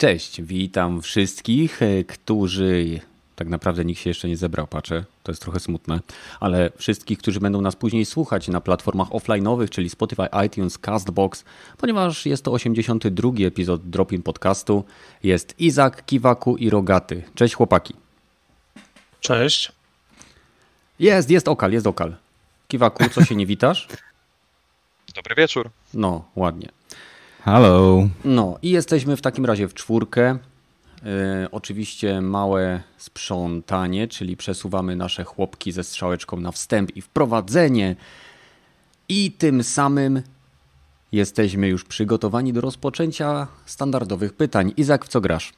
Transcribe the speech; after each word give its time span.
Cześć, 0.00 0.42
witam 0.42 1.02
wszystkich, 1.02 1.82
e, 1.82 2.04
którzy 2.04 3.00
tak 3.36 3.48
naprawdę 3.48 3.84
nikt 3.84 4.00
się 4.00 4.10
jeszcze 4.10 4.28
nie 4.28 4.36
zebrał, 4.36 4.66
patrzę, 4.66 5.04
to 5.22 5.32
jest 5.32 5.42
trochę 5.42 5.60
smutne, 5.60 6.00
ale 6.40 6.70
wszystkich, 6.76 7.18
którzy 7.18 7.40
będą 7.40 7.60
nas 7.60 7.76
później 7.76 8.04
słuchać 8.04 8.48
na 8.48 8.60
platformach 8.60 9.08
offline'owych, 9.08 9.68
czyli 9.68 9.90
Spotify, 9.90 10.28
iTunes, 10.46 10.78
Castbox, 10.78 11.44
ponieważ 11.78 12.26
jest 12.26 12.44
to 12.44 12.52
82 12.52 13.30
epizod 13.46 13.90
Dropin 13.90 14.22
Podcastu, 14.22 14.84
jest 15.22 15.60
Izak, 15.60 16.06
Kiwaku 16.06 16.56
i 16.56 16.70
Rogaty. 16.70 17.22
Cześć 17.34 17.54
chłopaki. 17.54 17.94
Cześć. 19.20 19.72
Jest, 20.98 21.30
jest 21.30 21.48
Okal, 21.48 21.72
jest 21.72 21.86
Okal. 21.86 22.16
Kiwaku, 22.68 23.04
co 23.08 23.24
się 23.24 23.36
nie 23.36 23.46
witasz? 23.46 23.88
Dobry 25.14 25.34
wieczór. 25.34 25.70
No, 25.94 26.24
ładnie. 26.36 26.79
Hello. 27.44 28.08
No 28.24 28.58
i 28.62 28.70
jesteśmy 28.70 29.16
w 29.16 29.22
takim 29.22 29.46
razie 29.46 29.68
w 29.68 29.74
czwórkę. 29.74 30.38
E, 31.04 31.48
oczywiście 31.52 32.20
małe 32.20 32.80
sprzątanie, 32.96 34.08
czyli 34.08 34.36
przesuwamy 34.36 34.96
nasze 34.96 35.24
chłopki 35.24 35.72
ze 35.72 35.84
strzałeczką 35.84 36.40
na 36.40 36.52
wstęp 36.52 36.96
i 36.96 37.02
wprowadzenie. 37.02 37.96
I 39.08 39.32
tym 39.32 39.62
samym 39.62 40.22
jesteśmy 41.12 41.68
już 41.68 41.84
przygotowani 41.84 42.52
do 42.52 42.60
rozpoczęcia 42.60 43.46
standardowych 43.66 44.32
pytań. 44.32 44.72
Izak, 44.76 45.04
w 45.04 45.08
co 45.08 45.20
grasz? 45.20 45.52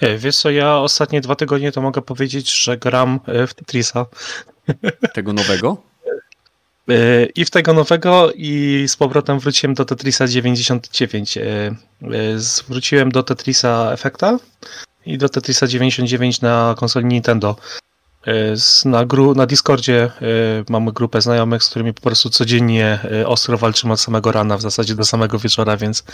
E, 0.00 0.18
wiesz 0.18 0.36
co, 0.36 0.50
ja 0.50 0.78
ostatnie 0.78 1.20
dwa 1.20 1.34
tygodnie 1.36 1.72
to 1.72 1.80
mogę 1.80 2.02
powiedzieć, 2.02 2.64
że 2.64 2.76
gram 2.76 3.20
e, 3.26 3.46
w 3.46 3.54
Tetrisa. 3.54 4.06
Tego 5.14 5.32
nowego? 5.32 5.93
E, 6.88 7.26
I 7.26 7.44
w 7.44 7.50
tego 7.50 7.72
nowego 7.72 8.32
i 8.34 8.84
z 8.88 8.96
powrotem 8.96 9.38
wróciłem 9.38 9.74
do 9.74 9.84
Tetrisa 9.84 10.26
99. 10.26 11.36
E, 11.36 11.42
e, 11.42 11.74
wróciłem 12.68 13.12
do 13.12 13.22
Tetrisa 13.22 13.90
Effecta 13.92 14.38
i 15.06 15.18
do 15.18 15.28
Tetrisa 15.28 15.66
99 15.66 16.40
na 16.40 16.74
konsoli 16.78 17.06
Nintendo. 17.06 17.56
Na, 18.84 19.04
gru, 19.04 19.34
na 19.34 19.46
Discordzie 19.46 20.10
mamy 20.68 20.92
grupę 20.92 21.20
znajomych, 21.20 21.62
z 21.64 21.68
którymi 21.68 21.94
po 21.94 22.00
prostu 22.00 22.30
codziennie 22.30 22.98
ostro 23.26 23.58
walczymy 23.58 23.92
od 23.92 24.00
samego 24.00 24.32
rana, 24.32 24.56
w 24.56 24.62
zasadzie 24.62 24.94
do 24.94 25.04
samego 25.04 25.38
wieczora, 25.38 25.76
więc 25.76 26.04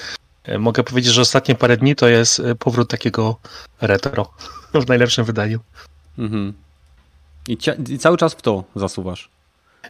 mogę 0.58 0.82
powiedzieć, 0.82 1.12
że 1.12 1.20
ostatnie 1.20 1.54
parę 1.54 1.76
dni 1.76 1.96
to 1.96 2.08
jest 2.08 2.42
powrót 2.58 2.90
takiego 2.90 3.36
retro 3.80 4.32
w 4.84 4.88
najlepszym 4.88 5.24
wydaniu. 5.24 5.60
Mhm. 6.18 6.52
I, 7.48 7.58
I 7.88 7.98
cały 7.98 8.16
czas 8.16 8.34
w 8.34 8.42
to 8.42 8.64
zasuwasz? 8.76 9.39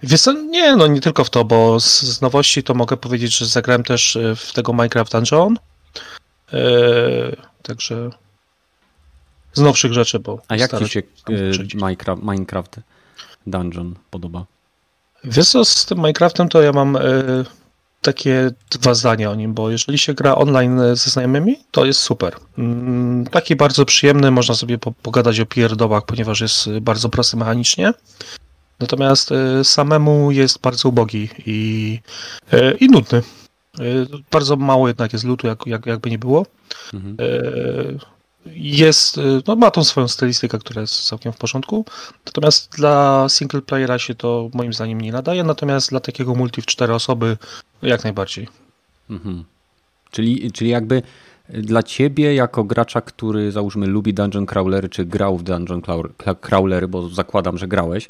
Wiesz 0.02 0.20
co, 0.20 0.32
nie, 0.32 0.76
no 0.76 0.86
nie 0.86 1.00
tylko 1.00 1.24
w 1.24 1.30
to, 1.30 1.44
bo 1.44 1.80
z, 1.80 2.02
z 2.02 2.20
nowości 2.20 2.62
to 2.62 2.74
mogę 2.74 2.96
powiedzieć, 2.96 3.38
że 3.38 3.46
zagrałem 3.46 3.84
też 3.84 4.16
e, 4.16 4.36
w 4.36 4.52
tego 4.52 4.72
Minecraft 4.72 5.12
Dungeon. 5.12 5.56
Eee, 6.52 7.36
także 7.62 8.10
z 9.52 9.60
nowszych 9.60 9.92
rzeczy, 9.92 10.18
bo... 10.18 10.42
A 10.48 10.56
jak 10.56 10.78
ci 10.78 10.88
się 10.88 11.00
e, 11.00 11.32
Minecraft, 11.74 12.22
Minecraft 12.22 12.76
Dungeon 13.46 13.94
podoba? 14.10 14.44
Wiesz 15.24 15.48
co, 15.48 15.64
z 15.64 15.86
tym 15.86 15.98
Minecraftem 15.98 16.48
to 16.48 16.62
ja 16.62 16.72
mam 16.72 16.96
e, 16.96 17.00
takie 18.00 18.50
dwa 18.70 18.94
zdania 18.94 19.30
o 19.30 19.34
nim, 19.34 19.54
bo 19.54 19.70
jeżeli 19.70 19.98
się 19.98 20.14
gra 20.14 20.34
online 20.34 20.80
ze 20.92 21.10
znajomymi, 21.10 21.56
to 21.70 21.84
jest 21.84 22.00
super. 22.00 22.36
Mm, 22.58 23.26
taki 23.26 23.56
bardzo 23.56 23.84
przyjemny, 23.84 24.30
można 24.30 24.54
sobie 24.54 24.78
po, 24.78 24.92
pogadać 24.92 25.40
o 25.40 25.46
pierdołach, 25.46 26.04
ponieważ 26.04 26.40
jest 26.40 26.70
bardzo 26.80 27.08
prosty 27.08 27.36
mechanicznie. 27.36 27.92
Natomiast 28.80 29.32
e, 29.32 29.64
samemu 29.64 30.30
jest 30.30 30.60
bardzo 30.60 30.88
ubogi 30.88 31.28
i, 31.46 32.00
e, 32.52 32.72
i 32.72 32.88
nudny. 32.88 33.18
E, 33.18 33.82
bardzo 34.30 34.56
mało 34.56 34.88
jednak 34.88 35.12
jest 35.12 35.24
lutu, 35.24 35.46
jak, 35.46 35.66
jak, 35.66 35.86
jakby 35.86 36.10
nie 36.10 36.18
było. 36.18 36.46
Mhm. 36.94 37.16
Jest, 38.46 39.20
no 39.46 39.56
ma 39.56 39.70
tą 39.70 39.84
swoją 39.84 40.08
stylistykę, 40.08 40.58
która 40.58 40.80
jest 40.80 41.08
całkiem 41.08 41.32
w 41.32 41.36
porządku. 41.36 41.84
Natomiast 42.26 42.76
dla 42.76 43.26
single 43.28 43.62
playera 43.62 43.98
się 43.98 44.14
to 44.14 44.50
moim 44.54 44.72
zdaniem 44.72 45.00
nie 45.00 45.12
nadaje, 45.12 45.44
natomiast 45.44 45.90
dla 45.90 46.00
takiego 46.00 46.34
multi 46.34 46.62
w 46.62 46.66
cztery 46.66 46.94
osoby 46.94 47.36
jak 47.82 48.04
najbardziej. 48.04 48.48
Mhm. 49.10 49.44
Czyli, 50.10 50.52
czyli 50.52 50.70
jakby 50.70 51.02
dla 51.48 51.82
ciebie, 51.82 52.34
jako 52.34 52.64
gracza, 52.64 53.00
który 53.00 53.52
załóżmy 53.52 53.86
lubi 53.86 54.14
dungeon 54.14 54.46
crawlery, 54.46 54.88
czy 54.88 55.04
grał 55.04 55.38
w 55.38 55.42
dungeon 55.42 55.82
crawlery, 56.40 56.88
bo 56.88 57.08
zakładam, 57.08 57.58
że 57.58 57.68
grałeś, 57.68 58.06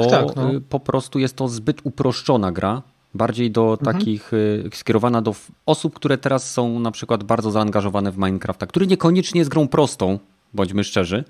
to 0.00 0.10
tak, 0.10 0.26
tak, 0.26 0.36
no. 0.36 0.54
Y, 0.54 0.60
po 0.60 0.80
prostu 0.80 1.18
jest 1.18 1.36
to 1.36 1.48
zbyt 1.48 1.80
uproszczona 1.84 2.52
gra, 2.52 2.82
bardziej 3.14 3.50
do 3.50 3.76
mhm. 3.80 3.96
takich, 3.96 4.32
y, 4.32 4.70
skierowana 4.74 5.22
do 5.22 5.34
osób, 5.66 5.94
które 5.94 6.18
teraz 6.18 6.50
są 6.50 6.78
na 6.78 6.90
przykład 6.90 7.24
bardzo 7.24 7.50
zaangażowane 7.50 8.12
w 8.12 8.18
Minecrafta, 8.18 8.66
który 8.66 8.86
niekoniecznie 8.86 9.38
jest 9.38 9.50
grą 9.50 9.68
prostą, 9.68 10.18
bądźmy 10.54 10.84
szczerzy, 10.84 11.24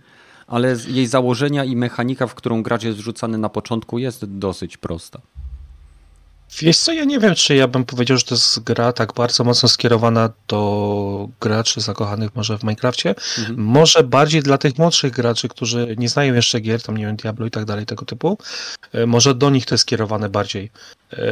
ale 0.47 0.77
jej 0.89 1.07
założenia 1.07 1.65
i 1.65 1.77
mechanika, 1.77 2.27
w 2.27 2.35
którą 2.35 2.63
gracz 2.63 2.83
jest 2.83 2.99
wrzucany 2.99 3.39
na 3.39 3.49
początku 3.49 3.99
jest 3.99 4.25
dosyć 4.25 4.77
prosta. 4.77 5.21
Wiesz 6.59 6.79
co, 6.79 6.93
ja 6.93 7.05
nie 7.05 7.19
wiem, 7.19 7.35
czy 7.35 7.55
ja 7.55 7.69
bym 7.69 7.85
powiedział, 7.85 8.19
że 8.19 8.25
to 8.25 8.35
jest 8.35 8.63
gra 8.63 8.93
tak 8.93 9.13
bardzo 9.13 9.45
mocno 9.45 9.69
skierowana 9.69 10.31
do 10.49 11.29
graczy 11.41 11.81
zakochanych 11.81 12.35
może 12.35 12.59
w 12.59 12.63
Minecrafcie. 12.63 13.15
Mhm. 13.39 13.61
Może 13.61 14.03
bardziej 14.03 14.43
dla 14.43 14.59
tych 14.59 14.79
młodszych 14.79 15.13
graczy, 15.13 15.49
którzy 15.49 15.95
nie 15.99 16.09
znają 16.09 16.35
jeszcze 16.35 16.61
gier, 16.61 16.83
tam 16.83 16.97
nie 16.97 17.07
wiem, 17.07 17.17
Diablo 17.17 17.47
i 17.47 17.51
tak 17.51 17.65
dalej, 17.65 17.87
tego 17.87 18.05
typu. 18.05 18.39
E, 18.93 19.07
może 19.07 19.35
do 19.35 19.51
nich 19.51 19.67
to 19.67 19.75
jest 19.75 19.83
skierowane 19.83 20.29
bardziej. 20.29 20.71
E, 21.13 21.27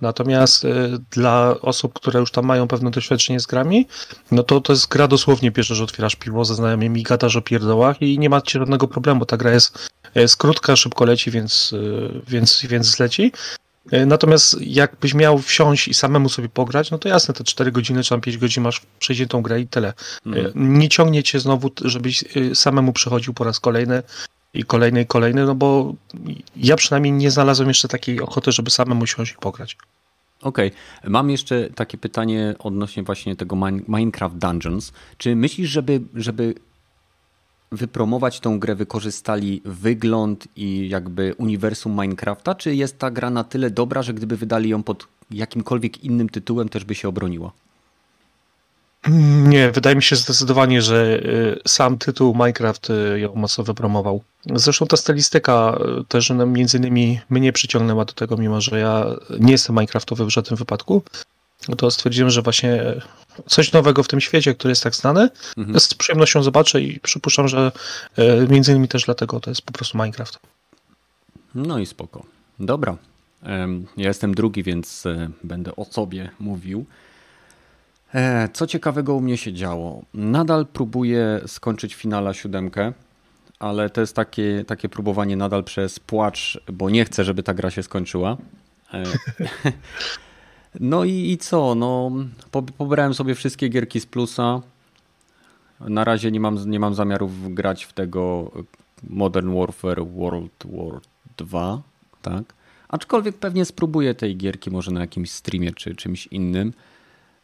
natomiast 0.00 0.64
e, 0.64 0.68
dla 1.10 1.54
osób, 1.60 1.94
które 1.94 2.20
już 2.20 2.30
tam 2.30 2.46
mają 2.46 2.68
pewne 2.68 2.90
doświadczenie 2.90 3.40
z 3.40 3.46
grami, 3.46 3.86
no 4.30 4.42
to 4.42 4.60
to 4.60 4.72
jest 4.72 4.88
gra 4.88 5.08
dosłownie, 5.08 5.50
bierzesz, 5.50 5.80
otwierasz 5.80 6.16
piwo 6.16 6.44
ze 6.44 6.54
znajomymi, 6.54 7.02
gadasz 7.02 7.36
o 7.36 7.42
pierdołach 7.42 8.02
i 8.02 8.18
nie 8.18 8.30
macie 8.30 8.58
żadnego 8.58 8.88
problemu. 8.88 9.26
Ta 9.26 9.36
gra 9.36 9.52
jest, 9.52 9.88
jest 10.14 10.36
krótka, 10.36 10.76
szybko 10.76 11.04
leci, 11.04 11.30
więc, 11.30 11.74
więc, 12.28 12.62
więc 12.62 12.86
zleci. 12.86 13.32
E, 13.90 14.06
natomiast 14.06 14.56
jakbyś 14.60 15.14
miał 15.14 15.38
wsiąść 15.38 15.88
i 15.88 15.94
samemu 15.94 16.28
sobie 16.28 16.48
pograć, 16.48 16.90
no 16.90 16.98
to 16.98 17.08
jasne, 17.08 17.34
te 17.34 17.44
4 17.44 17.72
godziny 17.72 18.02
czy 18.02 18.10
tam 18.10 18.20
5 18.20 18.38
godzin 18.38 18.62
masz 18.62 18.82
tą 19.28 19.42
grę 19.42 19.60
i 19.60 19.66
tyle. 19.66 19.92
Mm. 20.26 20.78
Nie 20.78 20.88
ciągnie 20.88 21.22
cię 21.22 21.40
znowu, 21.40 21.70
żebyś 21.84 22.24
e, 22.36 22.54
samemu 22.54 22.92
przechodził 22.92 23.34
po 23.34 23.44
raz 23.44 23.60
kolejny 23.60 24.02
i 24.54 24.64
kolejny 24.64 25.02
i 25.02 25.06
kolejny, 25.06 25.44
no 25.44 25.54
bo 25.54 25.94
ja 26.56 26.76
przynajmniej 26.76 27.12
nie 27.12 27.30
znalazłem 27.30 27.68
jeszcze 27.68 27.88
takiej 27.88 28.20
ochoty, 28.20 28.52
żeby 28.52 28.70
samemu 28.70 29.06
siąść 29.06 29.32
i 29.32 29.36
pograć. 29.36 29.76
Okej, 30.42 30.68
okay. 30.98 31.10
mam 31.10 31.30
jeszcze 31.30 31.70
takie 31.74 31.98
pytanie 31.98 32.54
odnośnie 32.58 33.02
właśnie 33.02 33.36
tego 33.36 33.56
Minecraft 33.88 34.36
Dungeons. 34.36 34.92
Czy 35.18 35.36
myślisz, 35.36 35.70
żeby, 35.70 36.00
żeby 36.14 36.54
wypromować 37.72 38.40
tą 38.40 38.58
grę 38.58 38.74
wykorzystali 38.74 39.62
wygląd 39.64 40.48
i 40.56 40.88
jakby 40.88 41.34
uniwersum 41.38 41.92
Minecrafta, 41.92 42.54
czy 42.54 42.74
jest 42.74 42.98
ta 42.98 43.10
gra 43.10 43.30
na 43.30 43.44
tyle 43.44 43.70
dobra, 43.70 44.02
że 44.02 44.14
gdyby 44.14 44.36
wydali 44.36 44.68
ją 44.68 44.82
pod 44.82 45.06
jakimkolwiek 45.30 46.04
innym 46.04 46.28
tytułem, 46.28 46.68
też 46.68 46.84
by 46.84 46.94
się 46.94 47.08
obroniła? 47.08 47.52
Nie, 49.48 49.70
wydaje 49.70 49.96
mi 49.96 50.02
się 50.02 50.16
zdecydowanie, 50.16 50.82
że 50.82 51.20
y, 51.24 51.60
sam 51.68 51.98
tytuł 51.98 52.34
Minecraft 52.34 52.90
y, 52.90 53.20
ją 53.20 53.34
mocno 53.34 53.64
wypromował. 53.64 54.22
Zresztą 54.54 54.86
ta 54.86 54.96
stylistyka 54.96 55.78
y, 56.00 56.04
też 56.04 56.32
między 56.46 56.78
innymi 56.78 57.20
mnie 57.30 57.52
przyciągnęła 57.52 58.04
do 58.04 58.12
tego, 58.12 58.36
mimo 58.36 58.60
że 58.60 58.78
ja 58.78 59.06
nie 59.40 59.52
jestem 59.52 59.76
Minecraftowy 59.76 60.24
w 60.24 60.30
żadnym 60.30 60.56
wypadku. 60.56 61.02
To 61.76 61.90
stwierdziłem, 61.90 62.30
że 62.30 62.42
właśnie 62.42 62.94
coś 63.46 63.72
nowego 63.72 64.02
w 64.02 64.08
tym 64.08 64.20
świecie, 64.20 64.54
który 64.54 64.72
jest 64.72 64.82
tak 64.82 64.94
znany. 64.94 65.28
Mhm. 65.56 65.80
Z 65.80 65.94
przyjemnością 65.94 66.42
zobaczę 66.42 66.80
i 66.80 67.00
przypuszczam, 67.00 67.48
że 67.48 67.72
e, 68.16 68.46
między 68.46 68.72
innymi 68.72 68.88
też 68.88 69.04
dlatego 69.04 69.40
to 69.40 69.50
jest 69.50 69.62
po 69.62 69.72
prostu 69.72 69.98
Minecraft. 69.98 70.38
No 71.54 71.78
i 71.78 71.86
spoko. 71.86 72.24
Dobra. 72.60 72.96
Ja 73.96 74.08
jestem 74.08 74.34
drugi, 74.34 74.62
więc 74.62 75.06
e, 75.06 75.30
będę 75.44 75.76
o 75.76 75.84
sobie 75.84 76.30
mówił. 76.40 76.86
E, 78.14 78.48
co 78.52 78.66
ciekawego 78.66 79.14
u 79.14 79.20
mnie 79.20 79.36
się 79.36 79.52
działo? 79.52 80.02
Nadal 80.14 80.66
próbuję 80.72 81.40
skończyć 81.46 81.94
finala 81.94 82.34
siódemkę, 82.34 82.92
ale 83.58 83.90
to 83.90 84.00
jest 84.00 84.16
takie, 84.16 84.64
takie 84.66 84.88
próbowanie 84.88 85.36
nadal 85.36 85.64
przez 85.64 86.00
płacz, 86.00 86.60
bo 86.72 86.90
nie 86.90 87.04
chcę, 87.04 87.24
żeby 87.24 87.42
ta 87.42 87.54
gra 87.54 87.70
się 87.70 87.82
skończyła. 87.82 88.36
No 90.80 91.04
i, 91.04 91.30
i 91.30 91.38
co? 91.38 91.74
No, 91.74 92.10
po, 92.50 92.62
pobrałem 92.62 93.14
sobie 93.14 93.34
wszystkie 93.34 93.68
gierki 93.68 94.00
z 94.00 94.06
plusa. 94.06 94.60
Na 95.80 96.04
razie 96.04 96.30
nie 96.30 96.40
mam, 96.40 96.70
nie 96.70 96.80
mam 96.80 96.94
zamiarów 96.94 97.54
grać 97.54 97.84
w 97.84 97.92
tego 97.92 98.50
Modern 99.02 99.58
Warfare 99.58 100.06
World 100.06 100.64
War 100.64 101.00
2, 101.36 101.82
tak? 102.22 102.54
Aczkolwiek 102.88 103.36
pewnie 103.36 103.64
spróbuję 103.64 104.14
tej 104.14 104.36
gierki 104.36 104.70
może 104.70 104.90
na 104.90 105.00
jakimś 105.00 105.30
streamie 105.30 105.72
czy 105.72 105.94
czymś 105.94 106.26
innym. 106.26 106.72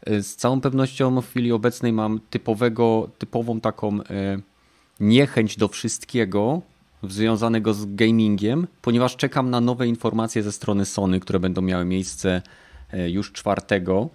Z 0.06 0.34
całą 0.36 0.60
pewnością 0.60 1.20
w 1.20 1.28
chwili 1.28 1.52
obecnej 1.52 1.92
mam 1.92 2.20
typowego, 2.30 3.10
typową 3.18 3.60
taką 3.60 4.02
e, 4.02 4.38
niechęć 5.00 5.56
do 5.56 5.68
wszystkiego 5.68 6.62
związanego 7.02 7.74
z 7.74 7.94
gamingiem, 7.94 8.66
ponieważ 8.82 9.16
czekam 9.16 9.50
na 9.50 9.60
nowe 9.60 9.86
informacje 9.86 10.42
ze 10.42 10.52
strony 10.52 10.84
Sony, 10.84 11.20
które 11.20 11.40
będą 11.40 11.62
miały 11.62 11.84
miejsce 11.84 12.42
E, 12.42 12.63
już 13.08 13.32
czwartego 13.32 14.08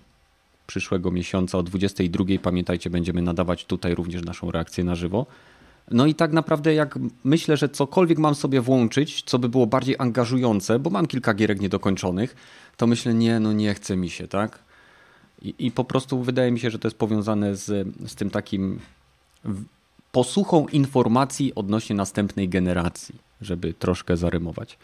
przyszłego 0.67 1.11
miesiąca 1.11 1.57
o 1.57 1.63
22. 1.63 2.25
Pamiętajcie, 2.41 2.89
będziemy 2.89 3.21
nadawać 3.21 3.65
tutaj 3.65 3.95
również 3.95 4.23
naszą 4.23 4.51
reakcję 4.51 4.83
na 4.83 4.95
żywo. 4.95 5.25
No 5.91 6.05
i 6.05 6.15
tak 6.15 6.33
naprawdę 6.33 6.73
jak 6.73 6.99
myślę, 7.23 7.57
że 7.57 7.69
cokolwiek 7.69 8.17
mam 8.17 8.35
sobie 8.35 8.61
włączyć, 8.61 9.23
co 9.25 9.39
by 9.39 9.49
było 9.49 9.67
bardziej 9.67 9.95
angażujące, 9.99 10.79
bo 10.79 10.89
mam 10.89 11.07
kilka 11.07 11.33
gierek 11.33 11.61
niedokończonych, 11.61 12.35
to 12.77 12.87
myślę, 12.87 13.13
nie, 13.13 13.39
no 13.39 13.53
nie 13.53 13.73
chce 13.73 13.97
mi 13.97 14.09
się, 14.09 14.27
tak? 14.27 14.59
I, 15.41 15.55
i 15.59 15.71
po 15.71 15.83
prostu 15.83 16.23
wydaje 16.23 16.51
mi 16.51 16.59
się, 16.59 16.69
że 16.71 16.79
to 16.79 16.87
jest 16.87 16.97
powiązane 16.97 17.55
z, 17.55 17.87
z 18.07 18.15
tym 18.15 18.29
takim 18.29 18.79
posłuchą 20.11 20.67
informacji 20.67 21.55
odnośnie 21.55 21.95
następnej 21.95 22.49
generacji, 22.49 23.15
żeby 23.41 23.73
troszkę 23.73 24.17
zarymować. 24.17 24.77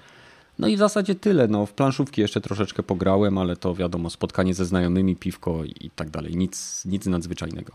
No 0.60 0.68
i 0.68 0.76
w 0.76 0.80
zasadzie 0.80 1.16
tyle. 1.16 1.48
No, 1.48 1.66
w 1.66 1.74
planszówki 1.74 2.22
jeszcze 2.22 2.42
troszeczkę 2.42 2.84
pograłem, 2.84 3.38
ale 3.38 3.56
to 3.56 3.76
wiadomo, 3.76 4.10
spotkanie 4.10 4.54
ze 4.54 4.66
znajomymi, 4.66 5.16
piwko 5.16 5.64
i 5.64 5.90
tak 5.96 6.10
dalej. 6.10 6.36
Nic, 6.36 6.86
nic 6.86 7.06
nadzwyczajnego. 7.06 7.74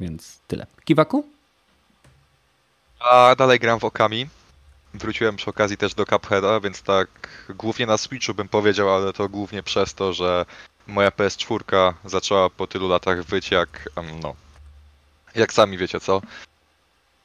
Więc 0.00 0.38
tyle. 0.46 0.66
Kiwaku? 0.84 1.24
A 3.00 3.34
dalej 3.38 3.58
gram 3.58 3.80
w 3.80 3.84
Okami. 3.84 4.26
Wróciłem 4.94 5.36
przy 5.36 5.50
okazji 5.50 5.76
też 5.76 5.94
do 5.94 6.06
Cupheada, 6.06 6.60
więc 6.60 6.82
tak 6.82 7.08
głównie 7.54 7.86
na 7.86 7.98
Switchu 7.98 8.34
bym 8.34 8.48
powiedział, 8.48 8.94
ale 8.94 9.12
to 9.12 9.28
głównie 9.28 9.62
przez 9.62 9.94
to, 9.94 10.12
że 10.12 10.46
moja 10.86 11.10
PS4 11.10 11.94
zaczęła 12.04 12.50
po 12.50 12.66
tylu 12.66 12.88
latach 12.88 13.24
wyć 13.24 13.50
jak, 13.50 13.88
no, 14.22 14.34
jak 15.34 15.52
sami 15.52 15.78
wiecie 15.78 16.00
co. 16.00 16.22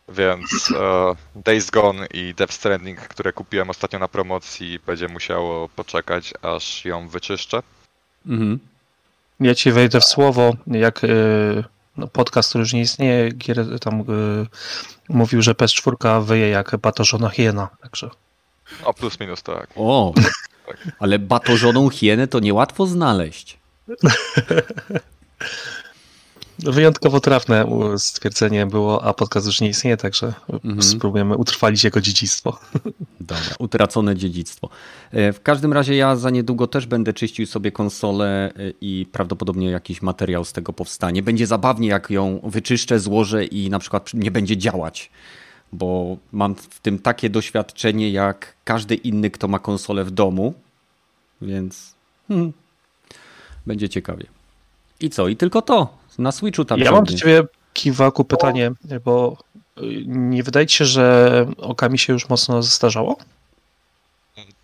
Więc 0.09 0.71
uh, 0.71 1.17
Days 1.35 1.69
Gone 1.69 2.05
i 2.13 2.33
Death 2.33 2.53
Stranding, 2.53 2.99
które 2.99 3.33
kupiłem 3.33 3.69
ostatnio 3.69 3.99
na 3.99 4.07
promocji, 4.07 4.79
będzie 4.85 5.07
musiało 5.07 5.69
poczekać, 5.69 6.33
aż 6.41 6.85
ją 6.85 7.07
wyczyszczę. 7.07 7.63
Mhm. 8.25 8.59
Ja 9.39 9.55
ci 9.55 9.71
wejdę 9.71 9.99
w 9.99 10.05
słowo, 10.05 10.53
jak 10.67 11.03
yy, 11.03 11.63
no, 11.97 12.07
podcast, 12.07 12.49
który 12.49 12.61
już 12.61 12.73
nie 12.73 12.81
istnieje, 12.81 13.31
gier, 13.31 13.79
tam 13.79 13.99
yy, 13.99 14.47
mówił, 15.09 15.41
że 15.41 15.51
PS4 15.53 16.23
wyje 16.23 16.49
jak 16.49 16.77
batorzona 16.77 17.29
hiena, 17.29 17.69
także... 17.81 18.09
O, 18.83 18.93
plus 18.93 19.19
minus, 19.19 19.43
tak. 19.43 19.67
O, 19.75 20.13
tak. 20.15 20.77
ale 20.99 21.19
batorzoną 21.19 21.89
hienę 21.89 22.27
to 22.27 22.39
niełatwo 22.39 22.85
znaleźć. 22.85 23.57
Wyjątkowo 26.59 27.19
trafne 27.19 27.65
stwierdzenie 27.97 28.65
było, 28.65 29.03
a 29.03 29.13
podcast 29.13 29.45
już 29.45 29.61
nie 29.61 29.69
istnieje, 29.69 29.97
także 29.97 30.33
mhm. 30.49 30.83
spróbujemy 30.83 31.37
utrwalić 31.37 31.83
jego 31.83 32.01
dziedzictwo. 32.01 32.59
Dobra, 33.21 33.55
utracone 33.59 34.15
dziedzictwo. 34.15 34.69
E, 35.11 35.33
w 35.33 35.41
każdym 35.41 35.73
razie 35.73 35.95
ja 35.95 36.15
za 36.15 36.29
niedługo 36.29 36.67
też 36.67 36.85
będę 36.85 37.13
czyścił 37.13 37.45
sobie 37.45 37.71
konsolę 37.71 38.53
e, 38.55 38.73
i 38.81 39.05
prawdopodobnie 39.11 39.69
jakiś 39.69 40.01
materiał 40.01 40.45
z 40.45 40.53
tego 40.53 40.73
powstanie. 40.73 41.23
Będzie 41.23 41.47
zabawnie, 41.47 41.87
jak 41.87 42.09
ją 42.09 42.39
wyczyszczę, 42.43 42.99
złożę 42.99 43.45
i 43.45 43.69
na 43.69 43.79
przykład 43.79 44.13
nie 44.13 44.31
będzie 44.31 44.57
działać, 44.57 45.11
bo 45.71 46.17
mam 46.31 46.55
w 46.55 46.79
tym 46.79 46.99
takie 46.99 47.29
doświadczenie 47.29 48.11
jak 48.11 48.55
każdy 48.63 48.95
inny, 48.95 49.29
kto 49.29 49.47
ma 49.47 49.59
konsolę 49.59 50.03
w 50.03 50.11
domu, 50.11 50.53
więc 51.41 51.93
hmm, 52.27 52.53
będzie 53.65 53.89
ciekawie. 53.89 54.25
I 54.99 55.09
co? 55.09 55.27
I 55.27 55.35
tylko 55.35 55.61
to. 55.61 56.02
Na 56.17 56.31
Switchu 56.31 56.65
tam 56.65 56.79
Ja 56.79 56.91
mam 56.91 57.03
do 57.03 57.13
ciebie, 57.13 57.43
Kiwaku, 57.73 58.25
pytanie, 58.25 58.71
bo 59.05 59.37
y, 59.77 59.81
nie 60.05 60.43
wydaje 60.43 60.67
ci 60.67 60.77
się, 60.77 60.85
że 60.85 61.45
okami 61.57 61.99
się 61.99 62.13
już 62.13 62.29
mocno 62.29 62.63
zestarzało? 62.63 63.17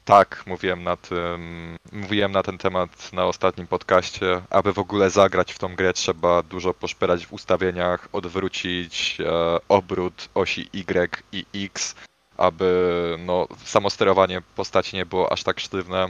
Tak, 0.06 0.44
mówiłem 0.46 0.84
na 0.84 0.98
tym, 0.98 1.78
mówiłem 1.92 2.32
na 2.32 2.44
ten 2.44 2.58
temat 2.58 3.14
na 3.14 3.26
ostatnim 3.26 3.68
podcaście. 3.68 4.42
Aby 4.50 4.74
w 4.74 4.80
ogóle 4.80 5.10
zagrać 5.10 5.54
w 5.54 5.60
tą 5.60 5.76
grę, 5.76 5.94
trzeba 5.94 6.44
dużo 6.44 6.74
poszperać 6.74 7.26
w 7.28 7.34
ustawieniach, 7.34 8.10
odwrócić 8.12 9.18
e, 9.20 9.58
obrót 9.68 10.30
osi 10.34 10.70
Y 10.74 11.24
i 11.32 11.46
X, 11.66 11.96
aby 12.38 13.16
no, 13.26 13.48
samo 13.66 13.90
sterowanie 13.90 14.42
postaci 14.56 14.96
nie 14.96 15.06
było 15.06 15.32
aż 15.32 15.44
tak 15.44 15.60
sztywne, 15.60 16.08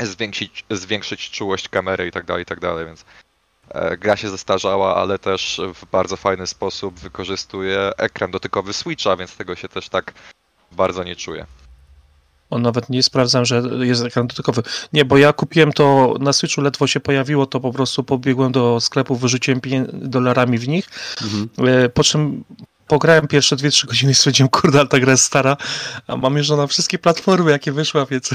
zwiększyć, 0.00 0.64
zwiększyć 0.70 1.30
czułość 1.30 1.68
kamery 1.68 2.06
i 2.06 2.10
tak 2.10 2.24
dalej, 2.24 2.42
i 2.42 2.46
tak 2.46 2.60
dalej, 2.60 2.86
więc 2.86 3.04
gra 3.98 4.16
się 4.16 4.30
zestarzała, 4.30 4.96
ale 4.96 5.18
też 5.18 5.60
w 5.74 5.90
bardzo 5.90 6.16
fajny 6.16 6.46
sposób 6.46 6.98
wykorzystuje 6.98 7.90
ekran 7.96 8.30
dotykowy 8.30 8.72
Switcha, 8.72 9.16
więc 9.16 9.36
tego 9.36 9.56
się 9.56 9.68
też 9.68 9.88
tak 9.88 10.14
bardzo 10.72 11.04
nie 11.04 11.16
czuje. 11.16 11.46
On 12.50 12.62
nawet 12.62 12.90
nie 12.90 13.02
sprawdzam, 13.02 13.44
że 13.44 13.62
jest 13.80 14.04
ekran 14.04 14.26
dotykowy. 14.26 14.62
Nie, 14.92 15.04
bo 15.04 15.16
ja 15.16 15.32
kupiłem 15.32 15.72
to 15.72 16.14
na 16.20 16.32
Switchu, 16.32 16.60
ledwo 16.60 16.86
się 16.86 17.00
pojawiło, 17.00 17.46
to 17.46 17.60
po 17.60 17.72
prostu 17.72 18.04
pobiegłem 18.04 18.52
do 18.52 18.80
sklepu, 18.80 19.16
wyrzuciłem 19.16 19.60
dolarami 19.92 20.58
w 20.58 20.68
nich, 20.68 20.88
mhm. 21.22 21.48
E, 21.68 21.88
po 21.88 22.04
czym 22.04 22.44
pograłem 22.86 23.28
pierwsze 23.28 23.56
2-3 23.56 23.86
godziny 23.86 24.12
i 24.12 24.14
stwierdziłem, 24.14 24.48
kurde, 24.48 24.80
ale 24.80 24.88
ta 24.88 24.98
gra 24.98 25.10
jest 25.10 25.24
stara, 25.24 25.56
a 26.06 26.16
mam 26.16 26.36
już 26.36 26.48
na 26.48 26.66
wszystkie 26.66 26.98
platformy, 26.98 27.50
jakie 27.50 27.72
wyszła, 27.72 28.06
więc... 28.06 28.34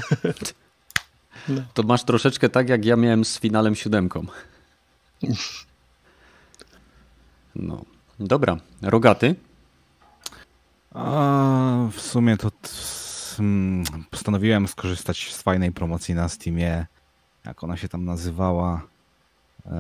No. 1.49 1.61
To 1.73 1.83
masz 1.83 2.03
troszeczkę 2.03 2.49
tak, 2.49 2.69
jak 2.69 2.85
ja 2.85 2.95
miałem 2.95 3.25
z 3.25 3.39
finalem 3.39 3.75
siódemką. 3.75 4.25
No, 7.55 7.85
dobra. 8.19 8.57
Rogaty? 8.81 9.35
A, 10.93 11.87
w 11.91 12.01
sumie 12.01 12.37
to 12.37 12.51
postanowiłem 14.11 14.67
skorzystać 14.67 15.33
z 15.33 15.41
fajnej 15.41 15.71
promocji 15.71 16.15
na 16.15 16.29
Steamie. 16.29 16.85
Jak 17.45 17.63
ona 17.63 17.77
się 17.77 17.89
tam 17.89 18.05
nazywała? 18.05 18.81
Eee... 19.65 19.73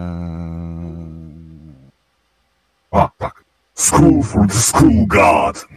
A, 2.91 3.09
tak. 3.17 3.43
School 3.73 4.23
for 4.23 4.47
the 4.47 4.53
School 4.53 5.07
God. 5.07 5.67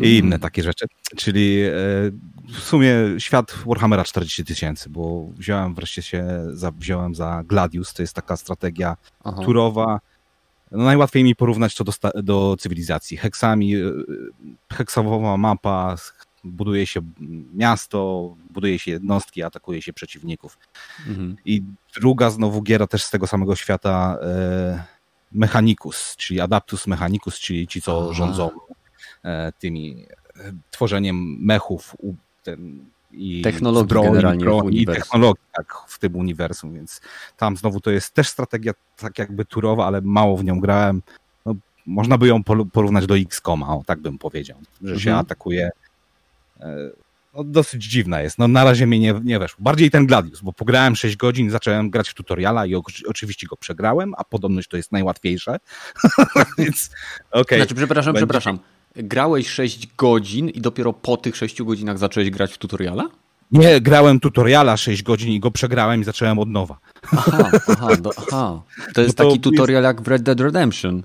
I 0.00 0.18
inne 0.18 0.38
takie 0.38 0.62
rzeczy. 0.62 0.86
Czyli 1.16 1.62
e, 1.62 1.72
w 2.52 2.58
sumie 2.58 2.94
świat 3.18 3.54
Warhammera 3.66 4.04
40 4.04 4.44
tysięcy, 4.44 4.90
bo 4.90 5.26
wziąłem 5.36 5.74
wreszcie 5.74 6.02
się, 6.02 6.26
za, 6.52 6.70
wziąłem 6.70 7.14
za 7.14 7.42
Gladius, 7.46 7.94
to 7.94 8.02
jest 8.02 8.14
taka 8.14 8.36
strategia 8.36 8.96
Aha. 9.24 9.42
turowa. 9.44 10.00
No 10.70 10.84
najłatwiej 10.84 11.24
mi 11.24 11.36
porównać 11.36 11.74
to 11.74 11.84
do, 11.84 11.92
do 12.22 12.56
cywilizacji. 12.58 13.16
Heksami, 13.16 13.76
e, 13.76 13.80
heksawowa 14.72 15.36
mapa, 15.36 15.96
buduje 16.44 16.86
się 16.86 17.00
miasto, 17.54 18.34
buduje 18.50 18.78
się 18.78 18.90
jednostki, 18.90 19.42
atakuje 19.42 19.82
się 19.82 19.92
przeciwników. 19.92 20.58
Mhm. 21.08 21.36
I 21.44 21.62
druga 21.94 22.30
znowu 22.30 22.62
giera 22.62 22.86
też 22.86 23.04
z 23.04 23.10
tego 23.10 23.26
samego 23.26 23.56
świata 23.56 24.18
e, 24.22 24.84
Mechanicus, 25.32 26.16
czyli 26.16 26.40
Adaptus 26.40 26.86
Mechanicus, 26.86 27.38
czyli 27.38 27.68
ci, 27.68 27.82
co 27.82 28.02
Aha. 28.04 28.14
rządzą 28.14 28.50
e, 28.50 28.74
tymi 29.58 30.06
e, 30.36 30.52
tworzeniem 30.70 31.36
mechów, 31.40 31.96
ten, 32.42 32.84
i 33.12 33.42
technologii 33.42 34.02
generalnie 34.02 34.44
broni, 34.44 34.82
i 34.82 34.86
technologii 34.86 35.44
tak, 35.52 35.74
w 35.88 35.98
tym 35.98 36.16
uniwersum, 36.16 36.74
więc 36.74 37.00
tam 37.36 37.56
znowu 37.56 37.80
to 37.80 37.90
jest 37.90 38.14
też 38.14 38.28
strategia 38.28 38.72
tak 38.96 39.18
jakby 39.18 39.44
turowa, 39.44 39.86
ale 39.86 40.00
mało 40.00 40.36
w 40.36 40.44
nią 40.44 40.60
grałem. 40.60 41.02
No, 41.46 41.54
można 41.86 42.18
by 42.18 42.28
ją 42.28 42.44
porównać 42.72 43.06
do 43.06 43.18
X-Koma, 43.18 43.68
o, 43.68 43.82
tak 43.86 44.00
bym 44.00 44.18
powiedział, 44.18 44.58
że 44.82 44.92
mhm. 44.94 45.00
się 45.00 45.14
atakuje. 45.14 45.70
E, 46.60 46.90
no, 47.34 47.44
dosyć 47.44 47.84
dziwna 47.84 48.20
jest. 48.20 48.38
No, 48.38 48.48
na 48.48 48.64
razie 48.64 48.86
mnie 48.86 48.98
nie, 48.98 49.20
nie 49.24 49.38
weszło. 49.38 49.58
Bardziej 49.62 49.90
ten 49.90 50.06
Gladius, 50.06 50.40
bo 50.40 50.52
pograłem 50.52 50.96
6 50.96 51.16
godzin, 51.16 51.50
zacząłem 51.50 51.90
grać 51.90 52.08
w 52.08 52.14
tutoriala 52.14 52.66
i 52.66 52.74
oczywiście 53.08 53.46
go 53.46 53.56
przegrałem, 53.56 54.14
a 54.16 54.24
podobność 54.24 54.68
to 54.68 54.76
jest 54.76 54.92
najłatwiejsze. 54.92 55.56
Więc 56.58 56.90
okej. 57.30 57.42
Okay. 57.42 57.58
Znaczy, 57.58 57.74
przepraszam, 57.74 58.12
Będzie... 58.12 58.26
przepraszam 58.26 58.58
grałeś 58.96 59.48
6 59.48 59.88
godzin 59.96 60.48
i 60.48 60.60
dopiero 60.60 60.92
po 60.92 61.16
tych 61.16 61.36
6 61.36 61.62
godzinach 61.62 61.98
zacząłeś 61.98 62.30
grać 62.30 62.52
w 62.52 62.58
tutoriala? 62.58 63.08
Nie, 63.52 63.80
grałem 63.80 64.20
tutoriala 64.20 64.76
6 64.76 65.02
godzin 65.02 65.32
i 65.32 65.40
go 65.40 65.50
przegrałem 65.50 66.00
i 66.00 66.04
zacząłem 66.04 66.38
od 66.38 66.48
nowa. 66.48 66.78
Aha, 67.12 67.50
aha, 67.68 67.96
do, 67.96 68.10
aha. 68.16 68.62
To 68.94 69.00
jest 69.00 69.18
no 69.18 69.24
to 69.24 69.30
taki 69.30 69.40
tutorial 69.40 69.82
jak 69.82 70.02
w 70.02 70.08
Red 70.08 70.22
Dead 70.22 70.40
Redemption. 70.40 71.02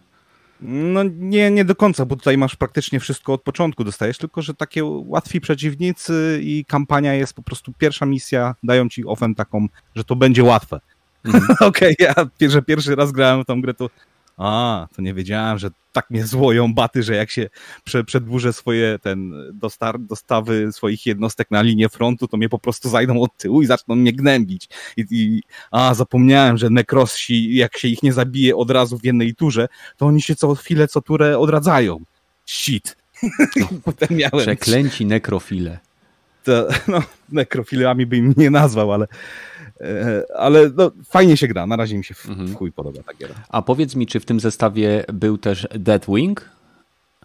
No 0.61 1.01
nie, 1.03 1.51
nie 1.51 1.65
do 1.65 1.75
końca, 1.75 2.05
bo 2.05 2.15
tutaj 2.15 2.37
masz 2.37 2.55
praktycznie 2.55 2.99
wszystko 2.99 3.33
od 3.33 3.41
początku 3.41 3.83
dostajesz, 3.83 4.17
tylko 4.17 4.41
że 4.41 4.53
takie 4.53 4.85
łatwi 4.85 5.41
przeciwnicy 5.41 6.39
i 6.43 6.65
kampania 6.65 7.13
jest 7.13 7.33
po 7.33 7.41
prostu 7.41 7.73
pierwsza 7.77 8.05
misja, 8.05 8.55
dają 8.63 8.89
ci 8.89 9.05
ofem 9.05 9.35
taką, 9.35 9.67
że 9.95 10.03
to 10.03 10.15
będzie 10.15 10.43
łatwe. 10.43 10.79
Mm. 11.25 11.41
Okej, 11.59 11.95
okay, 11.99 12.25
ja 12.39 12.49
że 12.49 12.61
pierwszy 12.61 12.95
raz 12.95 13.11
grałem 13.11 13.43
w 13.43 13.45
tą 13.45 13.61
grę, 13.61 13.73
to 13.73 13.89
a, 14.37 14.87
to 14.95 15.01
nie 15.01 15.13
wiedziałem, 15.13 15.57
że 15.57 15.69
tak 15.91 16.09
mnie 16.09 16.25
złoją 16.25 16.73
baty, 16.73 17.03
że 17.03 17.15
jak 17.15 17.31
się 17.31 17.49
prze, 17.83 18.03
przedłużę 18.03 18.53
swoje 18.53 18.99
ten 19.01 19.33
dostar, 19.53 19.99
dostawy 19.99 20.71
swoich 20.71 21.05
jednostek 21.05 21.51
na 21.51 21.61
linię 21.61 21.89
frontu, 21.89 22.27
to 22.27 22.37
mnie 22.37 22.49
po 22.49 22.59
prostu 22.59 22.89
zajdą 22.89 23.21
od 23.21 23.37
tyłu 23.37 23.61
i 23.61 23.65
zaczną 23.65 23.95
mnie 23.95 24.13
gnębić. 24.13 24.69
I, 24.97 25.05
i 25.11 25.43
a, 25.71 25.93
zapomniałem, 25.93 26.57
że 26.57 26.69
nekrossi, 26.69 27.55
jak 27.55 27.77
się 27.77 27.87
ich 27.87 28.03
nie 28.03 28.13
zabije 28.13 28.55
od 28.55 28.71
razu 28.71 28.99
w 28.99 29.05
jednej 29.05 29.35
turze, 29.35 29.67
to 29.97 30.05
oni 30.05 30.21
się 30.21 30.35
co 30.35 30.55
chwilę, 30.55 30.87
co 30.87 31.01
turę 31.01 31.39
odradzają. 31.39 31.99
Shit. 32.45 32.97
Potem 33.85 34.17
miałem... 34.17 34.39
Przeklęci 34.39 35.05
nekrofile. 35.05 35.79
To, 36.43 36.67
no, 36.87 37.03
nekrofilami 37.29 38.05
by 38.05 38.17
im 38.17 38.33
nie 38.37 38.49
nazwał, 38.49 38.93
ale 38.93 39.07
ale 40.35 40.71
no, 40.77 40.91
fajnie 41.05 41.37
się 41.37 41.47
gra, 41.47 41.67
na 41.67 41.75
razie 41.75 41.97
mi 41.97 42.03
się 42.03 42.13
w, 42.13 42.29
mhm. 42.29 42.47
w 42.47 42.55
chuj 42.55 42.71
podoba 42.71 43.03
ta 43.03 43.13
giera. 43.13 43.35
A 43.49 43.61
powiedz 43.61 43.95
mi, 43.95 44.07
czy 44.07 44.19
w 44.19 44.25
tym 44.25 44.39
zestawie 44.39 45.05
był 45.13 45.37
też 45.37 45.67
Deadwing? 45.75 46.49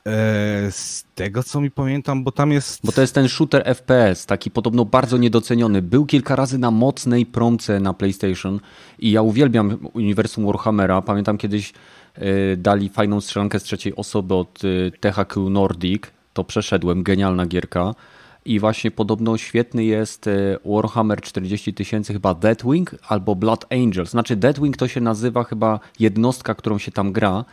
E, 0.07 0.71
z 0.71 1.05
tego 1.15 1.43
co 1.43 1.61
mi 1.61 1.71
pamiętam, 1.71 2.25
bo 2.25 2.33
tam 2.33 2.53
jest. 2.53 2.87
Bo 2.87 2.93
to 2.93 3.01
jest 3.01 3.15
ten 3.15 3.29
shooter 3.29 3.63
FPS, 3.65 4.27
taki 4.27 4.51
podobno 4.51 4.85
bardzo 4.85 5.17
niedoceniony. 5.17 5.83
Był 5.83 6.07
kilka 6.07 6.37
razy 6.37 6.59
na 6.59 6.71
mocnej 6.71 7.27
promce 7.27 7.81
na 7.81 7.95
PlayStation 7.95 8.61
i 8.99 9.11
ja 9.11 9.23
uwielbiam 9.23 9.79
uniwersum 9.93 10.47
Warhammera. 10.47 11.03
Pamiętam 11.03 11.39
kiedyś 11.39 11.73
e, 12.15 12.57
dali 12.57 12.89
fajną 12.89 13.21
strzelankę 13.21 13.61
z 13.61 13.63
trzeciej 13.63 13.97
osoby 13.97 14.35
od 14.35 14.63
THQ 15.01 15.51
Nordic. 15.51 16.03
To 16.33 16.45
przeszedłem, 16.45 17.03
genialna 17.03 17.47
gierka. 17.47 17.95
I 18.45 18.61
właśnie 18.61 18.91
podobno 18.91 19.39
świetny 19.39 19.85
jest 19.85 20.27
e, 20.27 20.59
Warhammer 20.65 21.21
40 21.21 21.75
tysięcy, 21.75 22.13
chyba 22.13 22.35
Deathwing 22.35 22.95
albo 23.09 23.35
Blood 23.35 23.67
Angels. 23.73 24.11
Znaczy 24.11 24.37
Deathwing 24.37 24.77
to 24.77 24.89
się 24.89 25.01
nazywa 25.01 25.45
chyba 25.45 25.81
jednostka, 25.99 26.55
którą 26.55 26.79
się 26.79 26.93
tam 26.93 27.13
gra. 27.13 27.45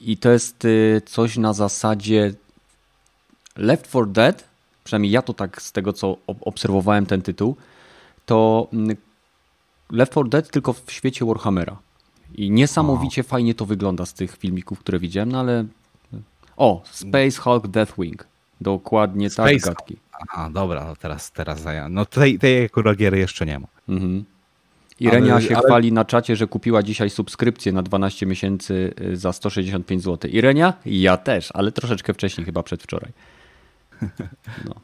I 0.00 0.16
to 0.16 0.30
jest 0.30 0.64
e, 0.64 1.00
coś 1.00 1.36
na 1.36 1.52
zasadzie 1.52 2.34
Left 3.56 3.88
4 3.88 4.06
Dead, 4.06 4.44
przynajmniej 4.84 5.12
ja 5.12 5.22
to 5.22 5.34
tak 5.34 5.62
z 5.62 5.72
tego 5.72 5.92
co 5.92 6.16
obserwowałem 6.26 7.06
ten 7.06 7.22
tytuł, 7.22 7.56
to 8.26 8.68
mm, 8.72 8.96
Left 9.90 10.12
4 10.12 10.28
Dead 10.28 10.50
tylko 10.50 10.72
w 10.72 10.92
świecie 10.92 11.24
Warhammera. 11.24 11.76
I 12.34 12.50
niesamowicie 12.50 13.20
o. 13.20 13.24
fajnie 13.24 13.54
to 13.54 13.66
wygląda 13.66 14.06
z 14.06 14.14
tych 14.14 14.36
filmików, 14.36 14.78
które 14.78 14.98
widziałem, 14.98 15.32
no 15.32 15.40
ale... 15.40 15.64
O, 16.56 16.82
Space 16.84 17.42
Hulk 17.42 17.66
Deathwing. 17.66 18.29
Dokładnie 18.60 19.30
Space 19.30 19.54
tak, 19.54 19.60
gadki. 19.62 19.96
A, 20.34 20.50
dobra, 20.50 20.84
no 20.84 20.96
teraz, 20.96 21.30
teraz 21.30 21.64
ja. 21.64 21.88
No 21.88 22.06
tej, 22.06 22.38
tej 22.38 22.70
giery 22.96 23.18
jeszcze 23.18 23.46
nie 23.46 23.58
ma. 23.58 23.66
Mhm. 23.88 24.24
Irenia 25.00 25.34
ale, 25.34 25.42
się 25.42 25.56
ale... 25.56 25.66
chwali 25.66 25.92
na 25.92 26.04
czacie, 26.04 26.36
że 26.36 26.46
kupiła 26.46 26.82
dzisiaj 26.82 27.10
subskrypcję 27.10 27.72
na 27.72 27.82
12 27.82 28.26
miesięcy 28.26 28.94
y, 29.00 29.16
za 29.16 29.32
165 29.32 30.02
zł. 30.02 30.30
Irenia? 30.30 30.74
Ja 30.86 31.16
też, 31.16 31.50
ale 31.54 31.72
troszeczkę 31.72 32.14
wcześniej, 32.14 32.44
chyba 32.44 32.62
przedwczoraj. 32.62 33.12
No, 34.64 34.74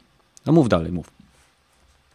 no 0.45 0.53
mów 0.53 0.69
dalej, 0.69 0.91
mów. 0.91 1.11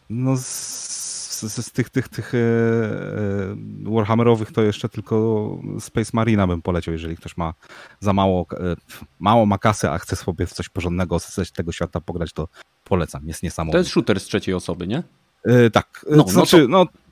No 0.09 0.37
z, 0.37 1.12
z, 1.49 1.65
z 1.65 1.71
tych, 1.71 1.89
tych, 1.89 2.09
tych 2.09 2.33
e, 2.33 2.37
e, 2.37 3.93
Warhammerowych 3.95 4.51
to 4.51 4.61
jeszcze 4.61 4.89
tylko 4.89 5.57
Space 5.79 6.11
Marina 6.13 6.47
bym 6.47 6.61
poleciał, 6.61 6.91
jeżeli 6.91 7.17
ktoś 7.17 7.37
ma 7.37 7.53
za 7.99 8.13
mało, 8.13 8.45
e, 8.51 8.75
mało 9.19 9.45
ma 9.45 9.57
kasy, 9.57 9.89
a 9.89 9.97
chce 9.97 10.15
sobie 10.15 10.45
w 10.45 10.53
coś 10.53 10.69
porządnego 10.69 11.19
z 11.19 11.51
tego 11.51 11.71
świata 11.71 12.01
pograć, 12.01 12.33
to 12.33 12.47
polecam, 12.83 13.27
jest 13.27 13.43
niesamowity. 13.43 13.73
To 13.73 13.77
jest 13.77 13.89
shooter 13.89 14.19
z 14.19 14.23
trzeciej 14.23 14.55
osoby, 14.55 14.87
nie? 14.87 15.03
Yy, 15.45 15.71
tak, 15.71 16.05
no, 16.11 16.27
znaczy, 16.27 16.67
no, 16.69 16.85
to... 16.85 16.91
no 16.93 17.03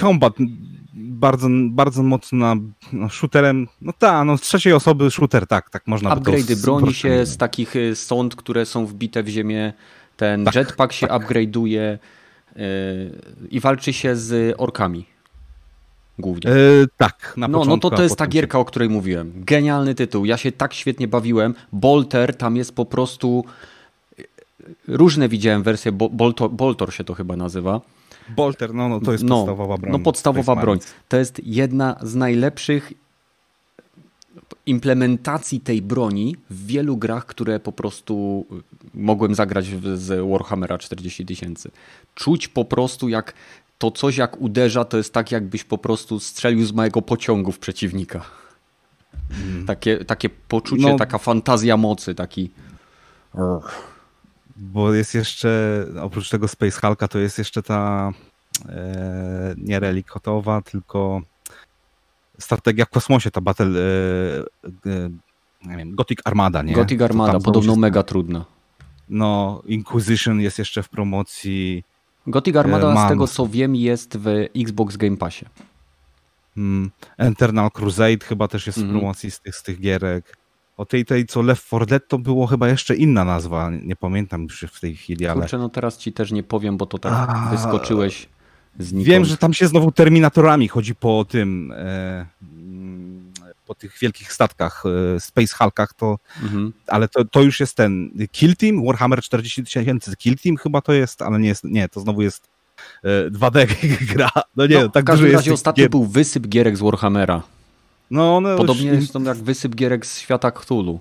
combat 0.00 0.32
bardzo, 0.94 1.48
bardzo 1.50 2.02
mocno 2.02 2.56
no, 2.92 3.08
shooterem, 3.08 3.68
no 3.80 3.92
tak, 3.98 4.26
no 4.26 4.38
z 4.38 4.40
trzeciej 4.40 4.72
osoby 4.72 5.10
shooter, 5.10 5.46
tak, 5.46 5.70
tak 5.70 5.86
można 5.86 6.16
Upgrade'y 6.16 6.46
by 6.46 6.56
to... 6.56 6.62
broni 6.62 6.94
się 6.94 7.26
z 7.26 7.36
takich 7.36 7.76
y, 7.76 7.96
sąd, 7.96 8.36
które 8.36 8.66
są 8.66 8.86
wbite 8.86 9.22
w 9.22 9.28
ziemię, 9.28 9.72
ten 10.16 10.44
tak, 10.44 10.54
jetpack 10.54 10.92
się 10.92 11.06
tak. 11.06 11.22
upgrade'uje 11.22 11.98
i 13.50 13.60
walczy 13.60 13.92
się 13.92 14.16
z 14.16 14.54
orkami. 14.58 15.06
Głównie. 16.18 16.50
Yy, 16.50 16.86
tak, 16.96 17.34
na 17.36 17.48
no, 17.48 17.58
początku, 17.58 17.86
no 17.86 17.90
to 17.90 17.96
to 17.96 18.02
jest 18.02 18.16
ta 18.16 18.26
gierka, 18.26 18.58
się... 18.58 18.60
o 18.60 18.64
której 18.64 18.88
mówiłem. 18.88 19.32
Genialny 19.36 19.94
tytuł. 19.94 20.24
Ja 20.24 20.36
się 20.36 20.52
tak 20.52 20.74
świetnie 20.74 21.08
bawiłem. 21.08 21.54
Bolter 21.72 22.36
tam 22.36 22.56
jest 22.56 22.74
po 22.74 22.86
prostu 22.86 23.44
różne 24.88 25.28
widziałem 25.28 25.62
wersje, 25.62 25.92
Boltor, 25.92 26.50
Boltor 26.50 26.94
się 26.94 27.04
to 27.04 27.14
chyba 27.14 27.36
nazywa. 27.36 27.80
Bolter, 28.36 28.74
no, 28.74 28.88
no 28.88 29.00
to 29.00 29.12
jest 29.12 29.24
no, 29.24 29.36
podstawowa 29.36 29.78
broń. 29.78 29.92
No 29.92 29.98
podstawowa 29.98 30.56
broń. 30.56 30.78
To 31.08 31.16
jest 31.16 31.40
jedna 31.44 31.96
z 32.02 32.14
najlepszych 32.14 32.92
implementacji 34.66 35.60
tej 35.60 35.82
broni 35.82 36.36
w 36.50 36.66
wielu 36.66 36.96
grach, 36.96 37.26
które 37.26 37.60
po 37.60 37.72
prostu 37.72 38.46
mogłem 38.94 39.34
zagrać 39.34 39.66
z 39.94 40.30
Warhammera 40.30 40.78
40 40.78 41.26
tysięcy. 41.26 41.70
Czuć 42.14 42.48
po 42.48 42.64
prostu 42.64 43.08
jak 43.08 43.34
to 43.78 43.90
coś 43.90 44.16
jak 44.16 44.40
uderza, 44.40 44.84
to 44.84 44.96
jest 44.96 45.12
tak 45.12 45.32
jakbyś 45.32 45.64
po 45.64 45.78
prostu 45.78 46.20
strzelił 46.20 46.66
z 46.66 46.72
małego 46.72 47.02
pociągu 47.02 47.52
w 47.52 47.58
przeciwnika. 47.58 48.24
Mm. 49.30 49.66
Takie, 49.66 50.04
takie 50.04 50.30
poczucie, 50.30 50.82
no, 50.82 50.96
taka 50.96 51.18
fantazja 51.18 51.76
mocy, 51.76 52.14
taki... 52.14 52.50
Bo 54.56 54.94
jest 54.94 55.14
jeszcze, 55.14 55.84
oprócz 56.02 56.30
tego 56.30 56.48
Space 56.48 56.80
Hulka, 56.80 57.08
to 57.08 57.18
jest 57.18 57.38
jeszcze 57.38 57.62
ta 57.62 58.12
e, 58.68 59.54
nie 59.58 59.80
relikotowa, 59.80 60.62
tylko 60.62 61.22
strategia 62.38 62.84
w 62.84 62.90
kosmosie, 62.90 63.30
ta 63.30 63.40
Battle 63.40 63.66
e, 63.66 64.90
e, 64.90 65.10
nie 65.66 65.76
wiem, 65.76 65.94
Gothic 65.94 66.18
Armada, 66.24 66.62
nie? 66.62 66.74
Gothic 66.74 67.02
Armada, 67.02 67.38
podobno 67.40 67.76
mega 67.76 68.02
trudna. 68.02 68.44
No, 69.08 69.62
Inquisition 69.66 70.40
jest 70.40 70.58
jeszcze 70.58 70.82
w 70.82 70.88
promocji. 70.88 71.84
Gothic 72.26 72.56
Armada, 72.56 73.06
z 73.06 73.08
tego 73.08 73.26
co 73.26 73.46
wiem, 73.46 73.76
jest 73.76 74.18
w 74.18 74.26
Xbox 74.56 74.96
Game 74.96 75.16
Passie. 75.16 75.44
Mm, 76.56 76.90
Eternal 77.18 77.70
Crusade 77.70 78.24
chyba 78.24 78.48
też 78.48 78.66
jest 78.66 78.78
w 78.78 78.82
mhm. 78.82 78.98
promocji 78.98 79.30
z 79.30 79.40
tych, 79.40 79.56
z 79.56 79.62
tych 79.62 79.80
gierek. 79.80 80.36
O 80.76 80.86
tej, 80.86 81.04
tej 81.04 81.26
co 81.26 81.42
Left 81.42 81.66
4 81.66 81.86
Dead 81.86 82.08
to 82.08 82.18
było 82.18 82.46
chyba 82.46 82.68
jeszcze 82.68 82.96
inna 82.96 83.24
nazwa, 83.24 83.70
nie 83.82 83.96
pamiętam 83.96 84.42
już 84.42 84.64
w 84.72 84.80
tej 84.80 84.96
chwili, 84.96 85.26
ale... 85.26 85.40
Kurczę, 85.40 85.58
no 85.58 85.68
teraz 85.68 85.98
ci 85.98 86.12
też 86.12 86.32
nie 86.32 86.42
powiem, 86.42 86.76
bo 86.76 86.86
to 86.86 86.98
tak 86.98 87.30
A... 87.30 87.50
wyskoczyłeś 87.50 88.28
znikąd. 88.78 89.06
Wiem, 89.06 89.24
że 89.24 89.36
tam 89.36 89.54
się 89.54 89.66
znowu 89.66 89.92
Terminatorami 89.92 90.68
chodzi 90.68 90.94
po 90.94 91.24
tym, 91.28 91.72
e, 91.76 92.26
po 93.66 93.74
tych 93.74 93.98
wielkich 93.98 94.32
statkach, 94.32 94.82
e, 95.16 95.20
Space 95.20 95.56
Hulkach, 95.56 95.94
to, 95.94 96.18
mhm. 96.42 96.72
ale 96.86 97.08
to, 97.08 97.24
to 97.24 97.42
już 97.42 97.60
jest 97.60 97.76
ten 97.76 98.10
Kill 98.32 98.56
Team, 98.56 98.84
Warhammer 98.86 99.22
40 99.22 99.64
tysięcy 99.64 100.16
Kill 100.16 100.36
Team 100.36 100.56
chyba 100.56 100.80
to 100.80 100.92
jest, 100.92 101.22
ale 101.22 101.38
nie 101.38 101.48
jest, 101.48 101.64
nie, 101.64 101.88
to 101.88 102.00
znowu 102.00 102.22
jest 102.22 102.48
2D 103.30 103.56
e, 103.60 103.66
gra. 104.14 104.30
No 104.56 104.66
nie, 104.66 104.82
no, 104.82 104.88
tak 104.88 105.04
w 105.04 105.06
każdym 105.06 105.32
razie 105.32 105.52
ostatnio 105.52 105.82
gier... 105.82 105.90
był 105.90 106.04
wysyp 106.04 106.48
gierek 106.48 106.76
z 106.76 106.80
Warhammera. 106.80 107.42
No, 108.10 108.36
one 108.36 108.56
Podobnie 108.56 108.90
już... 108.90 109.10
są 109.10 109.22
jak 109.22 109.36
wysyp 109.36 109.74
gierek 109.74 110.06
z 110.06 110.18
świata 110.18 110.50
Cthulhu. 110.50 111.00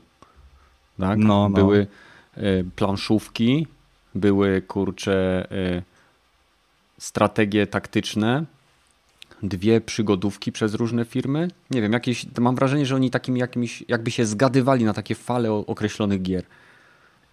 Tak? 0.99 1.19
No, 1.19 1.25
no. 1.25 1.49
Były 1.49 1.87
y, 2.37 2.65
planszówki, 2.75 3.67
były 4.15 4.61
kurcze 4.61 5.47
strategie 6.97 7.67
taktyczne, 7.67 8.45
dwie 9.43 9.81
przygodówki 9.81 10.51
przez 10.51 10.73
różne 10.73 11.05
firmy. 11.05 11.47
Nie 11.71 11.81
wiem, 11.81 11.93
jakieś, 11.93 12.25
mam 12.39 12.55
wrażenie, 12.55 12.85
że 12.85 12.95
oni 12.95 13.11
takimi 13.11 13.39
jakimiś, 13.39 13.83
jakby 13.87 14.11
się 14.11 14.25
zgadywali 14.25 14.85
na 14.85 14.93
takie 14.93 15.15
fale 15.15 15.51
określonych 15.51 16.21
gier. 16.21 16.43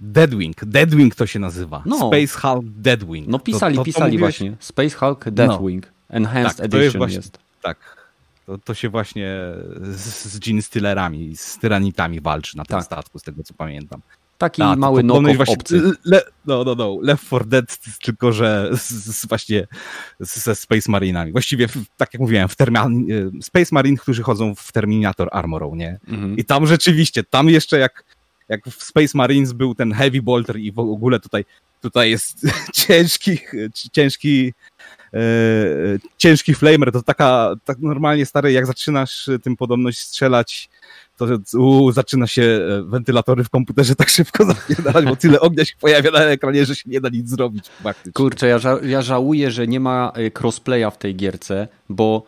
Deadwing, 0.00 0.64
Deadwing 0.64 1.14
to 1.14 1.26
się 1.26 1.38
nazywa. 1.38 1.82
No. 1.86 1.96
Space 1.96 2.40
Hulk 2.40 2.64
Deadwing. 2.66 3.28
No 3.28 3.38
pisali, 3.38 3.74
to, 3.74 3.80
to, 3.80 3.84
to 3.84 3.84
pisali 3.84 4.12
mówiłeś... 4.12 4.38
właśnie. 4.38 4.56
Space 4.60 4.90
Hulk 4.90 5.30
Deathwing. 5.30 5.86
No. 5.86 6.16
Enhanced 6.16 6.56
tak, 6.56 6.66
Edition 6.66 6.82
jest, 6.82 6.96
właśnie, 6.96 7.16
jest. 7.16 7.38
Tak, 7.62 7.78
to, 8.46 8.58
to 8.58 8.74
się 8.74 8.88
właśnie 8.88 9.36
z, 9.82 10.24
z 10.24 10.38
Gene 10.38 10.62
Stillerami, 10.62 11.36
z 11.36 11.58
tyranitami 11.58 12.20
walczy 12.20 12.56
na 12.56 12.64
tym 12.64 12.76
tak. 12.76 12.84
statku, 12.84 13.18
z 13.18 13.22
tego 13.22 13.42
co 13.42 13.54
pamiętam. 13.54 14.00
Taki 14.40 14.62
A, 14.62 14.76
mały 14.76 15.02
knock 15.02 15.36
właśnie, 15.36 15.56
le, 16.04 16.22
No, 16.46 16.64
no, 16.64 16.74
no, 16.74 16.98
Left 17.02 17.26
4 17.26 17.44
Dead, 17.44 17.78
tylko 18.02 18.32
że 18.32 18.70
z, 18.72 18.90
z 18.90 19.26
właśnie 19.26 19.66
ze 20.20 20.54
Space 20.54 20.90
Marinami. 20.90 21.32
Właściwie, 21.32 21.66
tak 21.96 22.14
jak 22.14 22.20
mówiłem, 22.20 22.48
w 22.48 22.56
termin, 22.56 23.06
Space 23.42 23.68
Marine, 23.72 23.96
którzy 23.96 24.22
chodzą 24.22 24.54
w 24.54 24.72
Terminator 24.72 25.28
Armorą, 25.32 25.74
nie? 25.74 25.98
Mhm. 26.08 26.36
I 26.36 26.44
tam 26.44 26.66
rzeczywiście, 26.66 27.24
tam 27.24 27.48
jeszcze 27.48 27.78
jak, 27.78 28.04
jak 28.48 28.68
w 28.68 28.82
Space 28.82 29.18
Marines 29.18 29.52
był 29.52 29.74
ten 29.74 29.92
Heavy 29.92 30.22
Bolter 30.22 30.56
i 30.58 30.72
w 30.72 30.78
ogóle 30.78 31.20
tutaj, 31.20 31.44
tutaj 31.80 32.10
jest 32.10 32.46
ciężki, 32.86 33.38
ciężki 33.92 34.52
E, 35.14 35.20
ciężki 36.18 36.54
flamer, 36.54 36.92
to 36.92 37.02
taka, 37.02 37.54
tak 37.64 37.78
normalnie 37.78 38.26
stary, 38.26 38.52
jak 38.52 38.66
zaczynasz 38.66 39.30
tym 39.42 39.56
podobność 39.56 39.98
strzelać, 39.98 40.69
to 41.20 41.58
u, 41.58 41.92
zaczyna 41.92 42.26
się 42.26 42.42
e, 42.42 42.82
wentylatory 42.82 43.44
w 43.44 43.50
komputerze 43.50 43.96
tak 43.96 44.08
szybko 44.08 44.44
zapierdalać, 44.54 45.04
bo 45.04 45.16
tyle 45.16 45.40
ognia 45.40 45.64
się 45.64 45.74
pojawia 45.80 46.10
na 46.10 46.18
ekranie, 46.20 46.66
że 46.66 46.76
się 46.76 46.90
nie 46.90 47.00
da 47.00 47.08
nic 47.08 47.28
zrobić 47.28 47.64
faktycznie. 47.82 48.12
Kurczę, 48.12 48.46
ja, 48.46 48.58
ża 48.58 48.78
ja 48.82 49.02
żałuję, 49.02 49.50
że 49.50 49.66
nie 49.66 49.80
ma 49.80 50.12
e, 50.14 50.30
crossplaya 50.40 50.90
w 50.90 50.98
tej 50.98 51.16
gierce, 51.16 51.68
bo 51.88 52.22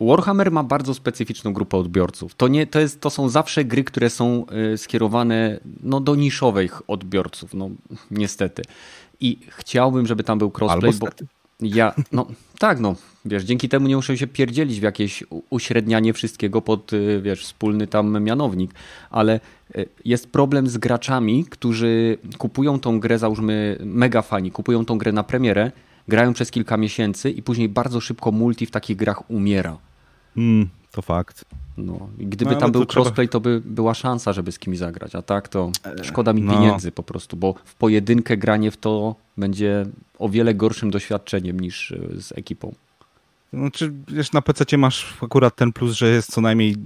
Warhammer 0.00 0.50
ma 0.50 0.62
bardzo 0.62 0.94
specyficzną 0.94 1.52
grupę 1.52 1.76
odbiorców. 1.76 2.34
To, 2.34 2.48
nie, 2.48 2.66
to, 2.66 2.80
jest, 2.80 3.00
to 3.00 3.10
są 3.10 3.28
zawsze 3.28 3.64
gry, 3.64 3.84
które 3.84 4.10
są 4.10 4.46
skierowane 4.76 5.60
no, 5.82 6.00
do 6.00 6.14
niszowych 6.14 6.90
odbiorców, 6.90 7.54
no 7.54 7.70
niestety. 8.10 8.62
I 9.20 9.38
chciałbym, 9.48 10.06
żeby 10.06 10.24
tam 10.24 10.38
był 10.38 10.52
crossplay, 10.58 10.92
bo, 10.94 11.08
ja, 11.60 11.94
no 12.12 12.26
tak, 12.58 12.80
no 12.80 12.94
wiesz, 13.24 13.44
dzięki 13.44 13.68
temu 13.68 13.88
nie 13.88 13.96
muszę 13.96 14.18
się 14.18 14.26
pierdzielić 14.26 14.80
w 14.80 14.82
jakieś 14.82 15.24
uśrednianie 15.50 16.12
wszystkiego 16.12 16.62
pod, 16.62 16.92
y, 16.92 17.20
wiesz, 17.22 17.44
wspólny 17.44 17.86
tam 17.86 18.24
mianownik, 18.24 18.74
ale 19.10 19.40
y, 19.76 19.88
jest 20.04 20.32
problem 20.32 20.68
z 20.68 20.78
graczami, 20.78 21.44
którzy 21.44 22.18
kupują 22.38 22.80
tą 22.80 23.00
grę, 23.00 23.18
załóżmy 23.18 23.78
mega 23.80 24.22
fani, 24.22 24.50
kupują 24.50 24.84
tą 24.84 24.98
grę 24.98 25.12
na 25.12 25.22
premierę, 25.22 25.72
grają 26.08 26.32
przez 26.32 26.50
kilka 26.50 26.76
miesięcy 26.76 27.30
i 27.30 27.42
później 27.42 27.68
bardzo 27.68 28.00
szybko 28.00 28.32
multi 28.32 28.66
w 28.66 28.70
takich 28.70 28.96
grach 28.96 29.30
umiera. 29.30 29.78
Mm, 30.36 30.68
to 30.90 31.02
fakt. 31.02 31.44
No, 31.76 32.08
gdyby 32.18 32.50
no, 32.50 32.60
tam 32.60 32.72
był 32.72 32.86
crossplay, 32.94 33.28
trzeba... 33.28 33.32
to 33.32 33.40
by 33.40 33.60
była 33.64 33.94
szansa, 33.94 34.32
żeby 34.32 34.52
z 34.52 34.58
kimś 34.58 34.78
zagrać, 34.78 35.14
a 35.14 35.22
tak 35.22 35.48
to 35.48 35.70
e, 36.00 36.04
szkoda 36.04 36.32
mi 36.32 36.42
no. 36.42 36.52
pieniędzy 36.52 36.92
po 36.92 37.02
prostu, 37.02 37.36
bo 37.36 37.54
w 37.64 37.74
pojedynkę 37.74 38.36
granie 38.36 38.70
w 38.70 38.76
to 38.76 39.14
będzie 39.36 39.86
o 40.18 40.28
wiele 40.28 40.54
gorszym 40.54 40.90
doświadczeniem 40.90 41.60
niż 41.60 41.92
e, 41.92 42.20
z 42.20 42.32
ekipą. 42.32 42.74
Znaczy, 43.52 43.92
wiesz, 44.08 44.32
na 44.32 44.42
PC 44.42 44.78
masz 44.78 45.14
akurat 45.22 45.56
ten 45.56 45.72
plus, 45.72 45.92
że 45.92 46.08
jest 46.08 46.32
co 46.32 46.40
najmniej. 46.40 46.76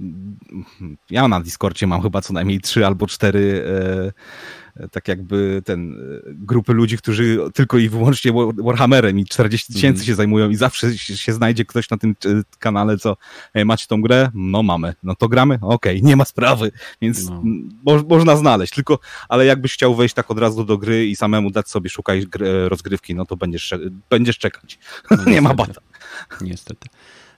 Ja 1.09 1.27
na 1.27 1.39
Discordzie 1.39 1.87
mam 1.87 2.01
chyba 2.01 2.21
co 2.21 2.33
najmniej 2.33 2.61
trzy 2.61 2.85
albo 2.85 3.07
cztery 3.07 3.63
e, 3.67 4.11
tak 4.91 5.07
jakby 5.07 5.61
ten 5.65 5.91
e, 5.91 6.21
grupy 6.25 6.73
ludzi, 6.73 6.97
którzy 6.97 7.37
tylko 7.53 7.77
i 7.77 7.89
wyłącznie 7.89 8.31
Warhammerem 8.57 9.19
i 9.19 9.25
40 9.25 9.73
tysięcy 9.73 9.99
mm. 9.99 10.05
się 10.05 10.15
zajmują 10.15 10.49
i 10.49 10.55
zawsze 10.55 10.97
się 10.97 11.33
znajdzie 11.33 11.65
ktoś 11.65 11.89
na 11.89 11.97
tym 11.97 12.15
e, 12.25 12.29
kanale, 12.59 12.97
co 12.97 13.17
e, 13.53 13.65
macie 13.65 13.87
tą 13.87 14.01
grę? 14.01 14.29
No 14.33 14.63
mamy. 14.63 14.93
No 15.03 15.15
to 15.15 15.27
gramy? 15.27 15.55
Okej, 15.61 15.97
okay, 15.97 16.01
nie 16.01 16.15
ma 16.15 16.25
sprawy, 16.25 16.71
więc 17.01 17.29
no. 17.29 17.43
mo 17.85 18.03
można 18.09 18.35
znaleźć. 18.35 18.73
Tylko, 18.73 18.99
ale 19.29 19.45
jakbyś 19.45 19.73
chciał 19.73 19.95
wejść 19.95 20.15
tak 20.15 20.31
od 20.31 20.39
razu 20.39 20.65
do 20.65 20.77
gry 20.77 21.07
i 21.07 21.15
samemu 21.15 21.51
dać 21.51 21.69
sobie 21.69 21.89
szukać 21.89 22.23
rozgrywki, 22.67 23.15
no 23.15 23.25
to 23.25 23.37
będziesz, 23.37 23.73
będziesz 24.09 24.37
czekać. 24.37 24.79
No, 25.11 25.17
nie 25.33 25.41
ma 25.41 25.53
bata. 25.53 25.81
Niestety. 26.41 26.87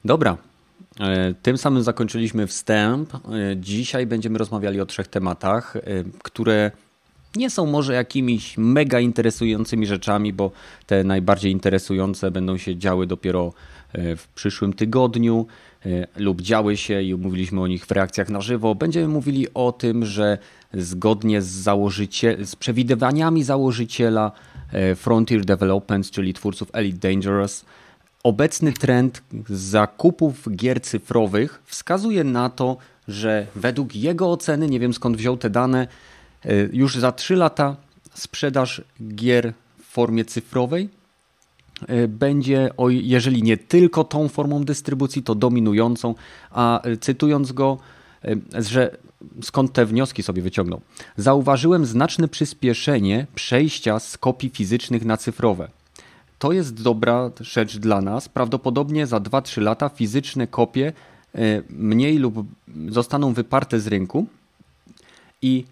Dobra. 0.05 0.37
Tym 1.41 1.57
samym 1.57 1.83
zakończyliśmy 1.83 2.47
wstęp. 2.47 3.13
Dzisiaj 3.55 4.07
będziemy 4.07 4.37
rozmawiali 4.37 4.81
o 4.81 4.85
trzech 4.85 5.07
tematach, 5.07 5.73
które 6.23 6.71
nie 7.35 7.49
są 7.49 7.65
może 7.65 7.93
jakimiś 7.93 8.57
mega 8.57 8.99
interesującymi 8.99 9.85
rzeczami, 9.85 10.33
bo 10.33 10.51
te 10.85 11.03
najbardziej 11.03 11.51
interesujące 11.51 12.31
będą 12.31 12.57
się 12.57 12.77
działy 12.77 13.07
dopiero 13.07 13.53
w 13.93 14.27
przyszłym 14.35 14.73
tygodniu 14.73 15.47
lub 16.17 16.41
działy 16.41 16.77
się 16.77 17.01
i 17.01 17.15
mówiliśmy 17.15 17.61
o 17.61 17.67
nich 17.67 17.85
w 17.85 17.91
reakcjach 17.91 18.29
na 18.29 18.41
żywo. 18.41 18.75
Będziemy 18.75 19.07
mówili 19.07 19.47
o 19.53 19.71
tym, 19.71 20.05
że 20.05 20.37
zgodnie 20.73 21.41
z, 21.41 21.47
założycie, 21.47 22.45
z 22.45 22.55
przewidywaniami 22.55 23.43
założyciela 23.43 24.31
Frontier 24.95 25.45
Developments, 25.45 26.11
czyli 26.11 26.33
twórców 26.33 26.69
Elite 26.73 27.09
Dangerous, 27.09 27.65
Obecny 28.23 28.73
trend 28.73 29.21
zakupów 29.49 30.47
gier 30.55 30.81
cyfrowych 30.81 31.61
wskazuje 31.65 32.23
na 32.23 32.49
to, 32.49 32.77
że 33.07 33.47
według 33.55 33.95
jego 33.95 34.31
oceny, 34.31 34.69
nie 34.69 34.79
wiem 34.79 34.93
skąd 34.93 35.17
wziął 35.17 35.37
te 35.37 35.49
dane, 35.49 35.81
e, 35.81 35.87
już 36.73 36.95
za 36.95 37.11
3 37.11 37.35
lata 37.35 37.75
sprzedaż 38.13 38.81
gier 39.15 39.53
w 39.79 39.85
formie 39.85 40.25
cyfrowej 40.25 40.89
e, 41.87 42.07
będzie, 42.07 42.69
jeżeli 42.89 43.43
nie 43.43 43.57
tylko 43.57 44.03
tą 44.03 44.27
formą 44.27 44.63
dystrybucji, 44.63 45.23
to 45.23 45.35
dominującą, 45.35 46.15
a 46.51 46.81
e, 46.81 46.97
cytując 46.97 47.51
go, 47.51 47.77
że 48.59 48.97
skąd 49.41 49.73
te 49.73 49.85
wnioski 49.85 50.23
sobie 50.23 50.41
wyciągnął. 50.41 50.81
Zauważyłem 51.17 51.85
znaczne 51.85 52.27
przyspieszenie 52.27 53.27
przejścia 53.35 53.99
z 53.99 54.17
kopii 54.17 54.49
fizycznych 54.49 55.05
na 55.05 55.17
cyfrowe 55.17 55.69
to 56.39 56.51
jest 56.51 56.81
dobra 56.81 57.31
rzecz 57.39 57.77
dla 57.77 58.01
nas. 58.01 58.29
Prawdopodobnie 58.29 59.07
za 59.07 59.17
2-3 59.17 59.61
lata 59.61 59.89
fizyczne 59.89 60.47
kopie 60.47 60.93
e, 61.35 61.61
mniej 61.69 62.17
lub 62.17 62.45
zostaną 62.89 63.33
wyparte 63.33 63.79
z 63.79 63.87
rynku 63.87 64.27
i 65.41 65.65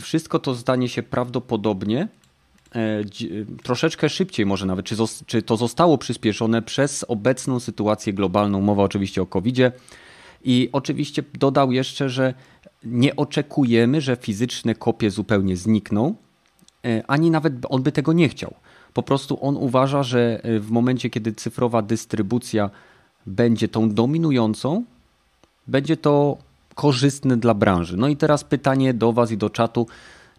wszystko 0.00 0.38
to 0.38 0.56
stanie 0.56 0.88
się 0.88 1.02
prawdopodobnie 1.02 2.08
e, 2.74 3.04
troszeczkę 3.62 4.08
szybciej 4.08 4.46
może 4.46 4.66
nawet, 4.66 4.86
czy, 4.86 4.96
czy 5.26 5.42
to 5.42 5.56
zostało 5.56 5.98
przyspieszone 5.98 6.62
przez 6.62 7.04
obecną 7.08 7.60
sytuację 7.60 8.12
globalną, 8.12 8.60
mowa 8.60 8.82
oczywiście 8.82 9.22
o 9.22 9.26
COVID-zie. 9.26 9.72
I 10.44 10.68
oczywiście 10.72 11.22
dodał 11.34 11.72
jeszcze, 11.72 12.08
że 12.08 12.34
nie 12.84 13.16
oczekujemy, 13.16 14.00
że 14.00 14.16
fizyczne 14.16 14.74
kopie 14.74 15.10
zupełnie 15.10 15.56
znikną, 15.56 16.14
e, 16.84 17.02
ani 17.06 17.30
nawet 17.30 17.54
on 17.68 17.82
by 17.82 17.92
tego 17.92 18.12
nie 18.12 18.28
chciał. 18.28 18.54
Po 18.94 19.02
prostu 19.02 19.38
on 19.40 19.56
uważa, 19.56 20.02
że 20.02 20.40
e, 20.44 20.60
w 20.60 20.70
momencie, 20.70 21.10
kiedy 21.10 21.32
cyfrowa 21.32 21.82
dystrybucja 21.82 22.70
będzie 23.26 23.68
tą 23.68 23.90
dominującą, 23.90 24.84
będzie 25.66 25.96
to 25.96 26.38
korzystne 26.74 27.36
dla 27.36 27.54
branży. 27.54 27.96
No 27.96 28.08
i 28.08 28.16
teraz 28.16 28.44
pytanie 28.44 28.94
do 28.94 29.12
Was 29.12 29.30
i 29.30 29.36
do 29.36 29.50
czatu. 29.50 29.86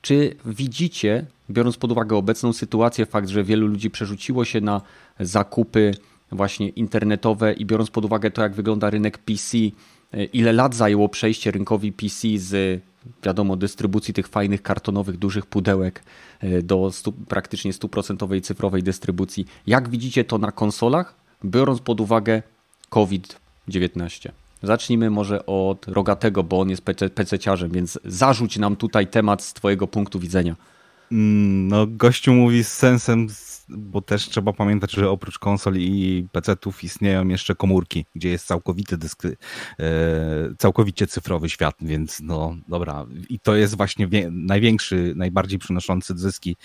Czy 0.02 0.36
widzicie, 0.46 1.26
biorąc 1.50 1.78
pod 1.78 1.92
uwagę 1.92 2.16
obecną 2.16 2.54
sytuację, 2.54 3.06
fakt, 3.06 3.30
że 3.30 3.44
wielu 3.44 3.68
ludzi 3.68 3.90
przerzuciło 3.90 4.46
się 4.46 4.62
na 4.62 4.82
zakupy 5.20 5.94
właśnie 6.32 6.70
internetowe 6.70 7.54
i 7.54 7.66
biorąc 7.66 7.90
pod 7.90 8.06
uwagę 8.06 8.32
to, 8.32 8.42
jak 8.42 8.54
wygląda 8.54 8.90
rynek 8.90 9.18
PC, 9.18 9.58
e, 9.58 10.24
ile 10.24 10.54
lat 10.54 10.76
zajęło 10.76 11.10
przejście 11.10 11.52
rynkowi 11.52 11.92
PC 11.92 12.28
z 12.36 12.82
wiadomo, 13.24 13.56
dystrybucji 13.56 14.14
tych 14.14 14.28
fajnych 14.28 14.62
kartonowych, 14.62 15.18
dużych 15.18 15.46
pudełek 15.46 16.04
e, 16.40 16.62
do 16.62 16.92
stu, 16.92 17.12
praktycznie 17.12 17.74
stuprocentowej 17.74 18.42
cyfrowej 18.42 18.84
dystrybucji. 18.84 19.46
Jak 19.68 19.90
widzicie 19.90 20.24
to 20.24 20.38
na 20.38 20.52
konsolach, 20.52 21.16
biorąc 21.46 21.82
pod 21.82 22.02
uwagę 22.02 22.44
COVID-19? 22.90 24.45
Zacznijmy 24.66 25.10
może 25.10 25.46
od 25.46 25.88
Rogatego, 25.88 26.44
bo 26.44 26.60
on 26.60 26.70
jest 26.70 26.82
PC-ciarzem, 27.16 27.72
więc 27.72 28.00
zarzuć 28.06 28.58
nam 28.58 28.76
tutaj 28.76 29.08
temat 29.08 29.44
z 29.44 29.54
twojego 29.54 29.88
punktu 29.88 30.20
widzenia. 30.20 30.56
Mm, 31.12 31.68
no, 31.68 31.88
gościu 31.88 32.34
mówi 32.34 32.64
z 32.64 32.74
sensem, 32.74 33.28
bo 33.70 34.02
też 34.02 34.30
trzeba 34.30 34.54
pamiętać, 34.54 34.92
że 34.92 35.10
oprócz 35.10 35.40
konsol 35.40 35.76
i 35.78 36.28
PC-ów 36.32 36.84
istnieją 36.84 37.28
jeszcze 37.28 37.56
komórki, 37.56 38.06
gdzie 38.16 38.30
jest 38.30 38.48
całkowity 38.48 38.98
dysk, 38.98 39.26
e, 39.26 39.36
całkowicie 40.58 41.08
cyfrowy 41.08 41.50
świat, 41.50 41.76
więc 41.82 42.20
no 42.24 42.56
dobra. 42.68 43.06
I 43.30 43.40
to 43.40 43.56
jest 43.56 43.78
właśnie 43.78 44.08
największy, 44.32 45.14
najbardziej 45.16 45.60
przynoszący 45.60 46.14
zyski 46.18 46.56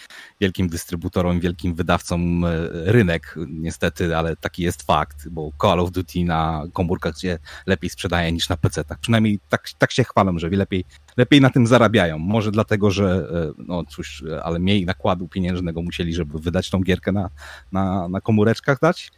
wielkim 0.40 0.68
dystrybutorom, 0.68 1.40
wielkim 1.40 1.74
wydawcom 1.74 2.44
e, 2.44 2.50
rynek, 2.70 3.36
niestety, 3.48 4.16
ale 4.16 4.36
taki 4.36 4.62
jest 4.62 4.82
fakt, 4.82 5.28
bo 5.28 5.50
Call 5.62 5.80
of 5.80 5.90
Duty 5.90 6.24
na 6.24 6.64
komórkach 6.72 7.18
się 7.18 7.38
lepiej 7.66 7.90
sprzedaje 7.90 8.32
niż 8.32 8.48
na 8.48 8.56
PC-tach. 8.56 8.98
Przynajmniej 9.00 9.38
tak, 9.48 9.68
tak 9.78 9.92
się 9.92 10.04
chwalą, 10.04 10.38
że 10.38 10.48
lepiej 10.48 10.84
lepiej 11.16 11.40
na 11.40 11.50
tym 11.50 11.66
zarabiają. 11.66 12.18
Może 12.18 12.50
dlatego, 12.50 12.90
że 12.90 13.28
e, 13.32 13.62
no 13.66 13.84
cóż, 13.84 14.24
ale 14.42 14.58
mniej 14.58 14.86
nakładu 14.86 15.28
pieniężnego 15.28 15.82
musieli, 15.82 16.14
żeby 16.14 16.38
wydać 16.38 16.70
tą 16.70 16.80
gierkę 16.80 17.12
na, 17.12 17.30
na, 17.72 18.08
na 18.08 18.20
komóreczkach 18.20 18.80
dać. 18.80 19.12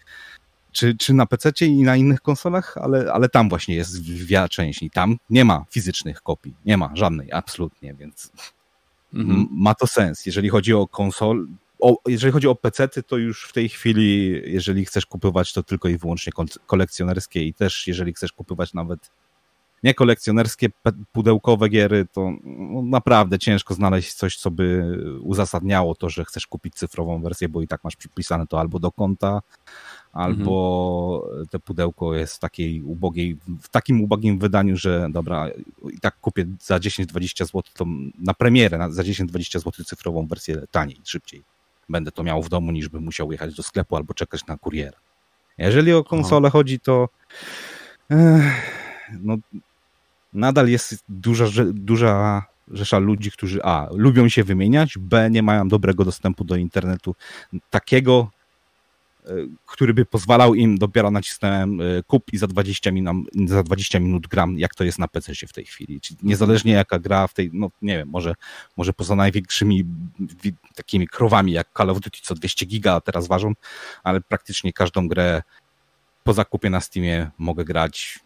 Czy, 0.73 0.97
czy 0.97 1.15
na 1.15 1.27
PC 1.27 1.51
i 1.61 1.83
na 1.83 1.97
innych 1.97 2.21
konsolach, 2.21 2.79
ale, 2.79 3.13
ale 3.13 3.29
tam 3.29 3.49
właśnie 3.49 3.75
jest 3.75 4.03
wiele 4.03 4.49
części. 4.49 4.91
Tam 4.91 5.17
nie 5.31 5.45
ma 5.45 5.65
fizycznych 5.71 6.23
kopii. 6.23 6.55
Nie 6.65 6.77
ma 6.77 6.91
żadnej, 6.95 7.33
absolutnie, 7.33 7.95
więc 7.95 8.33
mhm. 9.15 9.49
ma 9.51 9.75
to 9.75 9.87
sens. 9.87 10.27
Jeżeli 10.27 10.49
chodzi 10.49 10.75
o 10.75 10.87
konsol, 10.87 11.47
o, 11.81 11.97
jeżeli 12.07 12.33
chodzi 12.33 12.49
o 12.49 12.55
PC, 12.55 12.89
to 12.89 13.17
już 13.17 13.45
w 13.45 13.53
tej 13.53 13.69
chwili, 13.69 14.43
jeżeli 14.45 14.85
chcesz 14.85 15.07
kupować, 15.07 15.53
to 15.53 15.63
tylko 15.63 15.89
i 15.89 15.99
wyłącznie 15.99 16.33
kolekcjonerskie 16.67 17.45
i 17.45 17.55
też 17.55 17.87
jeżeli 17.87 18.13
chcesz 18.13 18.33
kupować 18.33 18.75
nawet 18.75 19.11
nie 19.83 19.95
kolekcjonerskie, 19.95 20.69
pudełkowe 21.13 21.69
giery, 21.69 22.07
to 22.13 22.33
no, 22.45 22.83
naprawdę 22.83 23.39
ciężko 23.39 23.75
znaleźć 23.75 24.15
coś, 24.15 24.37
co 24.37 24.51
by 24.51 24.97
uzasadniało 25.23 25.95
to, 25.95 26.11
że 26.11 26.25
chcesz 26.25 26.47
kupić 26.47 26.75
cyfrową 26.75 27.23
wersję, 27.23 27.49
bo 27.49 27.63
i 27.63 27.69
tak 27.69 27.85
masz 27.85 27.97
przypisane 27.97 28.47
to 28.47 28.61
albo 28.61 28.79
do 28.79 28.93
konta, 28.93 29.43
albo 30.13 31.23
mhm. 31.29 31.47
te 31.47 31.59
pudełko 31.59 32.15
jest 32.15 32.37
w 32.37 32.39
takiej 32.39 32.83
ubogiej, 32.83 33.39
w 33.63 33.69
takim 33.69 34.01
ubogim 34.01 34.39
wydaniu, 34.39 34.77
że 34.77 35.09
dobra, 35.11 35.49
i 35.93 36.01
tak 36.01 36.21
kupię 36.21 36.47
za 36.61 36.79
10-20 36.79 37.45
zł, 37.45 37.63
to 37.75 37.85
na 38.19 38.35
premierę 38.35 38.89
za 38.91 39.03
10-20 39.03 39.59
zł 39.59 39.85
cyfrową 39.85 40.27
wersję 40.27 40.63
taniej, 40.71 41.01
szybciej. 41.05 41.43
Będę 41.89 42.13
to 42.13 42.23
miał 42.23 42.43
w 42.43 42.49
domu, 42.49 42.73
niż 42.73 42.89
bym 42.89 43.03
musiał 43.03 43.33
jechać 43.33 43.55
do 43.55 43.63
sklepu 43.63 43.97
albo 43.97 44.15
czekać 44.15 44.47
na 44.47 44.57
kuriera. 44.57 44.99
Jeżeli 45.59 45.93
o 45.93 46.05
konsolę 46.05 46.51
chodzi, 46.51 46.81
to 46.81 47.09
no, 49.21 49.37
nadal 50.33 50.69
jest 50.69 51.05
duża, 51.09 51.47
duża 51.73 52.43
rzesza 52.69 52.99
ludzi, 52.99 53.31
którzy 53.31 53.63
A. 53.63 53.89
lubią 53.93 54.29
się 54.29 54.45
wymieniać, 54.45 54.99
B. 54.99 55.31
nie 55.31 55.43
mają 55.43 55.69
dobrego 55.69 56.05
dostępu 56.05 56.45
do 56.45 56.57
internetu 56.57 57.15
takiego, 57.71 58.31
e, 59.27 59.31
który 59.67 59.95
by 59.95 60.05
pozwalał 60.05 60.55
im, 60.55 60.79
dopiero 60.79 61.11
nacisnąłem 61.11 61.81
e, 61.81 62.03
kup 62.03 62.33
i 62.33 62.39
za 62.39 62.47
20 62.47 62.91
minut, 62.91 63.27
za 63.47 63.63
20 63.63 64.01
minut 64.01 64.27
gram, 64.27 64.59
jak 64.59 64.75
to 64.75 64.85
jest 64.85 64.99
na 64.99 65.09
PC 65.09 65.33
w 65.49 65.53
tej 65.53 65.65
chwili. 65.65 66.01
Czyli 66.01 66.19
niezależnie 66.23 66.73
jaka 66.73 66.99
gra 66.99 67.27
w 67.27 67.35
tej, 67.35 67.51
no 67.53 67.71
nie 67.83 67.99
wiem, 67.99 68.09
może, 68.09 68.35
może 68.77 68.93
poza 68.93 69.17
największymi 69.17 69.85
takimi 70.75 71.09
krowami 71.09 71.53
jak 71.53 71.69
Call 71.77 71.91
of 71.91 72.01
Duty, 72.01 72.19
co 72.23 72.35
200 72.35 72.67
giga 72.67 73.01
teraz 73.01 73.27
ważą, 73.27 73.53
ale 74.05 74.21
praktycznie 74.21 74.73
każdą 74.73 75.09
grę 75.09 75.43
po 76.25 76.33
zakupie 76.33 76.71
na 76.71 76.81
Steamie 76.81 77.31
mogę 77.39 77.65
grać 77.65 78.21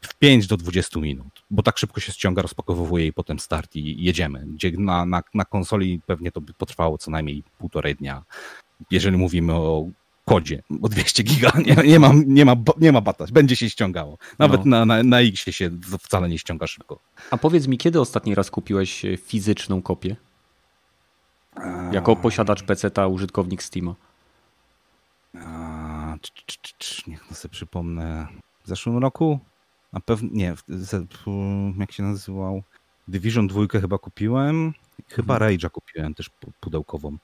w 0.00 0.14
5 0.14 0.46
do 0.46 0.56
20 0.56 1.00
minut, 1.00 1.42
bo 1.50 1.62
tak 1.62 1.78
szybko 1.78 2.00
się 2.00 2.12
ściąga, 2.12 2.42
rozpakowuje 2.42 3.06
i 3.06 3.12
potem 3.12 3.38
start 3.38 3.76
i 3.76 4.04
jedziemy. 4.04 4.44
Gdzie 4.46 4.72
na, 4.78 5.06
na, 5.06 5.22
na 5.34 5.44
konsoli 5.44 6.00
pewnie 6.06 6.32
to 6.32 6.40
by 6.40 6.52
potrwało 6.52 6.98
co 6.98 7.10
najmniej 7.10 7.42
półtorej 7.58 7.94
dnia. 7.94 8.24
Jeżeli 8.90 9.16
mówimy 9.16 9.54
o 9.54 9.88
kodzie, 10.24 10.62
bo 10.70 10.88
200 10.88 11.22
giga 11.22 11.52
nie, 11.66 11.74
nie, 11.74 11.98
ma, 11.98 12.10
nie, 12.26 12.44
ma, 12.44 12.54
nie 12.80 12.92
ma 12.92 13.00
bata, 13.00 13.24
będzie 13.32 13.56
się 13.56 13.70
ściągało. 13.70 14.18
Nawet 14.38 14.64
no. 14.64 14.76
na, 14.76 14.84
na, 14.86 15.02
na 15.02 15.20
X 15.20 15.44
się 15.50 15.70
wcale 16.00 16.28
nie 16.28 16.38
ściąga 16.38 16.66
szybko. 16.66 16.98
A 17.30 17.36
powiedz 17.36 17.66
mi, 17.66 17.78
kiedy 17.78 18.00
ostatni 18.00 18.34
raz 18.34 18.50
kupiłeś 18.50 19.02
fizyczną 19.24 19.82
kopię? 19.82 20.16
Jako 21.92 22.16
posiadacz 22.16 22.62
PC-ta, 22.62 23.06
użytkownik 23.06 23.62
Steama. 23.62 23.94
Niech 27.06 27.30
no 27.30 27.36
sobie 27.36 27.52
przypomnę. 27.52 28.28
W 28.64 28.68
zeszłym 28.68 28.98
roku? 28.98 29.38
Na 29.92 30.00
pewno, 30.00 30.28
nie, 30.32 30.54
jak 31.78 31.92
się 31.92 32.02
nazywał? 32.02 32.62
Division 33.08 33.46
2 33.46 33.80
chyba 33.80 33.98
kupiłem. 33.98 34.72
Chyba 35.08 35.34
mhm. 35.34 35.52
Rage'a 35.52 35.70
kupiłem 35.70 36.14
też 36.14 36.30
pudełkową. 36.60 37.18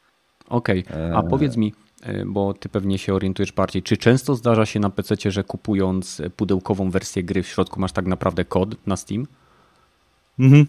Okej, 0.49 0.85
okay. 0.87 1.17
a 1.17 1.21
e, 1.21 1.29
powiedz 1.29 1.57
mi, 1.57 1.75
e, 2.03 2.25
bo 2.25 2.55
ty 2.55 2.69
pewnie 2.69 2.99
się 2.99 3.15
orientujesz 3.15 3.53
bardziej, 3.53 3.83
czy 3.83 3.97
często 3.97 4.35
zdarza 4.35 4.67
się 4.67 4.81
na 4.81 4.91
PC, 4.91 5.31
że 5.31 5.45
kupując 5.45 6.23
pudełkową 6.37 6.91
wersję 6.91 7.23
gry 7.23 7.43
w 7.43 7.49
środku 7.49 7.81
masz 7.81 7.93
tak 7.93 8.07
naprawdę 8.07 8.45
kod 8.45 8.87
na 8.87 8.97
Steam? 8.97 9.27
Mhm. 10.39 10.67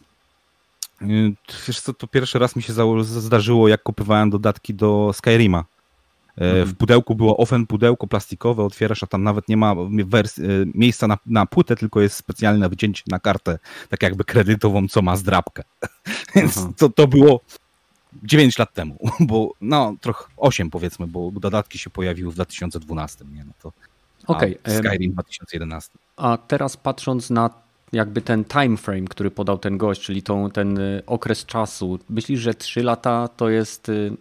Y, 1.01 1.33
wiesz 1.67 1.81
co, 1.81 1.93
to 1.93 2.07
pierwszy 2.07 2.39
raz 2.39 2.55
mi 2.55 2.61
się 2.61 2.73
zdarzyło, 3.03 3.67
jak 3.67 3.83
kupowałem 3.83 4.29
dodatki 4.29 4.73
do 4.73 5.11
Skyrima. 5.13 5.65
Mhm. 6.37 6.65
W 6.67 6.75
pudełku 6.75 7.15
było 7.15 7.37
ofen 7.37 7.67
pudełko 7.67 8.07
plastikowe, 8.07 8.63
otwierasz, 8.63 9.03
a 9.03 9.07
tam 9.07 9.23
nawet 9.23 9.49
nie 9.49 9.57
ma 9.57 9.73
y, 9.73 9.75
miejsca 10.73 11.07
na, 11.07 11.17
na 11.25 11.45
płytę, 11.45 11.75
tylko 11.75 12.01
jest 12.01 12.15
specjalne 12.15 12.69
wycięcie 12.69 13.03
na 13.07 13.19
kartę, 13.19 13.59
tak 13.89 14.03
jakby 14.03 14.23
kredytową, 14.23 14.87
co 14.87 15.01
ma 15.01 15.15
zdrabkę. 15.15 15.63
Więc 16.35 16.67
to, 16.77 16.89
to 16.89 17.07
było 17.07 17.41
9 18.23 18.59
lat 18.59 18.73
temu, 18.73 18.97
bo 19.19 19.53
no 19.61 19.95
trochę 20.01 20.25
8 20.37 20.69
powiedzmy, 20.69 21.07
bo 21.07 21.31
dodatki 21.31 21.77
się 21.77 21.89
pojawiły 21.89 22.31
w 22.31 22.35
2012, 22.35 23.25
nie? 23.33 23.43
No 23.45 23.53
to 23.61 23.71
okay. 24.27 24.57
Skyrim 24.67 25.11
2011. 25.11 25.91
A 26.17 26.37
teraz 26.37 26.77
patrząc 26.77 27.29
na 27.29 27.49
jakby 27.93 28.21
ten 28.21 28.45
time 28.45 28.77
frame, 28.77 29.05
który 29.05 29.31
podał 29.31 29.57
ten 29.57 29.77
gość, 29.77 30.01
czyli 30.01 30.23
tą, 30.23 30.51
ten 30.51 30.77
y, 30.77 31.03
okres 31.05 31.45
czasu, 31.45 31.99
myślisz, 32.09 32.39
że 32.39 32.53
3 32.53 32.83
lata 32.83 33.27
to 33.27 33.49
jest 33.49 33.89
y, 33.89 34.11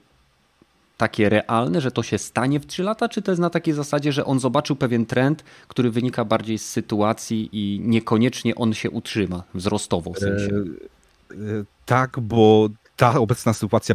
takie 1.04 1.28
realne, 1.28 1.80
że 1.80 1.90
to 1.90 2.02
się 2.02 2.18
stanie 2.18 2.60
w 2.60 2.66
3 2.66 2.82
lata, 2.82 3.08
czy 3.08 3.22
to 3.22 3.30
jest 3.30 3.40
na 3.40 3.50
takiej 3.50 3.74
zasadzie, 3.74 4.12
że 4.12 4.24
on 4.24 4.40
zobaczył 4.40 4.76
pewien 4.76 5.06
trend, 5.06 5.44
który 5.68 5.90
wynika 5.90 6.24
bardziej 6.24 6.58
z 6.58 6.70
sytuacji 6.70 7.48
i 7.52 7.80
niekoniecznie 7.80 8.54
on 8.54 8.74
się 8.74 8.90
utrzyma 8.90 9.42
wzrostowo 9.54 10.12
w 10.12 10.18
sensie? 10.18 10.48
E, 10.54 11.34
e, 11.34 11.64
tak, 11.86 12.20
bo 12.20 12.68
ta 12.96 13.18
obecna 13.18 13.52
sytuacja 13.52 13.94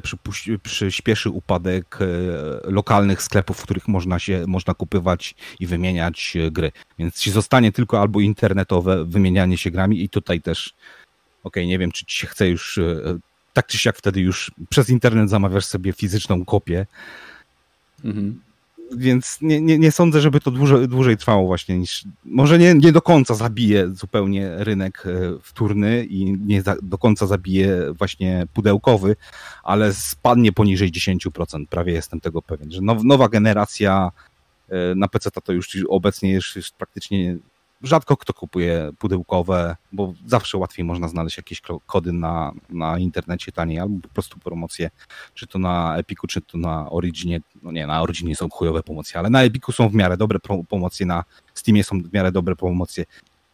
przyspieszy 0.64 1.30
upadek 1.30 1.98
e, 2.02 2.06
lokalnych 2.72 3.22
sklepów, 3.22 3.58
w 3.58 3.64
których 3.64 3.88
można 3.88 4.20
się 4.20 4.44
można 4.48 4.74
kupywać 4.74 5.36
i 5.60 5.68
wymieniać 5.68 6.34
e, 6.36 6.52
gry. 6.52 6.72
Więc 7.00 7.20
ci 7.20 7.32
zostanie 7.32 7.72
tylko 7.72 8.02
albo 8.02 8.20
internetowe 8.20 9.06
wymienianie 9.06 9.58
się 9.58 9.72
grami 9.72 10.04
i 10.04 10.10
tutaj 10.10 10.42
też 10.42 10.74
okej, 11.44 11.64
okay, 11.64 11.68
nie 11.68 11.80
wiem, 11.80 11.92
czy 11.92 12.06
ci 12.06 12.18
się 12.18 12.28
chce 12.28 12.50
już 12.50 12.80
tak 13.54 13.68
czy 13.68 13.78
siak 13.78 13.98
wtedy 13.98 14.22
już 14.22 14.52
przez 14.70 14.90
internet 14.90 15.30
zamawiasz 15.30 15.66
sobie 15.66 15.94
fizyczną 15.94 16.46
kopię. 16.46 16.86
Mhm 18.04 18.40
więc 18.98 19.38
nie, 19.42 19.62
nie, 19.62 19.80
nie 19.80 19.92
sądzę, 19.92 20.22
żeby 20.22 20.40
to 20.40 20.52
dłużej, 20.52 20.88
dłużej 20.88 21.18
trwało 21.18 21.48
właśnie 21.48 21.80
niż, 21.80 22.04
może 22.26 22.60
nie, 22.60 22.74
nie 22.74 22.92
do 22.92 23.02
końca 23.02 23.36
zabije 23.36 23.90
zupełnie 23.94 24.50
rynek 24.58 25.04
e, 25.06 25.40
wtórny 25.42 26.06
i 26.06 26.32
nie 26.32 26.62
za, 26.62 26.76
do 26.82 26.98
końca 26.98 27.28
zabije 27.28 27.94
właśnie 27.94 28.48
pudełkowy, 28.54 29.16
ale 29.64 29.94
spadnie 29.94 30.52
poniżej 30.52 30.92
10%, 30.92 31.66
prawie 31.70 31.94
jestem 31.94 32.22
tego 32.22 32.42
pewien, 32.42 32.72
że 32.72 32.82
now, 32.82 33.04
nowa 33.04 33.30
generacja 33.30 34.12
e, 34.70 34.96
na 34.96 35.08
PC 35.08 35.30
to 35.44 35.54
już 35.54 35.78
obecnie 35.90 36.32
jest, 36.32 36.56
jest 36.56 36.72
praktycznie 36.72 37.38
rzadko 37.82 38.18
kto 38.18 38.34
kupuje 38.34 38.92
pudełkowe, 39.00 39.76
bo 39.92 40.14
zawsze 40.26 40.58
łatwiej 40.58 40.86
można 40.86 41.08
znaleźć 41.08 41.38
jakieś 41.38 41.62
kody 41.86 42.14
na, 42.14 42.52
na 42.70 43.00
internecie 43.00 43.52
taniej, 43.52 43.80
albo 43.80 44.02
po 44.02 44.10
prostu 44.10 44.40
promocje, 44.40 44.90
czy 45.34 45.48
to 45.48 45.60
na 45.60 45.98
Epiku, 45.98 46.28
czy 46.28 46.42
to 46.42 46.58
na 46.58 46.92
Originie. 46.92 47.42
No 47.64 47.72
nie, 47.72 47.88
na 47.88 48.02
Originie 48.02 48.36
są 48.36 48.50
chujowe 48.50 48.84
promocje, 48.84 49.20
ale 49.20 49.30
na 49.30 49.44
Epiku 49.44 49.72
są 49.72 49.90
w 49.90 49.94
miarę 49.94 50.18
dobre 50.18 50.40
promocje, 50.70 51.06
na 51.06 51.24
Steamie 51.54 51.84
są 51.84 52.02
w 52.02 52.14
miarę 52.14 52.32
dobre 52.32 52.56
promocje. 52.56 53.06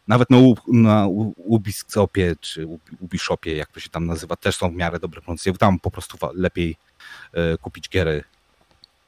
Nawet 0.08 0.30
na, 0.30 0.38
na 0.72 1.06
Ubisoftie, 1.36 2.36
czy 2.40 2.66
Ubishopie, 3.00 3.56
jak 3.56 3.72
to 3.72 3.80
się 3.80 3.90
tam 3.90 4.06
nazywa, 4.06 4.36
też 4.36 4.56
są 4.56 4.70
w 4.70 4.74
miarę 4.74 4.98
dobre 4.98 5.20
promocje. 5.20 5.52
Tam 5.52 5.80
po 5.80 5.90
prostu 5.90 6.18
lepiej 6.34 6.76
e, 7.32 7.58
kupić 7.58 7.88
giery 7.88 8.24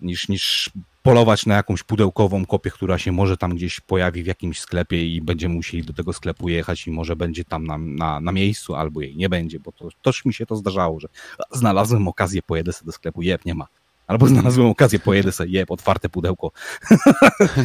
niż, 0.00 0.28
niż 0.28 0.70
polować 1.08 1.46
na 1.46 1.54
jakąś 1.54 1.82
pudełkową 1.82 2.46
kopię, 2.46 2.70
która 2.70 2.98
się 2.98 3.12
może 3.12 3.36
tam 3.36 3.54
gdzieś 3.54 3.80
pojawi 3.80 4.22
w 4.22 4.26
jakimś 4.26 4.60
sklepie 4.60 5.14
i 5.14 5.22
będziemy 5.22 5.54
musieli 5.54 5.82
do 5.84 5.92
tego 5.92 6.12
sklepu 6.12 6.48
jechać 6.48 6.86
i 6.86 6.90
może 6.90 7.16
będzie 7.16 7.44
tam 7.44 7.66
na, 7.66 7.78
na, 7.78 8.20
na 8.20 8.32
miejscu, 8.32 8.74
albo 8.74 9.00
jej 9.00 9.16
nie 9.16 9.28
będzie, 9.28 9.60
bo 9.60 9.72
to 9.72 9.88
też 10.02 10.24
mi 10.24 10.34
się 10.34 10.46
to 10.46 10.56
zdarzało, 10.56 11.00
że 11.00 11.08
znalazłem 11.52 12.08
okazję, 12.08 12.42
pojedę 12.42 12.72
sobie 12.72 12.86
do 12.86 12.92
sklepu, 12.92 13.22
jeb, 13.22 13.44
nie 13.44 13.54
ma. 13.54 13.66
Albo 14.06 14.26
znalazłem 14.26 14.66
okazję, 14.66 14.98
pojedę 14.98 15.32
sobie, 15.32 15.50
jeb, 15.50 15.70
otwarte 15.70 16.08
pudełko. 16.08 16.50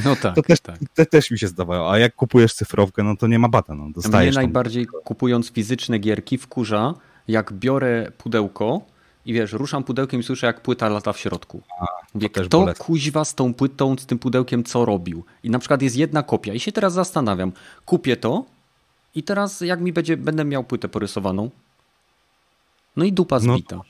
No 0.06 0.16
tak, 0.22 0.36
to 0.36 0.42
też, 0.42 0.60
tak. 0.60 0.80
Te, 0.94 1.06
też 1.06 1.32
mi 1.32 1.40
się 1.40 1.48
zdawało. 1.48 1.92
A 1.92 2.00
jak 2.00 2.16
kupujesz 2.16 2.54
cyfrowkę, 2.54 3.04
no 3.04 3.16
to 3.16 3.28
nie 3.28 3.40
ma 3.40 3.50
bata. 3.50 3.76
No, 3.76 3.90
dostajesz 3.96 4.36
Mnie 4.36 4.46
najbardziej 4.46 4.86
kupując 4.86 5.52
fizyczne 5.52 6.00
gierki 6.00 6.38
wkurza, 6.38 6.94
jak 7.28 7.54
biorę 7.54 8.12
pudełko 8.18 8.93
i 9.26 9.34
wiesz, 9.34 9.54
ruszam 9.54 9.84
pudełkiem 9.84 10.20
i 10.20 10.24
słyszę, 10.24 10.48
jak 10.48 10.62
płyta 10.62 10.90
lata 10.90 11.14
w 11.14 11.20
środku. 11.20 11.62
A, 11.80 11.86
Mówię, 12.14 12.30
kto 12.30 12.74
kuźwa 12.78 13.26
z 13.26 13.36
tą 13.36 13.54
płytą, 13.54 13.96
z 13.98 14.06
tym 14.06 14.20
pudełkiem 14.20 14.64
co 14.64 14.86
robił? 14.86 15.24
I 15.44 15.50
na 15.50 15.60
przykład 15.60 15.82
jest 15.82 15.96
jedna 15.96 16.24
kopia 16.24 16.54
i 16.54 16.60
się 16.60 16.72
teraz 16.72 16.94
zastanawiam, 16.94 17.52
kupię 17.86 18.18
to 18.18 18.46
i 19.16 19.24
teraz 19.24 19.62
jak 19.62 19.82
mi 19.82 19.94
będzie, 19.94 20.18
będę 20.18 20.46
miał 20.46 20.64
płytę 20.64 20.88
porysowaną? 20.88 21.50
No 22.96 23.06
i 23.06 23.14
dupa 23.14 23.40
no, 23.40 23.54
zbita. 23.54 23.76
No, 23.76 23.84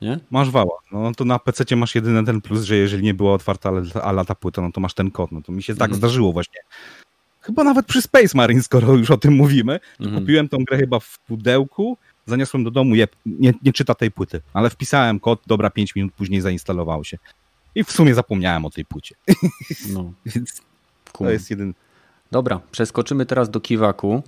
nie? 0.00 0.18
Masz 0.30 0.50
wała. 0.50 0.78
No 0.92 1.14
to 1.14 1.24
na 1.24 1.38
PC 1.38 1.76
masz 1.76 1.94
jedyny 1.94 2.24
ten 2.24 2.40
plus, 2.40 2.62
że 2.64 2.76
jeżeli 2.76 3.02
nie 3.02 3.14
była 3.14 3.34
otwarta 3.34 3.72
a 4.02 4.12
lata 4.12 4.34
płyta, 4.34 4.62
no 4.62 4.72
to 4.72 4.80
masz 4.80 4.94
ten 4.94 5.10
kod. 5.10 5.32
No 5.32 5.42
to 5.42 5.52
mi 5.52 5.62
się 5.62 5.74
tak 5.74 5.88
mhm. 5.88 5.98
zdarzyło 5.98 6.32
właśnie. 6.32 6.60
Chyba 7.40 7.64
nawet 7.64 7.86
przy 7.86 8.02
Space 8.02 8.28
Marine, 8.34 8.62
skoro 8.62 8.94
już 8.94 9.10
o 9.10 9.16
tym 9.16 9.34
mówimy, 9.34 9.80
mhm. 10.00 10.20
kupiłem 10.20 10.48
tą 10.48 10.58
grę 10.58 10.78
chyba 10.78 11.00
w 11.00 11.18
pudełku 11.18 11.96
zaniosłem 12.26 12.64
do 12.64 12.70
domu, 12.70 12.94
je, 12.94 13.08
nie, 13.26 13.52
nie 13.62 13.72
czyta 13.72 13.94
tej 13.94 14.10
płyty, 14.10 14.42
ale 14.52 14.70
wpisałem 14.70 15.20
kod, 15.20 15.40
dobra, 15.46 15.70
5 15.70 15.94
minut 15.94 16.12
później 16.14 16.40
zainstalowało 16.40 17.04
się. 17.04 17.18
I 17.74 17.84
w 17.84 17.92
sumie 17.92 18.14
zapomniałem 18.14 18.64
o 18.64 18.70
tej 18.70 18.84
płycie. 18.84 19.14
No. 19.88 20.12
Więc 20.26 20.62
to 21.12 21.30
jest 21.30 21.50
jeden. 21.50 21.74
Dobra, 22.30 22.60
przeskoczymy 22.70 23.26
teraz 23.26 23.50
do 23.50 23.60
Kiwaku. 23.60 24.22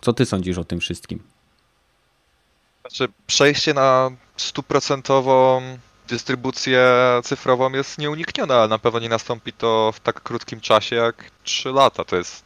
Co 0.00 0.12
ty 0.12 0.26
sądzisz 0.26 0.58
o 0.58 0.64
tym 0.64 0.80
wszystkim? 0.80 1.22
Znaczy, 2.80 3.12
przejście 3.26 3.74
na 3.74 4.10
stuprocentową 4.36 5.62
dystrybucję 6.08 6.82
cyfrową 7.24 7.72
jest 7.72 7.98
nieuniknione, 7.98 8.54
ale 8.54 8.68
na 8.68 8.78
pewno 8.78 9.00
nie 9.00 9.08
nastąpi 9.08 9.52
to 9.52 9.92
w 9.92 10.00
tak 10.00 10.22
krótkim 10.22 10.60
czasie 10.60 10.96
jak 10.96 11.30
3 11.42 11.68
lata. 11.68 12.04
To 12.04 12.16
jest, 12.16 12.44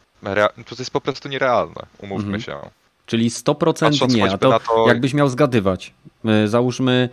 to 0.65 0.75
jest 0.79 0.91
po 0.91 1.01
prostu 1.01 1.29
nierealne, 1.29 1.85
umówmy 1.97 2.35
mhm. 2.35 2.41
się. 2.41 2.69
Czyli 3.05 3.29
100% 3.29 4.15
nie, 4.15 4.31
a 4.31 4.37
to, 4.37 4.59
to, 4.59 4.87
jakbyś 4.87 5.13
miał 5.13 5.29
zgadywać. 5.29 5.93
E, 6.25 6.47
załóżmy, 6.47 7.09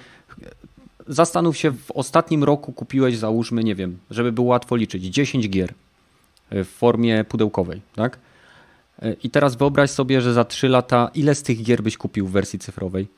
zastanów 1.09 1.57
się, 1.57 1.71
w 1.71 1.91
ostatnim 1.91 2.45
roku 2.45 2.73
kupiłeś, 2.73 3.17
załóżmy, 3.17 3.65
nie 3.65 3.75
wiem, 3.75 3.99
żeby 4.11 4.33
było 4.33 4.47
łatwo 4.47 4.77
liczyć, 4.77 5.05
10 5.05 5.49
gier 5.49 5.75
e, 6.51 6.65
w 6.65 6.69
formie 6.69 7.25
pudełkowej, 7.25 7.81
tak? 7.95 8.19
E, 9.03 9.13
I 9.13 9.31
teraz 9.31 9.57
wyobraź 9.57 9.91
sobie, 9.91 10.21
że 10.21 10.33
za 10.33 10.45
3 10.45 10.69
lata 10.69 11.11
ile 11.15 11.35
z 11.35 11.43
tych 11.43 11.63
gier 11.63 11.83
byś 11.83 11.97
kupił 11.97 12.27
w 12.27 12.31
wersji 12.31 12.59
cyfrowej? 12.59 13.09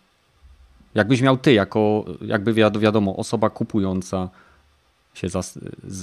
Jakbyś 0.94 1.20
miał 1.20 1.36
ty, 1.36 1.52
jako 1.52 2.04
jakby 2.20 2.54
wiadomo, 2.54 3.16
osoba 3.16 3.50
kupująca 3.50 4.28
się 5.14 5.28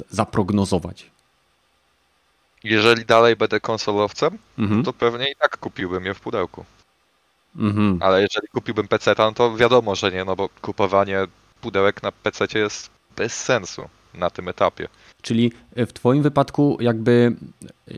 zaprognozować. 0.09 1.11
Jeżeli 2.63 3.05
dalej 3.05 3.35
będę 3.35 3.59
konsolowcem, 3.59 4.37
mhm. 4.59 4.83
to 4.83 4.93
pewnie 4.93 5.31
i 5.31 5.35
tak 5.35 5.57
kupiłbym 5.57 6.05
je 6.05 6.13
w 6.13 6.19
pudełku. 6.19 6.65
Mhm. 7.55 7.99
Ale 8.01 8.21
jeżeli 8.21 8.47
kupiłbym 8.47 8.87
PC, 8.87 9.15
no 9.17 9.31
to 9.31 9.55
wiadomo, 9.55 9.95
że 9.95 10.11
nie, 10.11 10.25
no 10.25 10.35
bo 10.35 10.49
kupowanie 10.49 11.27
pudełek 11.61 12.03
na 12.03 12.11
PC 12.11 12.45
jest 12.55 12.89
bez 13.15 13.43
sensu 13.43 13.89
na 14.13 14.29
tym 14.29 14.47
etapie. 14.47 14.87
Czyli 15.21 15.51
w 15.75 15.93
Twoim 15.93 16.23
wypadku 16.23 16.77
jakby 16.79 17.35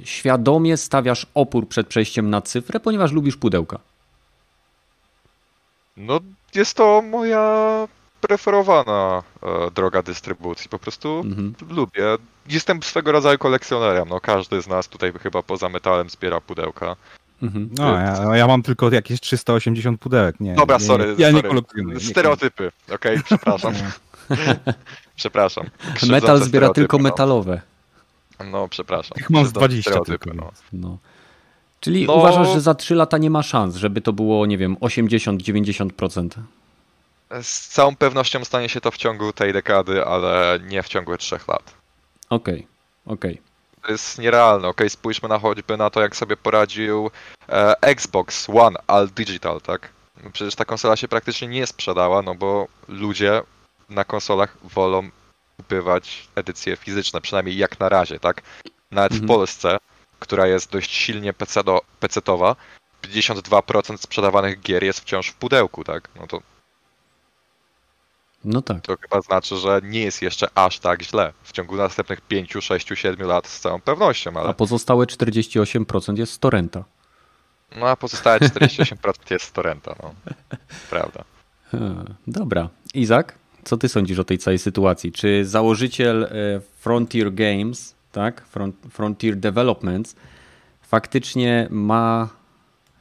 świadomie 0.03 0.77
stawiasz 0.77 1.27
opór 1.33 1.67
przed 1.67 1.87
przejściem 1.87 2.29
na 2.29 2.41
cyfrę, 2.41 2.79
ponieważ 2.79 3.11
lubisz 3.11 3.37
pudełka. 3.37 3.79
No, 5.97 6.19
jest 6.55 6.77
to 6.77 7.01
moja 7.01 7.87
preferowana 8.27 9.23
e, 9.43 9.71
droga 9.71 10.01
dystrybucji. 10.01 10.69
Po 10.69 10.79
prostu 10.79 11.19
mhm. 11.25 11.53
lubię. 11.69 12.03
Jestem 12.49 12.83
swego 12.83 13.11
rodzaju 13.11 13.37
kolekcjonerem. 13.37 14.09
No, 14.09 14.19
każdy 14.19 14.61
z 14.61 14.67
nas 14.67 14.87
tutaj 14.87 15.13
chyba 15.23 15.43
poza 15.43 15.69
metalem 15.69 16.09
zbiera 16.09 16.41
pudełka. 16.41 16.95
Mhm. 17.43 17.69
No, 17.77 17.93
ja, 17.93 18.35
ja, 18.35 18.47
mam 18.47 18.63
tylko 18.63 18.91
jakieś 18.91 19.19
380 19.19 19.99
pudełek. 19.99 20.39
Nie, 20.39 20.55
Dobra, 20.55 20.77
nie, 20.77 20.85
sorry. 20.85 21.15
Ja 21.17 21.31
sorry. 21.31 21.49
nie 21.85 21.99
Stereotypy, 21.99 22.71
okej, 22.91 23.17
okay, 23.17 23.23
przepraszam. 23.29 23.73
przepraszam. 25.15 25.65
Metal 26.09 26.43
zbiera 26.43 26.69
tylko 26.69 26.97
no. 26.97 27.03
metalowe. 27.03 27.61
No, 28.51 28.67
przepraszam. 28.67 29.17
Ich 29.19 29.29
mam 29.29 29.45
z 29.45 29.51
20 29.51 29.99
tylko. 29.99 30.33
No. 30.33 30.51
no. 30.73 30.97
Czyli 31.79 32.05
no... 32.05 32.13
uważasz, 32.13 32.53
że 32.53 32.61
za 32.61 32.73
3 32.75 32.95
lata 32.95 33.17
nie 33.17 33.29
ma 33.29 33.43
szans, 33.43 33.75
żeby 33.75 34.01
to 34.01 34.13
było, 34.13 34.45
nie 34.45 34.57
wiem, 34.57 34.75
80-90%? 34.75 36.29
Z 37.41 37.67
całą 37.67 37.95
pewnością 37.95 38.45
stanie 38.45 38.69
się 38.69 38.81
to 38.81 38.91
w 38.91 38.97
ciągu 38.97 39.33
tej 39.33 39.53
dekady, 39.53 40.05
ale 40.05 40.59
nie 40.63 40.83
w 40.83 40.87
ciągu 40.87 41.17
3 41.17 41.35
lat. 41.47 41.73
Okej, 42.29 42.53
okay. 42.53 43.13
okej. 43.13 43.33
Okay. 43.33 43.53
To 43.81 43.91
jest 43.91 44.19
nierealne. 44.19 44.67
Ok, 44.67 44.81
spójrzmy 44.89 45.29
na 45.29 45.39
choćby 45.39 45.77
na 45.77 45.89
to, 45.89 46.01
jak 46.01 46.15
sobie 46.15 46.37
poradził 46.37 47.11
e, 47.49 47.81
Xbox 47.81 48.49
One 48.49 48.79
All 48.87 49.09
Digital, 49.09 49.61
tak? 49.61 49.89
Przecież 50.33 50.55
ta 50.55 50.65
konsola 50.65 50.95
się 50.95 51.07
praktycznie 51.07 51.47
nie 51.47 51.67
sprzedała, 51.67 52.21
no 52.21 52.35
bo 52.35 52.67
ludzie 52.87 53.41
na 53.89 54.03
konsolach 54.03 54.57
wolą 54.63 55.09
kupować 55.57 56.27
edycje 56.35 56.77
fizyczne, 56.77 57.21
przynajmniej 57.21 57.57
jak 57.57 57.79
na 57.79 57.89
razie, 57.89 58.19
tak? 58.19 58.41
Nawet 58.91 59.11
mhm. 59.11 59.27
w 59.27 59.27
Polsce, 59.27 59.77
która 60.19 60.47
jest 60.47 60.71
dość 60.71 60.91
silnie 60.91 61.33
PC-towa, 62.01 62.55
52% 63.03 63.97
sprzedawanych 63.97 64.61
gier 64.61 64.83
jest 64.83 64.99
wciąż 64.99 65.29
w 65.29 65.35
pudełku, 65.35 65.83
tak? 65.83 66.09
No 66.15 66.27
to 66.27 66.41
no 68.45 68.61
tak. 68.61 68.81
To 68.81 68.97
chyba 69.01 69.21
znaczy, 69.21 69.55
że 69.55 69.81
nie 69.83 70.01
jest 70.01 70.21
jeszcze 70.21 70.47
aż 70.55 70.79
tak 70.79 71.03
źle. 71.03 71.33
W 71.43 71.51
ciągu 71.51 71.75
następnych 71.75 72.21
5, 72.21 72.53
6, 72.61 72.87
7 72.95 73.27
lat 73.27 73.47
z 73.47 73.59
całą 73.59 73.81
pewnością, 73.81 74.31
ale... 74.35 74.49
A 74.49 74.53
pozostałe 74.53 75.05
48% 75.05 76.17
jest 76.17 76.33
z 76.33 76.39
torrenta. 76.39 76.83
No 77.75 77.89
a 77.89 77.95
pozostałe 77.95 78.39
48% 78.39 79.13
jest 79.31 79.45
z 79.45 79.51
torrenta, 79.51 79.95
no. 80.03 80.13
Prawda. 80.89 81.23
Dobra. 82.27 82.69
Izak, 82.93 83.37
co 83.63 83.77
ty 83.77 83.89
sądzisz 83.89 84.19
o 84.19 84.23
tej 84.23 84.37
całej 84.37 84.59
sytuacji? 84.59 85.11
Czy 85.11 85.45
założyciel 85.45 86.23
e, 86.23 86.29
Frontier 86.79 87.33
Games, 87.33 87.95
tak, 88.11 88.43
Frontier 88.89 89.35
Developments, 89.35 90.15
faktycznie 90.81 91.67
ma 91.69 92.29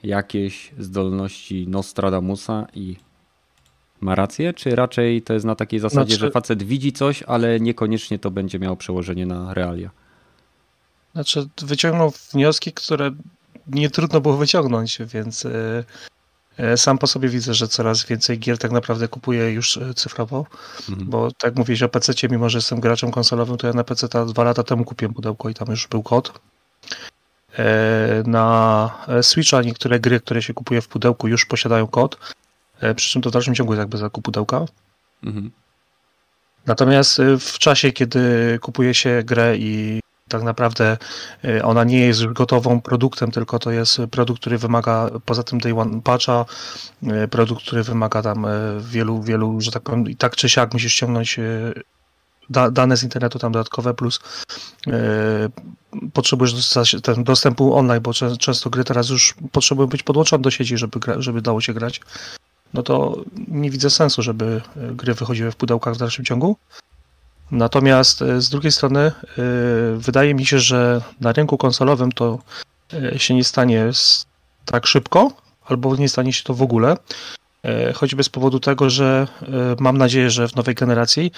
jakieś 0.03 0.71
zdolności 0.79 1.69
Nostradamusa 1.69 2.67
i 2.75 2.97
ma 4.03 4.15
rację, 4.15 4.55
czy 4.55 4.77
raczej 4.77 5.23
to 5.23 5.35
jest 5.35 5.47
na 5.47 5.55
takiej 5.55 5.81
zasadzie, 5.81 6.15
znaczy... 6.15 6.27
że 6.27 6.31
facet 6.31 6.63
widzi 6.63 6.93
coś, 6.93 7.23
ale 7.23 7.61
niekoniecznie 7.61 8.19
to 8.19 8.31
będzie 8.31 8.59
miało 8.59 8.77
przełożenie 8.77 9.27
na 9.27 9.55
realia? 9.55 9.91
Znaczy, 11.13 11.49
wyciągnął 11.63 12.13
wnioski, 12.33 12.73
które 12.73 13.11
nie 13.67 13.91
trudno 13.91 14.21
było 14.21 14.37
wyciągnąć, 14.37 14.99
więc 14.99 15.45
yy, 16.59 16.77
sam 16.77 16.99
po 16.99 17.07
sobie 17.07 17.29
widzę, 17.29 17.55
że 17.55 17.69
coraz 17.69 18.05
więcej 18.05 18.39
gier 18.39 18.59
tak 18.59 18.71
naprawdę 18.71 19.09
kupuję 19.09 19.53
już 19.53 19.77
e, 19.77 19.95
cyfrowo, 19.95 20.47
mhm. 20.91 21.11
bo 21.11 21.31
tak 21.31 21.57
mówisz 21.57 21.83
o 21.83 21.89
PC, 21.89 22.13
mimo 22.31 22.49
że 22.49 22.59
jestem 22.59 22.81
graczem 22.81 23.11
konsolowym, 23.11 23.57
to 23.57 23.67
ja 23.67 23.73
na 23.73 23.85
PC 23.85 24.09
dwa 24.27 24.45
lata 24.45 24.63
temu 24.63 24.85
kupiłem 24.85 25.15
pudełko 25.15 25.49
i 25.49 25.55
tam 25.55 25.69
już 25.71 25.87
był 25.89 26.03
kod. 26.03 26.41
Na 28.27 28.91
Switcha 29.23 29.63
niektóre 29.63 30.01
gry, 30.01 30.21
które 30.21 30.43
się 30.43 30.55
kupuje 30.55 30.81
w 30.81 30.89
pudełku 30.89 31.29
już 31.29 31.47
posiadają 31.47 31.87
kod, 31.87 32.17
E, 32.17 32.42
przy 32.97 33.11
czym 33.11 33.23
to 33.23 33.31
w 33.31 33.33
dalszym 33.33 33.55
ciągu 33.55 33.73
jest 33.73 33.79
jakby 33.79 33.99
zakup 33.99 34.25
pudełka. 34.25 34.65
Mhm. 35.25 35.51
Natomiast 36.67 37.21
e, 37.21 37.39
w 37.39 37.59
czasie, 37.59 37.93
kiedy 37.93 38.59
kupuje 38.63 38.95
się 38.95 39.23
grę 39.25 39.57
i 39.57 40.01
tak 40.29 40.43
naprawdę 40.43 40.97
e, 41.45 41.65
ona 41.65 41.85
nie 41.85 42.07
jest 42.07 42.27
gotową 42.27 42.81
produktem, 42.81 43.31
tylko 43.31 43.59
to 43.59 43.71
jest 43.71 44.01
produkt, 44.11 44.41
który 44.41 44.59
wymaga 44.59 45.11
poza 45.25 45.43
tym 45.43 45.59
day 45.59 45.81
one 45.81 46.03
patcha, 46.03 46.45
produkt, 47.31 47.63
który 47.63 47.83
wymaga 47.83 48.23
tam 48.23 48.47
wielu, 48.81 49.23
wielu, 49.23 49.61
że 49.61 49.71
tak 49.71 49.83
powiem, 49.83 50.09
i 50.09 50.17
tak 50.17 50.37
czy 50.37 50.49
siak 50.49 50.73
musisz 50.73 50.93
ściągnąć 50.93 51.41
dane 52.73 52.97
z 52.97 53.03
internetu 53.03 53.39
tam 53.39 53.53
dodatkowe, 53.53 53.95
plus 53.95 54.21
potrzebujesz 56.13 56.55
dostępu 57.17 57.75
online, 57.75 58.03
bo 58.03 58.13
często 58.39 58.71
gry 58.71 58.85
teraz 58.85 59.09
już 59.09 59.35
potrzebują 59.53 59.89
być 59.89 60.03
podłączone 60.03 60.43
do 60.43 60.51
sieci, 60.51 60.79
żeby, 60.79 60.99
żeby 61.19 61.43
dało 61.43 61.61
się 61.61 61.75
grać 61.75 62.01
no 62.75 62.83
to 62.83 63.17
nie 63.49 63.71
widzę 63.71 63.91
sensu, 63.91 64.23
żeby 64.23 64.61
e, 64.77 64.95
gry 64.95 65.15
wychodziły 65.15 65.51
w 65.51 65.57
pudełkach 65.57 65.95
w 65.95 65.99
dalszym 65.99 66.25
ciągu. 66.25 66.57
Natomiast 67.51 68.23
e, 68.23 68.41
z 68.41 68.49
drugiej 68.49 68.73
strony 68.73 69.01
e, 69.01 69.13
wydaje 69.97 70.35
mi 70.35 70.47
się, 70.47 70.59
że 70.59 71.01
na 71.21 71.33
rynku 71.33 71.59
konsolowym 71.59 72.13
to 72.13 72.39
się 73.17 73.35
nie 73.35 73.45
stanie 73.45 73.91
tak 74.65 74.87
szybko, 74.87 75.33
albo 75.65 75.97
nie 75.97 76.09
stanie 76.09 76.33
się 76.33 76.45
to 76.45 76.55
w 76.55 76.63
ogóle. 76.63 76.97
Choćby 77.95 78.25
z 78.25 78.29
powodu 78.29 78.61
tego, 78.61 78.91
że 78.91 79.29
mam 79.81 79.99
nadzieję, 79.99 80.31
że 80.31 80.49
w 80.49 80.57
nowej 80.57 80.75
generacji 80.75 81.33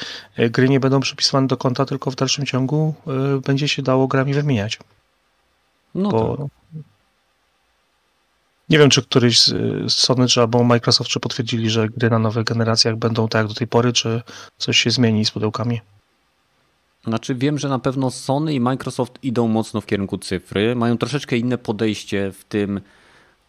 gry 0.51 0.69
nie 0.69 0.81
będą 0.81 1.01
przypisywane 1.01 1.47
do 1.47 1.57
konta, 1.57 1.85
tylko 1.85 2.11
w 2.11 2.15
dalszym 2.15 2.47
ciągu 2.47 2.95
będzie 3.47 3.69
się 3.69 3.83
dało 3.83 4.07
grami 4.07 4.35
wymieniać. 4.35 4.79
No 5.95 6.09
Bo 6.09 6.37
tak. 6.37 6.47
Nie 8.69 8.79
wiem, 8.79 8.91
czy 8.91 9.03
któryś 9.03 9.39
z 9.39 9.93
Sony, 9.93 10.29
czy 10.29 10.41
albo 10.41 10.65
Microsoft, 10.65 11.11
czy 11.11 11.21
potwierdzili, 11.21 11.71
że 11.71 11.89
gry 11.89 12.11
na 12.11 12.19
nowych 12.19 12.45
generacjach 12.45 12.97
będą 12.97 13.29
tak 13.29 13.41
jak 13.41 13.49
do 13.49 13.55
tej 13.55 13.67
pory, 13.67 13.93
czy 13.93 14.23
coś 14.59 14.79
się 14.79 14.91
zmieni 14.91 15.25
z 15.25 15.31
pudełkami? 15.31 15.81
Znaczy 17.05 17.35
wiem, 17.35 17.59
że 17.59 17.69
na 17.69 17.79
pewno 17.79 18.11
Sony 18.11 18.55
i 18.55 18.61
Microsoft 18.61 19.19
idą 19.23 19.49
mocno 19.49 19.81
w 19.81 19.87
kierunku 19.87 20.19
cyfry, 20.19 20.77
mają 20.77 20.99
troszeczkę 20.99 21.37
inne 21.37 21.59
podejście 21.59 22.33
w 22.33 22.45
tym 22.45 22.81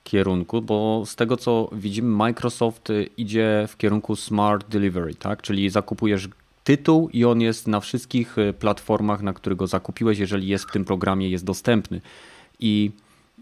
kierunku, 0.04 0.62
bo 0.62 1.04
z 1.06 1.16
tego 1.16 1.38
co 1.38 1.70
widzimy 1.72 2.16
Microsoft 2.16 2.88
idzie 3.18 3.66
w 3.68 3.78
kierunku 3.78 4.16
smart 4.16 4.70
delivery, 4.70 5.16
tak? 5.16 5.42
Czyli 5.42 5.70
zakupujesz 5.70 6.30
tytuł 6.64 7.10
i 7.10 7.26
on 7.26 7.42
jest 7.42 7.68
na 7.68 7.80
wszystkich 7.80 8.36
platformach, 8.60 9.22
na 9.22 9.34
których 9.34 9.58
go 9.58 9.68
zakupiłeś, 9.68 10.20
jeżeli 10.20 10.48
jest 10.48 10.66
w 10.66 10.72
tym 10.72 10.86
programie, 10.86 11.30
jest 11.30 11.46
dostępny. 11.46 12.02
I 12.60 12.92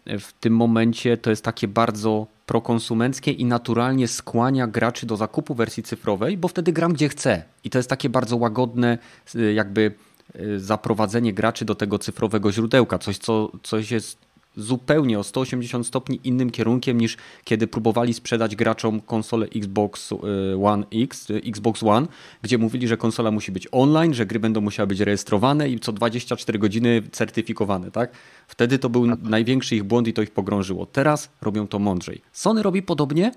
w 0.06 0.34
tym 0.34 0.56
momencie 0.56 1.18
to 1.18 1.30
jest 1.30 1.44
takie 1.44 1.68
bardzo 1.68 2.28
prokonsumenckie 2.46 3.32
i 3.32 3.46
naturalnie 3.46 4.08
skłania 4.08 4.68
graczy 4.68 5.06
do 5.06 5.18
zakupu 5.18 5.56
wersji 5.56 5.84
cyfrowej, 5.84 6.38
bo 6.38 6.48
wtedy 6.48 6.74
gram 6.74 6.94
gdzie 6.94 7.10
chcę. 7.10 7.44
I 7.64 7.70
to 7.70 7.80
jest 7.80 7.90
takie 7.90 8.10
bardzo 8.10 8.38
łagodne, 8.38 8.98
y, 9.36 9.54
jakby 9.54 9.92
y, 10.36 10.60
zaprowadzenie 10.60 11.34
graczy 11.34 11.66
do 11.66 11.76
tego 11.76 12.00
cyfrowego 12.00 12.52
źródełka. 12.52 13.00
Coś, 13.00 13.18
co, 13.18 13.52
coś 13.64 13.92
jest 13.92 14.18
zupełnie 14.56 15.20
o 15.20 15.24
180 15.24 15.88
stopni 15.88 16.20
innym 16.24 16.50
kierunkiem 16.50 17.02
niż 17.02 17.18
kiedy 17.44 17.68
próbowali 17.68 18.14
sprzedać 18.14 18.56
graczom 18.56 19.02
konsolę 19.02 19.48
Xbox 19.56 20.12
y, 20.12 20.16
One 20.64 20.86
X, 20.94 21.30
y, 21.30 21.42
Xbox 21.46 21.84
One, 21.84 22.08
gdzie 22.42 22.58
mówili, 22.58 22.88
że 22.88 22.98
konsola 22.98 23.32
musi 23.32 23.52
być 23.52 23.68
online, 23.72 24.14
że 24.14 24.26
gry 24.26 24.40
będą 24.40 24.62
musiały 24.62 24.88
być 24.88 25.00
rejestrowane 25.00 25.70
i 25.70 25.80
co 25.80 25.92
24 25.92 26.60
godziny 26.60 27.02
certyfikowane, 27.12 27.92
tak? 27.92 28.12
Wtedy 28.48 28.80
to 28.80 28.90
był 28.90 29.06
największy 29.06 29.76
ich 29.76 29.84
błąd 29.84 30.08
i 30.08 30.14
to 30.14 30.22
ich 30.22 30.32
pogrążyło. 30.32 30.86
Teraz 30.86 31.30
robią 31.42 31.68
to 31.68 31.80
mądrzej. 31.80 32.22
Sony 32.32 32.64
robi 32.64 32.82
podobnie, 32.82 33.32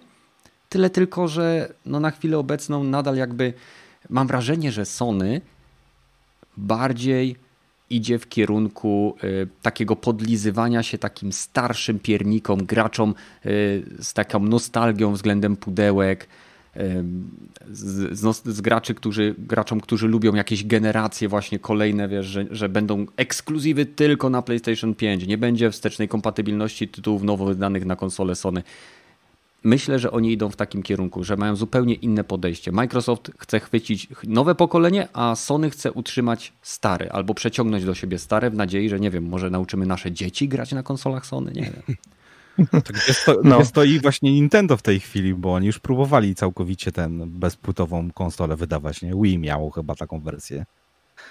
tyle 0.69 0.91
tylko, 0.91 1.29
że 1.29 1.75
no 1.87 2.01
na 2.01 2.11
chwilę 2.11 2.39
obecną 2.39 2.85
nadal 2.85 3.17
jakby 3.17 3.53
mam 4.11 4.27
wrażenie, 4.27 4.73
że 4.73 4.85
Sony 4.85 5.41
bardziej 6.57 7.37
idzie 7.91 8.19
w 8.19 8.29
kierunku 8.29 9.17
y, 9.25 9.49
takiego 9.63 9.97
podlizywania 9.97 10.83
się 10.83 10.99
takim 10.99 11.33
starszym 11.33 11.99
piernikom, 11.99 12.65
graczom 12.65 13.15
y, 13.47 13.85
z 14.01 14.13
taką 14.13 14.41
nostalgią 14.41 15.13
względem 15.13 15.57
pudełek, 15.57 16.29
y, 16.77 17.05
z, 17.71 18.19
z, 18.19 18.43
z, 18.45 18.61
graczy, 18.61 18.95
którzy, 18.95 19.35
graczom, 19.39 19.81
którzy 19.81 20.09
lubią 20.09 20.35
jakieś 20.35 20.67
generacje 20.67 21.29
właśnie 21.29 21.59
kolejne, 21.59 22.09
wiesz, 22.09 22.27
że, 22.27 22.47
że 22.51 22.69
będą 22.69 23.07
ekskluzywy 23.17 23.87
tylko 23.87 24.31
na 24.31 24.43
PlayStation 24.43 24.95
5, 24.95 25.27
nie 25.27 25.39
będzie 25.39 25.71
wstecznej 25.71 26.09
kompatybilności 26.09 26.89
tytułów 26.89 27.23
nowo 27.23 27.45
wydanych 27.45 27.85
na 27.85 27.97
konsolę 27.97 28.35
Sony. 28.35 28.63
Myślę, 29.65 29.99
że 29.99 30.11
oni 30.11 30.33
idą 30.33 30.51
w 30.51 30.57
takim 30.57 30.83
kierunku, 30.83 31.25
że 31.25 31.37
mają 31.37 31.57
zupełnie 31.57 31.95
inne 31.95 32.25
podejście. 32.25 32.73
Microsoft 32.73 33.31
chce 33.39 33.61
chwycić 33.61 34.09
nowe 34.25 34.55
pokolenie, 34.55 35.09
a 35.13 35.35
Sony 35.37 35.71
chce 35.71 35.93
utrzymać 35.93 36.53
stare 36.63 37.13
albo 37.13 37.35
przeciągnąć 37.35 37.85
do 37.85 37.95
siebie 37.95 38.19
stare 38.19 38.51
w 38.51 38.55
nadziei, 38.55 38.89
że 38.89 39.01
nie 39.01 39.11
wiem, 39.11 39.29
może 39.29 39.51
nauczymy 39.51 39.87
nasze 39.87 40.13
dzieci 40.13 40.49
grać 40.49 40.73
na 40.73 40.83
konsolach 40.83 41.27
Sony, 41.27 41.53
nie 41.55 41.63
wiem. 41.63 41.97
Tak 42.71 43.09
jest, 43.09 43.25
to, 43.27 43.41
no. 43.45 43.59
jest 43.59 43.73
to 43.73 43.85
i 43.85 44.01
właśnie 44.01 44.33
Nintendo 44.33 44.77
w 44.77 44.83
tej 44.83 45.01
chwili, 45.01 45.35
bo 45.35 45.55
oni 45.55 45.67
już 45.67 45.79
próbowali 45.79 46.35
całkowicie 46.35 46.93
ten 46.93 47.31
bezpłytową 47.31 48.11
konsolę 48.11 48.57
wydawać, 48.57 49.03
nie? 49.03 49.13
Wii 49.23 49.39
miało 49.39 49.71
chyba 49.71 49.95
taką 49.95 50.21
wersję. 50.21 50.65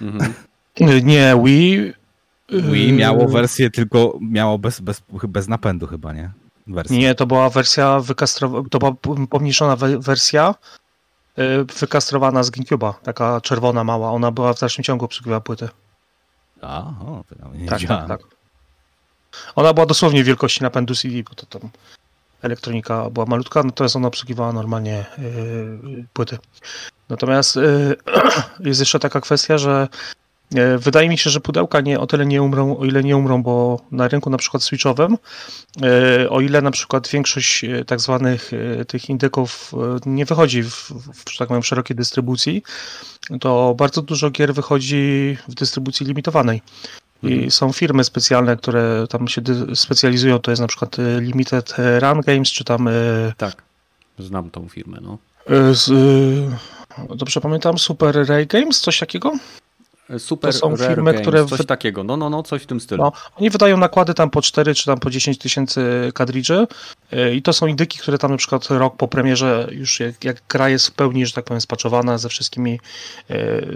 Mhm. 0.01 0.33
Nie, 1.03 1.35
Wii... 1.43 1.93
Wii 2.49 2.93
miało 2.93 3.27
wersję 3.27 3.69
tylko, 3.69 4.19
miało 4.21 4.57
bez, 4.57 4.79
bez, 4.79 5.03
bez 5.27 5.47
napędu 5.47 5.87
chyba, 5.87 6.13
nie? 6.13 6.31
Wersja. 6.67 6.97
Nie, 6.97 7.15
to 7.15 7.25
była 7.25 7.49
wersja 7.49 7.99
wykastrowana, 7.99 8.69
to 8.69 8.79
była 8.79 8.91
pomniejszona 9.29 9.75
wersja 9.99 10.55
y, 11.39 11.65
wykastrowana 11.79 12.43
z 12.43 12.51
GameCube'a, 12.51 12.93
taka 13.03 13.41
czerwona 13.41 13.83
mała. 13.83 14.11
Ona 14.11 14.31
była 14.31 14.53
w 14.53 14.59
dalszym 14.59 14.83
ciągu 14.83 15.05
obsługiwała 15.05 15.41
płyty. 15.41 15.69
A, 16.61 16.79
o, 16.79 17.23
to 17.29 17.55
nie 17.57 17.67
tak, 17.67 17.81
tak, 17.87 18.07
tak. 18.07 18.21
Ona 19.55 19.73
była 19.73 19.85
dosłownie 19.85 20.23
wielkości 20.23 20.63
napędu 20.63 20.95
CD, 20.95 21.23
bo 21.23 21.35
to 21.35 21.45
tam 21.45 21.69
elektronika 22.41 23.09
była 23.09 23.25
malutka, 23.25 23.63
natomiast 23.63 23.95
ona 23.95 24.07
obsługiwała 24.07 24.53
normalnie 24.53 25.05
yy, 25.17 26.05
płyty. 26.13 26.37
Natomiast 27.09 27.55
yy, 27.55 27.95
jest 28.69 28.79
jeszcze 28.79 28.99
taka 28.99 29.21
kwestia, 29.21 29.57
że 29.57 29.87
wydaje 30.77 31.09
mi 31.09 31.17
się, 31.17 31.29
że 31.29 31.39
pudełka 31.39 31.81
nie 31.81 31.99
o 31.99 32.07
tyle 32.07 32.25
nie 32.25 32.41
umrą, 32.41 32.77
o 32.77 32.85
ile 32.85 33.03
nie 33.03 33.17
umrą, 33.17 33.43
bo 33.43 33.79
na 33.91 34.07
rynku 34.07 34.29
na 34.29 34.37
przykład 34.37 34.63
switchowym, 34.63 35.17
yy, 35.81 36.29
o 36.29 36.41
ile 36.41 36.61
na 36.61 36.71
przykład 36.71 37.07
większość 37.07 37.63
yy, 37.63 37.85
tak 37.85 37.99
zwanych 37.99 38.51
tych 38.87 39.09
indyków 39.09 39.71
nie 40.05 40.25
wychodzi 40.25 40.63
w, 40.63 40.91
w, 41.13 41.37
tak 41.37 41.47
powiem, 41.47 41.63
szerokiej 41.63 41.97
dystrybucji, 41.97 42.63
to 43.41 43.75
bardzo 43.77 44.01
dużo 44.01 44.31
gier 44.31 44.53
wychodzi 44.53 45.37
w 45.47 45.53
dystrybucji 45.53 46.05
limitowanej. 46.05 46.61
I 47.23 47.33
mhm. 47.33 47.51
są 47.51 47.73
firmy 47.73 48.03
specjalne, 48.03 48.57
które 48.57 49.05
tam 49.09 49.27
się 49.27 49.41
specjalizują, 49.75 50.39
to 50.39 50.51
jest 50.51 50.61
na 50.61 50.67
przykład 50.67 50.97
Limited 51.19 51.75
Run 51.99 52.21
Games, 52.21 52.49
czy 52.49 52.63
tam... 52.63 52.89
Tak, 53.37 53.63
znam 54.19 54.49
tą 54.49 54.69
firmę, 54.69 54.97
no. 55.01 55.17
Z, 55.73 55.91
dobrze 57.15 57.41
pamiętam, 57.41 57.77
Super 57.79 58.27
Ray 58.27 58.47
Games, 58.47 58.79
coś 58.79 58.99
takiego? 58.99 59.33
Super 60.17 60.51
to 60.51 60.57
są 60.57 60.77
firmy, 60.77 61.11
Games, 61.11 61.21
które... 61.21 61.45
Coś 61.45 61.65
takiego, 61.65 62.03
no, 62.03 62.17
no, 62.17 62.29
no, 62.29 62.43
coś 62.43 62.63
w 62.63 62.65
tym 62.65 62.79
stylu. 62.79 63.03
No, 63.03 63.11
oni 63.35 63.49
wydają 63.49 63.77
nakłady 63.77 64.13
tam 64.13 64.29
po 64.29 64.41
4 64.41 64.75
czy 64.75 64.85
tam 64.85 64.99
po 64.99 65.09
10 65.09 65.37
tysięcy 65.37 66.11
kadridży 66.13 66.67
i 67.33 67.41
to 67.41 67.53
są 67.53 67.67
indyki, 67.67 67.99
które 67.99 68.17
tam 68.17 68.31
na 68.31 68.37
przykład 68.37 68.69
rok 68.69 68.97
po 68.97 69.07
premierze 69.07 69.67
już 69.71 69.99
jak, 69.99 70.23
jak 70.23 70.41
gra 70.49 70.69
jest 70.69 70.87
w 70.87 70.91
pełni, 70.91 71.25
że 71.25 71.33
tak 71.33 71.45
powiem, 71.45 71.61
spaczowana 71.61 72.17
ze 72.17 72.29
wszystkimi, 72.29 72.79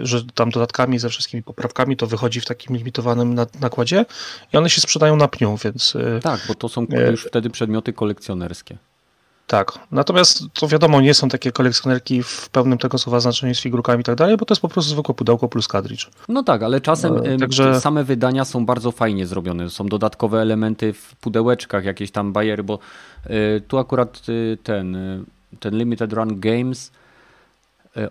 że 0.00 0.24
tam 0.34 0.50
dodatkami, 0.50 0.98
ze 0.98 1.08
wszystkimi 1.08 1.42
poprawkami, 1.42 1.96
to 1.96 2.06
wychodzi 2.06 2.40
w 2.40 2.44
takim 2.44 2.76
limitowanym 2.76 3.36
nakładzie 3.60 4.04
i 4.52 4.56
one 4.56 4.70
się 4.70 4.80
sprzedają 4.80 5.16
na 5.16 5.28
pniu, 5.28 5.56
więc... 5.64 5.96
Tak, 6.22 6.40
bo 6.48 6.54
to 6.54 6.68
są 6.68 6.86
już 7.10 7.24
wtedy 7.24 7.50
przedmioty 7.50 7.92
kolekcjonerskie. 7.92 8.78
Tak, 9.50 9.78
natomiast 9.92 10.42
to 10.54 10.68
wiadomo, 10.68 11.00
nie 11.00 11.14
są 11.14 11.28
takie 11.28 11.52
kolekcjonerki 11.52 12.22
w 12.22 12.48
pełnym 12.48 12.78
tego 12.78 12.98
słowa 12.98 13.20
znaczeniu 13.20 13.54
z 13.54 13.60
figurkami 13.60 14.00
i 14.00 14.04
tak 14.04 14.14
dalej, 14.14 14.36
bo 14.36 14.46
to 14.46 14.54
jest 14.54 14.62
po 14.62 14.68
prostu 14.68 14.90
zwykłe 14.90 15.14
pudełko 15.14 15.48
plus 15.48 15.68
kadridż. 15.68 16.10
No 16.28 16.42
tak, 16.42 16.62
ale 16.62 16.80
czasem 16.80 17.16
e, 17.16 17.38
Także... 17.38 17.80
same 17.80 18.04
wydania 18.04 18.44
są 18.44 18.66
bardzo 18.66 18.92
fajnie 18.92 19.26
zrobione. 19.26 19.70
Są 19.70 19.86
dodatkowe 19.86 20.40
elementy 20.40 20.92
w 20.92 21.16
pudełeczkach, 21.16 21.84
jakieś 21.84 22.10
tam 22.10 22.32
bajery, 22.32 22.62
bo 22.62 22.78
y, 23.26 23.62
tu 23.68 23.78
akurat 23.78 24.22
y, 24.28 24.58
ten, 24.62 24.96
ten 25.60 25.78
Limited 25.78 26.12
Run 26.12 26.40
Games 26.40 26.92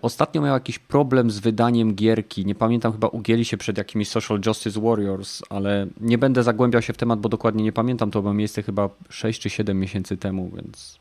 ostatnio 0.02 0.42
miał 0.42 0.54
jakiś 0.54 0.80
problem 0.80 1.32
z 1.32 1.40
wydaniem 1.40 1.96
gierki. 1.96 2.46
Nie 2.46 2.56
pamiętam, 2.56 2.92
chyba 2.92 3.08
ugięli 3.08 3.46
się 3.46 3.58
przed 3.58 3.78
jakimiś 3.78 4.10
Social 4.10 4.42
Justice 4.46 4.82
Warriors, 4.82 5.42
ale 5.50 5.88
nie 6.02 6.18
będę 6.18 6.44
zagłębiał 6.44 6.82
się 6.82 6.94
w 6.94 6.98
temat, 6.98 7.20
bo 7.20 7.30
dokładnie 7.30 7.64
nie 7.64 7.72
pamiętam. 7.72 8.12
To 8.12 8.22
było 8.22 8.34
miejsce 8.34 8.64
chyba 8.64 8.90
6 9.10 9.42
czy 9.42 9.50
7 9.50 9.80
miesięcy 9.80 10.18
temu, 10.18 10.52
więc 10.56 11.00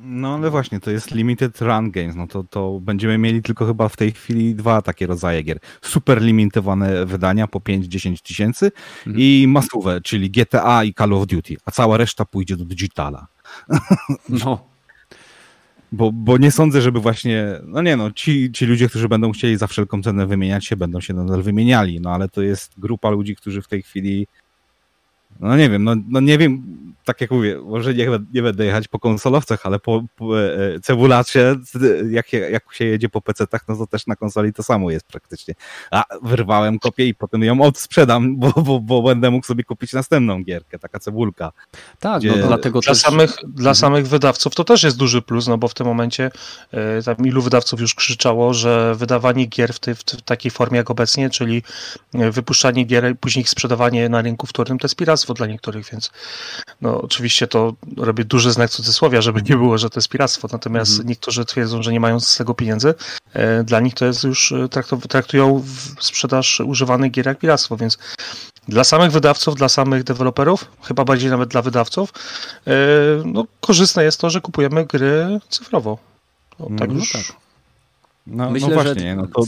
no 0.00 0.34
ale 0.34 0.50
właśnie, 0.50 0.80
to 0.80 0.90
jest 0.90 1.14
limited 1.14 1.60
run 1.60 1.90
games, 1.90 2.16
no 2.16 2.26
to, 2.26 2.44
to 2.44 2.80
będziemy 2.80 3.18
mieli 3.18 3.42
tylko 3.42 3.66
chyba 3.66 3.88
w 3.88 3.96
tej 3.96 4.12
chwili 4.12 4.54
dwa 4.54 4.82
takie 4.82 5.06
rodzaje 5.06 5.42
gier. 5.42 5.58
Super 5.82 6.22
limitowane 6.22 7.06
wydania 7.06 7.46
po 7.46 7.58
5-10 7.58 8.22
tysięcy 8.22 8.72
mhm. 9.06 9.16
i 9.18 9.46
masowe, 9.48 10.00
czyli 10.00 10.30
GTA 10.30 10.84
i 10.84 10.94
Call 10.94 11.12
of 11.12 11.26
Duty, 11.26 11.56
a 11.64 11.70
cała 11.70 11.96
reszta 11.96 12.24
pójdzie 12.24 12.56
do 12.56 12.64
digitala. 12.64 13.26
No. 14.28 14.68
Bo, 15.92 16.12
bo 16.12 16.38
nie 16.38 16.50
sądzę, 16.50 16.82
żeby 16.82 17.00
właśnie, 17.00 17.46
no 17.64 17.82
nie 17.82 17.96
no, 17.96 18.10
ci, 18.10 18.52
ci 18.52 18.66
ludzie, 18.66 18.88
którzy 18.88 19.08
będą 19.08 19.32
chcieli 19.32 19.56
za 19.56 19.66
wszelką 19.66 20.02
cenę 20.02 20.26
wymieniać 20.26 20.66
się, 20.66 20.76
będą 20.76 21.00
się 21.00 21.14
nadal 21.14 21.42
wymieniali, 21.42 22.00
no 22.00 22.10
ale 22.10 22.28
to 22.28 22.42
jest 22.42 22.80
grupa 22.80 23.10
ludzi, 23.10 23.36
którzy 23.36 23.62
w 23.62 23.68
tej 23.68 23.82
chwili 23.82 24.26
no 25.40 25.56
nie 25.56 25.70
wiem, 25.70 25.84
no, 25.84 25.94
no 26.08 26.20
nie 26.20 26.38
wiem, 26.38 26.78
tak 27.08 27.20
jak 27.20 27.30
mówię, 27.30 27.60
może 27.64 27.94
nie, 27.94 28.08
nie 28.34 28.42
będę 28.42 28.64
jechać 28.64 28.88
po 28.88 28.98
konsolowcach, 28.98 29.60
ale 29.66 29.78
po, 29.78 30.02
po 30.16 30.40
e, 30.42 30.80
cebulacie, 30.82 31.56
jak, 32.10 32.32
jak 32.32 32.64
się 32.72 32.84
jedzie 32.84 33.08
po 33.08 33.20
PC-tach, 33.20 33.60
no 33.68 33.76
to 33.76 33.86
też 33.86 34.06
na 34.06 34.16
konsoli 34.16 34.52
to 34.52 34.62
samo 34.62 34.90
jest 34.90 35.06
praktycznie. 35.06 35.54
A 35.90 36.04
wyrwałem 36.22 36.78
kopię 36.78 37.06
i 37.06 37.14
potem 37.14 37.42
ją 37.42 37.60
odsprzedam, 37.60 38.36
bo, 38.40 38.52
bo, 38.52 38.80
bo 38.80 39.02
będę 39.02 39.30
mógł 39.30 39.46
sobie 39.46 39.64
kupić 39.64 39.92
następną 39.92 40.44
gierkę, 40.44 40.78
taka 40.78 40.98
cebulka. 40.98 41.52
Tak, 42.00 42.20
gdzie... 42.20 42.36
no 42.36 42.46
dlatego 42.46 42.80
dla, 42.80 42.92
też... 42.92 43.02
samych, 43.02 43.36
dla 43.42 43.70
mhm. 43.70 43.74
samych 43.74 44.08
wydawców 44.08 44.54
to 44.54 44.64
też 44.64 44.82
jest 44.82 44.96
duży 44.96 45.22
plus, 45.22 45.46
no 45.46 45.58
bo 45.58 45.68
w 45.68 45.74
tym 45.74 45.86
momencie 45.86 46.30
e, 46.72 47.02
tam 47.02 47.16
ilu 47.26 47.42
wydawców 47.42 47.80
już 47.80 47.94
krzyczało, 47.94 48.54
że 48.54 48.94
wydawanie 48.94 49.46
gier 49.46 49.72
w, 49.72 49.78
tej, 49.78 49.94
w 49.94 50.04
takiej 50.04 50.50
formie 50.50 50.76
jak 50.76 50.90
obecnie, 50.90 51.30
czyli 51.30 51.62
e, 52.14 52.30
wypuszczanie 52.30 52.84
gier, 52.84 53.18
później 53.20 53.42
ich 53.42 53.48
sprzedawanie 53.48 54.08
na 54.08 54.22
rynku 54.22 54.46
wtórnym, 54.46 54.78
to 54.78 54.84
jest 54.84 54.96
piractwo 55.18 55.34
dla 55.34 55.46
niektórych, 55.46 55.90
więc 55.92 56.10
no 56.80 57.00
oczywiście 57.00 57.46
to 57.46 57.74
robię 57.96 58.24
duży 58.24 58.52
znak 58.52 58.70
cudzysłowia, 58.70 59.20
żeby 59.20 59.42
nie 59.42 59.56
było, 59.56 59.78
że 59.78 59.90
to 59.90 59.98
jest 59.98 60.08
piractwo, 60.08 60.48
natomiast 60.52 60.90
mhm. 60.90 61.08
niektórzy 61.08 61.44
twierdzą, 61.44 61.82
że 61.82 61.92
nie 61.92 62.00
mają 62.00 62.20
z 62.20 62.36
tego 62.36 62.54
pieniędzy. 62.54 62.94
E, 63.32 63.64
dla 63.64 63.80
nich 63.80 63.94
to 63.94 64.04
jest 64.04 64.24
już, 64.24 64.52
e, 64.52 64.68
traktują 65.08 65.64
sprzedaż 66.00 66.60
używanych 66.60 67.10
gier 67.10 67.26
jak 67.26 67.38
piractwo, 67.38 67.76
więc 67.76 67.98
dla 68.68 68.84
samych 68.84 69.10
wydawców, 69.10 69.54
dla 69.54 69.68
samych 69.68 70.04
deweloperów, 70.04 70.64
chyba 70.82 71.04
bardziej 71.04 71.30
nawet 71.30 71.48
dla 71.48 71.62
wydawców, 71.62 72.12
e, 72.66 72.72
no, 73.24 73.44
korzystne 73.60 74.04
jest 74.04 74.20
to, 74.20 74.30
że 74.30 74.40
kupujemy 74.40 74.86
gry 74.86 75.40
cyfrowo. 75.48 75.98
No, 76.58 76.66
tak 76.78 76.88
no, 76.88 76.94
już 76.94 77.12
tak. 77.12 77.47
No, 78.30 78.50
Myślę, 78.50 78.68
no 78.68 78.74
właśnie, 78.74 79.16
no 79.16 79.26
to 79.26 79.44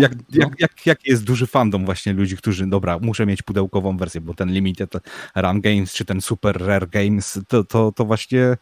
jak, 0.00 0.12
jak, 0.32 0.60
jak, 0.60 0.86
jak 0.86 1.06
jest 1.06 1.24
duży 1.24 1.46
fandom 1.46 1.84
właśnie 1.84 2.12
ludzi, 2.12 2.36
którzy, 2.36 2.66
dobra, 2.66 2.98
muszę 2.98 3.26
mieć 3.26 3.42
pudełkową 3.42 3.96
wersję, 3.96 4.20
bo 4.20 4.34
ten 4.34 4.52
Limited 4.52 4.92
Run 5.36 5.60
Games 5.60 5.92
czy 5.92 6.04
ten 6.04 6.20
Super 6.20 6.56
Rare 6.66 6.88
Games, 6.88 7.40
to, 7.48 7.64
to, 7.64 7.92
to 7.92 8.04
właśnie 8.04 8.56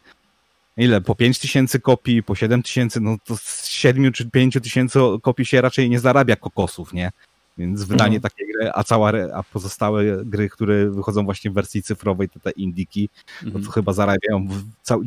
ile, 0.77 1.01
po 1.01 1.15
5 1.15 1.39
tysięcy 1.39 1.79
kopii, 1.79 2.23
po 2.23 2.35
7 2.35 2.63
tysięcy, 2.63 3.01
no 3.01 3.17
to 3.23 3.37
z 3.37 3.67
7 3.67 4.11
czy 4.11 4.29
5 4.29 4.57
tysięcy 4.63 4.99
kopii 5.21 5.45
się 5.45 5.61
raczej 5.61 5.89
nie 5.89 5.99
zarabia 5.99 6.35
kokosów, 6.35 6.93
nie? 6.93 7.11
Więc 7.57 7.83
wydanie 7.83 8.15
mhm. 8.15 8.21
takiej 8.21 8.47
gry, 8.47 8.71
a 8.73 8.83
cała, 8.83 9.11
a 9.33 9.43
pozostałe 9.43 10.25
gry, 10.25 10.49
które 10.49 10.89
wychodzą 10.89 11.25
właśnie 11.25 11.51
w 11.51 11.53
wersji 11.53 11.83
cyfrowej, 11.83 12.29
te, 12.29 12.39
te 12.39 12.51
indiki, 12.51 13.09
no 13.43 13.51
to 13.51 13.57
mhm. 13.57 13.73
chyba 13.73 13.93
zarabiają 13.93 14.47
cał, 14.81 15.01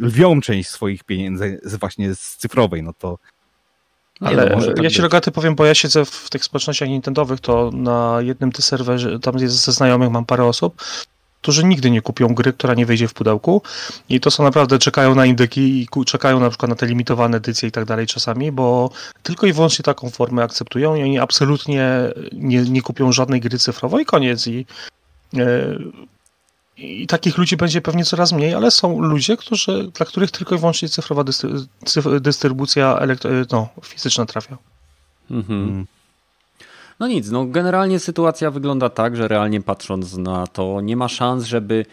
lwią 0.00 0.40
część 0.40 0.68
swoich 0.68 1.04
pieniędzy 1.04 1.60
właśnie 1.80 2.14
z 2.14 2.36
cyfrowej, 2.36 2.82
no 2.82 2.92
to 2.92 3.18
ale 4.20 4.56
no, 4.56 4.66
tak 4.66 4.82
ja 4.82 4.90
ci 4.90 5.02
rogaty 5.02 5.30
powiem, 5.30 5.54
bo 5.54 5.66
ja 5.66 5.74
siedzę 5.74 6.04
w 6.04 6.30
tych 6.30 6.44
społecznościach 6.44 6.88
Nintendowych, 6.88 7.40
to 7.40 7.70
na 7.74 8.18
jednym 8.20 8.52
ty 8.52 8.62
serwerze, 8.62 9.18
tam 9.18 9.38
jest 9.38 9.64
ze 9.64 9.72
znajomych 9.72 10.10
mam 10.10 10.24
parę 10.24 10.44
osób, 10.44 10.82
którzy 11.42 11.64
nigdy 11.64 11.90
nie 11.90 12.02
kupią 12.02 12.34
gry, 12.34 12.52
która 12.52 12.74
nie 12.74 12.86
wyjdzie 12.86 13.08
w 13.08 13.14
pudełku 13.14 13.62
i 14.08 14.20
to 14.20 14.30
są 14.30 14.42
naprawdę, 14.42 14.78
czekają 14.78 15.14
na 15.14 15.26
indyki 15.26 15.80
i 15.80 16.04
czekają 16.06 16.40
na 16.40 16.48
przykład 16.48 16.68
na 16.68 16.76
te 16.76 16.86
limitowane 16.86 17.36
edycje 17.36 17.68
i 17.68 17.72
tak 17.72 17.84
dalej 17.84 18.06
czasami, 18.06 18.52
bo 18.52 18.90
tylko 19.22 19.46
i 19.46 19.52
wyłącznie 19.52 19.82
taką 19.82 20.10
formę 20.10 20.42
akceptują 20.42 20.94
i 20.94 21.02
oni 21.02 21.18
absolutnie 21.18 21.90
nie, 22.32 22.62
nie 22.62 22.82
kupią 22.82 23.12
żadnej 23.12 23.40
gry 23.40 23.58
cyfrowej 23.58 24.02
i 24.02 24.06
koniec 24.06 24.46
i 24.46 24.66
e, 25.36 25.78
i 26.78 27.06
takich 27.06 27.38
ludzi 27.38 27.56
będzie 27.56 27.80
pewnie 27.80 28.04
coraz 28.04 28.32
mniej, 28.32 28.54
ale 28.54 28.70
są 28.70 29.00
ludzie, 29.00 29.36
którzy, 29.36 29.90
dla 29.94 30.06
których 30.06 30.30
tylko 30.30 30.54
i 30.54 30.58
wyłącznie 30.58 30.88
cyfrowa 30.88 31.24
dystrybucja 32.20 33.00
no, 33.52 33.68
fizyczna 33.82 34.26
trafia. 34.26 34.58
Mhm. 35.30 35.62
Mm. 35.62 35.86
No 37.00 37.08
nic, 37.08 37.30
no 37.30 37.46
generalnie 37.46 37.98
sytuacja 37.98 38.50
wygląda 38.50 38.90
tak, 38.90 39.16
że 39.16 39.28
realnie 39.28 39.60
patrząc 39.60 40.16
na 40.16 40.46
to, 40.46 40.80
nie 40.80 40.96
ma 40.96 41.08
szans, 41.08 41.44
żeby 41.44 41.86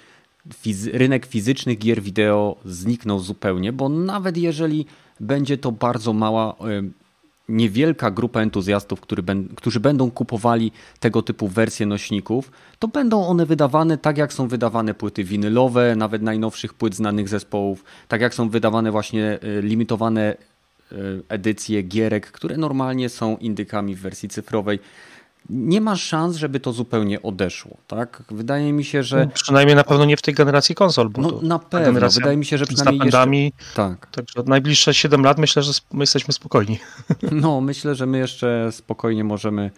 fizy 0.53 0.91
rynek 0.91 1.25
fizycznych 1.25 1.77
gier 1.77 2.01
wideo 2.01 2.55
zniknął 2.65 3.19
zupełnie, 3.19 3.73
bo 3.73 3.89
nawet 3.89 4.37
jeżeli 4.37 4.85
będzie 5.19 5.57
to 5.57 5.71
bardzo 5.71 6.13
mała 6.13 6.55
niewielka 7.49 8.11
grupa 8.11 8.41
entuzjastów, 8.41 9.01
którzy 9.55 9.79
będą 9.79 10.11
kupowali 10.11 10.71
tego 10.99 11.21
typu 11.21 11.47
wersje 11.47 11.85
nośników, 11.85 12.51
to 12.79 12.87
będą 12.87 13.27
one 13.27 13.45
wydawane 13.45 13.97
tak, 13.97 14.17
jak 14.17 14.33
są 14.33 14.47
wydawane 14.47 14.93
płyty 14.93 15.23
winylowe, 15.23 15.95
nawet 15.95 16.21
najnowszych 16.21 16.73
płyt 16.73 16.95
znanych 16.95 17.29
zespołów, 17.29 17.83
tak 18.07 18.21
jak 18.21 18.33
są 18.33 18.49
wydawane 18.49 18.91
właśnie 18.91 19.39
y, 19.43 19.61
limitowane 19.61 20.37
y, 20.91 20.95
edycje 21.29 21.81
gierek, 21.81 22.31
które 22.31 22.57
normalnie 22.57 23.09
są 23.09 23.37
indykami 23.37 23.95
w 23.95 23.99
wersji 23.99 24.29
cyfrowej 24.29 24.79
nie 25.49 25.81
ma 25.81 25.95
szans, 25.95 26.35
żeby 26.35 26.59
to 26.59 26.73
zupełnie 26.73 27.21
odeszło. 27.21 27.77
Tak? 27.87 28.23
Wydaje 28.31 28.73
mi 28.73 28.83
się, 28.83 29.03
że. 29.03 29.25
No, 29.25 29.31
przynajmniej 29.33 29.75
na 29.75 29.83
pewno 29.83 30.05
nie 30.05 30.17
w 30.17 30.21
tej 30.21 30.33
generacji 30.33 30.75
konsol. 30.75 31.09
Bo 31.09 31.21
no, 31.21 31.39
na 31.41 31.59
pewno. 31.59 32.09
Wydaje 32.09 32.37
mi 32.37 32.45
się, 32.45 32.57
że 32.57 32.65
przynajmniej. 32.65 32.95
Z 32.95 32.99
napędami. 32.99 33.43
Jeszcze... 33.43 33.75
Tak. 33.75 34.07
Także 34.07 34.39
od 34.39 34.47
najbliższe 34.47 34.93
7 34.93 35.23
lat 35.23 35.37
myślę, 35.37 35.63
że 35.63 35.71
my 35.93 36.03
jesteśmy 36.03 36.33
spokojni. 36.33 36.79
No, 37.31 37.61
myślę, 37.61 37.95
że 37.95 38.05
my 38.05 38.17
jeszcze 38.17 38.71
spokojnie 38.71 39.23
możemy 39.23 39.71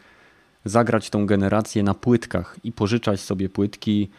zagrać 0.65 1.09
tą 1.09 1.25
generację 1.25 1.83
na 1.83 1.93
płytkach 1.93 2.57
i 2.63 2.71
pożyczać 2.71 3.19
sobie 3.19 3.49
płytki 3.49 4.09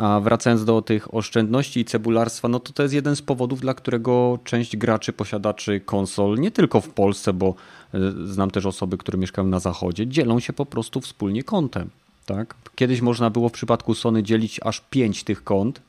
a 0.00 0.20
wracając 0.20 0.64
do 0.64 0.82
tych 0.82 1.14
oszczędności 1.14 1.80
i 1.80 1.84
cebularstwa, 1.84 2.48
no 2.48 2.60
to 2.60 2.72
to 2.72 2.82
jest 2.82 2.94
jeden 2.94 3.16
z 3.16 3.22
powodów, 3.22 3.60
dla 3.60 3.74
którego 3.74 4.38
część 4.44 4.76
graczy, 4.76 5.12
posiadaczy 5.12 5.80
konsol, 5.80 6.38
nie 6.38 6.50
tylko 6.50 6.80
w 6.80 6.88
Polsce, 6.88 7.32
bo 7.32 7.54
e, 7.94 7.98
znam 8.24 8.50
też 8.50 8.66
osoby, 8.66 8.98
które 8.98 9.18
mieszkają 9.18 9.48
na 9.48 9.60
zachodzie, 9.60 10.06
dzielą 10.06 10.40
się 10.40 10.52
po 10.52 10.66
prostu 10.66 11.00
wspólnie 11.00 11.42
kątem. 11.42 11.90
tak? 12.26 12.54
Kiedyś 12.74 13.00
można 13.00 13.30
było 13.30 13.48
w 13.48 13.52
przypadku 13.52 13.94
Sony 13.94 14.22
dzielić 14.22 14.60
aż 14.62 14.80
pięć 14.80 15.24
tych 15.24 15.44
kont 15.44 15.80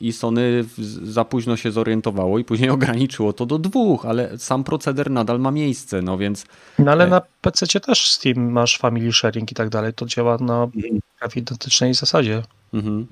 i 0.00 0.12
Sony 0.12 0.64
za 1.02 1.24
późno 1.24 1.56
się 1.56 1.70
zorientowało 1.70 2.38
i 2.38 2.44
później 2.44 2.70
ograniczyło 2.80 3.32
to 3.32 3.46
do 3.46 3.58
dwóch, 3.58 4.06
ale 4.06 4.38
sam 4.38 4.64
proceder 4.64 5.10
nadal 5.10 5.40
ma 5.40 5.50
miejsce, 5.50 6.02
no 6.02 6.18
więc... 6.18 6.46
No 6.78 6.92
ale 6.92 7.04
e, 7.04 7.08
na 7.08 7.20
PC 7.40 7.80
też 7.80 8.10
Steam 8.10 8.52
masz 8.52 8.78
family 8.78 9.12
sharing 9.12 9.52
i 9.52 9.54
tak 9.54 9.68
dalej, 9.68 9.94
to 9.94 10.06
działa 10.06 10.38
na 10.38 10.62
mhm. 10.62 11.00
prawie 11.18 11.40
identycznej 11.40 11.94
zasadzie. 11.94 12.42
Mhm. 12.74 13.06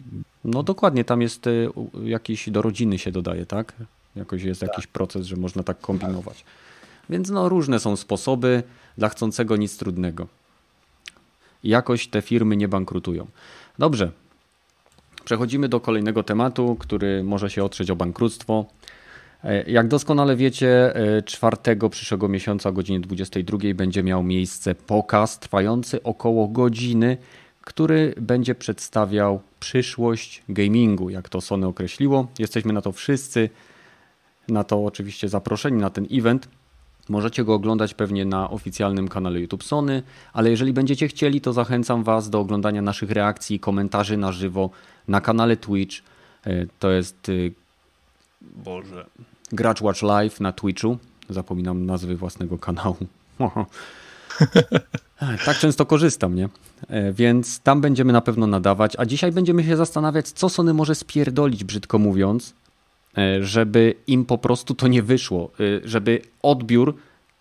No 0.44 0.62
dokładnie, 0.62 1.04
tam 1.04 1.22
jest 1.22 1.46
y, 1.46 1.70
jakiś 2.04 2.50
do 2.50 2.62
rodziny 2.62 2.98
się 2.98 3.12
dodaje, 3.12 3.46
tak? 3.46 3.72
Jakoś 4.16 4.42
jest 4.42 4.60
tak. 4.60 4.70
jakiś 4.70 4.86
proces, 4.86 5.26
że 5.26 5.36
można 5.36 5.62
tak 5.62 5.80
kombinować. 5.80 6.44
Więc 7.10 7.30
no 7.30 7.48
różne 7.48 7.80
są 7.80 7.96
sposoby, 7.96 8.62
dla 8.98 9.08
chcącego 9.08 9.56
nic 9.56 9.78
trudnego. 9.78 10.26
Jakoś 11.64 12.08
te 12.08 12.22
firmy 12.22 12.56
nie 12.56 12.68
bankrutują. 12.68 13.26
Dobrze, 13.78 14.12
Przechodzimy 15.26 15.68
do 15.68 15.80
kolejnego 15.80 16.22
tematu, 16.22 16.76
który 16.78 17.24
może 17.24 17.50
się 17.50 17.64
otrzeć 17.64 17.90
o 17.90 17.96
bankructwo. 17.96 18.66
E, 19.44 19.70
jak 19.70 19.88
doskonale 19.88 20.36
wiecie, 20.36 20.94
4 21.24 21.56
e, 21.66 21.90
przyszłego 21.90 22.28
miesiąca 22.28 22.68
o 22.68 22.72
godzinie 22.72 23.00
22 23.00 23.58
będzie 23.74 24.02
miał 24.02 24.22
miejsce 24.22 24.74
pokaz 24.74 25.38
trwający 25.38 26.02
około 26.02 26.48
godziny, 26.48 27.16
który 27.66 28.14
będzie 28.20 28.54
przedstawiał 28.54 29.40
przyszłość 29.60 30.42
gamingu, 30.48 31.10
jak 31.10 31.28
to 31.28 31.40
Sony 31.40 31.66
określiło. 31.66 32.26
Jesteśmy 32.38 32.72
na 32.72 32.82
to 32.82 32.92
wszyscy, 32.92 33.50
na 34.48 34.64
to 34.64 34.84
oczywiście 34.84 35.28
zaproszeni 35.28 35.80
na 35.80 35.90
ten 35.90 36.06
event. 36.12 36.48
Możecie 37.08 37.44
go 37.44 37.54
oglądać 37.54 37.94
pewnie 37.94 38.24
na 38.24 38.50
oficjalnym 38.50 39.08
kanale 39.08 39.40
YouTube 39.40 39.64
Sony, 39.64 40.02
ale 40.32 40.50
jeżeli 40.50 40.72
będziecie 40.72 41.08
chcieli, 41.08 41.40
to 41.40 41.52
zachęcam 41.52 42.04
Was 42.04 42.30
do 42.30 42.40
oglądania 42.40 42.82
naszych 42.82 43.10
reakcji 43.10 43.56
i 43.56 43.60
komentarzy 43.60 44.16
na 44.16 44.32
żywo 44.32 44.70
na 45.08 45.20
kanale 45.20 45.56
Twitch. 45.56 45.96
E, 46.44 46.66
to 46.78 46.90
jest 46.90 47.28
y, 47.28 47.52
Boże. 48.42 49.06
Gracz 49.52 49.80
Watch 49.80 50.02
Live 50.02 50.40
na 50.40 50.52
Twitchu. 50.52 50.98
Zapominam 51.28 51.86
nazwy 51.86 52.16
własnego 52.16 52.58
kanału. 52.58 52.96
tak 55.44 55.58
często 55.58 55.86
korzystam, 55.86 56.34
nie? 56.34 56.48
E, 56.88 57.12
więc 57.12 57.60
tam 57.60 57.80
będziemy 57.80 58.12
na 58.12 58.20
pewno 58.20 58.46
nadawać, 58.46 58.96
a 58.98 59.06
dzisiaj 59.06 59.32
będziemy 59.32 59.64
się 59.64 59.76
zastanawiać, 59.76 60.28
co 60.28 60.48
Sony 60.48 60.74
może 60.74 60.94
spierdolić, 60.94 61.64
brzydko 61.64 61.98
mówiąc, 61.98 62.54
e, 63.18 63.44
żeby 63.44 63.94
im 64.06 64.24
po 64.24 64.38
prostu 64.38 64.74
to 64.74 64.88
nie 64.88 65.02
wyszło, 65.02 65.50
żeby 65.84 66.20
odbiór 66.42 66.94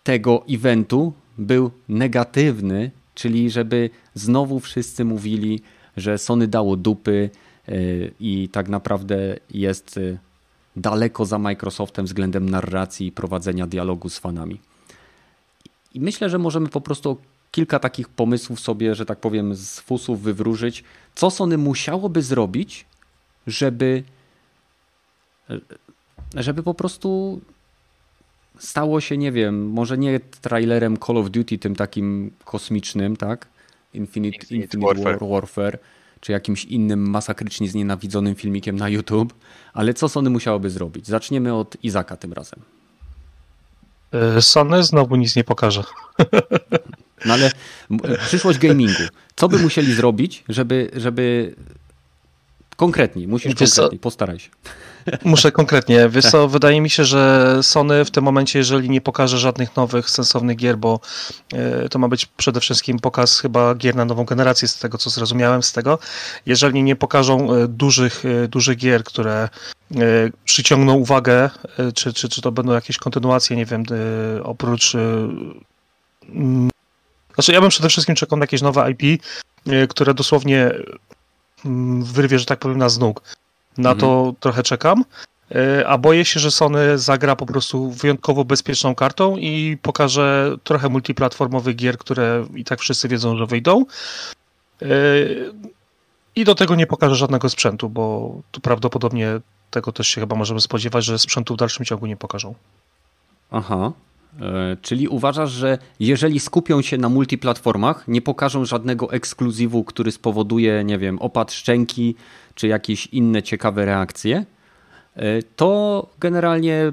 tego 0.04 0.44
eventu 0.50 1.14
był 1.38 1.72
negatywny, 1.90 2.92
czyli 3.16 3.50
żeby 3.50 3.90
znowu 4.14 4.60
wszyscy 4.60 5.06
mówili, 5.06 5.62
że 5.98 6.18
Sony 6.18 6.48
dało 6.48 6.76
dupy, 6.76 7.30
i 8.20 8.50
tak 8.52 8.70
naprawdę 8.70 9.36
jest 9.52 10.00
daleko 10.76 11.26
za 11.26 11.40
Microsoftem 11.40 12.06
względem 12.06 12.50
narracji 12.50 13.08
i 13.08 13.12
prowadzenia 13.12 13.68
dialogu 13.68 14.10
z 14.10 14.20
fanami. 14.20 14.60
I 15.96 16.00
myślę, 16.00 16.30
że 16.30 16.38
możemy 16.38 16.70
po 16.70 16.82
prostu 16.82 17.18
kilka 17.52 17.80
takich 17.80 18.10
pomysłów 18.10 18.60
sobie, 18.60 18.96
że 18.96 19.06
tak 19.06 19.20
powiem, 19.20 19.56
z 19.56 19.80
fusów 19.80 20.22
wywróżyć, 20.22 20.84
co 21.16 21.32
Sony 21.32 21.58
musiałoby 21.58 22.22
zrobić, 22.22 22.86
żeby 23.48 24.04
żeby 26.36 26.64
po 26.64 26.74
prostu 26.74 27.42
stało 28.60 29.02
się, 29.02 29.18
nie 29.18 29.32
wiem, 29.32 29.70
może 29.70 29.98
nie 29.98 30.20
trailerem 30.20 30.98
Call 30.98 31.18
of 31.18 31.30
Duty 31.30 31.58
tym 31.58 31.76
takim 31.76 32.32
kosmicznym, 32.46 33.18
tak? 33.18 33.48
Infinite, 33.94 34.38
Infinite, 34.38 34.78
Infinite 34.78 35.04
Warfare. 35.04 35.30
Warfare 35.30 35.80
czy 36.20 36.32
jakimś 36.32 36.66
innym 36.66 37.10
masakrycznie 37.10 37.70
znienawidzonym 37.70 38.36
filmikiem 38.36 38.76
na 38.76 38.90
YouTube, 38.90 39.34
ale 39.74 39.94
co 39.94 40.10
Sony 40.10 40.30
musiałoby 40.30 40.70
zrobić? 40.70 41.08
Zaczniemy 41.08 41.54
od 41.54 41.84
Izaka 41.84 42.18
tym 42.18 42.34
razem. 42.34 42.60
E, 44.38 44.42
Sony 44.42 44.84
znowu 44.84 45.16
nic 45.16 45.36
nie 45.36 45.44
pokaże. 45.44 45.84
No 47.26 47.34
ale 47.34 47.52
przyszłość 48.28 48.60
gamingu. 48.60 49.04
Co 49.36 49.48
by 49.48 49.60
musieli 49.60 49.94
zrobić, 49.94 50.44
żeby, 50.50 50.92
żeby 50.96 51.56
konkretnie, 52.76 53.28
musisz 53.28 53.56
konkretnie, 53.56 54.00
postaraj 54.00 54.40
się. 54.40 54.50
Muszę 55.24 55.52
konkretnie. 55.52 56.10
Wiesz 56.10 56.26
co, 56.26 56.48
wydaje 56.48 56.82
mi 56.82 56.90
się, 56.90 57.06
że 57.06 57.60
Sony 57.62 58.06
w 58.06 58.12
tym 58.12 58.24
momencie, 58.24 58.60
jeżeli 58.60 58.90
nie 58.90 59.02
pokaże 59.02 59.38
żadnych 59.38 59.76
nowych, 59.76 60.10
sensownych 60.10 60.58
gier, 60.58 60.78
bo 60.78 61.00
e, 61.54 61.90
to 61.90 62.00
ma 62.00 62.08
być 62.08 62.26
przede 62.26 62.60
wszystkim 62.60 63.00
pokaz 63.00 63.40
chyba 63.40 63.76
gier 63.76 63.96
na 63.96 64.06
nową 64.06 64.26
generację, 64.26 64.68
z 64.68 64.80
tego 64.80 64.98
co 64.98 65.10
zrozumiałem 65.10 65.64
z 65.64 65.72
tego. 65.74 66.00
Jeżeli 66.46 66.84
nie 66.84 66.96
pokażą 66.96 67.54
e, 67.54 67.68
dużych, 67.68 68.24
e, 68.26 68.48
dużych 68.48 68.78
gier, 68.78 69.04
które 69.04 69.50
przyciągną 70.46 70.94
uwagę, 70.94 71.50
czy, 71.96 72.14
czy, 72.14 72.30
czy 72.30 72.42
to 72.42 72.52
będą 72.52 72.74
jakieś 72.74 72.98
kontynuacje, 72.98 73.58
nie 73.58 73.66
wiem, 73.66 73.84
oprócz 74.44 74.94
znaczy 77.36 77.52
ja 77.52 77.62
bym 77.62 77.70
przede 77.70 77.90
wszystkim 77.90 78.16
czekał 78.16 78.40
na 78.40 78.44
jakieś 78.44 78.62
nowe 78.62 78.92
IP, 78.92 79.24
które 79.90 80.14
dosłownie 80.14 80.72
wyrwie, 82.00 82.40
że 82.40 82.46
tak 82.46 82.60
powiem, 82.60 82.78
na 82.78 82.90
z 82.90 83.00
nóg. 83.00 83.22
Na 83.78 83.92
mhm. 83.92 84.00
to 84.00 84.34
trochę 84.40 84.64
czekam. 84.64 85.04
E, 85.52 85.88
a 85.88 85.98
boję 85.98 86.26
się, 86.26 86.40
że 86.40 86.52
Sony 86.52 86.98
zagra 86.98 87.36
po 87.36 87.46
prostu 87.46 87.92
wyjątkowo 87.92 88.46
bezpieczną 88.46 88.96
kartą 88.96 89.38
i 89.38 89.78
pokaże 89.82 90.58
trochę 90.64 90.90
multiplatformowych 90.90 91.76
gier, 91.76 91.98
które 91.98 92.46
i 92.56 92.64
tak 92.64 92.80
wszyscy 92.80 93.08
wiedzą, 93.08 93.38
że 93.38 93.46
wyjdą. 93.46 93.86
E, 94.82 94.86
I 96.36 96.46
do 96.46 96.56
tego 96.56 96.76
nie 96.76 96.88
pokaże 96.88 97.16
żadnego 97.16 97.50
sprzętu, 97.50 97.90
bo 97.90 98.36
tu 98.52 98.62
prawdopodobnie 98.62 99.40
tego 99.72 99.92
też 99.92 100.08
się 100.08 100.22
chyba 100.22 100.36
możemy 100.36 100.62
spodziewać, 100.62 101.06
że 101.06 101.20
sprzętu 101.20 101.54
w 101.54 101.58
dalszym 101.58 101.86
ciągu 101.86 102.06
nie 102.06 102.18
pokażą. 102.18 102.56
Aha. 103.52 103.92
E, 104.42 104.78
czyli 104.82 105.08
uważasz, 105.08 105.52
że 105.52 105.78
jeżeli 106.00 106.40
skupią 106.40 106.82
się 106.82 106.98
na 106.98 107.10
multiplatformach, 107.10 108.08
nie 108.08 108.22
pokażą 108.22 108.66
żadnego 108.66 109.12
ekskluzywu, 109.12 109.84
który 109.84 110.12
spowoduje, 110.12 110.84
nie 110.84 110.98
wiem, 110.98 111.20
opad 111.20 111.52
szczęki, 111.52 112.16
czy 112.56 112.68
jakieś 112.68 113.08
inne 113.08 113.44
ciekawe 113.44 113.86
reakcje, 113.86 114.46
e, 115.16 115.44
to 115.44 116.10
generalnie 116.20 116.92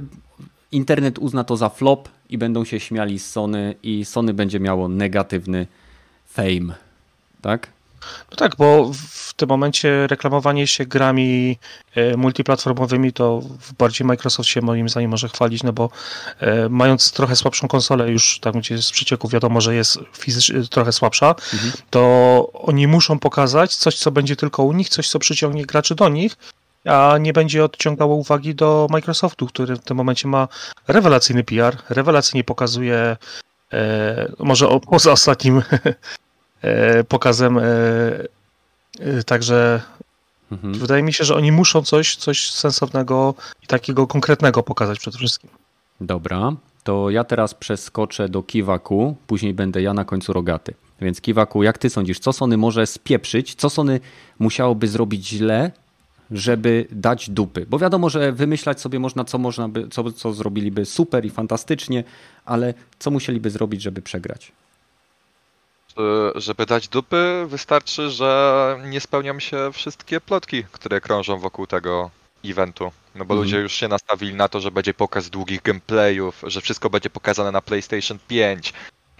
internet 0.73 1.19
uzna 1.19 1.45
to 1.45 1.57
za 1.57 1.69
flop 1.69 2.09
i 2.31 2.39
będą 2.39 2.65
się 2.65 2.81
śmiali 2.81 3.19
z 3.19 3.31
Sony 3.31 3.75
i 3.83 4.05
Sony 4.05 4.35
będzie 4.35 4.61
miało 4.61 4.89
negatywny 4.89 5.67
fame. 6.27 6.75
Tak? 7.41 7.69
No 8.31 8.37
tak, 8.37 8.57
bo 8.57 8.91
w 9.11 9.35
tym 9.35 9.49
momencie 9.49 10.07
reklamowanie 10.07 10.67
się 10.67 10.87
grami 10.87 11.59
e, 11.95 12.17
multiplatformowymi 12.17 13.13
to 13.13 13.43
bardziej 13.79 14.07
Microsoft 14.07 14.49
się 14.49 14.61
moim 14.61 14.89
zdaniem 14.89 15.11
może 15.11 15.29
chwalić, 15.29 15.63
no 15.63 15.73
bo 15.73 15.91
e, 16.41 16.69
mając 16.69 17.13
trochę 17.13 17.37
słabszą 17.37 17.69
konsolę, 17.69 18.11
już 18.11 18.39
tam 18.41 18.53
gdzie 18.53 18.83
z 18.83 18.91
przecieku 18.91 19.29
wiadomo, 19.29 19.61
że 19.61 19.75
jest 19.75 19.99
fizycznie 20.19 20.63
trochę 20.71 20.93
słabsza, 20.93 21.29
mhm. 21.53 21.73
to 21.91 22.51
oni 22.55 22.87
muszą 22.87 23.19
pokazać 23.19 23.77
coś, 23.77 23.99
co 23.99 24.11
będzie 24.11 24.37
tylko 24.37 24.63
u 24.63 24.73
nich, 24.73 24.89
coś, 24.89 25.09
co 25.09 25.19
przyciągnie 25.19 25.67
graczy 25.67 25.95
do 25.95 26.09
nich, 26.09 26.37
a 26.85 27.19
nie 27.21 27.33
będzie 27.33 27.65
odciągało 27.65 28.15
uwagi 28.15 28.55
do 28.55 28.87
Microsoftu, 28.91 29.47
który 29.47 29.77
w 29.77 29.85
tym 29.85 29.97
momencie 29.97 30.29
ma 30.29 30.49
rewelacyjny 30.89 31.45
PR, 31.45 31.77
rewelacyjnie 31.89 32.45
pokazuje 32.45 33.17
e, 33.73 34.33
może 34.39 34.69
o, 34.69 34.81
poza 34.81 35.13
ostatnim 35.13 35.63
E, 35.87 35.95
pokazem. 37.09 37.59
E, 37.59 37.63
e, 39.01 39.23
także 39.27 39.83
mhm. 40.53 40.75
wydaje 40.75 41.03
mi 41.03 41.13
się, 41.13 41.25
że 41.25 41.35
oni 41.35 41.53
muszą 41.53 41.83
coś, 41.83 42.17
coś 42.17 42.51
sensownego 42.51 43.35
i 43.63 43.67
takiego 43.67 44.07
konkretnego 44.07 44.63
pokazać 44.63 44.99
przede 44.99 45.19
wszystkim. 45.19 45.51
Dobra, 46.01 46.53
to 46.85 47.11
ja 47.11 47.25
teraz 47.25 47.55
przeskoczę 47.55 48.29
do 48.29 48.43
Kiwaku, 48.43 49.17
później 49.27 49.55
będę 49.55 49.83
ja 49.83 49.95
na 49.95 50.05
końcu 50.05 50.33
rogaty. 50.33 50.75
Więc 51.01 51.21
Kiwaku, 51.21 51.63
jak 51.63 51.79
ty 51.79 51.91
sądzisz, 51.91 52.19
co 52.19 52.33
Sony 52.33 52.57
może 52.57 52.87
spieprzyć, 52.87 53.55
co 53.55 53.71
Sony 53.71 54.01
musiałoby 54.39 54.89
zrobić 54.89 55.29
źle, 55.29 55.73
żeby 56.31 56.87
dać 56.91 57.31
dupy? 57.31 57.67
Bo 57.71 57.79
wiadomo, 57.79 58.11
że 58.11 58.33
wymyślać 58.33 58.81
sobie 58.81 58.99
można, 58.99 59.25
co 59.25 59.39
można 59.39 59.69
by, 59.69 59.89
co, 59.89 60.13
co 60.13 60.33
zrobiliby 60.33 60.85
super 60.85 61.25
i 61.25 61.31
fantastycznie, 61.31 62.05
ale 62.45 62.75
co 62.99 63.11
musieliby 63.11 63.51
zrobić, 63.51 63.83
żeby 63.83 64.03
przegrać? 64.03 64.53
Żeby 66.35 66.67
dać 66.67 66.89
dupy, 66.89 67.45
wystarczy, 67.49 68.11
że 68.11 68.81
nie 68.85 69.01
spełnią 69.01 69.41
się 69.41 69.71
wszystkie 69.73 70.21
plotki, 70.21 70.65
które 70.73 71.01
krążą 71.01 71.39
wokół 71.39 71.67
tego 71.67 72.11
eventu. 72.45 72.93
No 73.15 73.25
bo 73.25 73.35
mm. 73.35 73.45
ludzie 73.45 73.59
już 73.59 73.73
się 73.73 73.89
nastawili 73.89 74.35
na 74.35 74.49
to, 74.49 74.61
że 74.61 74.71
będzie 74.71 74.95
pokaz 74.95 75.31
długich 75.31 75.63
gameplayów, 75.63 76.45
że 76.47 76.61
wszystko 76.61 76.91
będzie 76.91 77.11
pokazane 77.11 77.53
na 77.53 77.63
PlayStation 77.63 78.19
5 78.29 78.73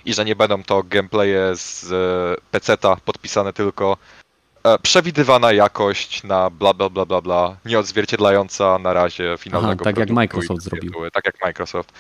i 0.05 0.15
że 0.15 0.25
nie 0.25 0.37
będą 0.37 0.63
to 0.63 0.83
gameplaye 0.83 1.57
z 1.57 1.93
e, 1.93 2.41
PC-ta 2.51 2.97
podpisane 2.97 3.53
tylko 3.53 3.97
e, 4.65 4.79
przewidywana 4.79 5.53
jakość 5.53 6.23
na 6.23 6.51
bla 6.51 6.75
bla 6.75 6.89
bla 6.89 7.07
bla 7.07 7.21
bla, 7.21 7.57
nieodzwierciedlająca 7.65 8.79
na 8.79 8.93
razie 8.93 9.37
finalnego 9.39 9.83
Aha, 9.83 9.85
tak 9.85 9.99
jak 9.99 10.11
Microsoft 10.11 10.63
zrobił. 10.63 10.93
Tak 11.13 11.27
jak 11.27 11.35
Microsoft. 11.45 11.93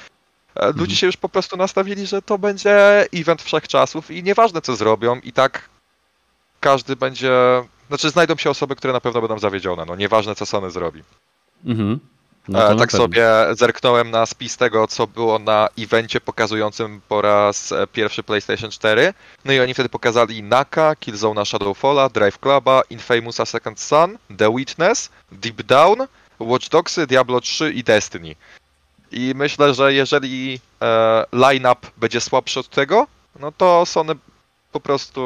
E, 0.57 0.67
ludzie 0.67 0.81
mhm. 0.81 0.97
się 0.97 1.07
już 1.07 1.17
po 1.17 1.29
prostu 1.29 1.57
nastawili, 1.57 2.07
że 2.07 2.23
to 2.23 2.39
będzie 2.39 3.07
event 3.15 3.43
wszechczasów 3.43 4.11
i 4.11 4.23
nieważne 4.23 4.61
co 4.61 4.77
zrobią, 4.77 5.21
i 5.21 5.33
tak 5.33 5.69
każdy 6.61 6.97
będzie. 6.97 7.33
Znaczy, 7.89 8.11
znajdą 8.11 8.37
się 8.37 8.51
osoby, 8.51 8.77
które 8.77 8.93
na 8.93 9.01
pewno 9.01 9.21
będą 9.21 9.39
zawiedzione. 9.39 9.85
No, 9.85 9.97
nieważne, 9.97 10.35
co 10.35 10.47
Sony 10.47 10.71
zrobi. 10.71 11.03
Mhm. 11.65 12.01
No 12.49 12.73
e, 12.73 12.77
tak 12.77 12.93
sobie 12.93 13.27
zerknąłem 13.53 14.11
na 14.11 14.27
spis 14.27 14.57
tego, 14.57 14.87
co 14.87 15.07
było 15.07 15.39
na 15.39 15.69
evencie 15.79 16.21
pokazującym 16.21 17.01
po 17.09 17.23
raz 17.23 17.73
e, 17.73 17.87
pierwszy 17.87 18.23
PlayStation 18.23 18.71
4. 18.71 19.15
No 19.45 19.53
i 19.53 19.61
oni 19.61 19.75
wtedy 19.75 19.89
pokazali 19.89 20.43
Naka, 20.43 20.97
Killzone 20.97 21.47
Shadowfalla, 21.47 22.09
Drive 22.09 22.39
Cluba, 22.39 22.83
Infamousa 22.91 23.47
Second 23.47 23.81
Son, 23.81 24.19
The 24.39 24.55
Witness, 24.57 25.11
Deep 25.33 25.63
Down, 25.63 25.97
Watch 26.39 26.69
Dogsy, 26.69 27.07
Diablo 27.07 27.41
3 27.41 27.73
i 27.73 27.85
Destiny. 27.85 28.37
I 29.13 29.33
myślę, 29.37 29.75
że 29.75 29.95
jeżeli 29.95 30.61
e, 30.83 31.25
line-up 31.33 31.87
będzie 31.97 32.21
słabszy 32.21 32.61
od 32.61 32.69
tego, 32.69 33.07
no 33.41 33.53
to 33.53 33.87
Sony 33.87 34.15
po 34.73 34.81
prostu 34.81 35.21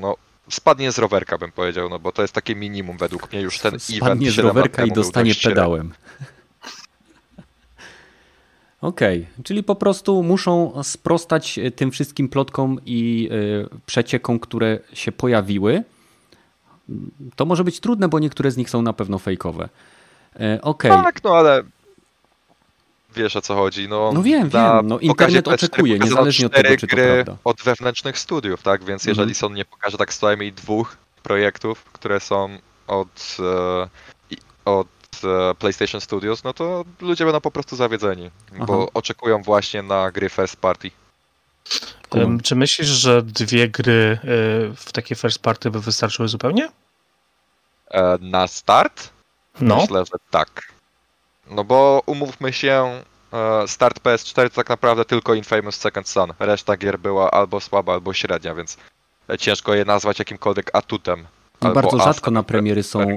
no, 0.00 0.16
spadnie 0.48 0.92
z 0.92 0.98
rowerka, 0.98 1.38
bym 1.38 1.52
powiedział, 1.52 1.88
no 1.88 1.98
bo 1.98 2.12
to 2.12 2.22
jest 2.22 2.34
takie 2.34 2.54
minimum 2.54 2.96
według 2.96 3.32
mnie 3.32 3.40
już 3.40 3.58
ten 3.58 3.80
spadnie 3.80 3.96
event. 3.96 4.10
Spadnie 4.10 4.30
z 4.30 4.38
rowerka 4.38 4.84
i 4.84 4.92
dostanie 4.92 5.32
pedałem. 5.44 5.92
Okej, 8.80 9.18
okay. 9.32 9.44
czyli 9.44 9.62
po 9.62 9.74
prostu 9.74 10.22
muszą 10.22 10.82
sprostać 10.82 11.58
e, 11.58 11.70
tym 11.70 11.90
wszystkim 11.90 12.28
plotkom 12.28 12.78
i 12.86 13.28
e, 13.32 13.78
przeciekom, 13.86 14.38
które 14.40 14.78
się 14.92 15.12
pojawiły. 15.12 15.82
To 17.36 17.44
może 17.44 17.64
być 17.64 17.80
trudne, 17.80 18.08
bo 18.08 18.18
niektóre 18.18 18.50
z 18.50 18.56
nich 18.56 18.70
są 18.70 18.82
na 18.82 18.92
pewno 18.92 19.18
fejkowe. 19.18 19.68
E. 20.40 20.62
Okay. 20.62 20.90
Tak, 20.90 21.24
no 21.24 21.36
ale 21.36 21.62
wiesz 23.16 23.36
o 23.36 23.40
co 23.40 23.54
chodzi. 23.54 23.88
No, 23.88 24.10
no 24.14 24.22
wiem, 24.22 24.48
wiem. 24.48 24.86
No, 24.88 24.98
internet 24.98 25.48
oczekuje, 25.48 25.98
niezależnie 25.98 26.46
od 26.46 26.52
tego, 26.52 26.76
czy 26.76 26.86
to 26.86 26.96
prawda. 26.96 27.36
od 27.44 27.62
wewnętrznych 27.62 28.18
studiów, 28.18 28.62
tak? 28.62 28.84
Więc 28.84 29.02
mhm. 29.02 29.10
jeżeli 29.10 29.34
Sony 29.34 29.56
nie 29.56 29.64
pokaże 29.64 29.96
tak 29.98 30.14
co 30.14 30.26
najmniej 30.26 30.52
dwóch 30.52 30.96
projektów, 31.22 31.84
które 31.84 32.20
są 32.20 32.58
od, 32.86 33.36
od 34.64 34.88
E, 35.24 35.54
PlayStation 35.54 36.00
Studios, 36.00 36.44
no 36.44 36.52
to 36.52 36.84
ludzie 37.00 37.24
będą 37.24 37.40
po 37.40 37.50
prostu 37.50 37.76
zawiedzeni, 37.76 38.30
Aha. 38.54 38.64
bo 38.64 38.88
oczekują 38.94 39.42
właśnie 39.42 39.82
na 39.82 40.10
gry 40.10 40.28
first 40.28 40.56
party. 40.56 40.90
Um, 42.10 42.40
czy 42.40 42.56
myślisz, 42.56 42.88
że 42.88 43.22
dwie 43.22 43.68
gry 43.68 44.18
e, 44.22 44.26
w 44.76 44.92
takie 44.92 45.14
first 45.14 45.38
party 45.38 45.70
by 45.70 45.80
wystarczyły 45.80 46.28
zupełnie? 46.28 46.68
E, 47.90 48.18
na 48.20 48.46
start? 48.46 49.10
No. 49.60 49.76
Myślę, 49.76 50.04
że 50.04 50.18
tak. 50.30 50.72
No 51.50 51.64
bo 51.64 52.02
umówmy 52.06 52.52
się, 52.52 53.02
start 53.66 54.00
PS4 54.00 54.48
to 54.48 54.54
tak 54.54 54.68
naprawdę 54.68 55.04
tylko 55.04 55.34
Infamous 55.34 55.76
Second 55.76 56.08
Son. 56.08 56.32
Reszta 56.38 56.76
gier 56.76 56.98
była 56.98 57.30
albo 57.30 57.60
słaba, 57.60 57.92
albo 57.92 58.12
średnia, 58.12 58.54
więc 58.54 58.76
ciężko 59.38 59.74
je 59.74 59.84
nazwać 59.84 60.18
jakimkolwiek 60.18 60.70
atutem 60.72 61.26
i 61.62 61.74
bardzo 61.74 61.98
rzadko 61.98 62.30
na 62.30 62.42
premiery 62.42 62.82
są 62.82 63.00
e, 63.00 63.16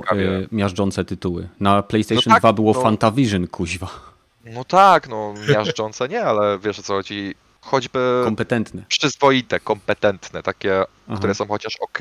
miażdżące 0.52 1.06
tytuły. 1.06 1.50
Na 1.60 1.84
PlayStation 1.84 2.24
no 2.28 2.36
tak, 2.36 2.42
2 2.42 2.54
było 2.54 2.74
no, 2.74 2.82
Fantavision, 2.82 3.48
kuźwa. 3.48 3.88
No 4.46 4.64
tak, 4.64 5.10
no 5.10 5.34
miażdżące 5.50 6.10
nie, 6.10 6.24
ale 6.24 6.60
wiesz 6.60 6.80
o 6.80 6.84
co 6.84 6.94
chodzi. 6.94 7.36
Choćby 7.62 8.22
kompetentne. 8.24 8.84
Przyzwoite, 8.88 9.60
kompetentne, 9.60 10.44
takie, 10.44 10.80
Aha. 11.08 11.18
które 11.18 11.36
są 11.36 11.48
chociaż 11.48 11.74
ok. 11.82 12.00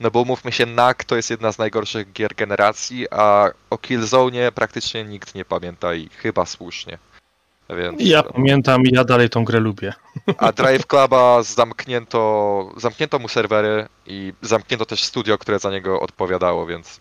No 0.00 0.10
bo 0.10 0.24
mówmy 0.24 0.52
się, 0.52 0.66
NAK 0.66 1.04
to 1.04 1.16
jest 1.16 1.30
jedna 1.30 1.52
z 1.52 1.58
najgorszych 1.58 2.12
gier 2.12 2.34
generacji, 2.34 3.06
a 3.10 3.50
o 3.70 3.78
Killzone 3.78 4.52
praktycznie 4.52 5.04
nikt 5.04 5.34
nie 5.34 5.44
pamięta 5.44 5.94
i 5.94 6.08
chyba 6.08 6.46
słusznie. 6.46 6.98
Więc, 7.70 8.00
ja 8.00 8.22
pamiętam, 8.22 8.82
ja 8.84 9.04
dalej 9.04 9.30
tą 9.30 9.44
grę 9.44 9.60
lubię. 9.60 9.92
A 10.38 10.52
Drive 10.52 10.86
Cluba 10.86 11.42
zamknięto, 11.42 12.72
zamknięto 12.76 13.18
mu 13.18 13.28
serwery 13.28 13.88
i 14.06 14.32
zamknięto 14.42 14.86
też 14.86 15.04
studio, 15.04 15.38
które 15.38 15.58
za 15.58 15.70
niego 15.70 16.00
odpowiadało, 16.00 16.66
więc 16.66 17.00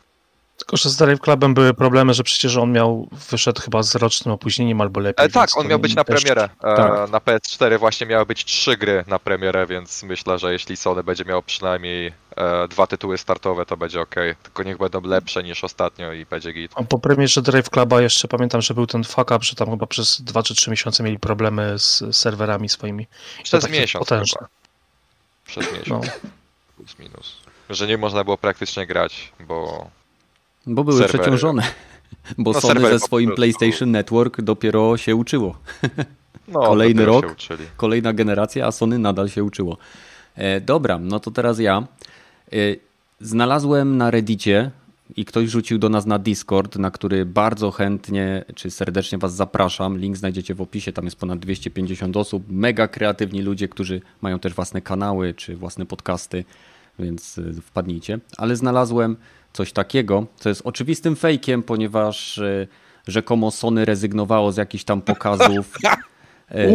tylko, 0.57 0.77
że 0.77 0.89
z 0.89 0.95
Drive 0.95 1.19
Clubem 1.19 1.53
były 1.53 1.73
problemy, 1.73 2.13
że 2.13 2.23
przecież 2.23 2.57
on 2.57 2.71
miał, 2.71 3.09
wyszedł 3.29 3.61
chyba 3.61 3.83
z 3.83 3.95
rocznym 3.95 4.33
opóźnieniem 4.33 4.81
albo 4.81 4.99
lepiej. 4.99 5.25
E, 5.25 5.29
tak, 5.29 5.49
on 5.57 5.67
miał 5.67 5.79
być 5.79 5.95
na 5.95 6.03
też... 6.03 6.21
premierę. 6.21 6.49
E, 6.63 6.75
tak. 6.75 7.09
Na 7.09 7.19
PS4 7.19 7.79
właśnie 7.79 8.07
miały 8.07 8.25
być 8.25 8.45
trzy 8.45 8.77
gry 8.77 9.03
na 9.07 9.19
premierę, 9.19 9.67
więc 9.67 10.03
myślę, 10.03 10.39
że 10.39 10.53
jeśli 10.53 10.77
Sony 10.77 11.03
będzie 11.03 11.25
miał 11.25 11.43
przynajmniej 11.43 12.13
e, 12.35 12.67
dwa 12.67 12.87
tytuły 12.87 13.17
startowe, 13.17 13.65
to 13.65 13.77
będzie 13.77 14.01
ok. 14.01 14.15
Tylko 14.43 14.63
niech 14.63 14.77
będą 14.77 15.01
lepsze 15.01 15.43
niż 15.43 15.63
ostatnio 15.63 16.13
i 16.13 16.25
będzie 16.25 16.53
git. 16.53 16.71
A 16.75 16.83
po 16.83 16.99
premierze 16.99 17.41
Drive 17.41 17.69
Cluba 17.69 18.01
jeszcze 18.01 18.27
pamiętam, 18.27 18.61
że 18.61 18.73
był 18.73 18.87
ten 18.87 19.03
fuck 19.03 19.31
up, 19.31 19.39
że 19.41 19.55
tam 19.55 19.69
chyba 19.69 19.87
przez 19.87 20.21
dwa 20.21 20.43
czy 20.43 20.55
trzy 20.55 20.71
miesiące 20.71 21.03
mieli 21.03 21.19
problemy 21.19 21.79
z 21.79 22.15
serwerami 22.15 22.69
swoimi. 22.69 23.07
Przez 23.43 23.69
miesiąc 23.69 24.09
chyba. 24.09 24.47
Przez 25.45 25.71
miesiąc. 25.71 26.05
No. 26.05 26.29
Plus 26.75 26.99
minus. 26.99 27.37
Że 27.69 27.87
nie 27.87 27.97
można 27.97 28.23
było 28.23 28.37
praktycznie 28.37 28.87
grać, 28.87 29.31
bo 29.39 29.89
bo 30.68 30.84
były 30.84 30.97
serwery. 30.97 31.20
przeciążone. 31.20 31.63
Bo 32.38 32.51
no, 32.51 32.61
Sony 32.61 32.82
ze 32.82 32.99
swoim 32.99 33.32
PlayStation 33.32 33.91
Network 33.91 34.41
dopiero 34.41 34.97
się 34.97 35.15
uczyło. 35.15 35.57
No, 36.47 36.59
Kolejny 36.59 37.05
rok, 37.05 37.36
kolejna 37.78 38.13
generacja, 38.13 38.68
a 38.68 38.72
Sony 38.72 38.99
nadal 38.99 39.30
się 39.30 39.43
uczyło. 39.43 39.78
E, 40.36 40.61
dobra, 40.61 40.99
no 40.99 41.20
to 41.20 41.32
teraz 41.32 41.59
ja. 41.59 41.88
E, 42.51 42.55
znalazłem 43.22 43.97
na 43.97 44.11
Reddicie 44.11 44.72
i 45.15 45.26
ktoś 45.26 45.49
rzucił 45.49 45.78
do 45.78 45.89
nas 45.89 46.05
na 46.05 46.20
Discord, 46.20 46.76
na 46.76 46.91
który 46.91 47.26
bardzo 47.26 47.72
chętnie 47.72 48.45
czy 48.55 48.72
serdecznie 48.72 49.18
Was 49.18 49.36
zapraszam. 49.36 49.97
Link 49.97 50.18
znajdziecie 50.18 50.55
w 50.55 50.61
opisie, 50.61 50.93
tam 50.93 51.05
jest 51.05 51.20
ponad 51.20 51.39
250 51.39 52.18
osób. 52.18 52.43
Mega 52.49 52.88
kreatywni 52.88 53.41
ludzie, 53.41 53.68
którzy 53.68 54.01
mają 54.22 54.39
też 54.39 54.53
własne 54.53 54.82
kanały 54.82 55.34
czy 55.34 55.55
własne 55.55 55.86
podcasty, 55.86 56.45
więc 56.99 57.38
e, 57.38 57.61
wpadnijcie. 57.61 58.20
Ale 58.38 58.55
znalazłem 58.55 59.18
coś 59.57 59.71
takiego, 59.71 60.25
co 60.35 60.49
jest 60.49 60.61
oczywistym 60.65 61.15
fejkiem, 61.15 61.63
ponieważ 61.63 62.37
e, 62.37 62.67
rzekomo 63.07 63.51
Sony 63.51 63.85
rezygnowało 63.85 64.51
z 64.51 64.57
jakichś 64.57 64.83
tam 64.83 65.01
pokazów. 65.01 65.77
E, 66.51 66.55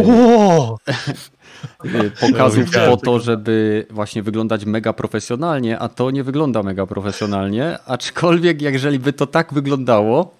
e, 1.84 2.10
pokazów 2.20 2.70
po 2.86 2.96
to, 2.96 3.20
żeby 3.20 3.86
właśnie 3.90 4.22
wyglądać 4.22 4.64
mega 4.64 4.92
profesjonalnie, 4.92 5.78
a 5.78 5.88
to 5.88 6.10
nie 6.10 6.24
wygląda 6.24 6.62
mega 6.62 6.86
profesjonalnie, 6.86 7.78
aczkolwiek 7.86 8.62
jeżeli 8.62 8.98
by 8.98 9.12
to 9.12 9.26
tak 9.26 9.54
wyglądało, 9.54 10.34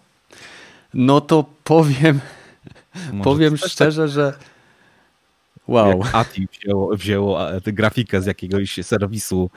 no 0.95 1.21
to 1.21 1.45
powiem, 1.65 2.21
powiem 3.23 3.59
tak- 3.59 3.71
szczerze, 3.71 4.09
że 4.09 4.33
Wow. 5.69 5.99
Jak 5.99 6.15
Ati 6.15 6.49
wzięło, 6.53 6.97
wzięło 6.97 7.41
grafikę 7.67 8.23
z 8.23 8.27
jakiegoś 8.27 8.75
serwisu, 8.83 9.51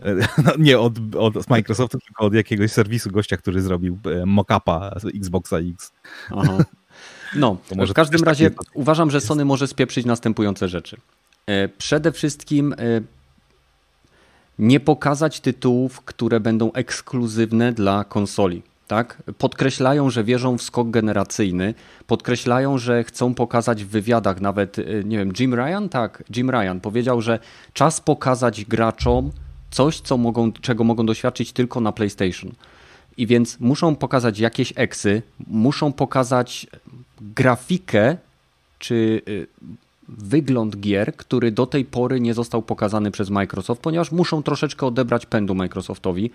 e, 0.00 0.14
no 0.44 0.52
nie 0.58 0.78
od, 0.78 0.94
od 1.16 1.50
Microsoftu, 1.50 1.98
tylko 1.98 2.24
od 2.24 2.34
jakiegoś 2.34 2.72
serwisu 2.72 3.10
gościa, 3.10 3.36
który 3.36 3.62
zrobił 3.62 3.98
e, 4.04 4.26
mock-upa 4.26 5.00
z 5.00 5.04
Xboxa 5.04 5.58
X. 5.58 5.92
Aha. 6.36 6.64
No, 7.36 7.56
w 7.88 7.92
każdym 7.92 8.22
razie 8.22 8.50
uważam, 8.74 9.10
że 9.10 9.20
Sony 9.20 9.44
może 9.44 9.66
spieprzyć 9.66 10.06
następujące 10.06 10.68
rzeczy. 10.68 10.96
E, 11.46 11.68
przede 11.68 12.12
wszystkim 12.12 12.74
nie 14.58 14.80
pokazać 14.80 15.40
tytułów, 15.40 16.00
które 16.00 16.40
będą 16.40 16.72
ekskluzywne 16.72 17.72
dla 17.72 18.04
konsoli 18.04 18.62
tak? 18.90 19.22
Podkreślają, 19.38 20.10
że 20.10 20.24
wierzą 20.24 20.58
w 20.58 20.62
skok 20.62 20.90
generacyjny, 20.90 21.74
podkreślają, 22.06 22.78
że 22.78 23.04
chcą 23.04 23.34
pokazać 23.34 23.84
w 23.84 23.88
wywiadach, 23.88 24.40
nawet, 24.40 24.78
y, 24.78 25.02
nie 25.06 25.18
wiem, 25.18 25.32
Jim 25.38 25.54
Ryan? 25.54 25.88
Tak, 25.88 26.24
Jim 26.36 26.50
Ryan 26.50 26.80
powiedział, 26.82 27.20
że 27.20 27.38
czas 27.72 28.00
pokazać 28.00 28.64
graczom 28.64 29.30
coś, 29.70 30.00
co 30.00 30.16
mogą, 30.16 30.52
czego 30.52 30.84
mogą 30.84 31.06
doświadczyć 31.06 31.52
tylko 31.52 31.80
na 31.80 31.92
PlayStation. 31.92 32.52
I 33.16 33.26
więc 33.26 33.60
muszą 33.60 33.96
pokazać 33.96 34.38
jakieś 34.38 34.72
eksy, 34.76 35.22
muszą 35.46 35.92
pokazać 35.92 36.66
grafikę, 37.20 38.16
czy 38.78 39.22
y, 39.28 39.46
wygląd 40.08 40.76
gier, 40.80 41.16
który 41.16 41.52
do 41.52 41.66
tej 41.66 41.84
pory 41.84 42.20
nie 42.20 42.34
został 42.34 42.62
pokazany 42.62 43.10
przez 43.10 43.30
Microsoft, 43.30 43.82
ponieważ 43.82 44.12
muszą 44.12 44.42
troszeczkę 44.42 44.86
odebrać 44.86 45.26
pędu 45.26 45.54
Microsoftowi 45.54 46.30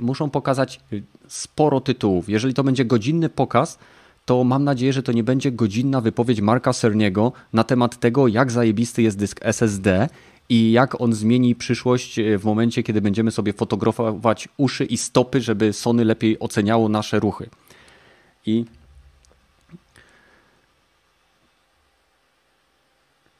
muszą 0.00 0.30
pokazać 0.30 0.80
y, 0.92 1.02
sporo 1.28 1.80
tytułów. 1.80 2.28
Jeżeli 2.28 2.54
to 2.54 2.64
będzie 2.64 2.84
godzinny 2.84 3.28
pokaz, 3.28 3.78
to 4.24 4.44
mam 4.44 4.64
nadzieję, 4.64 4.92
że 4.92 5.02
to 5.02 5.12
nie 5.12 5.24
będzie 5.24 5.52
godzinna 5.52 6.00
wypowiedź 6.00 6.40
Marka 6.40 6.72
Cerniego 6.72 7.32
na 7.52 7.64
temat 7.64 8.00
tego, 8.00 8.28
jak 8.28 8.50
zajebisty 8.52 9.02
jest 9.02 9.18
dysk 9.18 9.40
SSD 9.42 10.08
i 10.48 10.72
jak 10.72 11.00
on 11.00 11.12
zmieni 11.12 11.54
przyszłość 11.54 12.18
y, 12.18 12.38
w 12.38 12.44
momencie, 12.44 12.82
kiedy 12.82 13.00
będziemy 13.00 13.30
sobie 13.30 13.52
fotografować 13.52 14.48
uszy 14.56 14.84
i 14.84 14.96
stopy, 14.96 15.40
żeby 15.40 15.72
Sony 15.72 16.04
lepiej 16.04 16.38
oceniało 16.38 16.88
nasze 16.88 17.20
ruchy. 17.20 17.50
I 18.46 18.64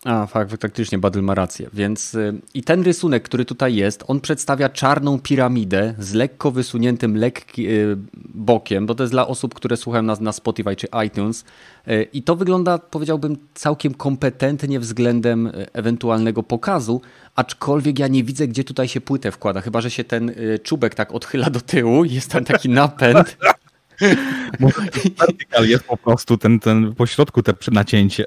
A, 0.06 0.26
fakt, 0.26 0.60
faktycznie 0.60 0.98
Badl 0.98 1.20
ma 1.20 1.34
rację. 1.34 1.68
Więc 1.72 2.14
y, 2.14 2.40
i 2.54 2.62
ten 2.62 2.82
rysunek, 2.82 3.22
który 3.22 3.44
tutaj 3.44 3.74
jest, 3.74 4.04
on 4.06 4.20
przedstawia 4.20 4.68
czarną 4.68 5.20
piramidę 5.20 5.94
z 5.98 6.14
lekko 6.14 6.50
wysuniętym 6.50 7.16
lekki, 7.16 7.68
y, 7.68 7.96
bokiem, 8.34 8.86
bo 8.86 8.94
to 8.94 9.02
jest 9.02 9.12
dla 9.12 9.26
osób, 9.26 9.54
które 9.54 9.76
słuchają 9.76 10.02
nas 10.02 10.20
na 10.20 10.32
Spotify 10.32 10.76
czy 10.76 10.88
iTunes. 11.06 11.44
Y, 11.88 12.08
I 12.12 12.22
to 12.22 12.36
wygląda, 12.36 12.78
powiedziałbym, 12.78 13.36
całkiem 13.54 13.94
kompetentnie 13.94 14.80
względem 14.80 15.52
ewentualnego 15.72 16.42
pokazu, 16.42 17.00
aczkolwiek 17.36 17.98
ja 17.98 18.08
nie 18.08 18.24
widzę, 18.24 18.48
gdzie 18.48 18.64
tutaj 18.64 18.88
się 18.88 19.00
płytę 19.00 19.32
wkłada, 19.32 19.60
chyba 19.60 19.80
że 19.80 19.90
się 19.90 20.04
ten 20.04 20.32
czubek 20.62 20.94
tak 20.94 21.12
odchyla 21.12 21.50
do 21.50 21.60
tyłu, 21.60 22.04
jest 22.04 22.30
tam 22.30 22.44
taki 22.44 22.68
napęd. 22.68 23.36
Vertical 25.18 25.68
jest 25.68 25.84
po 25.84 25.96
prostu 25.96 26.38
ten, 26.38 26.60
ten 26.60 26.94
pośrodku 26.94 27.42
te 27.42 27.54
nacięcie. 27.72 28.24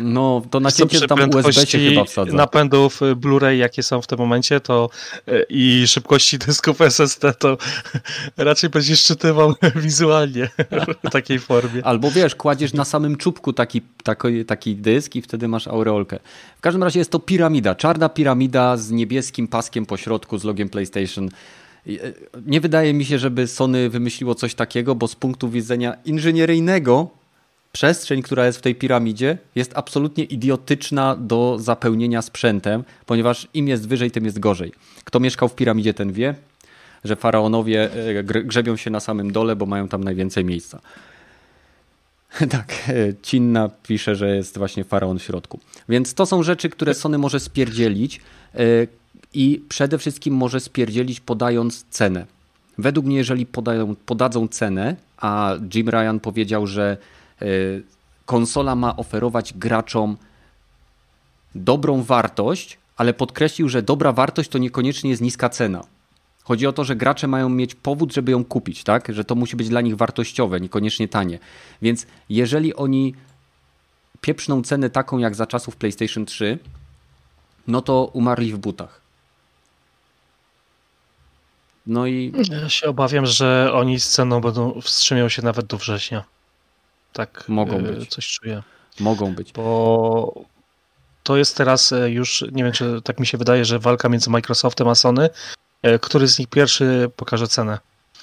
No, 0.00 0.42
to 0.50 0.60
nacięcie 0.60 1.06
tam 1.06 1.30
USB 1.34 1.66
się 1.66 1.78
chyba 1.78 2.04
wsadza. 2.04 2.36
napędów 2.36 3.02
y, 3.02 3.16
Blu-ray, 3.16 3.56
jakie 3.56 3.82
są 3.82 4.02
w 4.02 4.06
tym 4.06 4.18
momencie, 4.18 4.60
to 4.60 4.90
y, 5.28 5.46
i 5.48 5.84
szybkości 5.86 6.38
dysków 6.38 6.80
SSD, 6.80 7.32
to 7.32 7.58
raczej 8.36 8.70
będziesz 8.70 9.04
czytywał 9.04 9.54
wizualnie 9.76 10.48
w 11.04 11.10
takiej 11.10 11.38
formie. 11.38 11.84
Albo 11.84 12.10
wiesz, 12.10 12.34
kładziesz 12.34 12.72
na 12.72 12.84
samym 12.84 13.16
czubku 13.16 13.52
taki, 13.52 13.82
taki, 14.04 14.44
taki 14.44 14.76
dysk 14.76 15.16
i 15.16 15.22
wtedy 15.22 15.48
masz 15.48 15.68
aureolkę. 15.68 16.18
W 16.58 16.60
każdym 16.60 16.82
razie 16.82 16.98
jest 16.98 17.10
to 17.10 17.18
piramida, 17.18 17.74
czarna 17.74 18.08
piramida 18.08 18.76
z 18.76 18.90
niebieskim 18.90 19.48
paskiem 19.48 19.86
po 19.86 19.96
środku 19.96 20.38
z 20.38 20.44
logiem 20.44 20.68
PlayStation. 20.68 21.28
E, 21.86 21.90
nie 22.46 22.60
wydaje 22.60 22.94
mi 22.94 23.04
się, 23.04 23.18
żeby 23.18 23.46
Sony 23.46 23.88
wymyśliło 23.90 24.34
coś 24.34 24.54
takiego, 24.54 24.94
bo 24.94 25.08
z 25.08 25.14
punktu 25.14 25.48
widzenia 25.48 25.96
inżynieryjnego 26.04 27.17
przestrzeń, 27.72 28.22
która 28.22 28.46
jest 28.46 28.58
w 28.58 28.62
tej 28.62 28.74
piramidzie, 28.74 29.38
jest 29.54 29.72
absolutnie 29.74 30.24
idiotyczna 30.24 31.16
do 31.16 31.56
zapełnienia 31.60 32.22
sprzętem, 32.22 32.84
ponieważ 33.06 33.48
im 33.54 33.68
jest 33.68 33.88
wyżej, 33.88 34.10
tym 34.10 34.24
jest 34.24 34.38
gorzej. 34.38 34.72
Kto 35.04 35.20
mieszkał 35.20 35.48
w 35.48 35.54
piramidzie, 35.54 35.94
ten 35.94 36.12
wie, 36.12 36.34
że 37.04 37.16
faraonowie 37.16 37.90
e, 37.92 38.24
grzebią 38.24 38.76
się 38.76 38.90
na 38.90 39.00
samym 39.00 39.32
dole, 39.32 39.56
bo 39.56 39.66
mają 39.66 39.88
tam 39.88 40.04
najwięcej 40.04 40.44
miejsca. 40.44 40.80
Tak, 42.50 42.72
e, 42.88 42.94
Cinna 43.22 43.70
pisze, 43.82 44.16
że 44.16 44.36
jest 44.36 44.58
właśnie 44.58 44.84
faraon 44.84 45.18
w 45.18 45.22
środku. 45.22 45.60
Więc 45.88 46.14
to 46.14 46.26
są 46.26 46.42
rzeczy, 46.42 46.70
które 46.70 46.94
Sony 46.94 47.18
może 47.18 47.40
spierdzielić 47.40 48.20
e, 48.54 48.60
i 49.34 49.62
przede 49.68 49.98
wszystkim 49.98 50.34
może 50.34 50.60
spierdzielić 50.60 51.20
podając 51.20 51.84
cenę. 51.90 52.26
Według 52.78 53.06
mnie, 53.06 53.16
jeżeli 53.16 53.46
podają, 53.46 53.96
podadzą 54.06 54.48
cenę, 54.48 54.96
a 55.16 55.54
Jim 55.74 55.88
Ryan 55.88 56.20
powiedział, 56.20 56.66
że 56.66 56.96
konsola 58.26 58.74
ma 58.74 58.96
oferować 58.96 59.54
graczom 59.54 60.16
dobrą 61.54 62.02
wartość, 62.02 62.78
ale 62.96 63.14
podkreślił, 63.14 63.68
że 63.68 63.82
dobra 63.82 64.12
wartość 64.12 64.50
to 64.50 64.58
niekoniecznie 64.58 65.10
jest 65.10 65.22
niska 65.22 65.48
cena. 65.48 65.84
Chodzi 66.44 66.66
o 66.66 66.72
to, 66.72 66.84
że 66.84 66.96
gracze 66.96 67.26
mają 67.26 67.48
mieć 67.48 67.74
powód, 67.74 68.12
żeby 68.12 68.32
ją 68.32 68.44
kupić, 68.44 68.84
tak? 68.84 69.14
Że 69.14 69.24
to 69.24 69.34
musi 69.34 69.56
być 69.56 69.68
dla 69.68 69.80
nich 69.80 69.96
wartościowe, 69.96 70.60
niekoniecznie 70.60 71.08
tanie. 71.08 71.38
Więc 71.82 72.06
jeżeli 72.28 72.74
oni 72.74 73.14
pieprzną 74.20 74.62
cenę 74.62 74.90
taką 74.90 75.18
jak 75.18 75.34
za 75.34 75.46
czasów 75.46 75.76
PlayStation 75.76 76.26
3, 76.26 76.58
no 77.66 77.82
to 77.82 78.04
umarli 78.12 78.52
w 78.52 78.58
butach. 78.58 79.00
No 81.86 82.06
i. 82.06 82.32
Ja 82.50 82.68
się 82.68 82.86
obawiam, 82.86 83.26
że 83.26 83.70
oni 83.74 84.00
z 84.00 84.08
ceną 84.08 84.40
będą 84.40 84.80
wstrzymią 84.80 85.28
się 85.28 85.42
nawet 85.42 85.66
do 85.66 85.78
września. 85.78 86.24
Tak 87.12 87.44
mogą 87.48 87.76
e, 87.76 87.82
być. 87.82 88.08
coś 88.08 88.28
czuję. 88.28 88.62
Mogą 89.00 89.34
być. 89.34 89.52
Bo 89.52 90.44
to 91.22 91.36
jest 91.36 91.56
teraz 91.56 91.92
e, 91.92 92.10
już, 92.10 92.44
nie 92.52 92.64
wiem, 92.64 92.72
czy 92.72 93.02
tak 93.04 93.20
mi 93.20 93.26
się 93.26 93.38
wydaje, 93.38 93.64
że 93.64 93.78
walka 93.78 94.08
między 94.08 94.30
Microsoftem 94.30 94.88
a 94.88 94.94
Sony, 94.94 95.30
e, 95.82 95.98
który 95.98 96.28
z 96.28 96.38
nich 96.38 96.48
pierwszy 96.48 97.10
pokaże 97.16 97.48
cenę. 97.48 97.78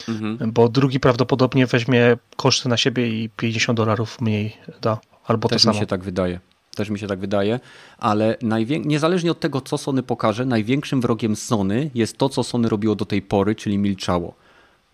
Mhm. 0.09 0.51
Bo 0.51 0.69
drugi 0.69 0.99
prawdopodobnie 0.99 1.67
weźmie 1.67 2.17
koszty 2.35 2.69
na 2.69 2.77
siebie 2.77 3.23
i 3.23 3.29
50 3.29 3.77
dolarów 3.77 4.21
mniej 4.21 4.57
da. 4.81 4.99
Albo 5.25 5.49
Też 5.49 5.61
to 5.61 5.63
samo. 5.63 5.73
mi 5.73 5.79
się 5.79 5.87
tak 5.87 6.03
wydaje. 6.03 6.39
Też 6.75 6.89
mi 6.89 6.99
się 6.99 7.07
tak 7.07 7.19
wydaje, 7.19 7.59
ale 7.97 8.37
niezależnie 8.85 9.31
od 9.31 9.39
tego, 9.39 9.61
co 9.61 9.77
Sony 9.77 10.03
pokaże, 10.03 10.45
największym 10.45 11.01
wrogiem 11.01 11.35
Sony 11.35 11.89
jest 11.93 12.17
to, 12.17 12.29
co 12.29 12.43
Sony 12.43 12.69
robiło 12.69 12.95
do 12.95 13.05
tej 13.05 13.21
pory, 13.21 13.55
czyli 13.55 13.77
milczało. 13.77 14.33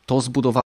To 0.05 0.21
zbudowało 0.21 0.61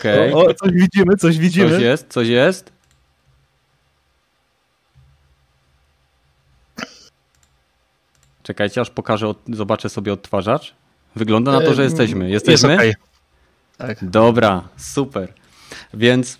Okej. 0.00 0.32
Okay. 0.32 0.54
coś 0.54 0.72
widzimy, 0.72 1.16
coś 1.16 1.38
widzimy. 1.38 1.70
Coś 1.70 1.82
jest, 1.82 2.08
coś 2.08 2.28
jest. 2.28 2.72
Czekajcie, 8.42 8.80
aż 8.80 8.90
pokażę, 8.90 9.34
zobaczę 9.48 9.88
sobie 9.88 10.12
odtwarzacz. 10.12 10.74
Wygląda 11.16 11.52
na 11.52 11.60
to, 11.60 11.74
że 11.74 11.84
jesteśmy. 11.84 12.30
Jesteśmy? 12.30 12.72
Jest 12.72 12.98
okay. 13.78 13.88
tak. 13.88 14.10
Dobra, 14.10 14.68
super. 14.76 15.32
Więc 15.94 16.38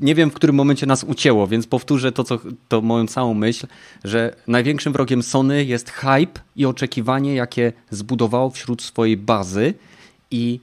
nie 0.00 0.14
wiem, 0.14 0.30
w 0.30 0.34
którym 0.34 0.56
momencie 0.56 0.86
nas 0.86 1.04
ucięło, 1.04 1.46
więc 1.46 1.66
powtórzę 1.66 2.12
to, 2.12 2.24
co, 2.24 2.38
to 2.68 2.80
moją 2.80 3.06
całą 3.06 3.34
myśl, 3.34 3.66
że 4.04 4.34
największym 4.46 4.92
wrogiem 4.92 5.22
Sony 5.22 5.64
jest 5.64 5.90
hype 5.90 6.40
i 6.56 6.66
oczekiwanie, 6.66 7.34
jakie 7.34 7.72
zbudowało 7.90 8.50
wśród 8.50 8.82
swojej 8.82 9.16
bazy 9.16 9.74
i 10.30 10.60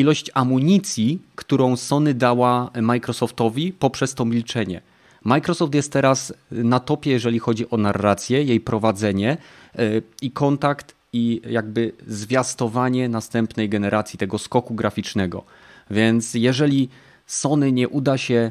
ilość 0.00 0.30
amunicji, 0.34 1.18
którą 1.34 1.76
Sony 1.76 2.14
dała 2.14 2.70
Microsoftowi 2.82 3.72
poprzez 3.72 4.14
to 4.14 4.24
milczenie. 4.24 4.80
Microsoft 5.24 5.74
jest 5.74 5.92
teraz 5.92 6.32
na 6.50 6.80
topie, 6.80 7.10
jeżeli 7.10 7.38
chodzi 7.38 7.70
o 7.70 7.76
narrację, 7.76 8.42
jej 8.42 8.60
prowadzenie 8.60 9.36
e, 9.74 10.02
i 10.22 10.30
kontakt 10.30 10.94
i 11.12 11.40
jakby 11.50 11.92
zwiastowanie 12.06 13.08
następnej 13.08 13.68
generacji 13.68 14.18
tego 14.18 14.38
skoku 14.38 14.74
graficznego. 14.74 15.44
Więc 15.90 16.34
jeżeli 16.34 16.88
Sony 17.26 17.72
nie 17.72 17.88
uda 17.88 18.18
się 18.18 18.50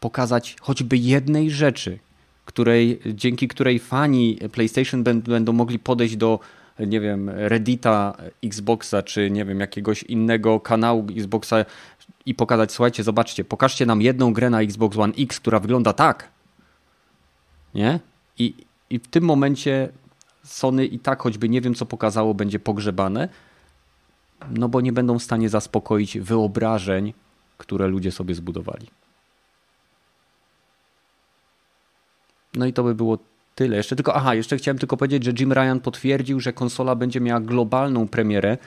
pokazać 0.00 0.56
choćby 0.60 0.96
jednej 0.96 1.50
rzeczy, 1.50 1.98
której, 2.44 3.00
dzięki 3.06 3.48
której 3.48 3.78
fani 3.78 4.38
PlayStation 4.52 5.02
będą 5.02 5.52
mogli 5.52 5.78
podejść 5.78 6.16
do 6.16 6.40
nie 6.78 7.00
wiem, 7.00 7.30
Reddita 7.30 8.16
Xboxa, 8.44 9.02
czy 9.02 9.30
nie 9.30 9.44
wiem, 9.44 9.60
jakiegoś 9.60 10.02
innego 10.02 10.60
kanału 10.60 11.06
Xboxa 11.16 11.64
i 12.26 12.34
pokazać, 12.34 12.72
słuchajcie, 12.72 13.02
zobaczcie, 13.02 13.44
pokażcie 13.44 13.86
nam 13.86 14.02
jedną 14.02 14.32
grę 14.32 14.50
na 14.50 14.60
Xbox 14.62 14.96
One 14.96 15.12
X, 15.18 15.40
która 15.40 15.60
wygląda 15.60 15.92
tak. 15.92 16.28
Nie? 17.74 18.00
I, 18.38 18.54
i 18.90 18.98
w 18.98 19.08
tym 19.08 19.24
momencie 19.24 19.88
Sony 20.44 20.86
i 20.86 20.98
tak, 20.98 21.22
choćby 21.22 21.48
nie 21.48 21.60
wiem, 21.60 21.74
co 21.74 21.86
pokazało, 21.86 22.34
będzie 22.34 22.58
pogrzebane, 22.58 23.28
no 24.50 24.68
bo 24.68 24.80
nie 24.80 24.92
będą 24.92 25.18
w 25.18 25.22
stanie 25.22 25.48
zaspokoić 25.48 26.18
wyobrażeń, 26.18 27.14
które 27.58 27.86
ludzie 27.86 28.12
sobie 28.12 28.34
zbudowali. 28.34 28.86
No 32.54 32.66
i 32.66 32.72
to 32.72 32.82
by 32.82 32.94
było 32.94 33.18
tyle. 33.56 33.76
Jeszcze 33.76 33.96
tylko, 33.96 34.14
aha, 34.14 34.34
jeszcze 34.34 34.56
chciałem 34.56 34.78
tylko 34.78 34.96
powiedzieć, 34.96 35.24
że 35.24 35.32
Jim 35.38 35.52
Ryan 35.52 35.80
potwierdził, 35.80 36.40
że 36.40 36.52
konsola 36.52 36.94
będzie 36.94 37.20
miała 37.20 37.40
globalną 37.40 38.08
premierę, 38.08 38.58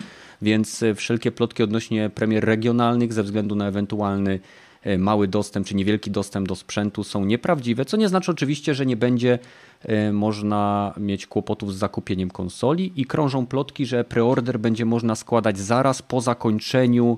więc 0.42 0.84
e, 0.84 0.96
wszelkie 0.96 1.32
plotki 1.32 1.64
odnośnie 1.64 2.10
premier 2.10 2.46
regionalnych 2.46 3.14
ze 3.14 3.24
względu 3.24 3.56
na 3.56 3.68
ewentualny 3.68 4.40
e, 4.84 4.98
mały 4.98 5.28
dostęp 5.28 5.68
czy 5.68 5.76
niewielki 5.76 6.12
dostęp 6.12 6.48
do 6.48 6.56
sprzętu 6.56 7.04
są 7.04 7.26
nieprawdziwe, 7.26 7.86
co 7.86 7.98
nie 7.98 8.10
znaczy 8.10 8.32
oczywiście, 8.32 8.76
że 8.76 8.86
nie 8.86 8.98
będzie 8.98 9.40
e, 9.84 10.14
można 10.14 10.94
mieć 10.98 11.28
kłopotów 11.28 11.74
z 11.74 11.78
zakupieniem 11.78 12.30
konsoli 12.32 12.92
i 12.96 13.06
krążą 13.06 13.46
plotki, 13.46 13.86
że 13.86 14.04
preorder 14.04 14.60
będzie 14.60 14.86
można 14.86 15.16
składać 15.16 15.60
zaraz 15.60 16.02
po 16.02 16.22
zakończeniu 16.22 17.18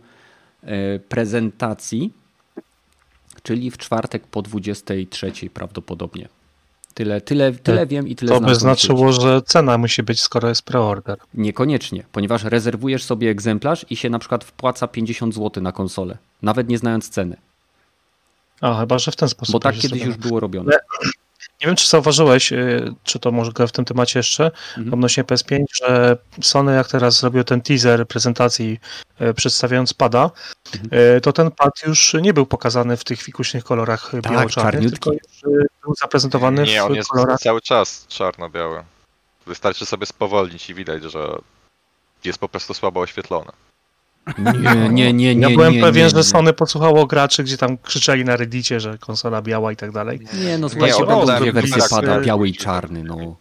prezentacji, 1.10 2.14
czyli 3.44 3.72
w 3.72 3.78
czwartek 3.78 4.28
po 4.28 4.42
23 4.42 5.32
prawdopodobnie. 5.54 6.41
Tyle, 6.94 7.22
tyle, 7.22 7.52
tyle 7.52 7.88
wiem 7.88 8.08
i 8.08 8.16
tyle 8.16 8.32
To 8.32 8.42
by 8.42 8.56
znaczyło, 8.56 9.14
że 9.14 9.42
cena 9.42 9.78
musi 9.78 10.04
być, 10.04 10.22
skoro 10.22 10.50
jest 10.50 10.62
preorder. 10.62 11.18
Niekoniecznie, 11.34 12.04
ponieważ 12.12 12.44
rezerwujesz 12.44 13.04
sobie 13.04 13.30
egzemplarz 13.30 13.86
i 13.90 13.96
się 13.96 14.10
na 14.10 14.20
przykład 14.20 14.44
wpłaca 14.44 14.88
50 14.88 15.36
zł 15.36 15.64
na 15.64 15.72
konsolę, 15.72 16.18
nawet 16.42 16.70
nie 16.70 16.78
znając 16.78 17.10
ceny. 17.10 17.38
A, 18.62 18.80
chyba, 18.80 19.00
że 19.00 19.12
w 19.12 19.16
ten 19.16 19.30
sposób. 19.30 19.54
Bo 19.54 19.60
tak 19.60 19.76
kiedyś 19.76 20.04
już 20.04 20.18
było 20.18 20.40
robione. 20.40 20.72
Nie 21.62 21.68
wiem, 21.68 21.76
czy 21.76 21.88
zauważyłeś, 21.88 22.54
y, 22.54 22.94
czy 23.04 23.20
to 23.20 23.32
może 23.32 23.52
w 23.68 23.72
tym 23.72 23.86
temacie 23.86 24.20
jeszcze, 24.20 24.46
mhm. 24.46 24.94
odnośnie 24.94 25.24
PS5, 25.24 25.64
że 25.74 26.18
Sony 26.42 26.76
jak 26.76 26.88
teraz 26.88 27.20
zrobił 27.20 27.44
ten 27.44 27.62
teaser 27.62 28.08
prezentacji 28.08 28.80
y, 29.22 29.34
przedstawiając 29.34 29.94
pada, 29.94 30.32
to 31.22 31.34
ten 31.34 31.52
pad 31.52 31.74
już 31.88 32.14
nie 32.14 32.34
był 32.34 32.46
pokazany 32.46 32.98
w 32.98 33.04
tych 33.04 33.22
fikuśnych 33.22 33.64
kolorach 33.64 34.12
tak, 34.12 34.34
biało-czarnych, 34.34 34.92
tylko 34.92 35.12
już 35.14 35.42
był 35.84 35.96
zaprezentowany 36.02 36.64
nie, 36.64 36.82
w 36.82 36.86
on 36.86 36.96
jest 36.96 37.10
kolorach... 37.10 37.40
cały 37.40 37.62
czas 37.62 38.06
czarno-biały. 38.08 38.84
Wystarczy 39.46 39.86
sobie 39.86 40.06
spowolnić 40.06 40.70
i 40.70 40.74
widać, 40.74 41.04
że 41.04 41.38
jest 42.24 42.40
po 42.40 42.50
prostu 42.50 42.74
słabo 42.74 43.00
oświetlone. 43.00 43.52
Nie, 44.38 44.76
nie, 44.90 45.14
nie, 45.14 45.36
nie. 45.36 45.50
Ja 45.50 45.50
byłem 45.50 45.74
nie, 45.74 45.82
pewien, 45.82 46.04
nie, 46.04 46.10
że 46.10 46.24
Sony 46.24 46.54
posłuchało 46.54 47.06
graczy, 47.06 47.44
gdzie 47.44 47.58
tam 47.58 47.78
krzyczeli 47.78 48.26
na 48.26 48.36
Reddicie, 48.36 48.80
że 48.80 48.98
konsola 48.98 49.42
biała 49.42 49.72
i 49.72 49.76
tak 49.76 49.92
dalej. 49.92 50.20
Nie, 50.34 50.58
no 50.58 50.70
słuchajcie, 50.70 51.06
będą 51.06 51.26
dwie 51.26 51.52
wersje 51.52 51.84
pada, 51.90 52.20
biały 52.20 52.50
i 52.50 52.54
czarny, 52.54 53.04
no. 53.04 53.36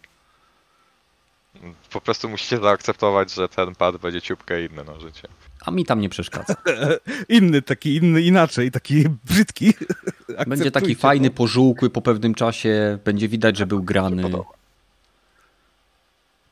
Po 1.91 2.01
prostu 2.01 2.29
musicie 2.29 2.57
zaakceptować, 2.57 3.33
że 3.33 3.49
ten 3.49 3.75
pad 3.75 3.97
będzie 3.97 4.21
ciupkę 4.21 4.65
inny 4.65 4.83
na 4.83 4.99
życie. 4.99 5.27
A 5.65 5.71
mi 5.71 5.85
tam 5.85 6.01
nie 6.01 6.09
przeszkadza. 6.09 6.55
inny, 7.29 7.61
taki 7.61 7.95
inny 7.95 8.21
inaczej, 8.21 8.71
taki 8.71 9.05
brzydki. 9.25 9.73
Będzie 10.47 10.71
taki 10.71 10.95
fajny, 10.95 11.29
pożółkły 11.29 11.89
po 11.89 12.01
pewnym 12.01 12.33
czasie, 12.33 12.97
będzie 13.05 13.27
widać, 13.27 13.57
że 13.57 13.67
był 13.67 13.83
grany. 13.83 14.23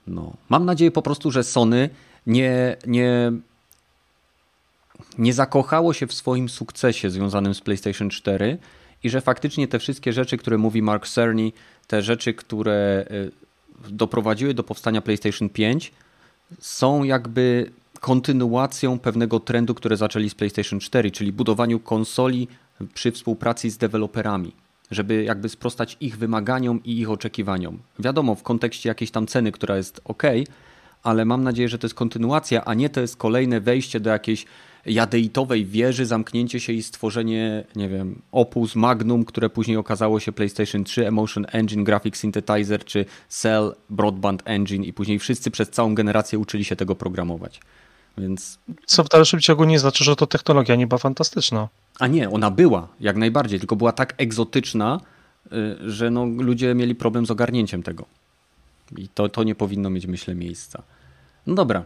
No. 0.07 0.33
Mam 0.49 0.65
nadzieję 0.65 0.91
po 0.91 1.01
prostu, 1.01 1.31
że 1.31 1.43
Sony 1.43 1.89
nie, 2.27 2.77
nie 2.87 3.31
nie 5.17 5.33
zakochało 5.33 5.93
się 5.93 6.07
w 6.07 6.13
swoim 6.13 6.49
sukcesie 6.49 7.09
związanym 7.09 7.53
z 7.53 7.61
PlayStation 7.61 8.09
4 8.09 8.57
i 9.03 9.09
że 9.09 9.21
faktycznie 9.21 9.67
te 9.67 9.79
wszystkie 9.79 10.13
rzeczy, 10.13 10.37
które 10.37 10.57
mówi 10.57 10.81
Mark 10.81 11.07
Cerny, 11.07 11.51
te 11.87 12.01
rzeczy, 12.01 12.33
które 12.33 13.05
e, 13.85 13.89
doprowadziły 13.89 14.53
do 14.53 14.63
powstania 14.63 15.01
PlayStation 15.01 15.49
5, 15.49 15.91
są 16.59 17.03
jakby 17.03 17.71
kontynuacją 17.99 18.99
pewnego 18.99 19.39
trendu, 19.39 19.75
które 19.75 19.97
zaczęli 19.97 20.29
z 20.29 20.35
PlayStation 20.35 20.79
4, 20.79 21.11
czyli 21.11 21.31
budowaniu 21.31 21.79
konsoli 21.79 22.47
przy 22.93 23.11
współpracy 23.11 23.71
z 23.71 23.77
deweloperami, 23.77 24.51
żeby 24.91 25.23
jakby 25.23 25.49
sprostać 25.49 25.97
ich 25.99 26.17
wymaganiom 26.17 26.83
i 26.83 26.99
ich 26.99 27.09
oczekiwaniom. 27.09 27.79
Wiadomo, 27.99 28.35
w 28.35 28.43
kontekście 28.43 28.89
jakiejś 28.89 29.11
tam 29.11 29.27
ceny, 29.27 29.51
która 29.51 29.77
jest 29.77 30.01
ok, 30.05 30.23
ale 31.03 31.25
mam 31.25 31.43
nadzieję, 31.43 31.69
że 31.69 31.77
to 31.77 31.87
jest 31.87 31.95
kontynuacja, 31.95 32.65
a 32.65 32.73
nie 32.73 32.89
to 32.89 33.01
jest 33.01 33.17
kolejne 33.17 33.61
wejście 33.61 33.99
do 33.99 34.09
jakiejś 34.09 34.45
jadeitowej 34.85 35.65
wieży, 35.65 36.05
zamknięcie 36.05 36.59
się 36.59 36.73
i 36.73 36.83
stworzenie, 36.83 37.63
nie 37.75 37.89
wiem, 37.89 38.21
Opus 38.31 38.75
Magnum, 38.75 39.25
które 39.25 39.49
później 39.49 39.77
okazało 39.77 40.19
się 40.19 40.31
PlayStation 40.31 40.83
3, 40.83 41.07
Emotion 41.07 41.45
Engine, 41.51 41.83
Graphic 41.83 42.17
Synthesizer 42.17 42.85
czy 42.85 43.05
Cell 43.29 43.75
Broadband 43.89 44.41
Engine 44.45 44.83
i 44.83 44.93
później 44.93 45.19
wszyscy 45.19 45.51
przez 45.51 45.69
całą 45.69 45.95
generację 45.95 46.39
uczyli 46.39 46.65
się 46.65 46.75
tego 46.75 46.95
programować. 46.95 47.59
Więc... 48.19 48.59
Co 48.85 49.03
w 49.03 49.09
dalszym 49.09 49.39
ciągu 49.39 49.63
nie 49.63 49.79
znaczy, 49.79 50.03
że 50.03 50.15
to 50.15 50.27
technologia 50.27 50.75
nie 50.75 50.87
była 50.87 50.99
fantastyczna. 50.99 51.67
A 51.99 52.07
nie, 52.07 52.29
ona 52.29 52.51
była, 52.51 52.87
jak 52.99 53.17
najbardziej, 53.17 53.59
tylko 53.59 53.75
była 53.75 53.91
tak 53.91 54.13
egzotyczna, 54.17 55.01
y, 55.53 55.91
że 55.91 56.11
no, 56.11 56.25
ludzie 56.25 56.75
mieli 56.75 56.95
problem 56.95 57.25
z 57.25 57.31
ogarnięciem 57.31 57.83
tego. 57.83 58.05
I 58.97 59.07
to, 59.07 59.29
to 59.29 59.43
nie 59.43 59.55
powinno 59.55 59.89
mieć, 59.89 60.07
myślę, 60.07 60.35
miejsca. 60.35 60.83
No 61.47 61.55
dobra. 61.55 61.83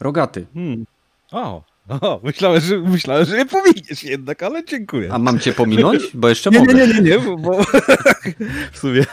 Rogaty. 0.00 0.46
Hmm. 0.54 0.86
O, 1.32 1.62
o, 1.88 2.20
myślałem, 2.22 2.60
że, 2.60 2.78
myślałem, 2.78 3.24
że 3.24 3.36
nie 3.36 3.46
pominiesz 3.46 4.04
jednak, 4.04 4.42
ale 4.42 4.64
dziękuję. 4.64 5.12
A 5.12 5.18
mam 5.18 5.38
cię 5.38 5.52
pominąć? 5.52 6.02
Bo 6.14 6.28
jeszcze 6.28 6.50
nie, 6.50 6.58
mogę. 6.58 6.74
Nie, 6.74 6.86
nie, 6.86 6.94
nie, 6.94 7.00
nie, 7.00 7.18
bo, 7.18 7.36
bo 7.36 7.62
w 8.72 8.78
sumie 8.78 9.04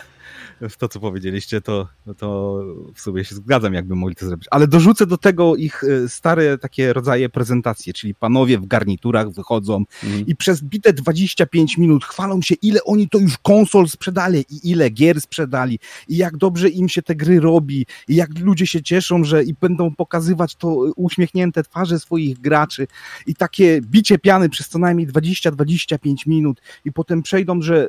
to, 0.78 0.88
co 0.88 1.00
powiedzieliście, 1.00 1.62
to, 1.62 1.88
to 2.18 2.60
w 2.96 3.02
sumie 3.02 3.26
się 3.26 3.36
zgadzam, 3.36 3.74
jakby 3.74 3.96
mogli 3.96 4.16
to 4.16 4.26
zrobić. 4.26 4.48
Ale 4.52 4.68
dorzucę 4.68 5.06
do 5.06 5.18
tego 5.18 5.56
ich 5.56 5.84
e, 5.84 6.10
stare 6.10 6.58
takie 6.58 6.94
rodzaje 6.94 7.30
prezentacje, 7.30 7.94
czyli 7.94 8.16
panowie 8.16 8.60
w 8.60 8.66
garniturach 8.66 9.30
wychodzą 9.30 9.84
mm. 10.04 10.26
i 10.28 10.36
przez 10.36 10.62
bite 10.62 10.94
25 10.94 11.78
minut 11.78 12.06
chwalą 12.06 12.42
się, 12.42 12.56
ile 12.62 12.84
oni 12.84 13.10
to 13.10 13.18
już 13.18 13.38
konsol 13.38 13.88
sprzedali 13.88 14.46
i 14.50 14.72
ile 14.72 14.90
gier 14.90 15.22
sprzedali 15.22 15.80
i 16.08 16.18
jak 16.18 16.38
dobrze 16.38 16.70
im 16.70 16.90
się 16.90 17.02
te 17.02 17.16
gry 17.16 17.40
robi 17.40 17.86
i 18.08 18.16
jak 18.16 18.40
ludzie 18.40 18.68
się 18.68 18.82
cieszą, 18.82 19.24
że 19.24 19.44
i 19.44 19.54
będą 19.54 19.96
pokazywać 19.96 20.56
to 20.56 20.68
uśmiechnięte 20.96 21.64
twarze 21.64 22.00
swoich 22.00 22.40
graczy 22.40 22.88
i 23.28 23.36
takie 23.36 23.82
bicie 23.82 24.20
piany 24.20 24.50
przez 24.50 24.70
co 24.70 24.80
najmniej 24.80 25.08
20-25 25.08 26.28
minut 26.28 26.62
i 26.86 26.92
potem 26.92 27.22
przejdą, 27.22 27.62
że 27.62 27.88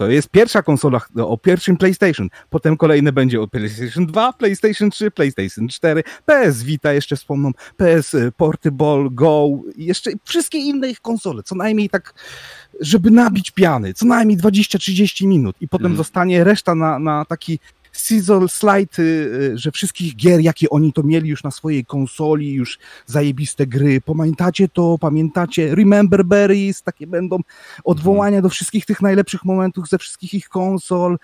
to 0.00 0.10
jest 0.10 0.28
pierwsza 0.28 0.62
konsola 0.62 1.00
o 1.16 1.38
pierwszym 1.38 1.76
PlayStation. 1.76 2.28
Potem 2.50 2.76
kolejne 2.76 3.12
będzie 3.12 3.40
o 3.40 3.48
PlayStation 3.48 4.06
2, 4.06 4.32
PlayStation 4.32 4.90
3, 4.90 5.10
PlayStation 5.10 5.68
4, 5.68 6.02
PS 6.26 6.62
Vita 6.62 6.92
jeszcze 6.92 7.16
wspomną, 7.16 7.50
PS 7.76 8.16
Portable, 8.36 9.08
Go 9.10 9.48
i 9.76 9.84
jeszcze 9.84 10.10
wszystkie 10.24 10.58
inne 10.58 10.90
ich 10.90 11.00
konsole. 11.00 11.42
Co 11.42 11.54
najmniej 11.54 11.88
tak, 11.88 12.14
żeby 12.80 13.10
nabić 13.10 13.50
piany. 13.50 13.94
Co 13.94 14.06
najmniej 14.06 14.38
20-30 14.38 15.26
minut 15.26 15.56
i 15.60 15.68
potem 15.68 15.86
mm. 15.86 15.96
zostanie 15.96 16.44
reszta 16.44 16.74
na, 16.74 16.98
na 16.98 17.24
taki 17.24 17.58
sizzle 18.00 18.48
slide, 18.48 18.98
y, 18.98 19.58
że 19.58 19.70
wszystkich 19.70 20.16
gier, 20.16 20.40
jakie 20.40 20.70
oni 20.70 20.92
to 20.92 21.02
mieli 21.02 21.28
już 21.28 21.44
na 21.44 21.50
swojej 21.50 21.84
konsoli, 21.84 22.52
już 22.52 22.78
zajebiste 23.06 23.66
gry. 23.66 24.00
Pamiętacie 24.00 24.68
to? 24.68 24.98
Pamiętacie? 25.00 25.74
Remember 25.74 26.24
Berries? 26.24 26.82
Takie 26.82 27.06
będą 27.06 27.38
odwołania 27.84 28.42
do 28.42 28.48
wszystkich 28.48 28.86
tych 28.86 29.02
najlepszych 29.02 29.44
momentów 29.44 29.88
ze 29.88 29.98
wszystkich 29.98 30.34
ich 30.34 30.48
konsol 30.48 31.18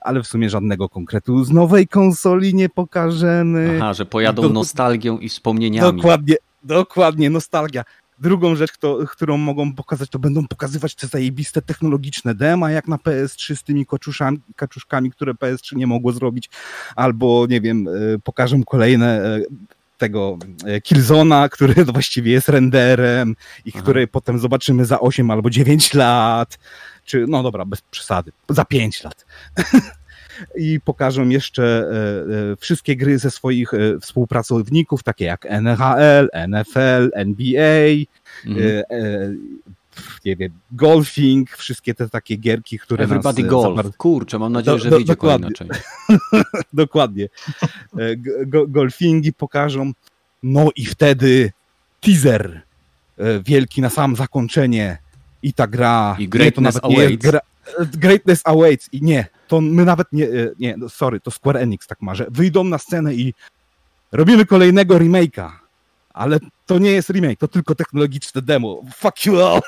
ale 0.00 0.22
w 0.22 0.26
sumie 0.26 0.50
żadnego 0.50 0.88
konkretu 0.88 1.44
z 1.44 1.50
nowej 1.50 1.88
konsoli 1.88 2.54
nie 2.54 2.68
pokażemy. 2.68 3.78
Aha, 3.82 3.94
że 3.94 4.06
pojadą 4.06 4.42
do... 4.42 4.48
nostalgią 4.48 5.18
i 5.18 5.28
wspomnieniami. 5.28 5.96
Dokładnie, 5.96 6.36
dokładnie, 6.62 7.30
nostalgia. 7.30 7.84
Drugą 8.18 8.54
rzecz, 8.54 8.72
kto, 8.72 8.98
którą 9.10 9.36
mogą 9.36 9.74
pokazać, 9.74 10.10
to 10.10 10.18
będą 10.18 10.48
pokazywać 10.48 10.94
te 10.94 11.06
zajebiste 11.06 11.62
technologiczne 11.62 12.34
dema, 12.34 12.70
jak 12.70 12.88
na 12.88 12.96
PS3 12.96 13.56
z 13.56 13.62
tymi 13.62 13.86
kaczuszkami, 14.56 15.10
które 15.10 15.32
PS3 15.32 15.76
nie 15.76 15.86
mogło 15.86 16.12
zrobić, 16.12 16.50
albo 16.96 17.46
nie 17.48 17.60
wiem, 17.60 17.88
e, 17.88 18.18
pokażą 18.18 18.64
kolejne 18.64 19.24
e, 19.24 19.40
tego 19.98 20.38
e, 20.64 20.80
Killzona, 20.80 21.48
który 21.48 21.84
właściwie 21.94 22.32
jest 22.32 22.48
renderem 22.48 23.36
i 23.64 23.70
Aha. 23.74 23.82
który 23.82 24.06
potem 24.06 24.38
zobaczymy 24.38 24.84
za 24.84 25.00
8 25.00 25.30
albo 25.30 25.50
9 25.50 25.94
lat, 25.94 26.58
czy 27.04 27.24
no 27.28 27.42
dobra, 27.42 27.64
bez 27.64 27.80
przesady, 27.80 28.32
za 28.48 28.64
5 28.64 29.04
lat. 29.04 29.26
i 30.56 30.80
pokażą 30.80 31.28
jeszcze 31.28 31.64
e, 31.64 32.52
e, 32.52 32.56
wszystkie 32.56 32.96
gry 32.96 33.18
ze 33.18 33.30
swoich 33.30 33.74
e, 33.74 34.00
współpracowników, 34.00 35.02
takie 35.02 35.24
jak 35.24 35.46
NHL, 35.46 36.28
NFL, 36.48 37.10
NBA, 37.12 37.88
mhm. 38.46 38.82
nie 40.24 40.36
wiem, 40.36 40.52
golfing, 40.72 41.50
wszystkie 41.50 41.94
te 41.94 42.08
takie 42.08 42.36
gierki, 42.36 42.78
które 42.78 43.04
Everybody 43.04 43.42
nas... 43.42 43.50
Golf, 43.50 43.76
zapar... 43.76 43.96
kurczę, 43.96 44.38
mam 44.38 44.52
nadzieję, 44.52 44.78
że 44.78 44.90
do, 44.90 44.96
wyjdzie 44.96 45.12
dokładnie. 45.12 45.48
kolejna 45.58 45.74
część. 45.74 45.86
dokładnie. 46.72 47.28
Go, 48.46 48.66
golfingi 48.66 49.32
pokażą, 49.32 49.92
no 50.42 50.68
i 50.76 50.86
wtedy 50.86 51.52
teaser 52.00 52.62
wielki 53.44 53.80
na 53.80 53.90
sam 53.90 54.16
zakończenie 54.16 54.98
i 55.42 55.52
ta 55.52 55.66
gra... 55.66 56.16
I 56.18 56.28
Greatness 56.28 56.74
nie, 56.74 56.80
to 56.80 56.88
nawet 56.88 57.10
nie 57.10 57.18
gra, 57.18 57.40
Greatness 57.96 58.40
Awaits 58.44 58.88
i 58.92 59.02
nie, 59.02 59.26
to 59.48 59.60
my 59.60 59.84
nawet 59.84 60.12
nie, 60.12 60.24
e, 60.24 60.50
nie, 60.58 60.76
no 60.76 60.88
sorry, 60.88 61.20
to 61.20 61.30
Square 61.30 61.56
Enix 61.56 61.86
tak 61.86 62.02
marzy, 62.02 62.26
wyjdą 62.30 62.64
na 62.64 62.78
scenę 62.78 63.14
i 63.14 63.34
robimy 64.12 64.46
kolejnego 64.46 64.98
remake'a, 64.98 65.50
ale 66.16 66.38
to 66.66 66.78
nie 66.78 66.90
jest 66.90 67.10
remake, 67.10 67.38
to 67.38 67.48
tylko 67.48 67.74
technologiczne 67.74 68.42
demo. 68.42 68.82
Fuck 68.96 69.26
you 69.26 69.40
all! 69.40 69.60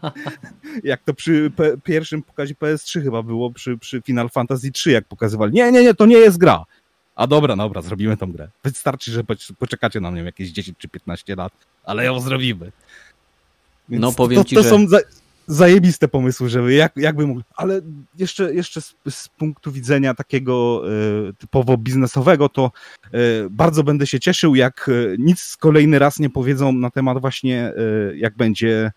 jak 0.84 1.02
to 1.04 1.14
przy 1.14 1.52
pierwszym 1.84 2.22
pokazie 2.22 2.54
PS3 2.54 3.02
chyba 3.02 3.22
było, 3.22 3.50
przy, 3.50 3.78
przy 3.78 4.02
Final 4.02 4.28
Fantasy 4.28 4.72
3, 4.72 4.90
jak 4.90 5.04
pokazywali. 5.04 5.52
Nie, 5.52 5.72
nie, 5.72 5.82
nie, 5.82 5.94
to 5.94 6.06
nie 6.06 6.16
jest 6.16 6.38
gra. 6.38 6.64
A 7.16 7.26
dobra, 7.26 7.56
dobra, 7.56 7.82
zrobimy 7.82 8.16
tą 8.16 8.32
grę. 8.32 8.48
Wystarczy, 8.64 9.12
że 9.12 9.24
poczekacie 9.58 10.00
na 10.00 10.10
nią 10.10 10.24
jakieś 10.24 10.50
10 10.50 10.78
czy 10.78 10.88
15 10.88 11.36
lat, 11.36 11.52
ale 11.84 12.04
ją 12.04 12.20
zrobimy. 12.20 12.72
Więc 13.88 14.02
no 14.02 14.12
powiem 14.12 14.42
to, 14.42 14.48
ci, 14.48 14.54
to 14.54 14.62
że... 14.62 14.70
są 14.70 14.88
za 14.88 14.98
zajebiste 15.48 16.08
pomysły, 16.08 16.48
żeby 16.48 16.74
jak, 16.74 16.92
jakby 16.96 17.26
mógł. 17.26 17.42
Ale 17.56 17.80
jeszcze, 18.18 18.54
jeszcze 18.54 18.80
z, 18.80 18.94
z 19.10 19.28
punktu 19.28 19.72
widzenia 19.72 20.14
takiego 20.14 20.82
e, 21.28 21.32
typowo 21.32 21.76
biznesowego, 21.76 22.48
to 22.48 22.72
e, 23.04 23.18
bardzo 23.50 23.84
będę 23.84 24.06
się 24.06 24.20
cieszył, 24.20 24.54
jak 24.54 24.88
e, 24.88 24.92
nic 25.18 25.56
kolejny 25.56 25.98
raz 25.98 26.18
nie 26.18 26.30
powiedzą 26.30 26.72
na 26.72 26.90
temat 26.90 27.20
właśnie, 27.20 27.72
jak 28.14 28.36
będzie 28.36 28.92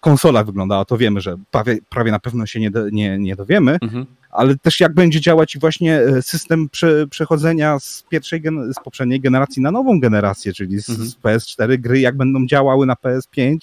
konsola 0.00 0.44
wyglądała, 0.44 0.84
to 0.84 0.98
wiemy, 0.98 1.20
że 1.20 1.36
prawie, 1.50 1.78
prawie 1.88 2.10
na 2.10 2.18
pewno 2.18 2.46
się 2.46 2.60
nie, 2.60 2.70
do, 2.70 2.90
nie, 2.90 3.18
nie 3.18 3.36
dowiemy, 3.36 3.78
mhm. 3.82 4.06
ale 4.30 4.56
też 4.56 4.80
jak 4.80 4.94
będzie 4.94 5.20
działać 5.20 5.58
właśnie 5.58 6.00
system 6.20 6.68
prze, 6.68 7.06
przechodzenia 7.06 7.78
z 7.78 8.04
pierwszej, 8.08 8.42
z 8.72 8.84
poprzedniej 8.84 9.20
generacji 9.20 9.62
na 9.62 9.70
nową 9.70 10.00
generację, 10.00 10.52
czyli 10.52 10.82
z, 10.82 10.90
mhm. 10.90 11.08
z 11.08 11.16
PS4 11.16 11.78
gry, 11.78 12.00
jak 12.00 12.16
będą 12.16 12.46
działały 12.46 12.86
na 12.86 12.94
PS5, 12.94 13.56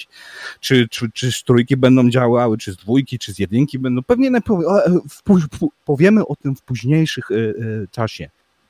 czy, 0.59 0.87
czy, 0.87 1.11
czy 1.13 1.31
z 1.31 1.43
trójki 1.43 1.77
będą 1.77 2.09
działały, 2.09 2.57
czy 2.57 2.71
z 2.71 2.77
dwójki, 2.77 3.19
czy 3.19 3.33
z 3.33 3.39
jedynki 3.39 3.79
będą, 3.79 4.03
pewnie 4.03 4.31
powiemy 5.85 6.27
o 6.27 6.35
tym 6.35 6.55
w 6.55 6.61
późniejszych 6.61 7.29
czasie. 7.91 8.29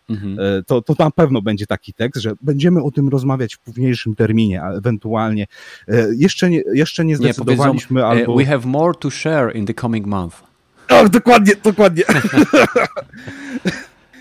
Mhm. 0.10 0.40
E, 0.40 0.64
to, 0.64 0.82
to 0.82 0.96
na 1.00 1.12
pewno 1.12 1.42
będzie 1.42 1.66
taki 1.66 1.94
tekst, 1.94 2.22
że 2.22 2.34
będziemy 2.42 2.84
o 2.84 2.92
tym 2.92 3.10
rozmawiać 3.10 3.56
w 3.56 3.60
późniejszym 3.60 4.16
terminie, 4.16 4.62
a 4.64 4.72
ewentualnie 4.72 5.48
e, 5.88 6.08
jeszcze 6.16 6.50
nie, 6.50 6.62
jeszcze 6.74 7.06
nie 7.06 7.18
zdecydowaliśmy. 7.18 8.00
Nie, 8.00 8.06
albo... 8.06 8.36
We 8.36 8.46
have 8.46 8.66
more 8.66 8.94
to 9.00 9.10
share 9.10 9.56
in 9.56 9.66
the 9.66 9.74
coming 9.74 10.06
month. 10.06 10.44
O, 10.90 11.10
dokładnie, 11.10 11.54
dokładnie. 11.64 12.04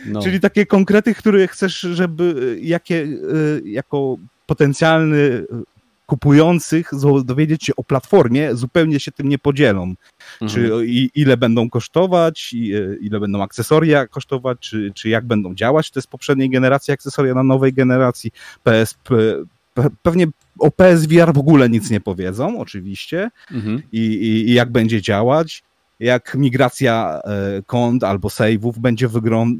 No. 0.08 0.22
Czyli 0.22 0.40
takie 0.40 0.66
konkrety, 0.66 1.14
które 1.14 1.48
chcesz, 1.48 1.80
żeby 1.80 2.58
jakie, 2.62 3.02
e, 3.02 3.08
jako 3.64 4.16
potencjalny 4.46 5.44
kupujących 6.06 6.90
dowiedzieć 7.24 7.64
się 7.64 7.76
o 7.76 7.84
platformie, 7.84 8.54
zupełnie 8.54 9.00
się 9.00 9.12
tym 9.12 9.28
nie 9.28 9.38
podzielą. 9.38 9.94
Mhm. 10.40 10.50
Czy 10.50 10.86
i, 10.86 11.10
ile 11.14 11.36
będą 11.36 11.70
kosztować, 11.70 12.52
i, 12.52 12.74
e, 12.74 12.96
ile 13.00 13.20
będą 13.20 13.42
akcesoria 13.42 14.06
kosztować, 14.06 14.58
czy, 14.60 14.92
czy 14.94 15.08
jak 15.08 15.26
będą 15.26 15.54
działać 15.54 15.90
te 15.90 16.02
z 16.02 16.06
poprzedniej 16.06 16.50
generacji 16.50 16.94
akcesoria 16.94 17.34
na 17.34 17.42
nowej 17.42 17.72
generacji. 17.72 18.30
PSP, 18.62 19.14
pewnie 20.02 20.26
o 20.58 20.70
PSVR 20.70 21.32
w 21.34 21.38
ogóle 21.38 21.68
nic 21.68 21.90
nie 21.90 22.00
powiedzą, 22.00 22.60
oczywiście, 22.60 23.30
mhm. 23.50 23.82
I, 23.92 24.00
i, 24.00 24.50
i 24.50 24.54
jak 24.54 24.72
będzie 24.72 25.02
działać 25.02 25.62
jak 26.00 26.34
migracja 26.34 27.20
e, 27.24 27.62
kont 27.62 28.04
albo 28.04 28.28
save'ów 28.28 28.78
będzie 28.78 29.08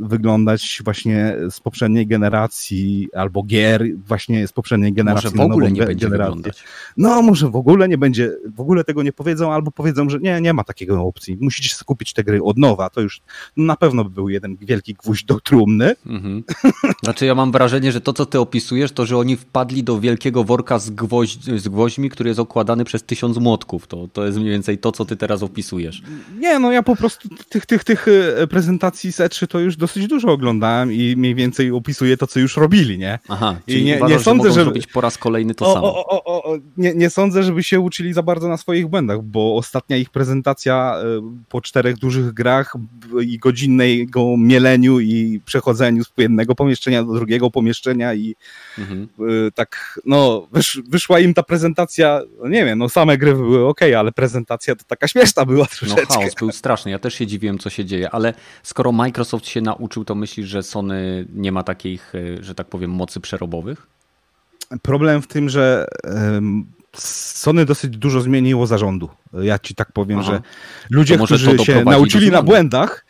wyglądać 0.00 0.80
właśnie 0.84 1.36
z 1.50 1.60
poprzedniej 1.60 2.06
generacji, 2.06 3.08
albo 3.14 3.42
gier 3.42 3.84
właśnie 3.96 4.48
z 4.48 4.52
poprzedniej 4.52 4.92
generacji 4.92 5.30
może 5.34 5.48
w 5.48 5.52
ogóle 5.52 5.72
nie 5.72 5.82
będzie 5.82 6.06
generację. 6.06 6.34
wyglądać. 6.34 6.64
No, 6.96 7.22
może 7.22 7.50
w 7.50 7.56
ogóle 7.56 7.88
nie 7.88 7.98
będzie, 7.98 8.32
w 8.54 8.60
ogóle 8.60 8.84
tego 8.84 9.02
nie 9.02 9.12
powiedzą, 9.12 9.52
albo 9.52 9.70
powiedzą, 9.70 10.10
że 10.10 10.18
nie, 10.18 10.40
nie 10.40 10.52
ma 10.52 10.64
takiego 10.64 11.02
opcji. 11.02 11.38
Musicie 11.40 11.74
skupić 11.74 12.12
te 12.12 12.24
gry 12.24 12.42
od 12.42 12.58
nowa. 12.58 12.90
To 12.90 13.00
już 13.00 13.20
na 13.56 13.76
pewno 13.76 14.04
by 14.04 14.10
był 14.10 14.28
jeden 14.28 14.56
wielki 14.56 14.94
gwóźdź 14.94 15.24
do 15.24 15.40
trumny. 15.40 15.94
Mhm. 16.06 16.44
Znaczy 17.04 17.26
ja 17.26 17.34
mam 17.34 17.52
wrażenie, 17.52 17.92
że 17.92 18.00
to, 18.00 18.12
co 18.12 18.26
ty 18.26 18.40
opisujesz, 18.40 18.92
to, 18.92 19.06
że 19.06 19.18
oni 19.18 19.36
wpadli 19.36 19.84
do 19.84 20.00
wielkiego 20.00 20.44
worka 20.44 20.78
z, 20.78 20.90
gwoźdź, 20.90 21.60
z 21.60 21.68
gwoźdźmi, 21.68 22.10
który 22.10 22.30
jest 22.30 22.40
okładany 22.40 22.84
przez 22.84 23.02
tysiąc 23.02 23.38
młotków. 23.38 23.86
To, 23.86 24.08
to 24.08 24.26
jest 24.26 24.38
mniej 24.38 24.50
więcej 24.50 24.78
to, 24.78 24.92
co 24.92 25.04
ty 25.04 25.16
teraz 25.16 25.42
opisujesz. 25.42 26.02
Nie, 26.34 26.58
no 26.58 26.72
ja 26.72 26.82
po 26.82 26.96
prostu 26.96 27.28
tych, 27.48 27.66
tych, 27.66 27.84
tych 27.84 28.06
e, 28.08 28.46
prezentacji 28.46 29.12
z 29.12 29.16
E3 29.16 29.46
to 29.46 29.58
już 29.58 29.76
dosyć 29.76 30.06
dużo 30.06 30.28
oglądałem 30.28 30.92
i 30.92 31.14
mniej 31.16 31.34
więcej 31.34 31.70
opisuję 31.70 32.16
to, 32.16 32.26
co 32.26 32.40
już 32.40 32.56
robili, 32.56 32.98
nie? 32.98 33.18
Aha, 33.28 33.56
czyli 33.66 33.80
I 33.80 33.84
nie, 33.84 33.96
uważasz, 33.96 34.18
nie 34.18 34.24
sądzę, 34.24 34.48
że 34.48 34.64
zrobić 34.64 34.86
po 34.86 35.00
raz 35.00 35.18
kolejny 35.18 35.54
to 35.54 35.66
o, 35.66 35.74
samo. 35.74 36.06
O, 36.06 36.24
o, 36.24 36.58
nie, 36.76 36.94
nie 36.94 37.10
sądzę, 37.10 37.42
żeby 37.42 37.62
się 37.62 37.80
uczyli 37.80 38.12
za 38.12 38.22
bardzo 38.22 38.48
na 38.48 38.56
swoich 38.56 38.86
błędach, 38.86 39.22
bo 39.22 39.56
ostatnia 39.56 39.96
ich 39.96 40.10
prezentacja 40.10 40.96
e, 40.98 41.04
po 41.48 41.60
czterech 41.60 41.96
dużych 41.96 42.32
grach 42.32 42.74
i 43.20 43.38
godzinnego 43.38 44.36
mieleniu 44.38 45.00
i 45.00 45.40
przechodzeniu 45.44 46.04
z 46.04 46.12
jednego 46.16 46.54
pomieszczenia 46.54 47.04
do 47.04 47.12
drugiego 47.12 47.50
pomieszczenia 47.50 48.14
i 48.14 48.36
mhm. 48.78 49.08
Tak, 49.54 50.00
no, 50.04 50.48
wysz, 50.52 50.80
wyszła 50.88 51.20
im 51.20 51.34
ta 51.34 51.42
prezentacja, 51.42 52.20
no 52.42 52.48
nie 52.48 52.64
wiem, 52.64 52.78
no 52.78 52.88
same 52.88 53.18
gry 53.18 53.34
były 53.34 53.66
ok, 53.66 53.80
ale 53.98 54.12
prezentacja 54.12 54.76
to 54.76 54.84
taka 54.86 55.08
śmieszna 55.08 55.44
była 55.44 55.66
no, 55.72 55.76
troszeczkę. 55.78 56.15
Chaos 56.20 56.34
był 56.34 56.52
straszny. 56.52 56.90
Ja 56.90 56.98
też 56.98 57.14
się 57.14 57.26
dziwiłem, 57.26 57.58
co 57.58 57.70
się 57.70 57.84
dzieje, 57.84 58.10
ale 58.10 58.34
skoro 58.62 58.92
Microsoft 58.92 59.48
się 59.48 59.60
nauczył, 59.60 60.04
to 60.04 60.14
myślisz, 60.14 60.46
że 60.46 60.62
Sony 60.62 61.26
nie 61.34 61.52
ma 61.52 61.62
takich, 61.62 62.12
e, 62.14 62.42
że 62.42 62.54
tak 62.54 62.66
powiem, 62.66 62.90
mocy 62.90 63.20
przerobowych? 63.20 63.86
Problem 64.82 65.22
w 65.22 65.26
tym, 65.26 65.48
że 65.48 65.86
Sony 66.96 67.64
dosyć 67.64 67.96
dużo 67.96 68.20
zmieniło 68.20 68.66
zarządu. 68.66 69.08
Ja 69.32 69.58
ci 69.58 69.74
tak 69.74 69.92
powiem, 69.92 70.18
Aha. 70.18 70.30
że 70.30 70.42
ludzie, 70.90 71.18
którzy 71.18 71.58
się 71.58 71.84
nauczyli 71.84 72.30
na 72.30 72.42
błędach, 72.42 73.05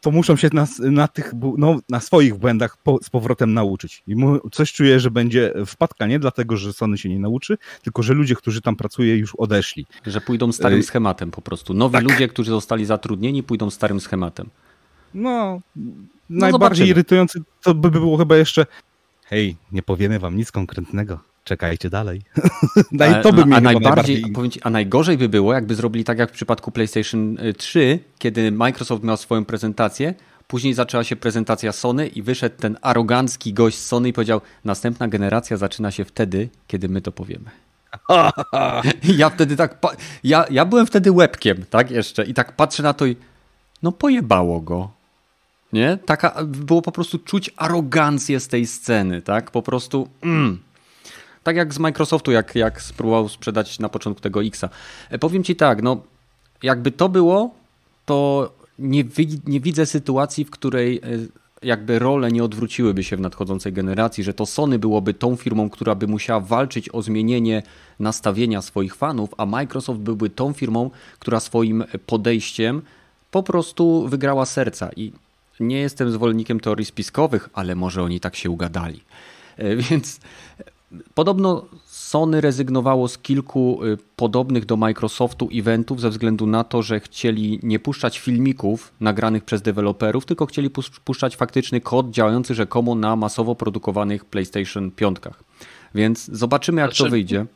to 0.00 0.10
muszą 0.10 0.36
się 0.36 0.48
na, 0.52 0.66
na 0.78 1.08
tych, 1.08 1.32
no, 1.56 1.78
na 1.88 2.00
swoich 2.00 2.34
błędach 2.34 2.76
po, 2.76 2.98
z 3.02 3.10
powrotem 3.10 3.54
nauczyć. 3.54 4.02
I 4.06 4.16
mu, 4.16 4.50
coś 4.50 4.72
czuję, 4.72 5.00
że 5.00 5.10
będzie 5.10 5.52
wpadka 5.66 6.06
nie 6.06 6.18
dlatego, 6.18 6.56
że 6.56 6.72
Sony 6.72 6.98
się 6.98 7.08
nie 7.08 7.18
nauczy, 7.18 7.58
tylko 7.82 8.02
że 8.02 8.14
ludzie, 8.14 8.34
którzy 8.34 8.60
tam 8.60 8.76
pracują, 8.76 9.14
już 9.14 9.34
odeszli. 9.34 9.86
Że 10.06 10.20
pójdą 10.20 10.52
starym 10.52 10.82
schematem 10.82 11.30
po 11.30 11.42
prostu. 11.42 11.74
Nowi 11.74 11.92
tak. 11.92 12.04
ludzie, 12.04 12.28
którzy 12.28 12.50
zostali 12.50 12.84
zatrudnieni, 12.84 13.42
pójdą 13.42 13.70
starym 13.70 14.00
schematem. 14.00 14.50
No, 15.14 15.60
no 15.76 15.92
najbardziej 16.30 16.88
irytujący 16.88 17.42
to 17.62 17.74
by 17.74 17.90
było 17.90 18.16
chyba 18.16 18.36
jeszcze 18.36 18.66
hej, 19.24 19.56
nie 19.72 19.82
powiemy 19.82 20.18
wam 20.18 20.36
nic 20.36 20.52
konkretnego 20.52 21.29
czekajcie 21.44 21.90
dalej. 21.90 22.22
no 22.92 23.22
to 23.22 23.32
by 23.32 23.42
a, 23.42 23.56
a 23.56 23.60
najbardziej, 23.60 24.22
najbardziej... 24.22 24.62
a 24.64 24.70
najgorzej 24.70 25.18
by 25.18 25.28
było, 25.28 25.52
jakby 25.52 25.74
zrobili 25.74 26.04
tak 26.04 26.18
jak 26.18 26.30
w 26.30 26.32
przypadku 26.32 26.70
PlayStation 26.72 27.36
3, 27.58 27.80
y, 27.80 28.00
kiedy 28.18 28.52
Microsoft 28.52 29.04
miał 29.04 29.16
swoją 29.16 29.44
prezentację, 29.44 30.14
później 30.46 30.74
zaczęła 30.74 31.04
się 31.04 31.16
prezentacja 31.16 31.72
Sony 31.72 32.06
i 32.06 32.22
wyszedł 32.22 32.56
ten 32.56 32.76
arogancki 32.82 33.52
gość 33.52 33.78
z 33.78 33.86
Sony 33.86 34.08
i 34.08 34.12
powiedział, 34.12 34.40
następna 34.64 35.08
generacja 35.08 35.56
zaczyna 35.56 35.90
się 35.90 36.04
wtedy, 36.04 36.48
kiedy 36.66 36.88
my 36.88 37.00
to 37.00 37.12
powiemy. 37.12 37.50
ja 39.20 39.30
wtedy 39.30 39.56
tak, 39.56 39.78
ja, 40.24 40.44
ja 40.50 40.64
byłem 40.64 40.86
wtedy 40.86 41.12
łebkiem, 41.12 41.64
tak 41.70 41.90
jeszcze 41.90 42.24
i 42.24 42.34
tak 42.34 42.56
patrzę 42.56 42.82
na 42.82 42.92
to 42.92 43.06
i 43.06 43.16
no 43.82 43.92
pojebało 43.92 44.60
go. 44.60 44.90
Nie? 45.72 45.98
Taka, 46.06 46.44
było 46.44 46.82
po 46.82 46.92
prostu 46.92 47.18
czuć 47.18 47.50
arogancję 47.56 48.40
z 48.40 48.48
tej 48.48 48.66
sceny, 48.66 49.22
tak? 49.22 49.50
Po 49.50 49.62
prostu 49.62 50.08
mm, 50.22 50.58
tak 51.42 51.56
jak 51.56 51.74
z 51.74 51.78
Microsoftu, 51.78 52.32
jak, 52.32 52.54
jak 52.54 52.82
spróbował 52.82 53.28
sprzedać 53.28 53.78
na 53.78 53.88
początku 53.88 54.22
tego 54.22 54.42
Xa. 54.42 54.68
E, 55.10 55.18
powiem 55.18 55.44
ci 55.44 55.56
tak, 55.56 55.82
no 55.82 56.02
jakby 56.62 56.90
to 56.90 57.08
było, 57.08 57.54
to 58.06 58.50
nie, 58.78 59.04
nie 59.46 59.60
widzę 59.60 59.86
sytuacji, 59.86 60.44
w 60.44 60.50
której 60.50 60.96
e, 60.96 61.00
jakby 61.62 61.98
role 61.98 62.32
nie 62.32 62.44
odwróciłyby 62.44 63.04
się 63.04 63.16
w 63.16 63.20
nadchodzącej 63.20 63.72
generacji, 63.72 64.24
że 64.24 64.34
to 64.34 64.46
Sony 64.46 64.78
byłoby 64.78 65.14
tą 65.14 65.36
firmą, 65.36 65.70
która 65.70 65.94
by 65.94 66.06
musiała 66.06 66.40
walczyć 66.40 66.88
o 66.88 67.02
zmienienie 67.02 67.62
nastawienia 67.98 68.62
swoich 68.62 68.94
fanów, 68.94 69.30
a 69.36 69.46
Microsoft 69.46 70.00
byłby 70.00 70.30
tą 70.30 70.52
firmą, 70.52 70.90
która 71.18 71.40
swoim 71.40 71.84
podejściem 72.06 72.82
po 73.30 73.42
prostu 73.42 74.08
wygrała 74.08 74.46
serca. 74.46 74.90
I 74.96 75.12
nie 75.60 75.78
jestem 75.78 76.10
zwolennikiem 76.10 76.60
teorii 76.60 76.86
spiskowych, 76.86 77.48
ale 77.52 77.74
może 77.74 78.02
oni 78.02 78.20
tak 78.20 78.36
się 78.36 78.50
ugadali. 78.50 79.00
E, 79.56 79.76
więc 79.76 80.20
Podobno 81.14 81.64
Sony 81.86 82.40
rezygnowało 82.40 83.08
z 83.08 83.18
kilku 83.18 83.84
y, 83.84 83.98
podobnych 84.16 84.66
do 84.66 84.76
Microsoftu 84.76 85.48
eventów 85.52 86.00
ze 86.00 86.10
względu 86.10 86.46
na 86.46 86.64
to, 86.64 86.82
że 86.82 87.00
chcieli 87.00 87.60
nie 87.62 87.78
puszczać 87.78 88.18
filmików 88.18 88.92
nagranych 89.00 89.44
przez 89.44 89.62
deweloperów, 89.62 90.26
tylko 90.26 90.46
chcieli 90.46 90.70
puszczać 91.04 91.36
faktyczny 91.36 91.80
kod 91.80 92.10
działający 92.10 92.54
rzekomo 92.54 92.94
na 92.94 93.16
masowo 93.16 93.54
produkowanych 93.54 94.24
PlayStation 94.24 94.90
5. 94.90 95.16
Więc 95.94 96.24
zobaczymy, 96.24 96.80
jak 96.80 96.90
znaczy, 96.90 97.04
to 97.04 97.10
wyjdzie. 97.10 97.46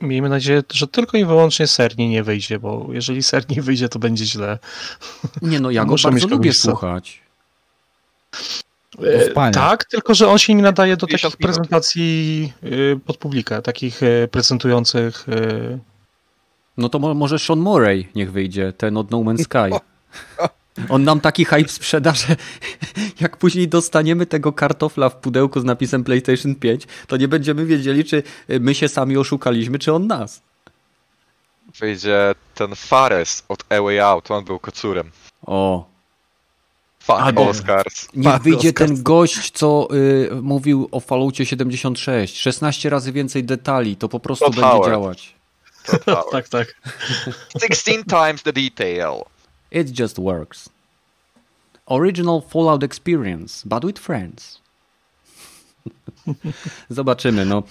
Miejmy 0.00 0.28
nadzieję, 0.28 0.62
że 0.72 0.86
tylko 0.86 1.16
i 1.16 1.24
wyłącznie 1.24 1.66
serni 1.66 2.08
nie 2.08 2.22
wyjdzie, 2.22 2.58
bo 2.58 2.88
jeżeli 2.92 3.22
serni 3.22 3.60
wyjdzie, 3.60 3.88
to 3.88 3.98
będzie 3.98 4.24
źle. 4.24 4.58
Nie 5.42 5.60
no, 5.60 5.70
ja 5.70 5.84
go 5.84 5.94
bardzo 6.02 6.26
lubię 6.26 6.52
słuchać. 6.52 7.22
E, 8.98 9.50
tak, 9.52 9.84
tylko 9.84 10.14
że 10.14 10.28
on 10.28 10.38
się 10.38 10.54
nie 10.54 10.62
nadaje 10.62 10.96
do 10.96 11.06
takich 11.06 11.36
prezentacji 11.36 12.52
e, 12.62 12.68
pod 13.06 13.16
publikę, 13.16 13.62
takich 13.62 14.02
e, 14.02 14.28
prezentujących. 14.28 15.26
No 16.76 16.88
to 16.88 16.98
może 16.98 17.38
Sean 17.38 17.58
Murray 17.58 18.08
niech 18.14 18.32
wyjdzie, 18.32 18.72
ten 18.72 18.96
od 18.96 19.10
No 19.10 19.18
Man's 19.18 19.42
Sky. 19.44 19.76
On 20.88 21.04
nam 21.04 21.20
taki 21.20 21.44
hype 21.44 21.68
sprzeda, 21.68 22.12
że 22.14 22.36
jak 23.20 23.36
później 23.36 23.68
dostaniemy 23.68 24.26
tego 24.26 24.52
kartofla 24.52 25.08
w 25.08 25.16
pudełku 25.16 25.60
z 25.60 25.64
napisem 25.64 26.04
PlayStation 26.04 26.54
5, 26.54 26.86
to 27.06 27.16
nie 27.16 27.28
będziemy 27.28 27.66
wiedzieli, 27.66 28.04
czy 28.04 28.22
my 28.48 28.74
się 28.74 28.88
sami 28.88 29.16
oszukaliśmy, 29.16 29.78
czy 29.78 29.92
on 29.92 30.06
nas. 30.06 30.42
Wyjdzie 31.80 32.34
ten 32.54 32.74
Fares 32.74 33.44
od 33.48 33.64
A 33.68 33.82
Way 33.82 34.00
Out, 34.00 34.30
on 34.30 34.44
był 34.44 34.58
kocurem. 34.58 35.10
O, 35.46 35.91
Fuck 37.02 37.18
Albo 37.20 37.48
Oscars. 37.48 38.08
Niech 38.14 38.42
wyjdzie 38.42 38.68
Oscars. 38.68 38.90
ten 38.90 39.02
gość, 39.02 39.50
co 39.50 39.88
y, 39.94 40.30
mówił 40.42 40.88
o 40.92 41.00
Falloutie 41.00 41.46
76. 41.46 42.40
16 42.40 42.90
razy 42.90 43.12
więcej 43.12 43.44
detali, 43.44 43.96
to 43.96 44.08
po 44.08 44.20
prostu 44.20 44.44
Todd 44.44 44.54
będzie 44.54 44.70
Howard. 44.70 44.90
działać. 44.92 45.34
tak, 46.32 46.48
tak. 46.48 46.74
16 47.60 48.04
times 48.04 48.42
the 48.42 48.52
detail. 48.52 49.22
It 49.70 49.98
just 49.98 50.20
works. 50.20 50.68
Original 51.86 52.42
Fallout 52.48 52.82
experience, 52.82 53.68
but 53.68 53.84
with 53.84 53.98
friends. 53.98 54.60
Zobaczymy. 56.88 57.44
No. 57.44 57.62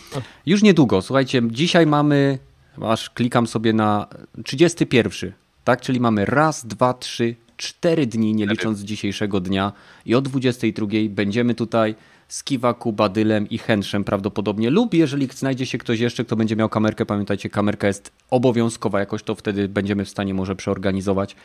Już 0.46 0.62
niedługo. 0.62 1.02
Słuchajcie, 1.02 1.42
dzisiaj 1.52 1.86
mamy 1.86 2.40
Aż 2.82 3.10
klikam 3.10 3.48
sobie 3.48 3.74
na 3.74 4.08
31, 4.44 5.32
tak? 5.64 5.82
Czyli 5.82 6.00
mamy 6.00 6.26
raz, 6.26 6.66
dwa, 6.66 6.94
trzy, 6.94 7.36
cztery 7.62 8.08
dni, 8.08 8.34
nie 8.34 8.46
licząc 8.46 8.80
dzisiejszego 8.80 9.40
dnia. 9.40 9.72
I 10.06 10.16
o 10.16 10.22
22 10.22 10.88
będziemy 11.10 11.56
tutaj 11.56 11.96
z 12.28 12.44
Kiwaku, 12.44 12.94
Badylem 12.94 13.50
i 13.50 13.58
Henszem 13.58 14.04
prawdopodobnie. 14.04 14.70
Lub 14.70 14.94
jeżeli 14.94 15.28
znajdzie 15.28 15.66
się 15.66 15.78
ktoś 15.78 16.00
jeszcze, 16.00 16.26
kto 16.26 16.36
będzie 16.36 16.56
miał 16.56 16.70
kamerkę, 16.70 17.06
pamiętajcie, 17.06 17.50
kamerka 17.50 17.88
jest 17.88 18.12
obowiązkowa, 18.30 19.00
jakoś 19.00 19.24
to 19.24 19.36
wtedy 19.36 19.68
będziemy 19.68 20.06
w 20.06 20.10
stanie 20.10 20.34
może 20.34 20.56
przeorganizować. 20.56 21.36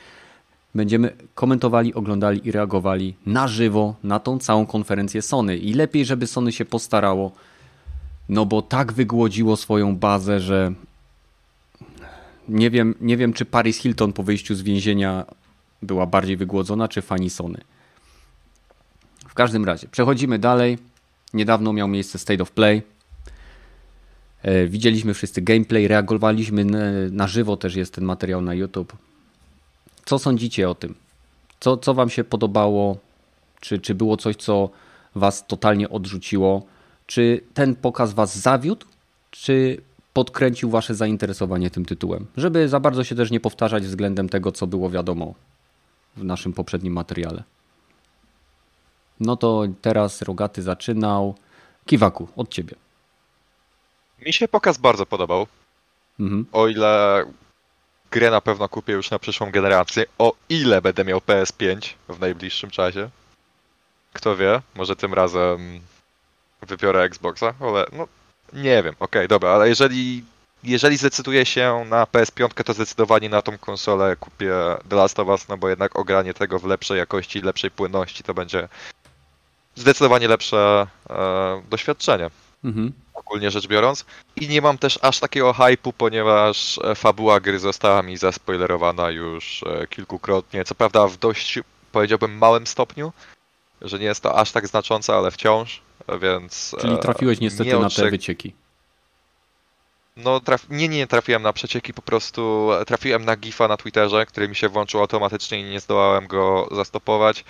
Będziemy 0.75 1.13
komentowali, 1.35 1.95
oglądali 1.95 2.49
i 2.49 2.53
reagowali 2.53 3.15
na 3.27 3.49
żywo 3.49 3.95
na 4.05 4.21
tą 4.21 4.39
całą 4.39 4.67
konferencję 4.67 5.23
Sony. 5.23 5.57
I 5.57 5.75
lepiej, 5.75 6.05
żeby 6.05 6.27
Sony 6.27 6.53
się 6.53 6.65
postarało, 6.65 7.33
no 8.29 8.47
bo 8.47 8.63
tak 8.63 8.93
wygłodziło 8.93 9.57
swoją 9.57 9.97
bazę, 9.97 10.41
że 10.41 10.73
nie 12.49 12.71
wiem, 12.71 12.95
nie 13.01 13.17
wiem 13.17 13.33
czy 13.33 13.45
Paris 13.45 13.79
Hilton 13.79 14.13
po 14.13 14.23
wyjściu 14.23 14.55
z 14.55 14.63
więzienia 14.63 15.25
była 15.83 16.07
bardziej 16.07 16.37
wygłodzona, 16.37 16.89
czy 16.89 17.03
fani 17.03 17.31
Sony. 17.31 17.61
W 19.29 19.35
każdym 19.35 19.65
razie, 19.65 19.89
przechodzimy 19.89 20.39
dalej. 20.39 20.79
Niedawno 21.35 21.73
miał 21.73 21.89
miejsce 21.89 22.19
State 22.19 22.43
of 22.43 22.51
Play. 22.51 22.83
E, 24.43 24.67
widzieliśmy 24.67 25.15
wszyscy 25.15 25.43
gameplay, 25.43 25.89
reagowaliśmy 25.89 26.65
na 27.11 27.27
żywo, 27.27 27.57
też 27.57 27.77
jest 27.77 27.95
ten 27.95 28.05
materiał 28.05 28.43
na 28.43 28.55
YouTube. 28.55 28.97
Co 30.05 30.19
sądzicie 30.19 30.71
o 30.71 30.75
tym? 30.75 30.95
Co, 31.61 31.77
co 31.77 31.95
wam 31.95 32.11
się 32.11 32.25
podobało? 32.25 32.97
Czy, 33.61 33.79
czy 33.79 33.95
było 33.95 34.17
coś, 34.17 34.37
co 34.37 34.71
was 35.15 35.47
totalnie 35.47 35.89
odrzuciło? 35.89 36.67
Czy 37.07 37.41
ten 37.55 37.75
pokaz 37.75 38.13
was 38.13 38.39
zawiódł? 38.39 38.87
Czy 39.31 39.81
podkręcił 40.13 40.71
wasze 40.71 40.95
zainteresowanie 40.95 41.71
tym 41.71 41.85
tytułem? 41.85 42.27
Żeby 42.37 42.69
za 42.69 42.81
bardzo 42.81 43.05
się 43.05 43.15
też 43.15 43.31
nie 43.31 43.41
powtarzać 43.41 43.85
względem 43.85 44.29
tego, 44.29 44.53
co 44.53 44.67
było 44.67 44.91
wiadomo 44.91 45.35
w 46.17 46.25
naszym 46.25 46.53
poprzednim 46.53 46.93
materiale. 46.93 47.43
No 49.21 49.37
to 49.37 49.63
teraz 49.83 50.23
Rogaty 50.23 50.63
zaczynał. 50.63 51.35
Kiwaku, 51.87 52.29
od 52.37 52.49
ciebie. 52.49 52.75
Mi 54.27 54.33
się 54.33 54.49
pokaz 54.49 54.79
bardzo 54.79 55.07
podobał. 55.07 55.47
Mhm. 56.21 56.47
O 56.53 56.69
ile 56.69 57.25
grę 58.11 58.31
na 58.31 58.41
pewno 58.41 58.69
kupię 58.69 58.93
już 58.93 59.11
na 59.11 59.19
przyszłą 59.19 59.51
generację, 59.51 60.05
o 60.19 60.33
ile 60.49 60.83
będę 60.83 61.05
miał 61.05 61.19
PS5 61.19 61.95
w 62.09 62.21
najbliższym 62.21 62.71
czasie. 62.71 63.11
Kto 64.13 64.37
wie, 64.37 64.63
może 64.75 64.97
tym 64.97 65.15
razem 65.15 65.81
wybiorę 66.63 67.03
Xboxa, 67.03 67.55
ale 67.61 67.87
no 67.93 68.09
nie 68.53 68.83
wiem, 68.83 68.95
okej, 68.95 69.21
okay, 69.21 69.29
dobra, 69.29 69.51
ale 69.51 69.69
jeżeli 69.69 70.25
jeżeli 70.67 70.97
zdecyduję 70.97 71.47
się 71.47 71.85
na 71.89 72.05
PS5, 72.05 72.65
to 72.65 72.73
zdecydowanie 72.73 73.29
na 73.29 73.43
tą 73.43 73.59
konsolę 73.59 74.17
kupię 74.17 74.53
The 74.89 74.97
Last 74.97 75.19
of 75.19 75.29
Us, 75.29 75.49
no 75.49 75.57
bo 75.57 75.69
jednak 75.69 75.97
ogranie 75.97 76.35
tego 76.35 76.59
w 76.59 76.65
lepszej 76.65 76.99
jakości, 76.99 77.41
lepszej 77.41 77.71
płynności 77.71 78.23
to 78.23 78.35
będzie 78.35 78.69
zdecydowanie 79.75 80.29
lepsze 80.29 80.87
e, 81.11 81.63
doświadczenie. 81.71 82.31
Mhm. 82.65 82.93
Ogólnie 83.15 83.51
rzecz 83.51 83.67
biorąc. 83.67 84.05
I 84.37 84.49
nie 84.49 84.63
mam 84.63 84.79
też 84.79 84.99
aż 85.03 85.21
takiego 85.21 85.53
hypu, 85.53 85.93
ponieważ 85.93 86.79
e, 86.85 86.95
fabuła 86.95 87.41
gry 87.41 87.59
została 87.59 88.03
mi 88.03 88.17
zaspoilerowana 88.17 89.11
już 89.11 89.63
e, 89.63 89.87
kilkukrotnie. 89.87 90.65
Co 90.65 90.75
prawda 90.75 91.07
w 91.07 91.17
dość, 91.17 91.59
powiedziałbym, 91.93 92.39
małym 92.39 92.67
stopniu, 92.67 93.13
że 93.83 93.99
nie 93.99 94.05
jest 94.05 94.23
to 94.23 94.39
aż 94.39 94.53
tak 94.53 94.67
znaczące, 94.67 95.15
ale 95.15 95.31
wciąż, 95.31 95.83
więc. 96.21 96.77
Czyli 96.81 96.99
trafiłeś 96.99 97.41
niestety 97.41 97.79
na 97.79 97.91
te 97.91 98.11
wycieki. 98.11 98.66
No, 100.17 100.41
traf... 100.41 100.67
nie, 100.71 100.89
nie 100.89 101.07
trafiłem 101.07 101.43
na 101.43 101.53
przecieki, 101.53 101.95
po 101.95 102.03
prostu 102.03 102.71
trafiłem 102.87 103.25
na 103.25 103.37
gifa 103.37 103.69
na 103.69 103.77
Twitterze, 103.77 104.27
który 104.27 104.49
mi 104.49 104.57
się 104.57 104.69
włączył 104.69 105.01
automatycznie 105.01 105.61
i 105.61 105.65
nie 105.65 105.81
zdołałem 105.81 106.27
go 106.27 106.69
zastopować. 106.71 107.45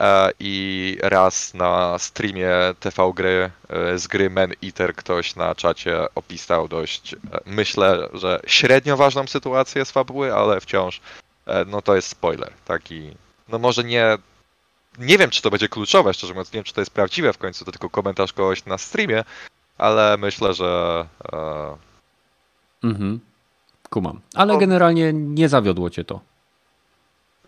E, 0.00 0.32
I 0.40 0.98
raz 1.02 1.54
na 1.54 1.98
streamie 1.98 2.50
TV 2.80 3.12
gry 3.14 3.50
e, 3.68 3.98
z 3.98 4.06
gry 4.06 4.30
Man 4.30 4.52
Eater 4.64 4.94
ktoś 4.94 5.36
na 5.36 5.54
czacie 5.54 6.14
opisał 6.14 6.68
dość, 6.68 7.14
e, 7.14 7.18
myślę, 7.46 8.08
że 8.12 8.40
średnio 8.46 8.96
ważną 8.96 9.26
sytuację 9.26 9.84
z 9.84 9.90
fabuły, 9.90 10.34
ale 10.34 10.60
wciąż 10.60 11.00
no 11.66 11.82
to 11.82 11.96
jest 11.96 12.08
spoiler, 12.08 12.52
taki, 12.64 13.10
no 13.48 13.58
może 13.58 13.84
nie, 13.84 14.18
nie 14.98 15.18
wiem 15.18 15.30
czy 15.30 15.42
to 15.42 15.50
będzie 15.50 15.68
kluczowe, 15.68 16.14
szczerze 16.14 16.32
mówiąc, 16.32 16.52
nie 16.52 16.56
wiem 16.58 16.64
czy 16.64 16.72
to 16.74 16.80
jest 16.80 16.90
prawdziwe 16.90 17.32
w 17.32 17.38
końcu, 17.38 17.64
to 17.64 17.72
tylko 17.72 17.90
komentarz 17.90 18.32
kogoś 18.32 18.64
na 18.64 18.78
streamie, 18.78 19.24
ale 19.78 20.16
myślę, 20.18 20.54
że 20.54 21.06
Mhm. 22.84 23.20
Kumam. 23.90 24.20
Ale 24.34 24.52
no. 24.52 24.58
generalnie 24.58 25.12
nie 25.12 25.48
zawiodło 25.48 25.90
cię 25.90 26.04
to. 26.04 26.20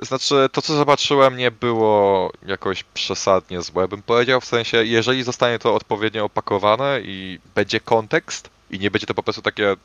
Znaczy, 0.00 0.48
to 0.52 0.62
co 0.62 0.74
zobaczyłem 0.74 1.36
nie 1.36 1.50
było 1.50 2.30
jakoś 2.46 2.84
przesadnie 2.84 3.62
złe, 3.62 3.88
bym 3.88 4.02
powiedział, 4.02 4.40
w 4.40 4.44
sensie, 4.44 4.84
jeżeli 4.84 5.22
zostanie 5.22 5.58
to 5.58 5.74
odpowiednio 5.74 6.24
opakowane 6.24 7.00
i 7.00 7.38
będzie 7.54 7.80
kontekst 7.80 8.50
i 8.70 8.78
nie 8.78 8.90
będzie 8.90 9.06
to 9.06 9.14
po 9.14 9.22
prostu 9.22 9.42
takie 9.42 9.76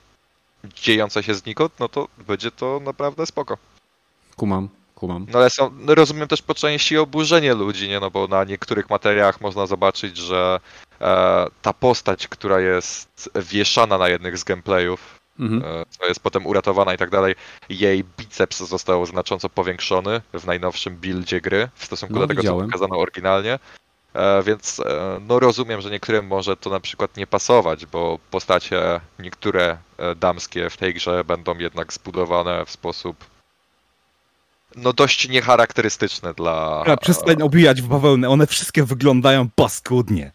dziejące 0.64 1.24
się 1.24 1.34
znikąd, 1.34 1.80
no 1.80 1.90
to 1.90 2.08
będzie 2.28 2.52
to 2.52 2.80
naprawdę 2.84 3.26
spoko. 3.26 3.58
Kumam, 4.36 4.70
kumam. 4.96 5.26
No 5.34 5.40
ale 5.40 5.50
są, 5.50 5.72
no 5.80 5.96
rozumiem 5.96 6.28
też 6.28 6.42
po 6.42 6.54
części 6.54 6.98
oburzenie 6.98 7.54
ludzi, 7.54 7.90
nie? 7.90 8.00
No 8.00 8.12
bo 8.12 8.28
na 8.28 8.44
niektórych 8.44 8.90
materiałach 8.90 9.42
można 9.42 9.66
zobaczyć, 9.66 10.18
że 10.18 10.60
e, 11.02 11.48
ta 11.62 11.74
postać, 11.74 12.28
która 12.28 12.60
jest 12.60 13.30
wieszana 13.36 13.98
na 13.98 14.10
jednych 14.10 14.38
z 14.38 14.44
gameplayów, 14.44 15.17
mhm. 15.40 15.64
E, 15.66 15.86
co 15.90 16.08
jest 16.08 16.20
potem 16.20 16.46
uratowana 16.46 16.94
i 16.94 16.98
tak 16.98 17.10
dalej. 17.10 17.36
Jej 17.70 18.04
biceps 18.18 18.64
został 18.64 19.06
znacząco 19.06 19.50
powiększony 19.50 20.22
w 20.34 20.46
najnowszym 20.46 20.96
buildzie 20.96 21.42
gry 21.42 21.70
w 21.76 21.86
stosunku 21.86 22.16
no, 22.16 22.22
do 22.22 22.28
tego, 22.28 22.42
widziałem. 22.42 22.62
co 22.62 22.66
pokazano 22.66 23.00
oryginalnie. 23.00 23.60
E, 24.14 24.44
więc 24.44 24.80
e, 24.80 25.20
no 25.28 25.40
rozumiem, 25.40 25.82
że 25.82 25.90
niektórym 25.90 26.28
może 26.28 26.58
to 26.58 26.70
na 26.70 26.80
przykład 26.80 27.18
nie 27.18 27.28
pasować, 27.28 27.86
bo 27.86 28.20
postacie 28.32 29.02
niektóre 29.20 29.78
damskie 30.16 30.70
w 30.70 30.78
tej 30.78 30.94
grze 30.94 31.24
będą 31.24 31.58
jednak 31.58 31.94
zbudowane 31.94 32.66
w 32.66 32.72
sposób 32.72 33.26
no 34.78 34.94
dość 34.94 35.30
niecharakterystyczne 35.30 36.34
dla... 36.34 36.84
Ja, 36.88 36.98
przestań 36.98 37.42
obijać 37.42 37.82
w 37.82 37.88
bawełnę, 37.88 38.30
one 38.30 38.48
wszystkie 38.48 38.84
wyglądają 38.84 39.50
paskudnie. 39.56 40.32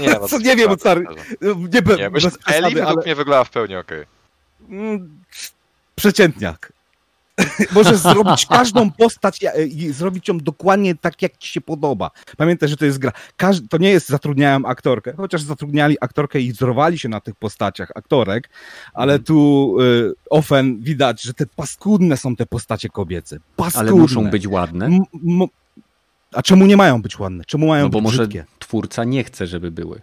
Nie, 0.00 0.10
no, 0.10 0.28
Co, 0.28 0.38
nie 0.38 0.56
wiem, 0.56 0.78
stary, 0.78 1.04
nie, 1.40 1.80
nie, 1.98 2.10
bez 2.10 2.24
Eli 2.46 2.74
według 2.74 2.86
ale... 2.86 3.02
mnie 3.04 3.14
wygląda 3.14 3.44
w 3.44 3.50
pełni 3.50 3.76
okej. 3.76 4.00
Okay. 4.00 4.21
Mm, 4.68 5.20
przeciętniak. 5.94 6.72
Możesz 7.74 7.96
zrobić 7.96 8.46
każdą 8.58 8.90
postać 8.90 9.40
i 9.68 9.92
zrobić 9.92 10.28
ją 10.28 10.38
dokładnie 10.38 10.94
tak, 10.94 11.22
jak 11.22 11.36
ci 11.36 11.48
się 11.48 11.60
podoba. 11.60 12.10
Pamiętaj, 12.36 12.68
że 12.68 12.76
to 12.76 12.84
jest 12.84 12.98
gra. 12.98 13.12
to 13.70 13.78
nie 13.78 13.90
jest 13.90 14.08
zatrudniałem 14.08 14.66
aktorkę, 14.66 15.12
chociaż 15.16 15.42
zatrudniali 15.42 15.96
aktorkę 16.00 16.40
i 16.40 16.52
wzorowali 16.52 16.98
się 16.98 17.08
na 17.08 17.20
tych 17.20 17.34
postaciach 17.34 17.90
aktorek, 17.94 18.50
ale 18.94 19.12
mhm. 19.12 19.24
tu 19.24 19.76
y, 19.80 20.12
ofen 20.30 20.80
widać, 20.80 21.22
że 21.22 21.34
te 21.34 21.46
paskudne 21.46 22.16
są 22.16 22.36
te 22.36 22.46
postacie 22.46 22.88
kobiece. 22.88 23.38
Paskudne. 23.56 23.90
Ale 23.90 24.00
muszą 24.00 24.30
być 24.30 24.46
ładne. 24.46 24.86
M 24.86 25.46
a 26.34 26.42
czemu 26.42 26.66
nie 26.66 26.76
mają 26.76 27.02
być 27.02 27.18
ładne? 27.18 27.44
Czemu 27.44 27.66
mają 27.66 27.84
no 27.84 27.90
bo 27.90 27.98
być 27.98 28.04
może 28.04 28.18
brzydkie? 28.18 28.44
twórca 28.58 29.04
nie 29.04 29.24
chce, 29.24 29.46
żeby 29.46 29.70
były. 29.70 30.00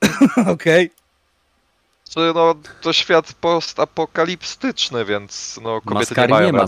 Okej. 0.36 0.86
Okay 0.86 1.03
no, 2.16 2.54
to 2.80 2.92
świat 2.92 3.32
postapokaliptyczny, 3.32 5.04
więc 5.04 5.60
no, 5.62 5.80
kobiety 5.80 5.94
Maskary 5.94 6.28
nie 6.28 6.34
mają 6.34 6.46
nie 6.46 6.52
ma, 6.52 6.66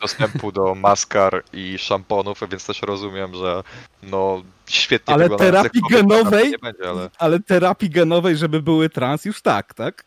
dostępu 0.00 0.52
do 0.52 0.74
maskar 0.86 1.42
i 1.52 1.78
szamponów, 1.78 2.40
więc 2.50 2.66
też 2.66 2.82
rozumiem, 2.82 3.34
że 3.34 3.62
no, 4.02 4.42
świetnie 4.66 5.14
ale 5.14 5.30
terapii 5.30 5.82
genowej, 5.90 6.54
będzie, 6.62 6.90
ale... 6.90 7.10
ale 7.18 7.40
terapii 7.40 7.90
genowej, 7.90 8.36
żeby 8.36 8.62
były 8.62 8.90
trans 8.90 9.24
już 9.24 9.42
tak, 9.42 9.74
tak? 9.74 10.04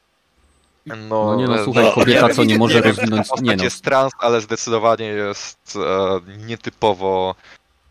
No, 0.86 0.96
no 1.08 1.36
nie 1.36 1.48
no, 1.48 1.64
słuchaj, 1.64 1.84
no, 1.84 1.92
kobieta 1.92 2.30
co 2.30 2.44
nie 2.44 2.58
może 2.58 2.82
rozwinąć... 2.82 3.28
Nie 3.42 3.56
no. 3.56 3.64
jest 3.64 3.84
trans, 3.84 4.14
ale 4.20 4.42
zdecydowanie 4.42 5.06
jest 5.06 5.76
e, 5.76 6.20
nietypowo 6.48 7.36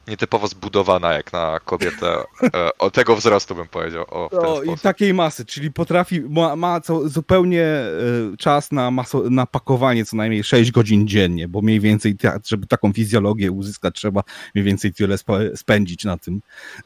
nietypowo 0.08 0.48
zbudowana 0.48 1.12
jak 1.12 1.32
na 1.32 1.60
kobietę 1.64 2.24
e, 2.54 2.78
o 2.78 2.90
tego 2.90 3.16
wzrostu 3.16 3.54
bym 3.54 3.68
powiedział. 3.68 4.04
O, 4.08 4.30
no, 4.32 4.62
I 4.62 4.78
takiej 4.78 5.14
masy, 5.14 5.44
czyli 5.44 5.72
potrafi, 5.72 6.20
ma, 6.20 6.56
ma 6.56 6.80
co, 6.80 7.08
zupełnie 7.08 7.62
e, 7.62 7.90
czas 8.38 8.72
na, 8.72 8.90
maso, 8.90 9.22
na 9.30 9.46
pakowanie 9.46 10.04
co 10.04 10.16
najmniej 10.16 10.44
6 10.44 10.70
godzin 10.70 11.08
dziennie, 11.08 11.48
bo 11.48 11.62
mniej 11.62 11.80
więcej, 11.80 12.16
żeby 12.46 12.66
taką 12.66 12.92
fizjologię 12.92 13.52
uzyskać, 13.52 13.94
trzeba 13.94 14.22
mniej 14.54 14.64
więcej 14.64 14.92
tyle 14.92 15.16
spędzić 15.54 16.04
na 16.04 16.18
tym, 16.18 16.40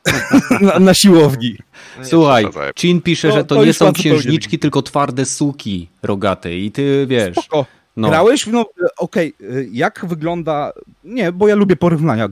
na, 0.61 0.79
na, 0.79 0.95
siłowni. 0.95 1.57
Słuchaj, 2.03 2.47
Chin 2.79 3.03
pisze, 3.03 3.33
że 3.33 3.45
to, 3.45 3.55
to 3.55 3.65
nie 3.65 3.73
są 3.73 3.93
księżniczki, 3.93 4.59
tylko 4.59 4.83
twarde 4.83 5.25
suki 5.25 5.89
rogate 6.03 6.57
i 6.57 6.71
ty 6.71 7.07
wiesz... 7.09 7.37
Spoko. 7.37 7.82
No. 7.97 8.09
Grałeś? 8.09 8.47
No 8.47 8.67
okej, 8.99 9.35
okay. 9.41 9.69
jak 9.73 10.07
wygląda... 10.07 10.73
Nie, 11.05 11.33
bo 11.33 11.49
ja 11.49 11.55
lubię 11.55 11.77
porównania. 11.77 12.29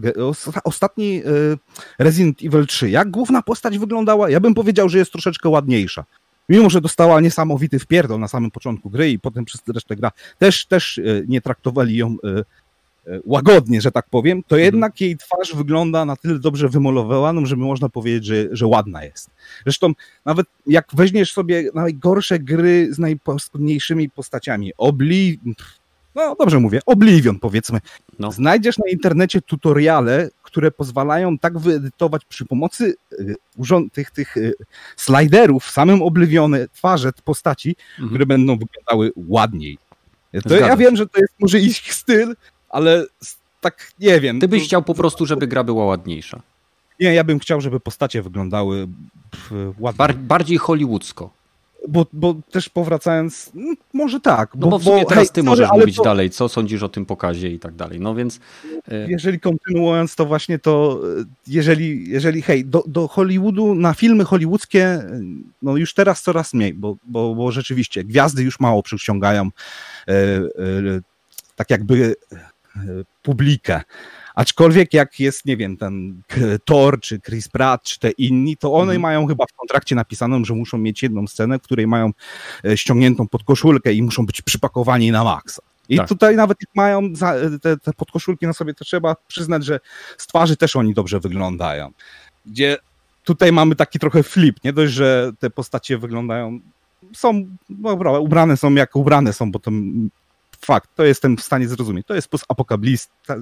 Ostatni 0.65 1.23
y, 1.27 1.59
Resident 1.99 2.43
Evil 2.43 2.67
3, 2.67 2.91
jak 2.91 3.11
główna 3.11 3.43
postać 3.43 3.79
wyglądała? 3.79 4.31
Ja 4.31 4.41
bym 4.41 4.55
powiedział, 4.55 4.89
że 4.89 4.99
jest 4.99 5.13
troszeczkę 5.13 5.49
ładniejsza. 5.49 6.05
mimo 6.49 6.71
że 6.71 6.81
dostała 6.81 7.21
niesamowity 7.21 7.79
wpierdol 7.79 8.21
na 8.21 8.29
samym 8.29 8.51
początku 8.51 8.91
gry 8.91 9.11
i 9.11 9.19
potem 9.19 9.45
przez 9.45 9.63
resztę 9.75 9.97
gra 9.97 10.13
też, 10.39 10.67
też 10.67 10.99
e, 10.99 11.03
nie 11.29 11.41
traktowali 11.41 11.97
ją 11.97 12.17
e, 12.25 12.29
e, 12.29 12.45
łagodnie, 13.25 13.81
że 13.81 13.91
tak 13.91 14.09
powiem, 14.11 14.43
to 14.43 14.57
mhm. 14.57 14.65
jednak 14.65 15.01
jej 15.01 15.17
twarz 15.17 15.55
wygląda 15.55 16.05
na 16.05 16.17
tyle 16.17 16.39
dobrze 16.39 16.69
wymalowaną, 16.69 17.47
żeby 17.47 17.63
można 17.63 17.89
powiedzieć, 17.89 18.25
że, 18.25 18.49
że 18.53 18.67
ładna 18.67 19.05
jest. 19.05 19.31
Zresztą 19.65 19.93
nawet 20.25 20.47
jak 20.67 20.87
weźmiesz 20.93 21.33
sobie 21.33 21.71
najgorsze 21.75 22.39
gry 22.39 22.89
z 22.91 22.99
najpaskudniejszymi 22.99 24.11
postaciami, 24.11 24.73
Obli... 24.79 25.41
No 26.15 26.37
dobrze 26.39 26.61
mówię, 26.61 26.81
Oblivion 26.87 27.39
powiedzmy. 27.39 27.81
No. 28.19 28.33
Znajdziesz 28.33 28.79
na 28.79 28.91
internecie 28.91 29.43
tutoriale, 29.43 30.29
które 30.43 30.71
pozwalają 30.71 31.39
tak 31.39 31.59
wyedytować 31.59 32.25
przy 32.25 32.45
pomocy 32.47 32.95
y, 33.13 33.37
tych, 33.93 34.11
tych 34.11 34.37
y, 34.37 34.53
sliderów 34.97 35.71
samym 35.71 36.03
Oblivione 36.03 36.69
twarze 36.69 37.11
postaci, 37.25 37.77
mhm. 37.91 38.09
które 38.09 38.27
będą 38.27 38.59
wyglądały 38.59 39.13
ładniej. 39.29 39.79
To 40.49 40.57
ja 40.57 40.77
wiem, 40.77 40.97
że 40.97 41.07
to 41.07 41.21
jest 41.21 41.35
może 41.41 41.59
ich 41.59 41.95
styl, 41.95 42.35
ale 42.71 43.07
tak 43.61 43.93
nie 44.01 44.21
wiem. 44.21 44.41
Ty 44.41 44.49
byś 44.49 44.65
chciał 44.65 44.83
po 44.83 44.95
prostu, 44.95 45.27
żeby 45.27 45.47
gra 45.47 45.65
była 45.65 45.85
ładniejsza. 45.85 46.41
Nie, 47.01 47.15
ja 47.15 47.25
bym 47.25 47.39
chciał, 47.39 47.61
żeby 47.61 47.81
postacie 47.81 48.23
wyglądały 48.23 48.89
ładnie. 49.79 49.99
Bar 49.99 50.15
bardziej 50.15 50.59
hollywoodzko 50.59 51.31
bo, 51.89 52.07
bo 52.13 52.35
też 52.51 52.69
powracając, 52.69 53.51
no, 53.55 53.75
może 53.93 54.21
tak. 54.21 54.51
Bo, 54.55 54.67
no 54.67 54.71
bo 54.71 54.79
w 54.79 54.85
sumie 54.85 55.03
bo, 55.03 55.09
teraz 55.09 55.25
hej, 55.25 55.35
ty 55.35 55.43
możesz 55.43 55.71
mówić 55.73 55.97
to... 55.97 56.03
dalej, 56.03 56.31
co 56.31 56.49
sądzisz 56.49 56.83
o 56.83 56.89
tym 56.89 57.07
pokazie 57.07 57.49
i 57.49 57.59
tak 57.59 57.75
dalej, 57.75 58.01
no 58.01 58.15
więc... 58.15 58.41
E, 58.89 59.11
jeżeli 59.11 59.41
kontynuując, 59.41 60.15
to 60.15 60.27
właśnie 60.27 60.59
to, 60.59 61.01
e, 61.21 61.25
jeżeli, 61.47 62.11
jeżeli 62.11 62.43
hej, 62.43 62.65
do, 62.65 62.85
do 62.87 63.09
Hollywoodu, 63.09 63.75
na 63.75 63.95
filmy 63.95 64.25
hollywoodzkie, 64.25 64.85
e, 64.85 65.21
no 65.63 65.77
już 65.77 65.95
teraz 65.95 66.23
coraz 66.23 66.55
mniej, 66.55 66.75
bo, 66.75 66.97
bo, 67.05 67.35
bo 67.35 67.53
rzeczywiście 67.53 68.05
gwiazdy 68.05 68.43
już 68.43 68.61
mało 68.61 68.83
przyciągają 68.83 69.51
e, 70.09 70.13
e, 70.13 70.41
tak 71.57 71.71
jakby 71.71 72.15
publikę. 73.23 73.83
Aczkolwiek 74.35 74.95
jak 74.95 75.21
jest, 75.21 75.47
nie 75.47 75.57
wiem, 75.57 75.77
ten 75.77 76.23
Thor, 76.65 77.01
czy 77.01 77.21
Chris 77.21 77.49
Pratt, 77.49 77.83
czy 77.83 77.99
te 77.99 78.11
inni, 78.11 78.57
to 78.57 78.73
one 78.73 78.83
mhm. 78.83 79.01
mają 79.01 79.27
chyba 79.27 79.45
w 79.47 79.53
kontrakcie 79.53 79.95
napisaną, 79.95 80.45
że 80.45 80.55
muszą 80.55 80.79
mieć 80.79 81.03
jedną 81.03 81.27
scenę, 81.27 81.59
w 81.59 81.63
której 81.63 81.87
mają 81.87 82.11
e, 82.65 82.77
ściągniętą 82.77 83.29
podkoszulkę 83.29 83.93
i 83.93 84.03
muszą 84.03 84.27
być 84.27 84.43
przypakowani 84.43 85.11
na 85.11 85.25
maksa. 85.25 85.63
I 85.89 85.97
tak. 85.97 86.09
tutaj 86.09 86.37
nawet 86.37 86.59
jak 86.61 86.71
mają 86.75 87.13
te, 87.63 87.77
te 87.77 87.93
podkoszulki 87.93 88.47
na 88.47 88.53
sobie, 88.53 88.75
to 88.75 88.85
trzeba 88.85 89.17
przyznać, 89.29 89.65
że 89.65 89.81
z 90.19 90.27
twarzy 90.27 90.57
też 90.57 90.77
oni 90.77 90.95
dobrze 90.95 91.21
wyglądają. 91.21 91.91
Gdzie 92.47 92.77
tutaj 93.25 93.53
mamy 93.53 93.77
taki 93.77 93.99
trochę 93.99 94.23
flip, 94.23 94.65
nie 94.65 94.73
dość, 94.73 94.93
że 94.93 95.33
te 95.39 95.51
postacie 95.51 95.99
wyglądają, 95.99 96.61
są, 97.13 97.47
no, 97.69 98.21
ubrane 98.21 98.57
są 98.57 98.75
jak 98.75 98.97
ubrane 98.97 99.33
są, 99.33 99.51
bo 99.51 99.59
to 99.59 99.71
fakt, 100.61 100.91
to 100.97 101.05
jestem 101.05 101.37
w 101.37 101.43
stanie 101.43 101.69
zrozumieć. 101.69 102.07
To 102.07 102.15
jest 102.15 102.29
postapokalipista, 102.29 103.37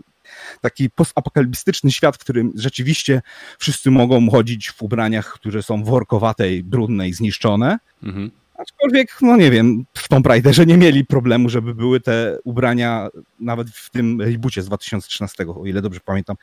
taki 0.61 0.91
postapokaliptyczny 0.91 1.91
świat, 1.91 2.16
w 2.16 2.19
którym 2.19 2.53
rzeczywiście 2.55 3.23
wszyscy 3.59 3.91
mogą 3.91 4.31
chodzić 4.31 4.71
w 4.71 4.83
ubraniach, 4.83 5.33
które 5.33 5.62
są 5.62 5.85
workowate, 5.85 6.45
brudne 6.64 7.09
i 7.09 7.12
zniszczone. 7.12 7.79
Mhm. 8.03 8.31
Aczkolwiek, 8.59 9.16
no 9.23 9.37
nie 9.37 9.51
wiem, 9.51 9.85
w 9.95 10.09
Tomb 10.09 10.27
Raiderze 10.27 10.66
nie 10.66 10.77
mieli 10.77 11.07
problemu, 11.07 11.49
żeby 11.49 11.75
były 11.75 12.01
te 12.01 12.39
ubrania, 12.45 13.09
nawet 13.41 13.71
w 13.71 13.91
tym 13.91 14.21
reboocie 14.21 14.62
z 14.62 14.66
2013, 14.66 15.47
o 15.49 15.66
ile 15.66 15.83
dobrze 15.83 16.01
pamiętam, 16.05 16.37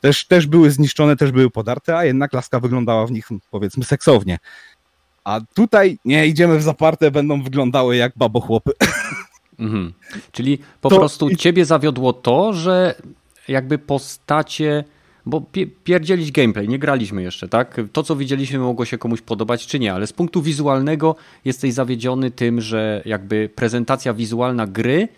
też, 0.00 0.26
też 0.26 0.46
były 0.46 0.70
zniszczone, 0.70 1.16
też 1.16 1.32
były 1.32 1.50
podarte, 1.50 1.96
a 1.96 2.04
jednak 2.04 2.32
laska 2.32 2.60
wyglądała 2.60 3.06
w 3.06 3.10
nich, 3.10 3.28
powiedzmy, 3.50 3.84
seksownie. 3.84 4.38
A 5.24 5.40
tutaj 5.54 5.98
nie 6.04 6.26
idziemy 6.26 6.58
w 6.58 6.62
zaparte, 6.62 7.10
będą 7.10 7.42
wyglądały 7.42 7.96
jak 7.96 8.12
babochłopy. 8.16 8.72
Mhm. 9.62 9.92
Czyli 10.32 10.58
po 10.80 10.88
to... 10.88 10.96
prostu 10.96 11.36
ciebie 11.36 11.64
zawiodło 11.64 12.12
to, 12.12 12.52
że 12.52 12.94
jakby 13.48 13.78
postacie. 13.78 14.84
Bo 15.26 15.42
pierdzielić 15.84 16.32
gameplay, 16.32 16.68
nie 16.68 16.78
graliśmy 16.78 17.22
jeszcze, 17.22 17.48
tak? 17.48 17.80
To, 17.92 18.02
co 18.02 18.16
widzieliśmy, 18.16 18.58
mogło 18.58 18.84
się 18.84 18.98
komuś 18.98 19.20
podobać, 19.20 19.66
czy 19.66 19.78
nie, 19.78 19.94
ale 19.94 20.06
z 20.06 20.12
punktu 20.12 20.42
wizualnego 20.42 21.16
jesteś 21.44 21.72
zawiedziony 21.72 22.30
tym, 22.30 22.60
że 22.60 23.02
jakby 23.04 23.50
prezentacja 23.54 24.14
wizualna 24.14 24.66
gry 24.66 25.08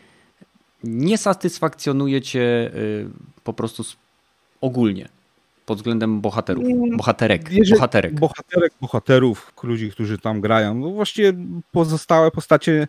nie 0.85 1.19
satysfakcjonuje 1.19 2.23
cię 2.23 2.71
y, 2.75 3.07
po 3.45 3.53
prostu 3.53 3.85
ogólnie 4.61 5.09
pod 5.67 5.79
względem 5.79 6.21
bohaterów, 6.21 6.65
mm, 6.65 6.97
bohaterek, 6.97 7.51
Jeżeli, 7.51 7.73
bohaterek. 7.73 8.21
Bohaterek, 8.21 8.73
bohaterów, 8.81 9.53
ludzi, 9.63 9.91
którzy 9.91 10.19
tam 10.19 10.41
grają. 10.41 10.75
No 10.75 10.91
właściwie 10.91 11.33
pozostałe 11.73 12.31
postacie 12.31 12.89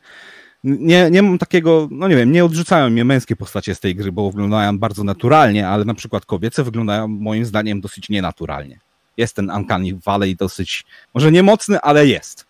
nie, 0.65 1.09
nie 1.11 1.21
mam 1.21 1.37
takiego, 1.37 1.87
no 1.91 2.07
nie 2.07 2.15
wiem, 2.15 2.31
nie 2.31 2.45
odrzucają 2.45 2.89
mnie 2.89 3.05
męskie 3.05 3.35
postacie 3.35 3.75
z 3.75 3.79
tej 3.79 3.95
gry, 3.95 4.11
bo 4.11 4.31
wyglądają 4.31 4.79
bardzo 4.79 5.03
naturalnie, 5.03 5.67
ale 5.67 5.85
na 5.85 5.93
przykład 5.93 6.25
kobiece 6.25 6.63
wyglądają 6.63 7.07
moim 7.07 7.45
zdaniem 7.45 7.81
dosyć 7.81 8.09
nienaturalnie. 8.09 8.79
Jest 9.17 9.35
ten 9.35 9.51
Uncanny 9.51 9.99
Valley 10.05 10.35
dosyć, 10.35 10.85
może 11.13 11.31
nie 11.31 11.43
mocny, 11.43 11.79
ale 11.81 12.07
jest. 12.07 12.45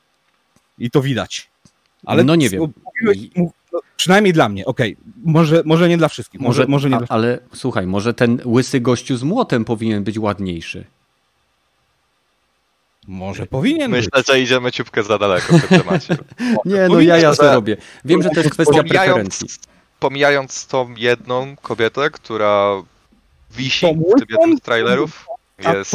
I 0.79 0.91
to 0.91 1.01
widać. 1.01 1.49
Ale 2.05 2.23
no 2.23 2.35
nie 2.35 2.49
wiem. 2.49 2.73
No, 3.73 3.79
przynajmniej 3.97 4.33
dla 4.33 4.49
mnie, 4.49 4.65
okej. 4.65 4.93
Okay. 4.93 5.13
Może, 5.33 5.63
może 5.65 5.89
nie 5.89 5.97
dla 5.97 6.07
wszystkich. 6.07 6.41
Może, 6.41 6.61
może, 6.61 6.71
może 6.71 6.89
nie 6.89 6.95
a, 6.95 6.99
dla... 6.99 7.07
Ale 7.09 7.39
słuchaj, 7.53 7.87
może 7.87 8.13
ten 8.13 8.39
łysy 8.45 8.79
gościu 8.79 9.17
z 9.17 9.23
młotem 9.23 9.65
powinien 9.65 10.03
być 10.03 10.19
ładniejszy. 10.19 10.85
Może 13.07 13.45
powinien 13.45 13.91
Myślę, 13.91 14.09
być. 14.13 14.27
że 14.27 14.39
idziemy 14.39 14.71
ciupkę 14.71 15.03
za 15.03 15.17
daleko 15.17 15.57
w 15.57 15.67
tym 15.67 15.79
temacie. 15.79 16.17
nie, 16.65 16.87
no 16.89 17.01
ja 17.01 17.17
jasno 17.17 17.53
robię. 17.53 17.77
Wiem, 18.05 18.21
że 18.21 18.29
to 18.29 18.39
jest 18.39 18.51
kwestia 18.51 18.77
pomijając, 18.77 19.37
preferencji. 19.39 19.47
Pomijając 19.99 20.67
tą 20.67 20.93
jedną 20.95 21.55
kobietę, 21.55 22.09
która 22.09 22.83
wisi 23.51 23.85
w 23.85 24.19
tym 24.19 24.27
jednym 24.29 24.57
z 24.57 24.61
trailerów, 24.61 25.25
jest 25.59 25.93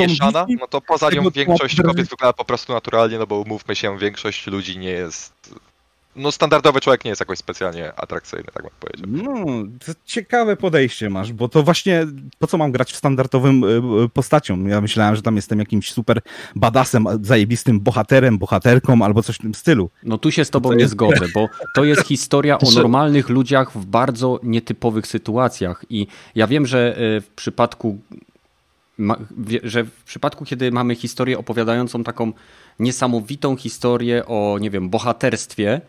mieszana, 0.00 0.46
no 0.60 0.66
to 0.66 0.80
poza 0.80 1.10
nią 1.10 1.30
większość 1.30 1.82
kobiet 1.82 2.08
wygląda 2.08 2.32
po 2.32 2.44
prostu 2.44 2.72
naturalnie, 2.72 3.18
no 3.18 3.26
bo 3.26 3.38
umówmy 3.38 3.76
się, 3.76 3.98
większość 3.98 4.46
ludzi 4.46 4.78
nie 4.78 4.90
jest 4.90 5.54
no 6.16 6.32
standardowy 6.32 6.80
człowiek 6.80 7.04
nie 7.04 7.08
jest 7.08 7.20
jakoś 7.20 7.38
specjalnie 7.38 7.92
atrakcyjny, 8.00 8.44
tak 8.54 8.62
bym 8.62 8.72
powiedział. 8.80 9.06
No, 9.08 9.46
ciekawe 10.04 10.56
podejście 10.56 11.10
masz, 11.10 11.32
bo 11.32 11.48
to 11.48 11.62
właśnie 11.62 12.06
po 12.38 12.46
co 12.46 12.58
mam 12.58 12.72
grać 12.72 12.92
w 12.92 12.96
standardowym 12.96 13.64
y, 13.64 14.04
y, 14.04 14.08
postacią? 14.08 14.64
Ja 14.66 14.80
myślałem, 14.80 15.16
że 15.16 15.22
tam 15.22 15.36
jestem 15.36 15.58
jakimś 15.58 15.92
super 15.92 16.20
badasem, 16.56 17.06
zajebistym 17.22 17.80
bohaterem, 17.80 18.38
bohaterką 18.38 19.02
albo 19.02 19.22
coś 19.22 19.36
w 19.36 19.42
tym 19.42 19.54
stylu. 19.54 19.90
No 20.02 20.18
tu 20.18 20.30
się 20.30 20.44
z 20.44 20.50
tobą 20.50 20.72
nie 20.72 20.88
zgodzę, 20.88 21.26
bo 21.34 21.48
to 21.74 21.84
jest 21.84 22.06
historia 22.14 22.58
o 22.58 22.70
normalnych 22.70 23.28
ludziach 23.28 23.72
w 23.72 23.86
bardzo 23.86 24.40
nietypowych 24.42 25.06
sytuacjach 25.06 25.84
i 25.90 26.06
ja 26.34 26.46
wiem, 26.46 26.66
że 26.66 27.00
y, 27.16 27.20
w 27.20 27.28
przypadku 27.28 27.98
że 29.62 29.84
w 29.84 30.04
przypadku, 30.04 30.44
kiedy 30.44 30.72
mamy 30.72 30.94
historię 30.94 31.38
opowiadającą 31.38 32.04
taką 32.04 32.32
niesamowitą 32.78 33.56
historię 33.56 34.26
o, 34.26 34.58
nie 34.60 34.70
wiem, 34.70 34.90
bohaterstwie, 34.90 35.80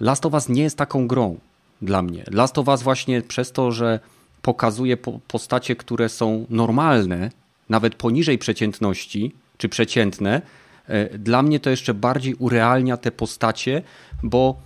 Last 0.00 0.26
of 0.26 0.32
Us 0.32 0.48
nie 0.48 0.62
jest 0.62 0.78
taką 0.78 1.06
grą 1.06 1.38
dla 1.82 2.02
mnie. 2.02 2.24
Last 2.30 2.58
of 2.58 2.68
Us 2.68 2.82
właśnie 2.82 3.22
przez 3.22 3.52
to, 3.52 3.72
że 3.72 4.00
pokazuje 4.42 4.96
postacie, 5.28 5.76
które 5.76 6.08
są 6.08 6.46
normalne, 6.50 7.30
nawet 7.68 7.94
poniżej 7.94 8.38
przeciętności, 8.38 9.34
czy 9.58 9.68
przeciętne, 9.68 10.42
e, 10.86 11.18
dla 11.18 11.42
mnie 11.42 11.60
to 11.60 11.70
jeszcze 11.70 11.94
bardziej 11.94 12.34
urealnia 12.34 12.96
te 12.96 13.12
postacie, 13.12 13.82
bo 14.22 14.60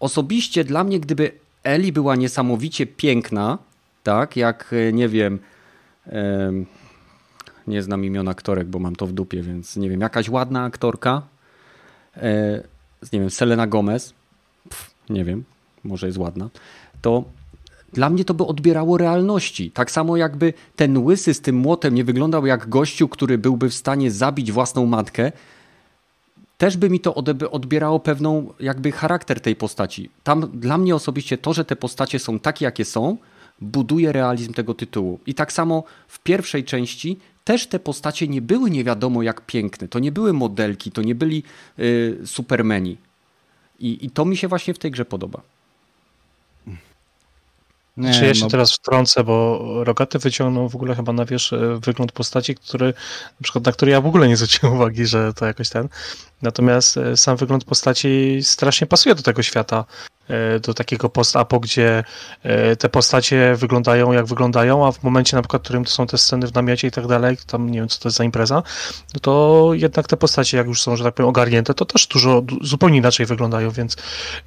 osobiście 0.00 0.64
dla 0.64 0.84
mnie, 0.84 1.00
gdyby 1.00 1.32
Eli 1.62 1.92
była 1.92 2.16
niesamowicie 2.16 2.86
piękna, 2.86 3.58
tak, 4.02 4.36
jak 4.36 4.72
e, 4.72 4.92
nie 4.92 5.08
wiem, 5.08 5.38
nie 7.66 7.82
znam 7.82 8.04
imion 8.04 8.28
aktorek, 8.28 8.68
bo 8.68 8.78
mam 8.78 8.96
to 8.96 9.06
w 9.06 9.12
dupie, 9.12 9.42
więc 9.42 9.76
nie 9.76 9.90
wiem, 9.90 10.00
jakaś 10.00 10.28
ładna 10.28 10.64
aktorka, 10.64 11.22
e, 12.16 12.62
nie 13.12 13.20
wiem, 13.20 13.30
Selena 13.30 13.66
Gomez, 13.66 14.14
nie 15.10 15.24
wiem, 15.24 15.44
może 15.84 16.06
jest 16.06 16.18
ładna, 16.18 16.50
to 17.02 17.24
dla 17.92 18.10
mnie 18.10 18.24
to 18.24 18.34
by 18.34 18.46
odbierało 18.46 18.98
realności. 18.98 19.70
Tak 19.70 19.90
samo 19.90 20.16
jakby 20.16 20.52
ten 20.76 20.98
łysy 20.98 21.34
z 21.34 21.40
tym 21.40 21.56
młotem 21.56 21.94
nie 21.94 22.04
wyglądał 22.04 22.46
jak 22.46 22.68
gościu, 22.68 23.08
który 23.08 23.38
byłby 23.38 23.70
w 23.70 23.74
stanie 23.74 24.10
zabić 24.10 24.52
własną 24.52 24.86
matkę, 24.86 25.32
też 26.58 26.76
by 26.76 26.90
mi 26.90 27.00
to 27.00 27.14
odbierało 27.50 28.00
pewną 28.00 28.52
jakby 28.60 28.92
charakter 28.92 29.40
tej 29.40 29.56
postaci. 29.56 30.10
Tam 30.24 30.50
dla 30.54 30.78
mnie 30.78 30.94
osobiście 30.94 31.38
to, 31.38 31.52
że 31.52 31.64
te 31.64 31.76
postacie 31.76 32.18
są 32.18 32.38
takie, 32.38 32.64
jakie 32.64 32.84
są, 32.84 33.16
buduje 33.60 34.12
realizm 34.12 34.52
tego 34.52 34.74
tytułu. 34.74 35.20
I 35.26 35.34
tak 35.34 35.52
samo 35.52 35.84
w 36.08 36.18
pierwszej 36.18 36.64
części 36.64 37.18
też 37.44 37.66
te 37.66 37.78
postacie 37.78 38.28
nie 38.28 38.42
były 38.42 38.70
nie 38.70 38.84
wiadomo 38.84 39.22
jak 39.22 39.46
piękne. 39.46 39.88
To 39.88 39.98
nie 39.98 40.12
były 40.12 40.32
modelki, 40.32 40.90
to 40.90 41.02
nie 41.02 41.14
byli 41.14 41.42
y, 41.78 42.18
supermeni. 42.24 42.96
I, 43.84 44.06
I 44.06 44.10
to 44.10 44.24
mi 44.24 44.36
się 44.36 44.48
właśnie 44.48 44.74
w 44.74 44.78
tej 44.78 44.90
grze 44.90 45.04
podoba. 45.04 45.40
Nie, 47.96 48.14
Czy 48.14 48.26
ja 48.26 48.34
się 48.34 48.44
no... 48.44 48.50
teraz 48.50 48.72
wtrącę, 48.72 49.24
bo 49.24 49.60
Rogaty 49.84 50.18
wyciągnął 50.18 50.68
w 50.68 50.74
ogóle 50.74 50.94
chyba 50.94 51.12
na 51.12 51.24
wierzch 51.24 51.52
e, 51.52 51.80
wygląd 51.80 52.12
postaci, 52.12 52.54
który, 52.54 52.86
na 53.40 53.42
przykład 53.42 53.64
na 53.64 53.72
który 53.72 53.92
ja 53.92 54.00
w 54.00 54.06
ogóle 54.06 54.28
nie 54.28 54.36
zwróciłem 54.36 54.74
uwagi, 54.76 55.06
że 55.06 55.34
to 55.34 55.46
jakoś 55.46 55.68
ten. 55.68 55.88
Natomiast 56.42 56.96
e, 56.96 57.16
sam 57.16 57.36
wygląd 57.36 57.64
postaci 57.64 58.38
strasznie 58.42 58.86
pasuje 58.86 59.14
do 59.14 59.22
tego 59.22 59.42
świata, 59.42 59.84
do 60.60 60.74
takiego 60.74 61.08
post-apo, 61.08 61.60
gdzie 61.60 62.04
e, 62.42 62.76
te 62.76 62.88
postacie 62.88 63.54
wyglądają 63.56 64.12
jak 64.12 64.26
wyglądają, 64.26 64.86
a 64.86 64.92
w 64.92 65.02
momencie 65.02 65.36
na 65.36 65.42
przykład, 65.42 65.62
w 65.62 65.64
którym 65.64 65.84
to 65.84 65.90
są 65.90 66.06
te 66.06 66.18
sceny 66.18 66.46
w 66.46 66.54
namiocie 66.54 66.88
i 66.88 66.90
tak 66.90 67.06
dalej, 67.06 67.36
tam 67.46 67.70
nie 67.70 67.78
wiem 67.78 67.88
co 67.88 68.00
to 68.00 68.08
jest 68.08 68.18
za 68.18 68.24
impreza, 68.24 68.62
no 69.14 69.20
to 69.20 69.70
jednak 69.72 70.06
te 70.06 70.16
postacie, 70.16 70.56
jak 70.56 70.66
już 70.66 70.82
są, 70.82 70.96
że 70.96 71.04
tak 71.04 71.14
powiem, 71.14 71.28
ogarnięte, 71.28 71.74
to 71.74 71.84
też 71.84 72.06
dużo, 72.06 72.42
zupełnie 72.62 72.98
inaczej 72.98 73.26
wyglądają, 73.26 73.70
więc 73.70 73.96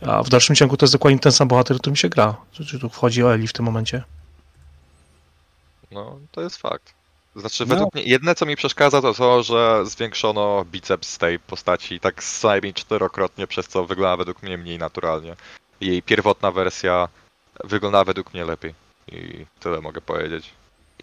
a 0.02 0.24
w 0.24 0.30
dalszym 0.30 0.56
ciągu 0.56 0.78
to 0.78 0.86
jest 0.86 0.94
dokładnie 0.94 1.20
ten 1.20 1.32
sam 1.32 1.48
bohater, 1.48 1.78
którym 1.78 1.96
się 1.96 2.10
gra. 2.10 2.36
Czy 2.52 2.80
tu 2.80 2.90
wchodzi 2.90 3.24
o 3.24 3.34
Eli 3.34 3.48
w 3.48 3.54
tym 3.54 3.66
momencie? 3.66 4.04
No, 5.92 6.20
to 6.32 6.42
jest 6.42 6.58
fakt. 6.58 6.98
Znaczy, 7.38 7.66
no. 7.66 7.76
według 7.76 7.94
mnie, 7.94 8.04
jedne 8.04 8.36
co 8.36 8.46
mi 8.46 8.56
przeszkadza, 8.56 9.02
to 9.02 9.14
to, 9.14 9.44
że 9.44 9.86
zwiększono 9.86 10.66
biceps 10.66 11.18
tej 11.18 11.40
postaci 11.40 12.00
tak 12.00 12.24
co 12.24 12.48
najmniej 12.48 12.74
czterokrotnie, 12.74 13.48
przez 13.48 13.68
co 13.68 13.86
wygląda 13.86 14.18
według 14.18 14.44
mnie 14.44 14.58
mniej 14.58 14.78
naturalnie. 14.78 15.36
Jej 15.82 16.02
pierwotna 16.02 16.52
wersja 16.52 17.08
wygląda 17.64 18.04
według 18.04 18.34
mnie 18.34 18.46
lepiej. 18.46 18.74
I 19.12 19.46
tyle 19.60 19.82
mogę 19.82 20.02
powiedzieć. 20.02 20.54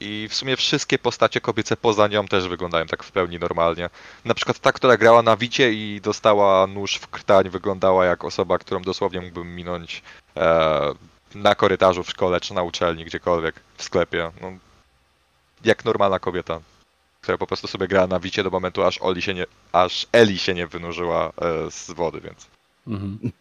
I 0.01 0.29
w 0.31 0.35
sumie 0.35 0.57
wszystkie 0.57 0.99
postacie 0.99 1.41
kobiece 1.41 1.77
poza 1.77 2.09
nią 2.09 2.27
też 2.27 2.49
wyglądają 2.49 2.87
tak 2.87 3.03
w 3.03 3.13
pełni 3.13 3.39
normalnie. 3.39 3.91
Na 4.25 4.35
przykład 4.35 4.59
ta, 4.59 4.73
która 4.73 4.97
grała 4.97 5.23
na 5.23 5.37
Wicie 5.37 5.73
i 5.73 6.01
dostała 6.01 6.67
nóż 6.67 6.97
w 6.97 7.09
krtań, 7.09 7.49
wyglądała 7.49 8.05
jak 8.05 8.25
osoba, 8.25 8.59
którą 8.59 8.83
dosłownie 8.83 9.21
mógłbym 9.21 9.55
minąć 9.55 10.03
e, 10.37 10.95
na 11.35 11.55
korytarzu 11.55 12.05
w 12.05 12.11
szkole 12.11 12.41
czy 12.41 12.55
na 12.55 12.63
uczelni, 12.63 13.05
gdziekolwiek, 13.05 13.61
w 13.77 13.83
sklepie. 13.83 14.31
No, 14.41 14.53
jak 15.65 15.85
normalna 15.85 16.19
kobieta, 16.19 16.61
która 17.21 17.39
po 17.39 17.47
prostu 17.47 17.67
sobie 17.67 17.89
grała 17.89 18.07
na 18.07 18.21
wicie 18.21 18.43
do 18.43 18.51
momentu, 18.51 18.85
aż, 18.85 18.99
Oli 19.03 19.23
się 19.23 19.35
nie, 19.35 19.47
aż 19.73 20.07
Eli 20.13 20.39
się 20.39 20.55
nie 20.55 20.67
wynurzyła 20.67 21.33
e, 21.37 21.71
z 21.71 21.91
wody, 21.91 22.21
więc... 22.21 22.47
Mhm. 22.87 23.33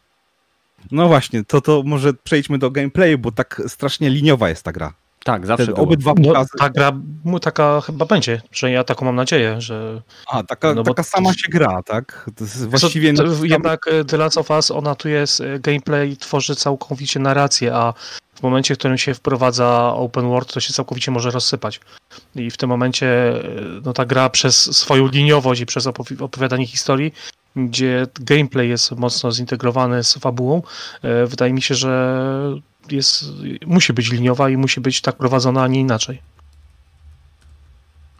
No 0.92 1.08
właśnie, 1.08 1.44
to, 1.44 1.62
to 1.62 1.84
może 1.86 2.14
przejdźmy 2.14 2.58
do 2.58 2.72
gameplayu, 2.72 3.18
bo 3.18 3.32
tak 3.32 3.62
strasznie 3.68 4.10
liniowa 4.10 4.50
jest 4.50 4.64
ta 4.64 4.72
gra. 4.72 4.94
Tak, 5.24 5.48
zawsze 5.48 5.68
Te 5.68 5.74
obydwa 5.74 6.14
no, 6.18 6.46
Ta 6.60 6.70
gra 6.70 6.92
taka 7.42 7.82
chyba 7.82 8.06
będzie, 8.06 8.42
że 8.52 8.72
ja 8.72 8.84
taką 8.84 9.06
mam 9.06 9.16
nadzieję, 9.16 9.62
że... 9.62 10.02
A, 10.28 10.44
taka, 10.44 10.74
no 10.74 10.84
taka 10.84 11.04
sama 11.04 11.34
się 11.34 11.50
gra, 11.50 11.84
tak? 11.84 12.30
To 12.36 12.44
jest 12.44 12.68
właściwie... 12.68 13.14
To, 13.14 13.24
to, 13.24 13.46
jednak 13.46 13.88
e, 13.88 14.06
The 14.06 14.18
Last 14.18 14.38
of 14.38 14.50
Us, 14.50 14.72
ona 14.72 14.96
tu 14.96 15.10
jest, 15.10 15.42
e, 15.42 15.60
gameplay 15.60 16.18
tworzy 16.18 16.56
całkowicie 16.56 17.20
narrację, 17.20 17.76
a 17.76 17.94
w 18.36 18.44
momencie, 18.44 18.76
w 18.76 18.78
którym 18.78 18.98
się 18.98 19.14
wprowadza 19.14 19.94
open 19.96 20.30
world, 20.30 20.54
to 20.54 20.60
się 20.60 20.74
całkowicie 20.74 21.12
może 21.12 21.32
rozsypać. 21.32 21.80
I 22.36 22.52
w 22.52 22.58
tym 22.58 22.70
momencie 22.70 23.08
e, 23.08 23.42
no, 23.86 23.94
ta 23.94 24.06
gra 24.06 24.30
przez 24.30 24.78
swoją 24.78 25.08
liniowość 25.08 25.62
i 25.62 25.66
przez 25.66 25.88
opowiadanie 26.20 26.68
historii, 26.68 27.14
gdzie 27.56 28.08
gameplay 28.20 28.70
jest 28.70 28.92
mocno 28.92 29.32
zintegrowany 29.32 30.04
z 30.04 30.14
fabułą, 30.14 30.62
wydaje 31.28 31.54
mi 31.54 31.62
się, 31.62 31.76
że 31.76 32.24
jest, 32.92 33.26
musi 33.66 33.94
być 33.94 34.12
liniowa 34.12 34.50
i 34.50 34.58
musi 34.58 34.82
być 34.82 35.02
tak 35.02 35.16
prowadzona, 35.16 35.64
a 35.64 35.68
nie 35.68 35.80
inaczej. 35.80 36.22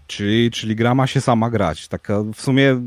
Czyli, 0.08 0.52
czyli 0.52 0.76
gra 0.76 0.96
ma 0.96 1.08
się 1.08 1.22
sama 1.22 1.50
grać. 1.50 1.88
Taka 1.88 2.24
w 2.36 2.42
sumie, 2.42 2.82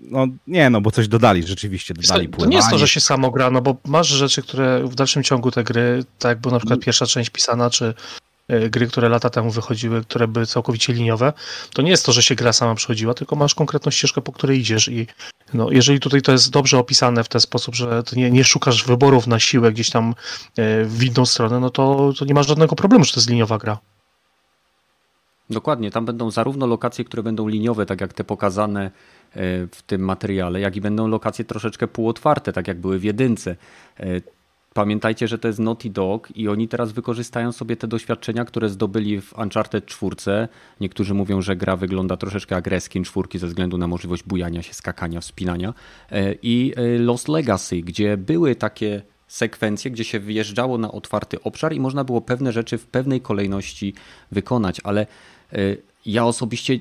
no 0.00 0.26
nie, 0.46 0.70
no 0.70 0.80
bo 0.80 0.90
coś 0.90 1.08
dodali, 1.08 1.42
rzeczywiście 1.42 1.94
dodali 1.94 2.28
To 2.28 2.46
nie 2.46 2.56
jest 2.56 2.70
to, 2.70 2.78
że 2.78 2.88
się 2.88 3.00
samo 3.00 3.30
gra, 3.30 3.50
no 3.50 3.62
bo 3.62 3.76
masz 3.84 4.08
rzeczy, 4.08 4.42
które 4.42 4.84
w 4.84 4.94
dalszym 4.94 5.22
ciągu 5.22 5.50
te 5.50 5.64
gry, 5.64 6.04
tak 6.18 6.28
jak 6.28 6.40
była 6.40 6.52
na 6.52 6.58
przykład 6.58 6.76
mm. 6.76 6.84
pierwsza 6.84 7.06
część 7.06 7.30
pisana, 7.30 7.70
czy 7.70 7.84
e, 7.84 7.94
gry, 8.70 8.86
które 8.86 9.08
lata 9.08 9.30
temu 9.30 9.50
wychodziły, 9.50 10.02
które 10.02 10.28
były 10.28 10.46
całkowicie 10.46 10.92
liniowe, 10.92 11.32
to 11.74 11.82
nie 11.82 11.90
jest 11.90 12.06
to, 12.06 12.12
że 12.12 12.22
się 12.22 12.34
gra 12.34 12.52
sama 12.52 12.74
przychodziła, 12.74 13.14
tylko 13.14 13.36
masz 13.36 13.54
konkretną 13.54 13.90
ścieżkę, 13.90 14.22
po 14.22 14.32
której 14.32 14.58
idziesz 14.58 14.88
i 14.88 15.06
no, 15.54 15.70
jeżeli 15.70 16.00
tutaj 16.00 16.22
to 16.22 16.32
jest 16.32 16.50
dobrze 16.50 16.78
opisane 16.78 17.24
w 17.24 17.28
ten 17.28 17.40
sposób, 17.40 17.74
że 17.74 18.02
nie, 18.16 18.30
nie 18.30 18.44
szukasz 18.44 18.84
wyborów 18.84 19.26
na 19.26 19.38
siłę 19.38 19.72
gdzieś 19.72 19.90
tam 19.90 20.14
e, 20.56 20.84
w 20.84 21.04
inną 21.04 21.26
stronę, 21.26 21.60
no 21.60 21.70
to, 21.70 22.12
to 22.18 22.24
nie 22.24 22.34
masz 22.34 22.46
żadnego 22.46 22.76
problemu, 22.76 23.04
że 23.04 23.12
to 23.12 23.20
jest 23.20 23.30
liniowa 23.30 23.58
gra. 23.58 23.78
Dokładnie, 25.50 25.90
tam 25.90 26.04
będą 26.06 26.30
zarówno 26.30 26.66
lokacje, 26.66 27.04
które 27.04 27.22
będą 27.22 27.48
liniowe, 27.48 27.86
tak 27.86 28.00
jak 28.00 28.12
te 28.12 28.24
pokazane 28.24 28.84
e, 28.84 28.90
w 29.66 29.82
tym 29.86 30.00
materiale, 30.00 30.60
jak 30.60 30.76
i 30.76 30.80
będą 30.80 31.08
lokacje 31.08 31.44
troszeczkę 31.44 31.88
półotwarte, 31.88 32.52
tak 32.52 32.68
jak 32.68 32.80
były 32.80 32.98
w 32.98 33.04
jedynce. 33.04 33.56
E, 34.76 34.80
pamiętajcie, 34.80 35.28
że 35.28 35.38
to 35.38 35.48
jest 35.48 35.60
Naughty 35.60 35.90
Dog 35.90 36.36
i 36.36 36.48
oni 36.48 36.68
teraz 36.68 36.92
wykorzystają 36.92 37.52
sobie 37.52 37.76
te 37.76 37.88
doświadczenia, 37.88 38.44
które 38.44 38.68
zdobyli 38.68 39.20
w 39.20 39.38
Uncharted 39.38 39.86
4. 39.86 40.16
Niektórzy 40.80 41.14
mówią, 41.14 41.42
że 41.42 41.56
gra 41.56 41.76
wygląda 41.76 42.16
troszeczkę 42.16 42.54
jak 42.54 42.66
Reskin 42.66 43.04
4 43.04 43.38
ze 43.38 43.46
względu 43.46 43.78
na 43.78 43.86
możliwość 43.86 44.22
bujania 44.22 44.62
się, 44.62 44.74
skakania, 44.74 45.20
wspinania. 45.20 45.74
E, 46.12 46.34
I 46.42 46.72
Lost 46.98 47.28
Legacy, 47.28 47.80
gdzie 47.80 48.16
były 48.16 48.54
takie 48.54 49.02
sekwencje, 49.28 49.90
gdzie 49.90 50.04
się 50.04 50.20
wyjeżdżało 50.20 50.78
na 50.78 50.92
otwarty 50.92 51.42
obszar 51.42 51.72
i 51.72 51.80
można 51.80 52.04
było 52.04 52.20
pewne 52.20 52.52
rzeczy 52.52 52.78
w 52.78 52.86
pewnej 52.86 53.20
kolejności 53.20 53.94
wykonać, 54.32 54.80
ale 54.84 55.06
Y, 55.52 55.82
ja 56.06 56.26
osobiście 56.26 56.78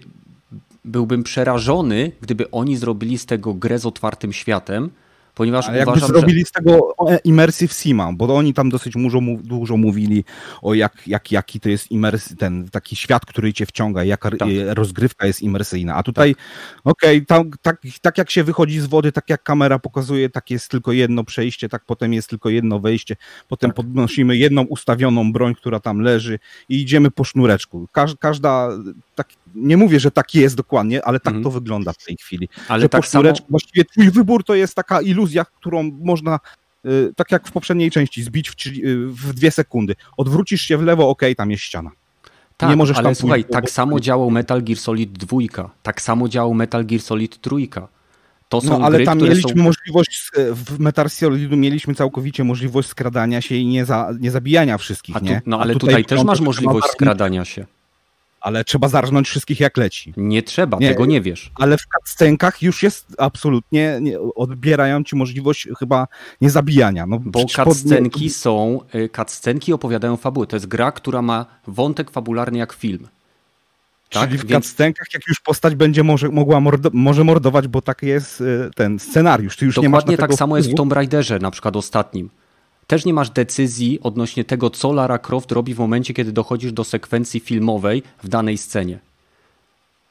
byłbym 0.86 1.24
przerażony, 1.24 2.12
gdyby 2.22 2.52
oni 2.52 2.78
zrobili 2.78 3.18
z 3.18 3.26
tego 3.26 3.54
grę 3.54 3.80
z 3.80 3.86
otwartym 3.86 4.34
światem, 4.34 4.90
ponieważ 5.36 5.68
Ale 5.68 5.84
uważam, 5.84 6.02
jakby 6.02 6.20
zrobili 6.20 6.40
że... 6.40 6.46
z 6.46 6.52
tego 6.52 6.96
Immersive 7.24 7.74
Sima, 7.74 8.14
bo 8.14 8.36
oni 8.36 8.54
tam 8.54 8.70
dosyć 8.70 8.94
dużo, 8.94 9.20
dużo 9.44 9.78
mówili 9.78 10.24
o 10.62 10.74
jak, 10.74 11.08
jak, 11.08 11.32
jaki 11.32 11.60
to 11.60 11.70
jest 11.70 11.92
imers, 11.92 12.36
ten 12.38 12.70
taki 12.70 12.96
świat, 12.96 13.26
który 13.26 13.54
cię 13.54 13.66
wciąga, 13.66 14.04
jaka 14.04 14.32
tak. 14.32 14.50
rozgrywka 14.68 15.28
jest 15.28 15.42
imersyjna. 15.42 15.96
A 15.96 16.04
tutaj, 16.04 16.36
okej, 16.84 17.26
okay, 17.30 17.48
tak, 17.62 17.78
tak 18.02 18.18
jak 18.18 18.32
się 18.32 18.44
wychodzi 18.44 18.80
z 18.80 18.86
wody, 18.86 19.12
tak 19.12 19.30
jak 19.30 19.44
kamera 19.44 19.80
pokazuje, 19.80 20.30
tak 20.30 20.50
jest 20.50 20.70
tylko 20.70 20.92
jedno 20.92 21.24
przejście, 21.24 21.70
tak 21.70 21.86
potem 21.86 22.14
jest 22.14 22.30
tylko 22.30 22.50
jedno 22.50 22.80
wejście, 22.80 23.16
potem 23.48 23.70
tak. 23.70 23.76
podnosimy 23.76 24.38
jedną 24.38 24.62
ustawioną 24.62 25.32
broń, 25.32 25.56
która 25.56 25.80
tam 25.80 26.00
leży 26.00 26.40
i 26.70 26.82
idziemy 26.82 27.12
po 27.12 27.24
sznureczku. 27.24 27.88
Każ, 27.92 28.16
każda, 28.20 28.70
tak, 29.16 29.28
nie 29.56 29.78
mówię, 29.78 30.00
że 30.00 30.12
tak 30.12 30.36
jest 30.36 30.56
dokładnie, 30.56 31.06
ale 31.06 31.20
tak 31.20 31.28
mhm. 31.28 31.44
to 31.44 31.52
wygląda 31.52 31.94
w 31.94 32.06
tej 32.06 32.18
chwili. 32.18 32.50
Ale 32.68 32.82
że 32.82 32.90
tak 32.90 33.02
po 33.02 33.08
sznureczku, 33.08 33.38
samo... 33.38 33.50
właściwie 33.50 33.86
twój 33.86 34.12
wybór 34.12 34.44
to 34.44 34.56
jest 34.56 34.76
taka 34.76 35.02
iluzja, 35.26 35.46
którą 35.46 35.92
można 36.02 36.40
y, 36.86 37.14
tak 37.16 37.32
jak 37.32 37.48
w 37.48 37.52
poprzedniej 37.52 37.92
części, 37.92 38.24
zbić 38.24 38.50
w, 38.50 38.68
y, 38.68 39.08
w 39.08 39.34
dwie 39.34 39.52
sekundy. 39.52 39.96
Odwrócisz 40.18 40.62
się 40.62 40.78
w 40.78 40.84
lewo, 40.84 41.10
ok, 41.10 41.22
tam 41.38 41.52
jest 41.52 41.64
ściana. 41.64 41.92
Tak, 42.58 42.70
nie 42.70 42.76
możesz 42.76 42.98
ale 42.98 43.04
tam 43.04 43.16
słuchaj, 43.16 43.44
pójść, 43.44 43.54
tak 43.54 43.64
bo... 43.64 43.72
samo 43.72 44.00
działał 44.00 44.32
Metal 44.32 44.64
Gear 44.64 44.78
Solid 44.78 45.12
2, 45.12 45.38
tak 45.84 46.02
samo 46.02 46.30
działał 46.30 46.54
Metal 46.54 46.86
Gear 46.86 47.02
Solid 47.02 47.42
3. 47.42 47.56
To 48.50 48.62
są 48.62 48.80
no, 48.80 48.86
ale 48.86 48.98
gry, 48.98 49.06
tam 49.06 49.18
mieliśmy 49.18 49.50
są... 49.50 49.64
możliwość, 49.64 50.32
w 50.52 50.80
Metal 50.80 51.10
Solidu 51.10 51.58
mieliśmy 51.58 51.96
całkowicie 51.96 52.44
możliwość 52.44 52.90
skradania 52.90 53.42
się 53.42 53.56
i 53.56 53.66
nie, 53.66 53.86
za, 53.86 54.10
nie 54.20 54.32
zabijania 54.32 54.78
wszystkich, 54.78 55.16
tu, 55.16 55.26
nie? 55.26 55.42
No 55.46 55.60
ale 55.60 55.74
tutaj, 55.74 55.90
tutaj 55.90 56.06
też 56.06 56.24
masz 56.24 56.42
możliwość 56.42 56.88
skradania 56.88 57.46
się 57.46 57.66
ale 58.46 58.64
trzeba 58.64 58.88
zarżnąć 58.88 59.28
wszystkich 59.28 59.60
jak 59.60 59.78
leci. 59.78 60.14
Nie 60.18 60.44
trzeba, 60.44 60.78
nie, 60.78 60.90
tego 60.90 61.06
nie 61.06 61.22
wiesz. 61.22 61.52
Ale 61.56 61.78
w 61.78 61.82
cutscenkach 61.82 62.62
już 62.62 62.84
jest 62.84 63.06
absolutnie, 63.18 63.98
nie, 64.02 64.20
odbierają 64.20 65.04
ci 65.04 65.16
możliwość 65.16 65.68
chyba 65.80 66.08
niezabijania. 66.42 67.06
No, 67.06 67.20
Bo 67.26 67.46
cutscenki 67.46 68.26
pod... 68.26 68.36
są, 68.36 68.80
y, 68.96 69.10
cutscenki 69.16 69.74
opowiadają 69.74 70.18
fabułę. 70.18 70.48
To 70.48 70.56
jest 70.56 70.66
gra, 70.66 70.92
która 70.92 71.22
ma 71.22 71.46
wątek 71.68 72.12
fabularny 72.12 72.58
jak 72.58 72.74
film. 72.74 73.08
Tak? 74.10 74.30
Czyli 74.30 74.38
w 74.38 74.46
Więc... 74.46 74.76
jak 74.80 75.28
już 75.28 75.40
postać 75.40 75.76
będzie 75.76 76.04
może, 76.04 76.30
mogła 76.30 76.60
mordo, 76.60 76.90
może 76.94 77.24
mordować, 77.24 77.68
bo 77.68 77.82
tak 77.82 78.04
jest 78.04 78.42
y, 78.42 78.70
ten 78.76 79.00
scenariusz. 79.00 79.58
Ty 79.58 79.66
już 79.66 79.76
Dokładnie 79.76 80.12
nie 80.12 80.18
masz 80.18 80.30
tak 80.30 80.34
samo 80.34 80.58
jest 80.58 80.72
w 80.72 80.76
Tomb 80.76 80.94
Raiderze, 80.94 81.40
na 81.40 81.52
przykład 81.52 81.76
ostatnim 81.76 82.30
też 82.88 83.06
nie 83.06 83.14
masz 83.14 83.30
decyzji 83.30 84.00
odnośnie 84.02 84.44
tego, 84.44 84.70
co 84.70 84.94
Lara 84.94 85.20
Croft 85.20 85.52
robi 85.52 85.74
w 85.74 85.80
momencie, 85.80 86.14
kiedy 86.14 86.32
dochodzisz 86.32 86.72
do 86.72 86.84
sekwencji 86.84 87.40
filmowej 87.40 88.04
w 88.24 88.28
danej 88.28 88.58
scenie. 88.58 89.00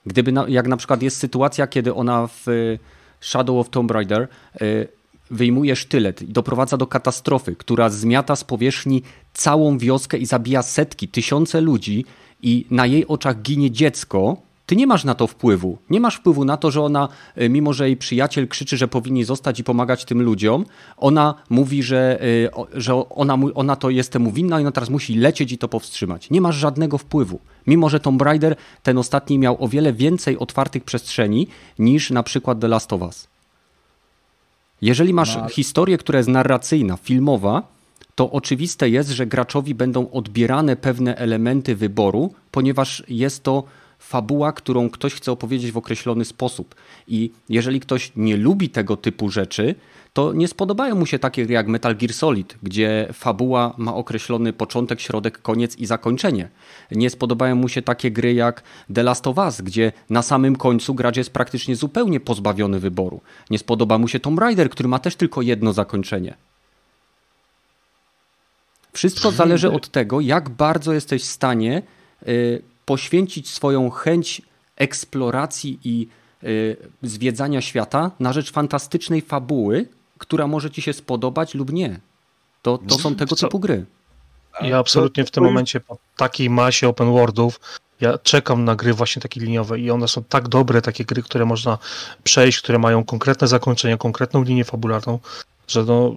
Gdyby, 0.06 0.32
na, 0.32 0.48
jak 0.48 0.68
na 0.68 0.76
przykład 0.76 1.02
jest 1.02 1.16
sytuacja, 1.16 1.66
kiedy 1.66 1.94
ona 1.94 2.26
w 2.26 2.48
y, 2.48 2.78
Shadow 3.20 3.56
of 3.56 3.70
Tomb 3.70 3.90
Raider 3.90 4.28
y, 4.62 4.88
wyjmuje 5.30 5.76
sztylet 5.76 6.22
i 6.22 6.26
doprowadza 6.26 6.76
do 6.76 6.86
katastrofy, 6.86 7.56
która 7.56 7.90
zmiata 7.90 8.36
z 8.36 8.44
powierzchni 8.44 9.02
całą 9.32 9.78
wioskę 9.78 10.18
i 10.18 10.26
zabija 10.26 10.62
setki, 10.62 11.08
tysiące 11.08 11.60
ludzi 11.60 12.04
i 12.42 12.66
na 12.70 12.86
jej 12.86 13.06
oczach 13.06 13.42
ginie 13.42 13.70
dziecko, 13.70 14.36
ty 14.66 14.76
nie 14.76 14.86
masz 14.86 15.04
na 15.04 15.14
to 15.14 15.26
wpływu. 15.26 15.78
Nie 15.90 16.00
masz 16.00 16.16
wpływu 16.16 16.44
na 16.44 16.56
to, 16.56 16.70
że 16.70 16.82
ona, 16.82 17.08
y, 17.42 17.48
mimo 17.48 17.72
że 17.72 17.86
jej 17.86 17.96
przyjaciel 17.96 18.48
krzyczy, 18.48 18.76
że 18.76 18.88
powinni 18.88 19.24
zostać 19.24 19.60
i 19.60 19.64
pomagać 19.64 20.04
tym 20.04 20.22
ludziom, 20.22 20.64
ona 20.96 21.34
mówi, 21.50 21.82
że, 21.82 22.24
y, 22.24 22.50
że 22.80 23.08
ona, 23.08 23.38
ona 23.54 23.76
to 23.76 23.90
jest 23.90 24.12
temu 24.12 24.32
winna 24.32 24.60
i 24.60 24.62
ona 24.62 24.72
teraz 24.72 24.90
musi 24.90 25.14
lecieć 25.14 25.52
i 25.52 25.58
to 25.58 25.68
powstrzymać. 25.68 26.30
Nie 26.30 26.40
masz 26.40 26.56
żadnego 26.56 26.98
wpływu. 26.98 27.40
Mimo, 27.66 27.88
że 27.88 28.00
Tomb 28.00 28.22
Raider 28.22 28.56
ten 28.82 28.98
ostatni 28.98 29.38
miał 29.38 29.64
o 29.64 29.68
wiele 29.68 29.92
więcej 29.92 30.38
otwartych 30.38 30.84
przestrzeni 30.84 31.46
niż 31.78 32.10
na 32.10 32.22
przykład 32.22 32.60
The 32.60 32.68
Last 32.68 32.92
of 32.92 33.02
Us. 33.02 33.28
Jeżeli 34.82 35.14
masz 35.14 35.36
no, 35.36 35.48
historię, 35.48 35.98
która 35.98 36.18
jest 36.18 36.28
narracyjna, 36.28 36.96
filmowa, 36.96 37.62
to 38.14 38.30
oczywiste 38.30 38.90
jest, 38.90 39.10
że 39.10 39.26
graczowi 39.26 39.74
będą 39.74 40.10
odbierane 40.10 40.76
pewne 40.76 41.16
elementy 41.16 41.76
wyboru, 41.76 42.34
ponieważ 42.50 43.02
jest 43.08 43.42
to 43.42 43.64
fabuła, 44.04 44.52
którą 44.52 44.90
ktoś 44.90 45.14
chce 45.14 45.32
opowiedzieć 45.32 45.72
w 45.72 45.76
określony 45.76 46.24
sposób. 46.24 46.74
I 47.08 47.30
jeżeli 47.48 47.80
ktoś 47.80 48.12
nie 48.16 48.36
lubi 48.36 48.68
tego 48.68 48.96
typu 48.96 49.30
rzeczy, 49.30 49.74
to 50.12 50.32
nie 50.32 50.48
spodobają 50.48 50.94
mu 50.94 51.06
się 51.06 51.18
takie 51.18 51.44
gry 51.44 51.54
jak 51.54 51.68
Metal 51.68 51.96
Gear 51.96 52.12
Solid, 52.12 52.58
gdzie 52.62 53.08
fabuła 53.12 53.74
ma 53.78 53.94
określony 53.94 54.52
początek, 54.52 55.00
środek, 55.00 55.42
koniec 55.42 55.76
i 55.76 55.86
zakończenie. 55.86 56.48
Nie 56.90 57.10
spodobają 57.10 57.56
mu 57.56 57.68
się 57.68 57.82
takie 57.82 58.10
gry 58.10 58.34
jak 58.34 58.62
The 58.94 59.02
Last 59.02 59.26
of 59.26 59.38
Us, 59.38 59.60
gdzie 59.60 59.92
na 60.10 60.22
samym 60.22 60.56
końcu 60.56 60.94
gracz 60.94 61.16
jest 61.16 61.30
praktycznie 61.30 61.76
zupełnie 61.76 62.20
pozbawiony 62.20 62.80
wyboru. 62.80 63.20
Nie 63.50 63.58
spodoba 63.58 63.98
mu 63.98 64.08
się 64.08 64.20
Tomb 64.20 64.38
Raider, 64.38 64.70
który 64.70 64.88
ma 64.88 64.98
też 64.98 65.16
tylko 65.16 65.42
jedno 65.42 65.72
zakończenie. 65.72 66.34
Wszystko 68.92 69.30
zależy 69.30 69.72
od 69.72 69.88
tego, 69.88 70.20
jak 70.20 70.50
bardzo 70.50 70.92
jesteś 70.92 71.22
w 71.22 71.26
stanie 71.26 71.82
y, 72.28 72.62
poświęcić 72.84 73.50
swoją 73.50 73.90
chęć 73.90 74.42
eksploracji 74.76 75.78
i 75.84 76.08
y, 76.44 76.76
zwiedzania 77.02 77.60
świata 77.60 78.10
na 78.20 78.32
rzecz 78.32 78.52
fantastycznej 78.52 79.22
fabuły, 79.22 79.88
która 80.18 80.46
może 80.46 80.70
ci 80.70 80.82
się 80.82 80.92
spodobać 80.92 81.54
lub 81.54 81.72
nie. 81.72 82.00
To, 82.62 82.78
to 82.78 82.98
są 82.98 83.14
tego 83.14 83.36
typu 83.36 83.60
gry. 83.60 83.86
Ja 84.62 84.78
absolutnie 84.78 85.24
w 85.24 85.30
tym 85.30 85.44
momencie 85.44 85.80
po 85.80 85.98
takiej 86.16 86.50
masie 86.50 86.88
open 86.88 87.12
worldów 87.12 87.60
ja 88.00 88.18
czekam 88.18 88.64
na 88.64 88.76
gry 88.76 88.94
właśnie 88.94 89.22
takie 89.22 89.40
liniowe 89.40 89.78
i 89.78 89.90
one 89.90 90.08
są 90.08 90.24
tak 90.24 90.48
dobre, 90.48 90.82
takie 90.82 91.04
gry, 91.04 91.22
które 91.22 91.44
można 91.44 91.78
przejść, 92.24 92.60
które 92.60 92.78
mają 92.78 93.04
konkretne 93.04 93.48
zakończenie, 93.48 93.96
konkretną 93.96 94.42
linię 94.42 94.64
fabularną, 94.64 95.18
że 95.68 95.84
no 95.84 96.16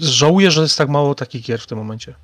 żałuję, 0.00 0.50
że 0.50 0.62
jest 0.62 0.78
tak 0.78 0.88
mało 0.88 1.14
takich 1.14 1.42
gier 1.42 1.60
w 1.60 1.66
tym 1.66 1.78
momencie. 1.78 2.14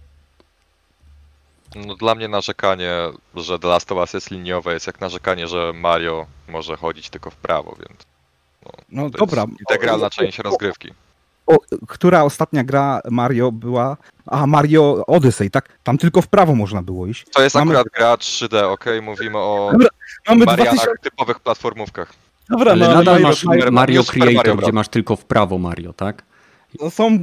No, 1.86 1.94
dla 1.96 2.14
mnie 2.14 2.28
narzekanie, 2.28 2.92
że 3.34 3.58
The 3.58 3.68
Last 3.68 3.92
of 3.92 3.98
Us 3.98 4.14
jest 4.14 4.30
liniowe, 4.30 4.72
jest 4.72 4.86
jak 4.86 5.00
narzekanie, 5.00 5.46
że 5.46 5.72
Mario 5.74 6.26
może 6.48 6.76
chodzić 6.76 7.10
tylko 7.10 7.30
w 7.30 7.36
prawo, 7.36 7.76
więc. 7.78 8.06
No, 8.64 8.70
no 8.88 9.10
dobra. 9.10 9.46
integralna 9.60 10.10
część 10.10 10.38
rozgrywki. 10.38 10.92
O, 11.46 11.56
która 11.88 12.22
ostatnia 12.22 12.64
gra 12.64 13.00
Mario 13.10 13.52
była? 13.52 13.96
A, 14.26 14.46
Mario 14.46 15.04
Odyssey, 15.06 15.50
tak? 15.50 15.68
Tam 15.84 15.98
tylko 15.98 16.22
w 16.22 16.26
prawo 16.26 16.54
można 16.54 16.82
było 16.82 17.06
iść. 17.06 17.24
To 17.32 17.42
jest 17.42 17.56
Mamy... 17.56 17.70
akurat 17.70 17.86
gra 17.96 18.14
3D, 18.14 18.64
ok? 18.64 18.84
Mówimy 19.02 19.38
o 19.38 19.68
dobra, 19.72 19.88
mamy 20.28 20.44
Marianach 20.44 20.74
2000... 20.74 21.02
typowych 21.02 21.40
platformówkach. 21.40 22.12
Dobra, 22.48 22.72
Ale 22.72 22.88
no, 22.88 22.94
nadal 22.94 23.20
masz 23.20 23.44
Mario, 23.44 23.70
Mario 23.70 24.04
Creator, 24.04 24.34
Mario 24.34 24.56
gdzie 24.56 24.72
masz 24.72 24.88
tylko 24.88 25.16
w 25.16 25.24
prawo 25.24 25.58
Mario, 25.58 25.92
tak? 25.92 26.22
No 26.80 26.90
są 26.90 27.18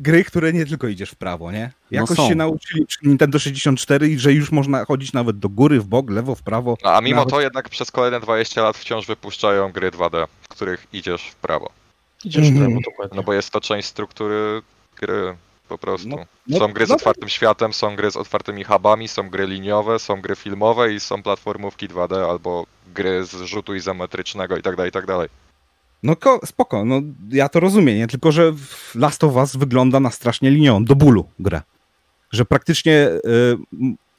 gry, 0.00 0.24
które 0.24 0.52
nie 0.52 0.66
tylko 0.66 0.88
idziesz 0.88 1.10
w 1.10 1.14
prawo, 1.14 1.52
nie? 1.52 1.70
No 1.90 2.00
Jakoś 2.00 2.18
no 2.18 2.28
się 2.28 2.34
nauczyli 2.34 2.86
przy 2.86 2.98
Nintendo 3.02 3.38
64 3.38 4.18
że 4.18 4.32
już 4.32 4.52
można 4.52 4.84
chodzić 4.84 5.12
nawet 5.12 5.38
do 5.38 5.48
góry, 5.48 5.80
w 5.80 5.84
bok, 5.84 6.10
lewo, 6.10 6.34
w 6.34 6.42
prawo. 6.42 6.76
No, 6.84 6.90
a 6.90 7.00
mimo 7.00 7.16
nawet... 7.16 7.30
to 7.30 7.40
jednak 7.40 7.68
przez 7.68 7.90
kolejne 7.90 8.20
20 8.20 8.62
lat 8.62 8.76
wciąż 8.76 9.06
wypuszczają 9.06 9.72
gry 9.72 9.90
2D, 9.90 10.26
w 10.42 10.48
których 10.48 10.86
idziesz 10.92 11.22
w 11.22 11.34
prawo. 11.34 11.70
Idziesz 12.24 12.50
w 12.50 12.50
prawo, 12.50 12.64
mhm. 12.64 12.82
dokładnie. 12.82 13.16
No 13.16 13.22
bo 13.22 13.32
jest 13.32 13.50
to 13.50 13.60
część 13.60 13.88
struktury 13.88 14.62
gry 14.96 15.36
po 15.68 15.78
prostu. 15.78 16.08
No, 16.08 16.16
no, 16.46 16.58
są 16.58 16.72
gry 16.72 16.86
z 16.86 16.88
no, 16.88 16.94
otwartym 16.94 17.28
światem, 17.28 17.72
są 17.72 17.96
gry 17.96 18.10
z 18.10 18.16
otwartymi 18.16 18.64
hubami, 18.64 19.08
są 19.08 19.30
gry 19.30 19.46
liniowe, 19.46 19.98
są 19.98 20.20
gry 20.20 20.36
filmowe 20.36 20.92
i 20.92 21.00
są 21.00 21.22
platformówki 21.22 21.88
2D 21.88 22.30
albo 22.30 22.66
gry 22.94 23.24
z 23.24 23.42
rzutu 23.42 23.74
izometrycznego 23.74 24.56
i 24.56 24.62
tak 24.62 24.76
No 26.02 26.16
ko, 26.16 26.40
spoko, 26.44 26.84
no 26.84 27.02
ja 27.30 27.48
to 27.48 27.60
rozumiem, 27.60 27.96
nie? 27.96 28.06
tylko 28.06 28.32
że 28.32 28.52
Last 28.94 29.24
of 29.24 29.36
Us 29.36 29.56
wygląda 29.56 30.00
na 30.00 30.10
strasznie 30.10 30.50
liniową, 30.50 30.84
do 30.84 30.96
bólu 30.96 31.24
grę. 31.38 31.62
Że 32.32 32.44
praktycznie 32.44 32.92
y, 32.92 33.58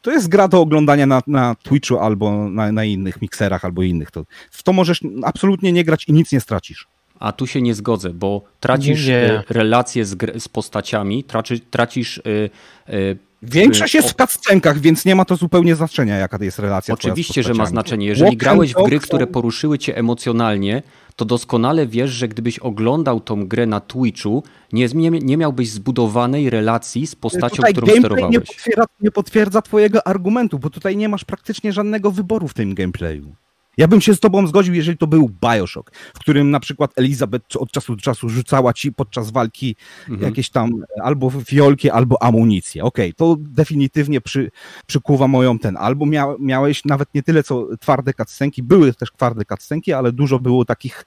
to 0.01 0.11
jest 0.11 0.27
gra 0.27 0.47
do 0.47 0.61
oglądania 0.61 1.05
na, 1.05 1.21
na 1.27 1.55
Twitchu 1.55 1.99
albo 1.99 2.49
na, 2.49 2.71
na 2.71 2.83
innych 2.83 3.21
mikserach 3.21 3.65
albo 3.65 3.83
innych. 3.83 4.11
To, 4.11 4.25
w 4.51 4.63
to 4.63 4.73
możesz 4.73 5.01
absolutnie 5.23 5.71
nie 5.71 5.83
grać 5.83 6.05
i 6.07 6.13
nic 6.13 6.31
nie 6.31 6.41
stracisz. 6.41 6.87
A 7.19 7.31
tu 7.31 7.47
się 7.47 7.61
nie 7.61 7.75
zgodzę, 7.75 8.09
bo 8.09 8.41
tracisz 8.59 9.07
nie. 9.07 9.33
Y, 9.33 9.43
relacje 9.49 10.05
z, 10.05 10.43
z 10.43 10.47
postaciami, 10.47 11.23
traci, 11.23 11.59
tracisz 11.59 12.17
y, 12.17 12.49
y, 12.89 13.17
Większość 13.41 13.93
jest 13.93 14.09
w 14.09 14.15
cutscenkach, 14.15 14.79
więc 14.79 15.05
nie 15.05 15.15
ma 15.15 15.25
to 15.25 15.35
zupełnie 15.35 15.75
znaczenia, 15.75 16.17
jaka 16.17 16.37
to 16.37 16.43
jest 16.43 16.59
relacja. 16.59 16.93
Oczywiście, 16.93 17.43
że 17.43 17.53
ma 17.53 17.65
znaczenie. 17.65 18.05
Jeżeli 18.05 18.37
grałeś 18.37 18.73
w 18.73 18.83
gry, 18.85 18.99
które 18.99 19.27
poruszyły 19.27 19.79
cię 19.79 19.97
emocjonalnie, 19.97 20.83
to 21.15 21.25
doskonale 21.25 21.87
wiesz, 21.87 22.11
że 22.11 22.27
gdybyś 22.27 22.59
oglądał 22.59 23.19
tą 23.19 23.47
grę 23.47 23.65
na 23.65 23.79
Twitchu, 23.79 24.43
nie, 24.73 24.87
nie 25.09 25.37
miałbyś 25.37 25.69
zbudowanej 25.69 26.49
relacji 26.49 27.07
z 27.07 27.15
postacią, 27.15 27.55
tutaj 27.55 27.73
którą 27.73 27.87
sterowałeś. 27.87 28.33
Nie 28.33 28.41
potwierdza, 28.41 28.85
nie 29.01 29.11
potwierdza 29.11 29.61
twojego 29.61 30.07
argumentu, 30.07 30.59
bo 30.59 30.69
tutaj 30.69 30.97
nie 30.97 31.09
masz 31.09 31.25
praktycznie 31.25 31.73
żadnego 31.73 32.11
wyboru 32.11 32.47
w 32.47 32.53
tym 32.53 32.75
gameplayu. 32.75 33.35
Ja 33.77 33.87
bym 33.87 34.01
się 34.01 34.15
z 34.15 34.19
tobą 34.19 34.47
zgodził, 34.47 34.73
jeżeli 34.73 34.97
to 34.97 35.07
był 35.07 35.29
Bioshock, 35.43 35.91
w 36.13 36.19
którym 36.19 36.51
na 36.51 36.59
przykład 36.59 36.91
Elizabeth 36.95 37.57
od 37.57 37.71
czasu 37.71 37.95
do 37.95 38.01
czasu 38.01 38.29
rzucała 38.29 38.73
ci 38.73 38.93
podczas 38.93 39.31
walki 39.31 39.75
mhm. 40.09 40.21
jakieś 40.21 40.49
tam 40.49 40.71
albo 41.03 41.31
fiolki, 41.45 41.89
albo 41.89 42.23
amunicję. 42.23 42.83
Okej, 42.83 43.09
okay, 43.09 43.13
to 43.13 43.35
definitywnie 43.39 44.21
przy, 44.21 44.51
przykuwa 44.85 45.27
moją 45.27 45.59
ten. 45.59 45.77
Albo 45.77 46.05
mia, 46.05 46.27
miałeś 46.39 46.85
nawet 46.85 47.13
nie 47.13 47.23
tyle 47.23 47.43
co 47.43 47.67
twarde 47.79 48.13
cutscenki, 48.13 48.63
były 48.63 48.93
też 48.93 49.11
twarde 49.11 49.45
cutscenki, 49.45 49.93
ale 49.93 50.11
dużo 50.11 50.39
było 50.39 50.65
takich, 50.65 51.05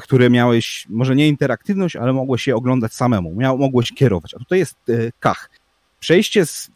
które 0.00 0.30
miałeś, 0.30 0.86
może 0.90 1.16
nie 1.16 1.28
interaktywność, 1.28 1.96
ale 1.96 2.12
mogłeś 2.12 2.42
się 2.42 2.56
oglądać 2.56 2.94
samemu, 2.94 3.34
miał, 3.34 3.58
mogłeś 3.58 3.92
kierować. 3.92 4.34
A 4.34 4.38
tutaj 4.38 4.58
jest 4.58 4.76
e, 4.88 4.92
kach. 5.20 5.50
Przejście 6.00 6.46
z, 6.46 6.70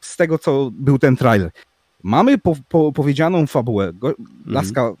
z 0.00 0.16
tego, 0.16 0.38
co 0.38 0.70
był 0.72 0.98
ten 0.98 1.16
trailer. 1.16 1.50
Mamy 2.02 2.38
po, 2.38 2.56
po, 2.68 2.92
powiedzianą 2.92 3.46
fabułę. 3.46 3.92
Go, 3.92 4.08
mhm. 4.08 4.28
laska 4.46 4.92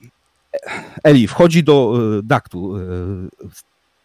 Eli 1.04 1.26
wchodzi 1.26 1.64
do 1.64 1.98
y, 2.18 2.22
daktu, 2.22 2.76
y, 2.76 2.80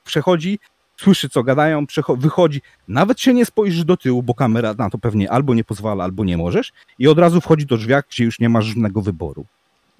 przechodzi, 0.03 0.59
słyszy 0.97 1.29
co 1.29 1.43
gadają, 1.43 1.85
wychodzi, 2.17 2.61
nawet 2.87 3.19
się 3.19 3.33
nie 3.33 3.45
spojrzysz 3.45 3.83
do 3.83 3.97
tyłu, 3.97 4.23
bo 4.23 4.33
kamera 4.33 4.73
na 4.77 4.89
to 4.89 4.97
pewnie 4.97 5.31
albo 5.31 5.53
nie 5.53 5.63
pozwala, 5.63 6.03
albo 6.03 6.23
nie 6.23 6.37
możesz 6.37 6.73
i 6.99 7.07
od 7.07 7.19
razu 7.19 7.41
wchodzi 7.41 7.65
do 7.65 7.77
drzwiach, 7.77 8.03
gdzie 8.09 8.23
już 8.23 8.39
nie 8.39 8.49
masz 8.49 8.65
żadnego 8.65 9.01
wyboru. 9.01 9.45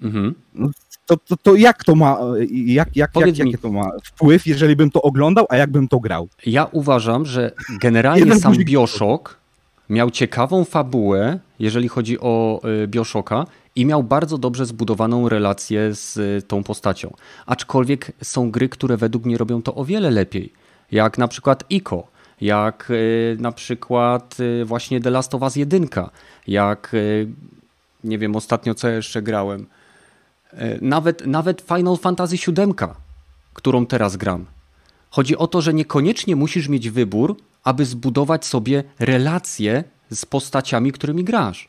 Mhm. 0.00 0.34
No, 0.54 0.70
to, 1.06 1.16
to, 1.16 1.36
to, 1.36 1.54
jak 1.54 1.84
to 1.84 1.94
ma, 1.94 2.18
jak, 2.50 2.96
jak, 2.96 3.16
jak, 3.16 3.38
jakie 3.38 3.58
to 3.58 3.72
ma 3.72 3.90
wpływ, 4.04 4.46
jeżeli 4.46 4.76
bym 4.76 4.90
to 4.90 5.02
oglądał, 5.02 5.46
a 5.48 5.56
jakbym 5.56 5.88
to 5.88 6.00
grał? 6.00 6.28
Ja 6.46 6.64
uważam, 6.72 7.26
że 7.26 7.52
generalnie 7.80 8.36
sam 8.36 8.56
Bioshock 8.56 9.36
miał 9.90 10.10
ciekawą 10.10 10.64
fabułę, 10.64 11.38
jeżeli 11.58 11.88
chodzi 11.88 12.20
o 12.20 12.60
y, 12.84 12.88
Bioshocka 12.88 13.46
i 13.76 13.86
miał 13.86 14.02
bardzo 14.02 14.38
dobrze 14.38 14.66
zbudowaną 14.66 15.28
relację 15.28 15.94
z 15.94 16.16
y, 16.16 16.42
tą 16.48 16.62
postacią. 16.62 17.14
Aczkolwiek 17.46 18.12
są 18.22 18.50
gry, 18.50 18.68
które 18.68 18.96
według 18.96 19.24
mnie 19.24 19.38
robią 19.38 19.62
to 19.62 19.74
o 19.74 19.84
wiele 19.84 20.10
lepiej. 20.10 20.52
Jak 20.92 21.18
na 21.18 21.28
przykład 21.28 21.64
Ico, 21.70 22.06
jak 22.40 22.90
y, 22.90 23.36
na 23.40 23.52
przykład 23.52 24.36
właśnie 24.64 25.00
The 25.00 25.10
Last 25.10 25.34
of 25.34 25.42
Us 25.42 25.56
1, 25.56 25.88
jak 26.46 26.96
nie 28.04 28.18
wiem 28.18 28.36
ostatnio 28.36 28.74
co 28.74 28.88
jeszcze 28.88 29.22
grałem. 29.22 29.66
Nawet, 30.80 31.26
nawet 31.26 31.60
Final 31.60 31.96
Fantasy 31.96 32.36
VII, 32.36 32.74
którą 33.54 33.86
teraz 33.86 34.16
gram. 34.16 34.46
Chodzi 35.10 35.36
o 35.36 35.46
to, 35.46 35.60
że 35.60 35.74
niekoniecznie 35.74 36.36
musisz 36.36 36.68
mieć 36.68 36.90
wybór, 36.90 37.36
aby 37.66 37.84
zbudować 37.84 38.44
sobie 38.44 38.84
relacje 38.98 39.84
z 40.10 40.26
postaciami, 40.26 40.92
którymi 40.92 41.24
grasz. 41.24 41.68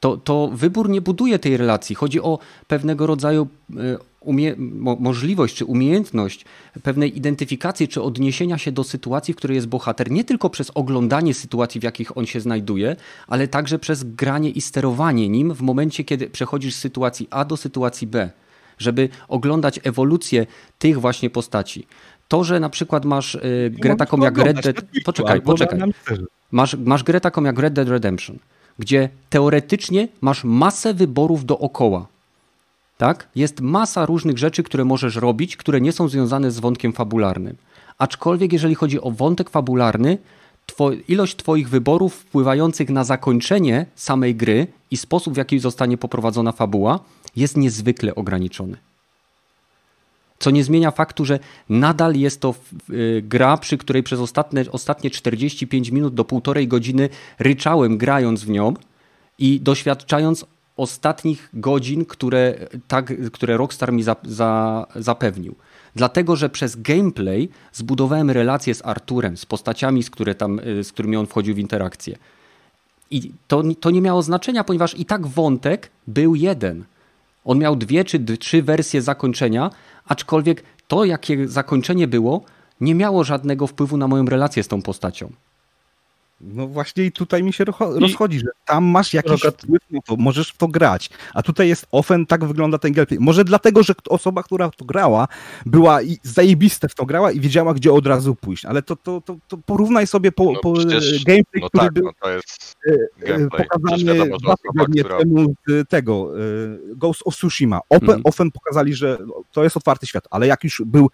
To, 0.00 0.16
to 0.16 0.50
wybór 0.52 0.88
nie 0.88 1.00
buduje 1.00 1.38
tej 1.38 1.56
relacji. 1.56 1.96
Chodzi 1.96 2.20
o 2.20 2.38
pewnego 2.66 3.06
rodzaju 3.06 3.48
e, 3.76 3.98
umie, 4.20 4.54
mo, 4.58 4.96
możliwość 5.00 5.56
czy 5.56 5.64
umiejętność 5.64 6.44
pewnej 6.82 7.16
identyfikacji 7.16 7.88
czy 7.88 8.02
odniesienia 8.02 8.58
się 8.58 8.72
do 8.72 8.84
sytuacji, 8.84 9.34
w 9.34 9.36
której 9.36 9.54
jest 9.54 9.68
bohater, 9.68 10.10
nie 10.10 10.24
tylko 10.24 10.50
przez 10.50 10.70
oglądanie 10.74 11.34
sytuacji, 11.34 11.80
w 11.80 11.84
jakich 11.84 12.16
on 12.16 12.26
się 12.26 12.40
znajduje, 12.40 12.96
ale 13.26 13.48
także 13.48 13.78
przez 13.78 14.04
granie 14.04 14.50
i 14.50 14.60
sterowanie 14.60 15.28
nim 15.28 15.54
w 15.54 15.62
momencie, 15.62 16.04
kiedy 16.04 16.30
przechodzisz 16.30 16.74
z 16.74 16.78
sytuacji 16.78 17.28
A 17.30 17.44
do 17.44 17.56
sytuacji 17.56 18.06
B, 18.06 18.30
żeby 18.78 19.08
oglądać 19.28 19.80
ewolucję 19.82 20.46
tych 20.78 21.00
właśnie 21.00 21.30
postaci. 21.30 21.86
To, 22.30 22.44
że 22.44 22.60
na 22.60 22.68
przykład 22.68 23.04
masz 23.04 23.34
y, 23.34 23.72
grę 23.78 23.96
taką 23.96 24.18
jak 24.18 24.38
Red 24.38 24.60
Dead... 24.60 24.76
Poczekaj, 25.04 25.42
poczekaj. 25.42 25.80
Masz, 26.52 26.76
masz 26.76 27.02
grę 27.02 27.20
taką 27.20 27.44
jak 27.44 27.58
Red 27.58 27.74
Dead 27.74 27.88
Redemption, 27.88 28.38
gdzie 28.78 29.08
teoretycznie 29.30 30.08
masz 30.20 30.44
masę 30.44 30.94
wyborów 30.94 31.44
dookoła. 31.44 32.06
Tak? 32.98 33.28
Jest 33.34 33.60
masa 33.60 34.06
różnych 34.06 34.38
rzeczy, 34.38 34.62
które 34.62 34.84
możesz 34.84 35.16
robić, 35.16 35.56
które 35.56 35.80
nie 35.80 35.92
są 35.92 36.08
związane 36.08 36.50
z 36.50 36.58
wątkiem 36.58 36.92
fabularnym. 36.92 37.56
Aczkolwiek, 37.98 38.52
jeżeli 38.52 38.74
chodzi 38.74 39.00
o 39.00 39.10
wątek 39.10 39.50
fabularny, 39.50 40.18
two, 40.66 40.90
ilość 41.08 41.36
Twoich 41.36 41.68
wyborów 41.68 42.14
wpływających 42.14 42.88
na 42.88 43.04
zakończenie 43.04 43.86
samej 43.94 44.34
gry 44.34 44.66
i 44.90 44.96
sposób, 44.96 45.34
w 45.34 45.36
jaki 45.36 45.58
zostanie 45.58 45.98
poprowadzona 45.98 46.52
fabuła, 46.52 47.00
jest 47.36 47.56
niezwykle 47.56 48.14
ograniczony. 48.14 48.76
Co 50.40 50.50
nie 50.50 50.64
zmienia 50.64 50.90
faktu, 50.90 51.24
że 51.24 51.38
nadal 51.68 52.14
jest 52.14 52.40
to 52.40 52.54
gra, 53.22 53.56
przy 53.56 53.78
której 53.78 54.02
przez 54.02 54.20
ostatnie, 54.20 54.64
ostatnie 54.72 55.10
45 55.10 55.90
minut 55.90 56.14
do 56.14 56.24
półtorej 56.24 56.68
godziny 56.68 57.08
ryczałem 57.38 57.98
grając 57.98 58.44
w 58.44 58.48
nią 58.48 58.74
i 59.38 59.60
doświadczając 59.60 60.44
ostatnich 60.76 61.48
godzin, 61.54 62.04
które, 62.04 62.54
tak, 62.88 63.12
które 63.32 63.56
Rockstar 63.56 63.92
mi 63.92 64.02
za, 64.02 64.16
za, 64.24 64.86
zapewnił. 64.96 65.54
Dlatego, 65.96 66.36
że 66.36 66.50
przez 66.50 66.76
gameplay 66.76 67.48
zbudowałem 67.72 68.30
relacje 68.30 68.74
z 68.74 68.86
Arturem, 68.86 69.36
z 69.36 69.46
postaciami, 69.46 70.02
z, 70.02 70.10
które 70.10 70.34
tam, 70.34 70.58
y, 70.58 70.84
z 70.84 70.92
którymi 70.92 71.16
on 71.16 71.26
wchodził 71.26 71.54
w 71.54 71.58
interakcję. 71.58 72.16
I 73.10 73.32
to, 73.48 73.62
to 73.80 73.90
nie 73.90 74.00
miało 74.00 74.22
znaczenia, 74.22 74.64
ponieważ 74.64 74.98
i 74.98 75.04
tak 75.04 75.26
wątek 75.26 75.90
był 76.06 76.34
jeden. 76.34 76.84
On 77.44 77.58
miał 77.58 77.76
dwie 77.76 78.04
czy 78.04 78.18
trzy 78.18 78.62
wersje 78.62 79.02
zakończenia, 79.02 79.70
aczkolwiek 80.04 80.62
to, 80.88 81.04
jakie 81.04 81.48
zakończenie 81.48 82.08
było, 82.08 82.44
nie 82.80 82.94
miało 82.94 83.24
żadnego 83.24 83.66
wpływu 83.66 83.96
na 83.96 84.08
moją 84.08 84.24
relację 84.24 84.62
z 84.62 84.68
tą 84.68 84.82
postacią. 84.82 85.32
No 86.40 86.66
właśnie 86.66 87.04
i 87.04 87.12
tutaj 87.12 87.42
mi 87.42 87.52
się 87.52 87.64
rozchodzi, 87.78 88.38
że 88.38 88.46
tam 88.64 88.84
masz 88.84 89.14
jakiś 89.14 89.40
wpływ 89.42 89.82
na 89.90 90.00
to, 90.00 90.16
możesz 90.16 90.48
w 90.48 90.56
to 90.56 90.68
grać. 90.68 91.10
A 91.34 91.42
tutaj 91.42 91.68
jest 91.68 91.86
offen, 91.92 92.26
tak 92.26 92.44
wygląda 92.44 92.78
ten 92.78 92.92
gameplay. 92.92 93.20
Może 93.20 93.44
dlatego, 93.44 93.82
że 93.82 93.94
osoba, 94.08 94.42
która 94.42 94.70
to 94.70 94.84
grała, 94.84 95.28
była 95.66 96.02
i 96.02 96.18
zajebiste 96.22 96.88
w 96.88 96.94
to 96.94 97.06
grała 97.06 97.32
i 97.32 97.40
wiedziała, 97.40 97.74
gdzie 97.74 97.92
od 97.92 98.06
razu 98.06 98.34
pójść. 98.34 98.64
Ale 98.64 98.82
to, 98.82 98.96
to, 98.96 99.20
to, 99.20 99.36
to 99.48 99.58
porównaj 99.58 100.06
sobie 100.06 100.32
po, 100.32 100.52
no, 100.52 100.60
po 100.60 100.72
przecież, 100.72 101.24
gameplay, 101.24 101.62
no 101.62 101.68
który 101.68 101.84
tak, 101.84 101.92
był 101.92 102.04
no 102.04 102.12
to 102.22 102.30
jest 102.30 102.76
e, 102.86 103.34
e, 103.34 103.48
pokazany 103.48 104.14
dwa 104.42 104.54
tygodnie 104.56 105.04
temu 105.04 105.54
z 105.68 105.88
tego 105.88 106.32
e, 106.34 106.40
Ghost 106.96 107.22
of 107.24 107.36
Tsushima. 107.36 107.80
Open, 107.88 108.10
mm. 108.10 108.22
Offen 108.24 108.50
pokazali, 108.50 108.94
że 108.94 109.18
to 109.52 109.64
jest 109.64 109.76
otwarty 109.76 110.06
świat, 110.06 110.24
ale 110.30 110.46
jak 110.46 110.64
już 110.64 110.82
był 110.86 111.10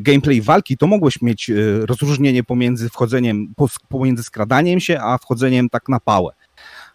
gameplay 0.00 0.40
walki, 0.40 0.76
to 0.76 0.86
mogłeś 0.86 1.22
mieć 1.22 1.50
rozróżnienie 1.80 2.44
pomiędzy 2.44 2.88
wchodzeniem, 2.88 3.54
pomiędzy 3.88 4.22
skradaniem 4.22 4.57
się, 4.78 5.00
a 5.00 5.18
wchodzeniem 5.18 5.68
tak 5.68 5.88
na 5.88 6.00
pałę. 6.00 6.32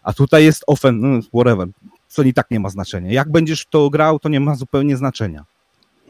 A 0.02 0.12
tutaj 0.12 0.44
jest 0.44 0.64
offen, 0.66 1.00
no, 1.00 1.20
whatever, 1.34 1.68
co 2.08 2.22
i 2.22 2.34
tak 2.34 2.50
nie 2.50 2.60
ma 2.60 2.68
znaczenia. 2.68 3.12
Jak 3.12 3.32
będziesz 3.32 3.66
to 3.66 3.90
grał, 3.90 4.18
to 4.18 4.28
nie 4.28 4.40
ma 4.40 4.54
zupełnie 4.54 4.96
znaczenia. 4.96 5.44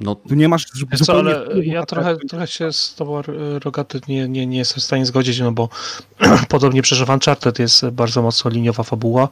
No, 0.00 0.14
tu 0.14 0.34
nie 0.34 0.48
masz 0.48 0.66
co, 1.04 1.18
ale 1.18 1.46
ja 1.62 1.86
trochę, 1.86 2.16
trochę 2.16 2.46
się 2.46 2.72
z 2.72 2.94
tobą 2.94 3.22
Rogaty 3.64 4.00
nie, 4.08 4.28
nie, 4.28 4.46
nie 4.46 4.58
jestem 4.58 4.80
w 4.80 4.84
stanie 4.84 5.06
zgodzić, 5.06 5.40
no 5.40 5.52
bo 5.52 5.68
podobnie 6.48 6.82
przez 6.82 7.08
Uncharted 7.08 7.58
jest 7.58 7.86
bardzo 7.86 8.22
mocno 8.22 8.50
liniowa 8.50 8.82
fabuła, 8.82 9.28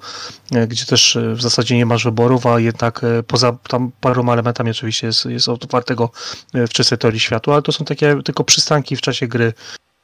e, 0.53 0.67
gdzie 0.67 0.87
też 0.87 1.17
e, 1.17 1.35
w 1.35 1.43
zasadzie 1.43 1.77
nie 1.77 1.87
masz 1.87 2.05
wyborów, 2.05 2.47
a 2.47 2.61
jednak 2.61 3.05
e, 3.05 3.23
poza 3.23 3.57
tam 3.69 3.91
paroma 4.01 4.33
elementami 4.33 4.71
oczywiście 4.71 5.07
jest, 5.07 5.25
jest 5.25 5.49
otwartego 5.49 6.11
w 6.55 6.69
czystej 6.69 6.99
teorii 6.99 7.21
światła, 7.21 7.55
ale 7.55 7.63
to 7.63 7.73
są 7.73 7.85
takie 7.85 8.23
tylko 8.25 8.45
przystanki 8.45 8.97
w 8.97 9.01
czasie 9.01 9.27
gry, 9.27 9.53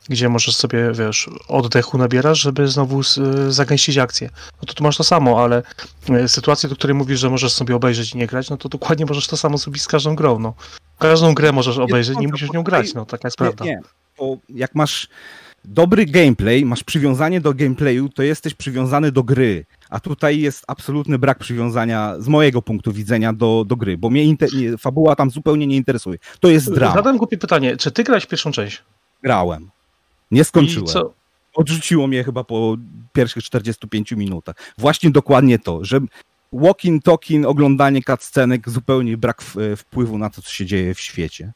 gdzie 0.08 0.28
możesz 0.28 0.56
sobie, 0.56 0.92
wiesz, 0.92 1.30
oddechu 1.48 1.98
nabierasz, 1.98 2.40
żeby 2.40 2.68
znowu 2.68 3.00
zagęścić 3.48 3.98
akcję. 3.98 4.30
No 4.62 4.66
to 4.66 4.74
tu 4.74 4.84
masz 4.84 4.96
to 4.96 5.04
samo, 5.04 5.42
ale 5.44 5.62
e, 6.10 6.28
sytuację, 6.28 6.68
do 6.68 6.76
której 6.76 6.94
mówisz, 6.94 7.20
że 7.20 7.30
możesz 7.30 7.52
sobie 7.52 7.76
obejrzeć 7.76 8.14
i 8.14 8.18
nie 8.18 8.26
grać, 8.26 8.50
no 8.50 8.56
to 8.56 8.68
dokładnie 8.68 9.06
możesz 9.06 9.26
to 9.26 9.36
samo 9.36 9.58
zrobić 9.58 9.82
z 9.82 9.88
każdą 9.88 10.14
grą, 10.14 10.38
no. 10.38 10.54
Każdą 10.98 11.34
grę 11.34 11.52
możesz 11.52 11.78
obejrzeć, 11.78 12.18
nie 12.18 12.28
musisz 12.28 12.48
w 12.48 12.54
nią 12.54 12.62
grać, 12.62 12.94
no, 12.94 13.06
taka 13.06 13.28
jest 13.28 13.36
prawda. 13.38 13.64
Nie, 13.64 13.80
bo 14.18 14.36
jak 14.48 14.74
masz 14.74 15.08
dobry 15.64 16.06
gameplay, 16.06 16.64
masz 16.64 16.84
przywiązanie 16.84 17.40
do 17.40 17.54
gameplayu, 17.54 18.08
to 18.08 18.22
jesteś 18.22 18.54
przywiązany 18.54 19.12
do 19.12 19.22
gry. 19.22 19.66
A 19.90 20.00
tutaj 20.00 20.40
jest 20.40 20.64
absolutny 20.66 21.18
brak 21.18 21.38
przywiązania 21.38 22.14
z 22.18 22.28
mojego 22.28 22.62
punktu 22.62 22.92
widzenia 22.92 23.32
do, 23.32 23.64
do 23.66 23.76
gry, 23.76 23.98
bo 23.98 24.10
mnie 24.10 24.24
inter- 24.24 24.78
fabuła 24.78 25.16
tam 25.16 25.30
zupełnie 25.30 25.66
nie 25.66 25.76
interesuje. 25.76 26.18
To 26.40 26.48
jest 26.48 26.74
drama. 26.74 26.94
Zadam 26.94 27.16
głupie 27.16 27.38
pytanie, 27.38 27.76
czy 27.76 27.90
ty 27.90 28.04
grałeś 28.04 28.26
pierwszą 28.26 28.52
część? 28.52 28.82
Grałem. 29.22 29.70
Nie 30.30 30.44
skończyłem. 30.44 31.06
Odrzuciło 31.54 32.06
mnie 32.06 32.24
chyba 32.24 32.44
po 32.44 32.76
pierwszych 33.12 33.44
45 33.44 34.12
minutach. 34.12 34.56
Właśnie 34.78 35.10
dokładnie 35.10 35.58
to, 35.58 35.84
że 35.84 36.00
walking, 36.52 37.04
talking, 37.04 37.46
oglądanie 37.46 38.02
cutscenek, 38.02 38.70
zupełnie 38.70 39.16
brak 39.16 39.42
wpływu 39.76 40.18
na 40.18 40.30
to, 40.30 40.42
co 40.42 40.50
się 40.50 40.66
dzieje 40.66 40.94
w 40.94 41.00
świecie. 41.00 41.52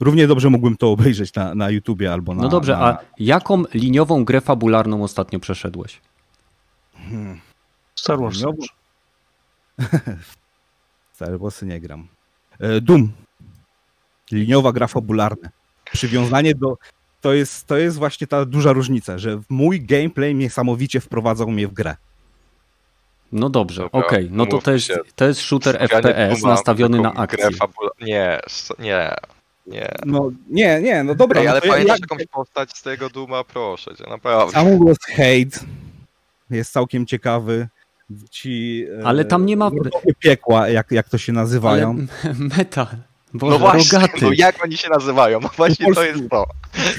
Równie 0.00 0.26
dobrze 0.26 0.50
mógłbym 0.50 0.76
to 0.76 0.90
obejrzeć 0.90 1.34
na, 1.34 1.54
na 1.54 1.70
YouTubie 1.70 2.12
albo 2.12 2.34
na... 2.34 2.42
No 2.42 2.48
dobrze, 2.48 2.72
na... 2.72 2.84
a 2.84 2.98
jaką 3.18 3.62
liniową 3.74 4.24
grę 4.24 4.40
fabularną 4.40 5.02
ostatnio 5.02 5.40
przeszedłeś? 5.40 6.00
Hmm. 6.94 7.40
Star 7.94 8.18
Wars. 8.18 8.36
Liniową... 8.36 8.58
Star 11.12 11.38
Warsy 11.38 11.66
nie 11.66 11.80
gram. 11.80 12.08
E, 12.60 12.80
Doom. 12.80 13.12
Liniowa 14.32 14.72
gra 14.72 14.86
fabularna. 14.86 15.48
Przywiązanie 15.92 16.54
do, 16.54 16.76
to 17.26 17.34
jest, 17.34 17.66
to 17.66 17.76
jest 17.76 17.96
właśnie 17.96 18.26
ta 18.26 18.44
duża 18.44 18.72
różnica, 18.72 19.18
że 19.18 19.40
mój 19.48 19.80
gameplay 19.80 20.34
niesamowicie 20.34 21.00
wprowadzał 21.00 21.50
mnie 21.50 21.68
w 21.68 21.72
grę. 21.72 21.96
No 23.32 23.50
dobrze, 23.50 23.84
okej, 23.84 24.00
okay. 24.00 24.28
no 24.30 24.46
to 24.46 24.58
to 24.58 24.72
jest, 24.72 24.92
to 25.16 25.24
jest 25.24 25.40
shooter 25.40 25.78
FPS 25.78 26.42
nastawiony 26.42 27.00
na 27.00 27.12
akcję. 27.14 27.48
Nie, 28.00 28.40
nie, 28.78 29.14
nie. 29.66 29.94
No 30.04 30.30
nie, 30.50 30.80
nie, 30.80 31.02
no 31.04 31.14
dobra. 31.14 31.40
Ej, 31.40 31.48
ale 31.48 31.60
no 31.64 31.72
pamiętasz 31.72 32.00
jak... 32.00 32.10
jakąś 32.10 32.26
postać 32.26 32.76
z 32.76 32.82
tego 32.82 33.10
Duma, 33.10 33.44
proszę 33.44 33.96
cię, 33.96 34.04
naprawdę. 34.10 34.52
Sam 34.52 34.78
głos 34.78 34.98
Hate 35.08 35.66
jest 36.50 36.72
całkiem 36.72 37.06
ciekawy. 37.06 37.68
Ci, 38.30 38.84
ale 39.04 39.24
tam 39.24 39.46
nie 39.46 39.56
ma... 39.56 39.70
Piekła, 40.18 40.68
jak, 40.68 40.90
jak 40.90 41.08
to 41.08 41.18
się 41.18 41.32
nazywają. 41.32 42.06
Ale 42.24 42.34
meta, 42.58 42.86
Boże, 43.34 43.52
no 43.52 43.58
właśnie, 43.58 43.98
no 44.22 44.30
jak 44.34 44.64
oni 44.64 44.76
się 44.76 44.88
nazywają? 44.88 45.40
No 45.46 45.50
właśnie 45.56 45.94
to 45.94 46.04
jest 46.04 46.30
to. 46.30 46.46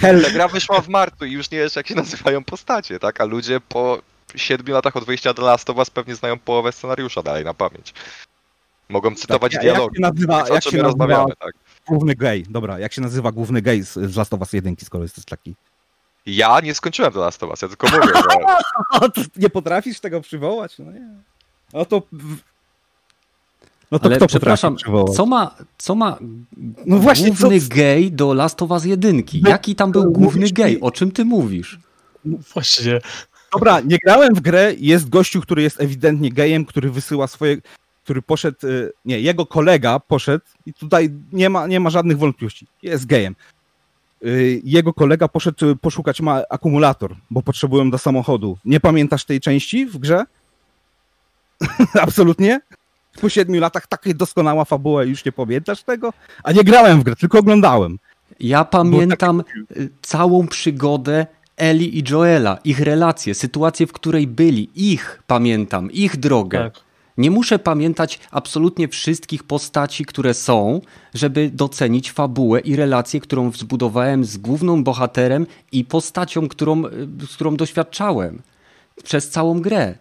Ta 0.02 0.32
gra 0.34 0.48
wyszła 0.48 0.82
w 0.82 0.88
marcu 0.88 1.26
i 1.26 1.32
już 1.32 1.52
nie 1.52 1.58
wiesz 1.58 1.76
jak 1.76 1.88
się 1.88 1.96
nazywają 1.96 2.44
postacie, 2.44 3.00
tak? 3.00 3.22
A 3.22 3.26
ludzie 3.26 3.60
po 3.60 4.02
siedmiu 4.36 4.74
latach 4.74 4.96
od 4.96 5.06
wyjścia 5.06 5.34
do 5.34 5.46
Last 5.46 5.70
of 5.70 5.78
Us 5.78 5.90
pewnie 5.90 6.16
znają 6.16 6.40
połowę 6.40 6.72
scenariusza 6.72 7.24
dalej 7.24 7.46
na 7.46 7.54
pamięć. 7.54 7.94
Mogą 8.90 9.16
cytować 9.16 9.52
tak, 9.52 9.62
dialogi. 9.62 10.02
Jak 10.02 10.14
się 10.14 10.14
nazywa, 10.14 10.54
jak 10.54 10.64
się 10.64 10.78
nazywa 10.78 11.26
tak? 11.40 11.54
główny 11.88 12.16
gay? 12.16 12.44
Dobra, 12.50 12.80
jak 12.80 12.94
się 12.94 13.02
nazywa 13.02 13.32
główny 13.32 13.62
gay 13.62 13.84
z, 13.84 13.94
z 13.94 14.16
Last 14.16 14.34
of 14.34 14.40
Us 14.40 14.54
1, 14.54 14.76
skoro 14.84 15.04
jesteś 15.04 15.26
taki? 15.26 15.56
Ja 16.26 16.60
nie 16.60 16.74
skończyłem 16.74 17.14
do 17.14 17.20
Last 17.20 17.44
of 17.44 17.50
Us, 17.50 17.62
ja 17.62 17.68
tylko 17.68 17.88
mówię, 17.88 18.14
że... 18.14 19.24
nie 19.44 19.50
potrafisz 19.50 20.00
tego 20.00 20.22
przywołać? 20.22 20.80
No 20.80 20.92
nie. 20.92 21.10
No 21.74 21.86
to 21.86 22.02
no 23.92 24.00
to 24.00 24.06
Ale 24.06 24.18
kto 24.18 24.28
przepraszam, 24.28 24.76
co 25.16 25.26
ma, 25.26 25.56
co 25.78 25.96
ma 25.96 26.18
no 26.86 27.00
właśnie, 27.00 27.28
główny 27.28 27.62
co... 27.62 27.68
gej 27.68 28.12
do 28.12 28.34
Last 28.34 28.62
of 28.62 28.72
Us 28.72 28.86
1? 28.86 29.24
No, 29.42 29.50
Jaki 29.50 29.76
tam 29.76 29.92
był 29.92 30.12
główny 30.12 30.50
gej? 30.50 30.82
O 30.82 30.92
czym 30.92 31.12
ty 31.12 31.26
mówisz? 31.26 31.80
No 32.26 32.38
właśnie. 32.54 33.00
Dobra, 33.54 33.80
nie 33.80 33.98
grałem 34.06 34.36
w 34.36 34.42
grę, 34.42 34.74
jest 34.78 35.10
gościu, 35.10 35.42
który 35.42 35.62
jest 35.62 35.82
ewidentnie 35.82 36.32
gejem, 36.32 36.66
który 36.66 36.92
wysyła 36.92 37.28
swoje, 37.28 37.58
który 38.04 38.22
poszedł, 38.22 38.68
y, 38.68 38.92
nie, 39.06 39.20
jego 39.20 39.46
kolega 39.46 40.00
poszedł 40.00 40.46
i 40.66 40.74
tutaj 40.74 41.10
nie 41.32 41.50
ma, 41.50 41.68
nie 41.68 41.80
ma 41.80 41.90
żadnych 41.90 42.18
wątpliwości, 42.18 42.68
jest 42.84 43.06
gejem. 43.06 43.36
Y, 44.26 44.62
jego 44.64 44.94
kolega 44.94 45.28
poszedł 45.28 45.66
y, 45.66 45.76
poszukać 45.76 46.22
ma 46.22 46.42
akumulator, 46.50 47.16
bo 47.30 47.42
potrzebują 47.42 47.92
do 47.92 47.98
samochodu. 47.98 48.58
Nie 48.66 48.80
pamiętasz 48.80 49.26
tej 49.26 49.40
części 49.40 49.86
w 49.86 49.98
grze? 49.98 50.24
Absolutnie? 52.02 52.62
Po 53.22 53.30
siedmiu 53.30 53.62
latach 53.62 53.88
taka 53.88 54.14
doskonała 54.14 54.66
fabuła 54.66 55.04
i 55.04 55.10
już 55.10 55.26
nie 55.26 55.32
pamiętasz 55.32 55.84
tego? 55.84 56.14
A 56.44 56.52
nie 56.52 56.64
grałem 56.64 57.00
w 57.00 57.04
grę, 57.04 57.16
tylko 57.16 57.40
oglądałem. 57.40 58.00
Ja 58.40 58.66
pamiętam 58.66 59.44
tak... 59.44 59.78
całą 60.02 60.48
przygodę 60.48 61.26
Eli 61.58 61.98
i 62.00 62.04
Joela, 62.10 62.58
ich 62.64 62.80
relacje, 62.80 63.36
sytuację, 63.36 63.88
w 63.88 63.94
której 63.94 64.28
byli, 64.28 64.70
ich 64.76 65.24
pamiętam, 65.28 65.92
ich 65.92 66.18
drogę. 66.18 66.60
Tak. 66.60 66.88
Nie 67.18 67.32
muszę 67.32 67.60
pamiętać 67.60 68.20
absolutnie 68.32 68.88
wszystkich 68.88 69.44
postaci, 69.44 70.06
które 70.06 70.34
są, 70.34 70.82
żeby 71.14 71.50
docenić 71.54 72.12
fabułę 72.12 72.60
i 72.60 72.76
relację, 72.76 73.20
którą 73.20 73.52
zbudowałem 73.52 74.26
z 74.26 74.38
główną 74.38 74.84
bohaterem 74.84 75.48
i 75.72 75.86
postacią, 75.86 76.48
którą, 76.48 76.84
z 77.30 77.36
którą 77.36 77.56
doświadczałem 77.56 78.42
przez 79.04 79.30
całą 79.30 79.62
grę. 79.62 79.96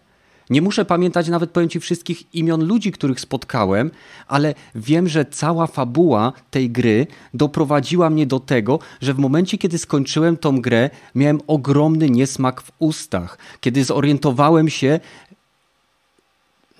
Nie 0.50 0.62
muszę 0.62 0.84
pamiętać 0.84 1.28
nawet, 1.28 1.50
powiem 1.50 1.68
Ci, 1.68 1.80
wszystkich 1.80 2.34
imion 2.34 2.64
ludzi, 2.64 2.92
których 2.92 3.20
spotkałem, 3.20 3.90
ale 4.28 4.54
wiem, 4.74 5.08
że 5.08 5.24
cała 5.24 5.66
fabuła 5.66 6.32
tej 6.50 6.70
gry 6.70 7.06
doprowadziła 7.34 8.10
mnie 8.10 8.26
do 8.26 8.40
tego, 8.40 8.78
że 9.00 9.14
w 9.14 9.18
momencie, 9.18 9.58
kiedy 9.58 9.78
skończyłem 9.78 10.36
tą 10.36 10.60
grę, 10.60 10.90
miałem 11.14 11.40
ogromny 11.46 12.10
niesmak 12.10 12.60
w 12.60 12.72
ustach. 12.78 13.38
Kiedy 13.60 13.84
zorientowałem 13.84 14.68
się, 14.68 15.00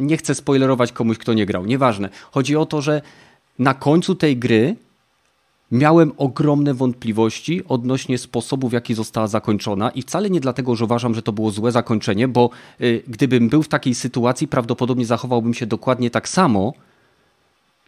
nie 0.01 0.17
chcę 0.17 0.35
spoilerować 0.35 0.93
komuś, 0.93 1.19
kto 1.19 1.35
nie 1.35 1.47
grał, 1.47 1.67
nieważne. 1.67 2.09
Chodzi 2.31 2.57
o 2.57 2.67
to, 2.67 2.83
że 2.83 3.03
na 3.59 3.75
końcu 3.75 4.15
tej 4.15 4.37
gry 4.37 4.77
miałem 5.71 6.13
ogromne 6.17 6.75
wątpliwości 6.75 7.63
odnośnie 7.69 8.19
sposobu, 8.19 8.69
w 8.69 8.73
jaki 8.73 8.95
została 8.95 9.27
zakończona 9.27 9.91
i 9.91 10.03
wcale 10.03 10.31
nie 10.31 10.41
dlatego, 10.41 10.77
że 10.77 10.85
uważam, 10.85 11.15
że 11.15 11.23
to 11.23 11.33
było 11.33 11.51
złe 11.51 11.73
zakończenie, 11.73 12.29
bo 12.29 12.51
y, 12.81 13.03
gdybym 13.09 13.49
był 13.49 13.63
w 13.63 13.69
takiej 13.69 13.95
sytuacji, 13.95 14.49
prawdopodobnie 14.49 15.07
zachowałbym 15.07 15.55
się 15.55 15.67
dokładnie 15.67 16.11
tak 16.11 16.29
samo. 16.29 16.73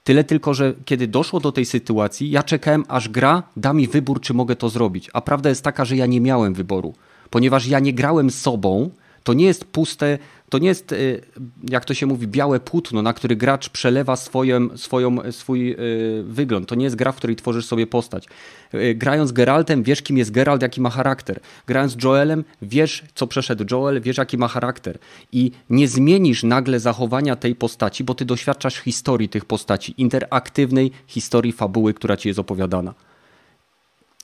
Tyle 0.04 0.24
tylko, 0.24 0.54
że 0.54 0.74
kiedy 0.84 1.06
doszło 1.06 1.40
do 1.40 1.52
tej 1.52 1.64
sytuacji, 1.64 2.30
ja 2.30 2.42
czekałem, 2.42 2.84
aż 2.88 3.08
gra 3.08 3.42
da 3.56 3.72
mi 3.72 3.88
wybór, 3.88 4.20
czy 4.20 4.34
mogę 4.34 4.56
to 4.56 4.68
zrobić. 4.68 5.10
A 5.12 5.20
prawda 5.20 5.48
jest 5.48 5.64
taka, 5.64 5.84
że 5.84 5.96
ja 5.96 6.06
nie 6.06 6.20
miałem 6.20 6.54
wyboru, 6.54 6.94
ponieważ 7.30 7.66
ja 7.66 7.80
nie 7.80 7.92
grałem 7.92 8.30
sobą, 8.30 8.90
To 9.28 9.34
nie 9.34 9.44
jest 9.44 9.64
puste, 9.64 10.18
to 10.48 10.58
nie 10.58 10.68
jest, 10.68 10.92
y, 10.92 11.20
jak 11.68 11.84
to 11.84 11.94
się 11.94 12.06
mówi, 12.06 12.26
białe 12.26 12.60
płótno, 12.60 13.02
na 13.02 13.12
który 13.12 13.36
gracz 13.36 13.68
przelewa 13.68 14.16
swoją, 14.16 14.78
swoją, 14.78 15.32
swój 15.32 15.72
y, 15.72 16.22
wygląd. 16.22 16.68
To 16.68 16.74
nie 16.74 16.84
jest 16.84 16.96
gra, 16.96 17.12
w 17.12 17.16
której 17.16 17.36
tworzysz 17.36 17.66
sobie 17.66 17.86
postać. 17.86 18.26
Y, 18.74 18.94
grając 18.94 19.32
Geraltem, 19.32 19.82
wiesz, 19.82 20.02
kim 20.02 20.18
jest 20.18 20.30
Geralt, 20.30 20.62
jaki 20.62 20.80
ma 20.80 20.90
charakter. 20.90 21.40
Grając 21.66 21.96
Joelem, 22.04 22.44
wiesz, 22.62 23.04
co 23.14 23.26
przeszedł 23.26 23.64
Joel, 23.70 24.00
wiesz, 24.00 24.16
jaki 24.16 24.38
ma 24.38 24.48
charakter. 24.48 24.98
I 25.32 25.50
nie 25.70 25.88
zmienisz 25.88 26.42
nagle 26.42 26.80
zachowania 26.80 27.36
tej 27.36 27.54
postaci, 27.54 28.04
bo 28.04 28.14
ty 28.14 28.24
doświadczasz 28.24 28.76
historii 28.76 29.28
tych 29.28 29.44
postaci, 29.44 29.94
interaktywnej 29.98 30.90
historii 31.06 31.52
fabuły, 31.52 31.94
która 31.94 32.16
ci 32.16 32.28
jest 32.28 32.38
opowiadana. 32.38 32.94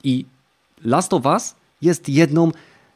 I 0.04 0.24
Last 0.84 1.12
of 1.12 1.26
Us 1.26 1.54
jest 1.82 2.08
jedną 2.08 2.52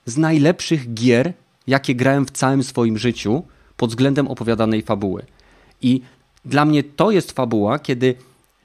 z 0.07 0.17
najlepszych 0.17 0.95
gier, 0.95 1.33
jakie 1.69 1.95
grałem 1.95 2.27
w 2.27 2.31
całym 2.31 2.63
swoim 2.63 2.99
życiu 2.99 3.43
pod 3.77 3.91
względem 3.91 4.29
opowiadanej 4.29 4.83
fabuły. 4.83 5.23
I 5.83 6.01
dla 6.45 6.65
mnie 6.65 6.83
to 6.85 7.11
jest 7.11 7.33
fabuła, 7.33 7.79
kiedy 7.79 8.15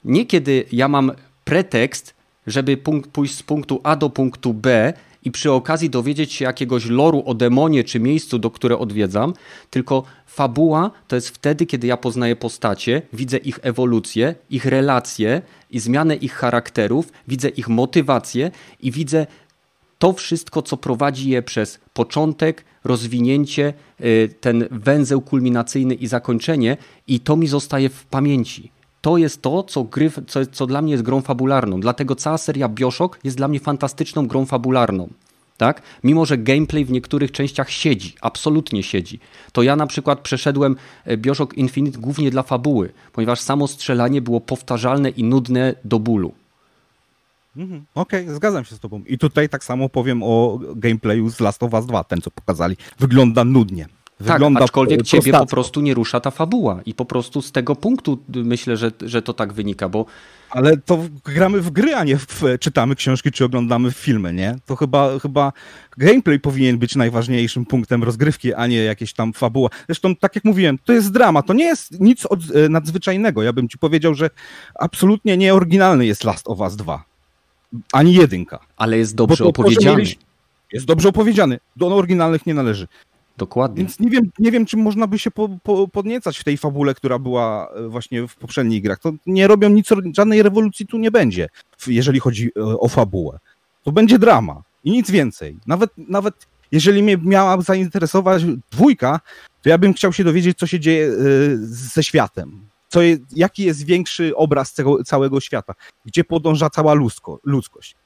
nie 0.04 0.26
kiedy 0.26 0.64
ja 0.72 0.88
mam 0.88 1.12
pretekst, 1.44 2.14
żeby 2.46 2.76
punkt, 2.76 3.10
pójść 3.10 3.34
z 3.34 3.42
punktu 3.42 3.80
A 3.82 3.96
do 3.96 4.10
punktu 4.10 4.54
B 4.54 4.92
i 5.24 5.30
przy 5.30 5.52
okazji 5.52 5.90
dowiedzieć 5.90 6.32
się 6.32 6.44
jakiegoś 6.44 6.86
loru 6.86 7.22
o 7.26 7.34
demonie 7.34 7.84
czy 7.84 8.00
miejscu, 8.00 8.38
do 8.38 8.50
które 8.50 8.78
odwiedzam, 8.78 9.34
tylko 9.70 10.04
fabuła 10.26 10.90
to 11.08 11.16
jest 11.16 11.28
wtedy, 11.28 11.66
kiedy 11.66 11.86
ja 11.86 11.96
poznaję 11.96 12.36
postacie, 12.36 13.02
widzę 13.12 13.36
ich 13.36 13.58
ewolucję, 13.62 14.34
ich 14.50 14.64
relacje 14.64 15.42
i 15.70 15.80
zmianę 15.80 16.16
ich 16.16 16.34
charakterów, 16.34 17.12
widzę 17.28 17.48
ich 17.48 17.68
motywację 17.68 18.50
i 18.80 18.90
widzę 18.90 19.26
to 19.98 20.12
wszystko, 20.12 20.62
co 20.62 20.76
prowadzi 20.76 21.30
je 21.30 21.42
przez 21.42 21.80
początek, 21.92 22.64
rozwinięcie, 22.84 23.74
y, 24.00 24.34
ten 24.40 24.68
węzeł 24.70 25.20
kulminacyjny 25.20 25.94
i 25.94 26.06
zakończenie, 26.06 26.76
i 27.06 27.20
to 27.20 27.36
mi 27.36 27.46
zostaje 27.46 27.88
w 27.88 28.06
pamięci. 28.06 28.72
To 29.00 29.16
jest 29.16 29.42
to, 29.42 29.62
co, 29.62 29.84
gry, 29.84 30.10
co, 30.26 30.46
co 30.46 30.66
dla 30.66 30.82
mnie 30.82 30.92
jest 30.92 31.04
grą 31.04 31.20
fabularną. 31.20 31.80
Dlatego 31.80 32.14
cała 32.14 32.38
seria 32.38 32.68
Bioshock 32.68 33.18
jest 33.24 33.36
dla 33.36 33.48
mnie 33.48 33.60
fantastyczną 33.60 34.26
grą 34.26 34.46
fabularną. 34.46 35.08
Tak? 35.56 35.82
Mimo, 36.04 36.26
że 36.26 36.38
gameplay 36.38 36.84
w 36.84 36.90
niektórych 36.90 37.32
częściach 37.32 37.70
siedzi, 37.70 38.14
absolutnie 38.20 38.82
siedzi, 38.82 39.20
to 39.52 39.62
ja 39.62 39.76
na 39.76 39.86
przykład 39.86 40.20
przeszedłem 40.20 40.76
e, 41.04 41.16
Bioshock 41.16 41.54
Infinite 41.54 41.98
głównie 41.98 42.30
dla 42.30 42.42
fabuły, 42.42 42.92
ponieważ 43.12 43.40
samo 43.40 43.68
strzelanie 43.68 44.22
było 44.22 44.40
powtarzalne 44.40 45.10
i 45.10 45.24
nudne 45.24 45.74
do 45.84 45.98
bólu. 45.98 46.32
Mhm. 47.56 47.84
Okej, 47.94 48.22
okay, 48.22 48.34
zgadzam 48.34 48.64
się 48.64 48.76
z 48.76 48.80
tobą. 48.80 49.02
I 49.06 49.18
tutaj 49.18 49.48
tak 49.48 49.64
samo 49.64 49.88
powiem 49.88 50.22
o 50.22 50.60
gameplayu 50.76 51.30
z 51.30 51.40
Last 51.40 51.62
of 51.62 51.72
Us 51.72 51.86
2, 51.86 52.04
ten 52.04 52.20
co 52.20 52.30
pokazali. 52.30 52.76
Wygląda 52.98 53.44
nudnie. 53.44 53.86
Tak, 54.18 54.26
Wygląda 54.26 54.60
tak, 54.60 54.64
aczkolwiek 54.64 55.02
ciebie 55.02 55.32
po 55.32 55.46
prostu 55.46 55.80
nie 55.80 55.94
rusza 55.94 56.20
ta 56.20 56.30
fabuła 56.30 56.80
i 56.86 56.94
po 56.94 57.04
prostu 57.04 57.42
z 57.42 57.52
tego 57.52 57.76
punktu 57.76 58.18
myślę, 58.28 58.76
że, 58.76 58.92
że 59.00 59.22
to 59.22 59.32
tak 59.32 59.52
wynika, 59.52 59.88
bo... 59.88 60.06
Ale 60.50 60.76
to 60.76 61.04
gramy 61.24 61.60
w 61.60 61.70
gry, 61.70 61.94
a 61.94 62.04
nie 62.04 62.16
w, 62.16 62.42
czytamy 62.60 62.94
książki 62.96 63.32
czy 63.32 63.44
oglądamy 63.44 63.92
filmy, 63.92 64.32
nie? 64.32 64.56
To 64.66 64.76
chyba, 64.76 65.18
chyba 65.18 65.52
gameplay 65.98 66.40
powinien 66.40 66.78
być 66.78 66.96
najważniejszym 66.96 67.66
punktem 67.66 68.04
rozgrywki, 68.04 68.54
a 68.54 68.66
nie 68.66 68.76
jakieś 68.76 69.12
tam 69.12 69.32
fabuła. 69.32 69.68
Zresztą, 69.86 70.16
tak 70.16 70.34
jak 70.34 70.44
mówiłem, 70.44 70.78
to 70.84 70.92
jest 70.92 71.12
drama, 71.12 71.42
to 71.42 71.54
nie 71.54 71.64
jest 71.64 72.00
nic 72.00 72.26
od, 72.26 72.40
e, 72.54 72.68
nadzwyczajnego. 72.68 73.42
Ja 73.42 73.52
bym 73.52 73.68
ci 73.68 73.78
powiedział, 73.78 74.14
że 74.14 74.30
absolutnie 74.74 75.36
nieoryginalny 75.36 76.06
jest 76.06 76.24
Last 76.24 76.48
of 76.48 76.60
Us 76.60 76.76
2 76.76 77.13
ani 77.92 78.14
jedynka. 78.14 78.58
Ale 78.76 78.98
jest 78.98 79.14
dobrze 79.14 79.44
opowiedziany. 79.44 80.02
Jest 80.72 80.86
dobrze 80.86 81.08
opowiedziany. 81.08 81.58
Do 81.76 81.86
oryginalnych 81.86 82.46
nie 82.46 82.54
należy. 82.54 82.88
Dokładnie. 83.36 83.76
Więc 83.78 84.00
nie 84.00 84.10
wiem, 84.10 84.30
nie 84.38 84.50
wiem 84.50 84.66
czy 84.66 84.76
można 84.76 85.06
by 85.06 85.18
się 85.18 85.30
po, 85.30 85.48
po, 85.62 85.88
podniecać 85.88 86.38
w 86.38 86.44
tej 86.44 86.56
fabule, 86.56 86.94
która 86.94 87.18
była 87.18 87.68
e, 87.68 87.88
właśnie 87.88 88.28
w 88.28 88.36
poprzednich 88.36 88.82
grach. 88.82 88.98
To 88.98 89.12
nie 89.26 89.46
robią 89.46 89.68
nic, 89.68 89.88
żadnej 90.16 90.42
rewolucji 90.42 90.86
tu 90.86 90.98
nie 90.98 91.10
będzie, 91.10 91.48
jeżeli 91.86 92.20
chodzi 92.20 92.50
e, 92.56 92.60
o 92.62 92.88
fabułę. 92.88 93.38
To 93.82 93.92
będzie 93.92 94.18
drama 94.18 94.62
i 94.84 94.90
nic 94.90 95.10
więcej. 95.10 95.56
Nawet, 95.66 95.90
nawet 95.96 96.34
jeżeli 96.72 97.02
mnie 97.02 97.16
miała 97.16 97.60
zainteresować 97.60 98.42
dwójka, 98.72 99.20
to 99.62 99.68
ja 99.68 99.78
bym 99.78 99.94
chciał 99.94 100.12
się 100.12 100.24
dowiedzieć, 100.24 100.58
co 100.58 100.66
się 100.66 100.80
dzieje 100.80 101.06
e, 101.06 101.12
ze 101.66 102.02
światem 102.02 102.60
co 102.94 103.02
jest, 103.02 103.22
jaki 103.36 103.62
jest 103.64 103.84
większy 103.84 104.36
obraz 104.36 104.74
całego 105.04 105.40
świata, 105.40 105.74
gdzie 106.04 106.24
podąża 106.24 106.70
cała 106.70 106.94
ludzko, 106.94 107.40
ludzkość. 107.44 107.96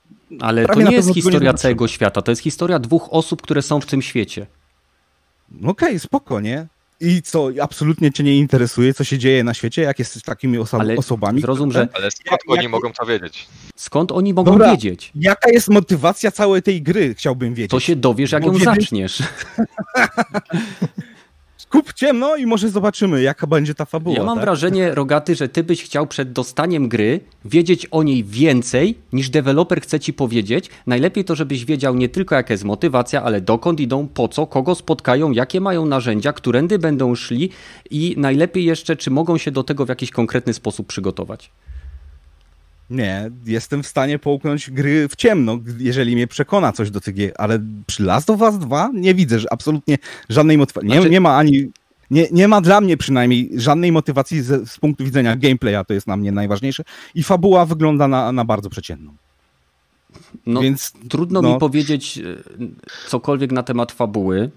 Ale 0.40 0.64
Prawie 0.64 0.84
to 0.84 0.90
nie 0.90 0.96
jest 0.96 1.14
historia 1.14 1.52
nie 1.52 1.58
całego 1.58 1.88
świata, 1.88 2.22
to 2.22 2.32
jest 2.32 2.42
historia 2.42 2.78
dwóch 2.78 3.08
osób, 3.10 3.42
które 3.42 3.62
są 3.62 3.80
w 3.80 3.86
tym 3.86 4.02
świecie. 4.02 4.46
Okej, 5.56 5.70
okay, 5.70 5.98
spoko, 5.98 6.40
nie? 6.40 6.66
I 7.00 7.22
co, 7.22 7.48
absolutnie 7.62 8.12
cię 8.12 8.22
nie 8.22 8.36
interesuje, 8.36 8.94
co 8.94 9.04
się 9.04 9.18
dzieje 9.18 9.44
na 9.44 9.54
świecie, 9.54 9.82
jak 9.82 9.98
jest 9.98 10.14
z 10.14 10.22
takimi 10.22 10.58
oso 10.58 10.80
Ale 10.80 10.96
osobami? 10.96 11.40
Zrozum, 11.40 11.72
że... 11.72 11.88
Ale 11.92 12.10
skąd 12.10 12.30
jak, 12.30 12.40
oni 12.48 12.62
jak... 12.62 12.72
mogą 12.72 12.92
to 12.92 13.06
wiedzieć? 13.06 13.48
Skąd 13.76 14.12
oni 14.12 14.34
mogą 14.34 14.52
Dobra, 14.52 14.70
wiedzieć? 14.70 15.12
Jaka 15.14 15.50
jest 15.50 15.68
motywacja 15.68 16.30
całej 16.30 16.62
tej 16.62 16.82
gry, 16.82 17.14
chciałbym 17.14 17.54
wiedzieć. 17.54 17.70
To 17.70 17.80
się 17.80 17.96
dowiesz, 17.96 18.32
jak 18.32 18.42
Bo 18.42 18.52
ją 18.52 18.58
zaczniesz. 18.58 19.22
kup 21.70 21.92
ciemno 21.92 22.36
i 22.36 22.46
może 22.46 22.68
zobaczymy, 22.68 23.22
jaka 23.22 23.46
będzie 23.46 23.74
ta 23.74 23.84
fabuła. 23.84 24.16
Ja 24.16 24.24
mam 24.24 24.36
tak? 24.36 24.44
wrażenie, 24.44 24.94
Rogaty, 24.94 25.34
że 25.34 25.48
ty 25.48 25.64
byś 25.64 25.82
chciał 25.82 26.06
przed 26.06 26.32
dostaniem 26.32 26.88
gry 26.88 27.20
wiedzieć 27.44 27.86
o 27.86 28.02
niej 28.02 28.24
więcej, 28.24 28.98
niż 29.12 29.30
deweloper 29.30 29.80
chce 29.80 30.00
ci 30.00 30.12
powiedzieć. 30.12 30.70
Najlepiej 30.86 31.24
to, 31.24 31.34
żebyś 31.34 31.64
wiedział 31.64 31.94
nie 31.94 32.08
tylko 32.08 32.34
jaka 32.34 32.54
jest 32.54 32.64
motywacja, 32.64 33.22
ale 33.22 33.40
dokąd 33.40 33.80
idą, 33.80 34.08
po 34.08 34.28
co, 34.28 34.46
kogo 34.46 34.74
spotkają, 34.74 35.32
jakie 35.32 35.60
mają 35.60 35.86
narzędzia, 35.86 36.32
którędy 36.32 36.78
będą 36.78 37.14
szli 37.14 37.50
i 37.90 38.14
najlepiej 38.18 38.64
jeszcze, 38.64 38.96
czy 38.96 39.10
mogą 39.10 39.38
się 39.38 39.50
do 39.50 39.62
tego 39.64 39.86
w 39.86 39.88
jakiś 39.88 40.10
konkretny 40.10 40.54
sposób 40.54 40.86
przygotować. 40.86 41.50
Nie, 42.90 43.30
jestem 43.46 43.82
w 43.82 43.86
stanie 43.86 44.18
połknąć 44.18 44.70
gry 44.70 45.08
w 45.08 45.16
ciemno, 45.16 45.58
jeżeli 45.78 46.14
mnie 46.14 46.26
przekona 46.26 46.72
coś 46.72 46.90
do 46.90 47.00
tych 47.00 47.14
gier, 47.14 47.32
ale 47.38 47.60
przy 47.86 48.02
Last 48.02 48.30
of 48.30 48.40
Us 48.40 48.58
2 48.58 48.90
nie 48.94 49.14
widzę 49.14 49.38
że 49.38 49.52
absolutnie 49.52 49.98
żadnej 50.28 50.58
motywacji. 50.58 50.90
Znaczy... 50.90 51.04
Nie, 51.04 51.10
nie 51.10 51.20
ma 51.20 51.36
ani 51.36 51.68
nie, 52.10 52.28
nie 52.32 52.48
ma 52.48 52.60
dla 52.60 52.80
mnie 52.80 52.96
przynajmniej 52.96 53.50
żadnej 53.56 53.92
motywacji 53.92 54.42
z, 54.42 54.70
z, 54.70 54.78
punktu 54.78 55.04
widzenia 55.04 55.36
gameplaya, 55.36 55.84
to 55.86 55.94
jest 55.94 56.06
na 56.06 56.16
mnie 56.16 56.32
najważniejsze. 56.32 56.84
I 57.14 57.22
fabuła 57.22 57.66
wygląda 57.66 58.08
na, 58.08 58.32
na 58.32 58.44
bardzo 58.44 58.70
przeciętną. 58.70 59.14
No, 60.46 60.60
Więc 60.60 60.92
trudno 61.08 61.42
no... 61.42 61.54
mi 61.54 61.60
powiedzieć 61.60 62.18
e, 62.18 62.22
cokolwiek 63.08 63.52
na 63.52 63.62
temat 63.62 63.92
fabuły. 63.92 64.50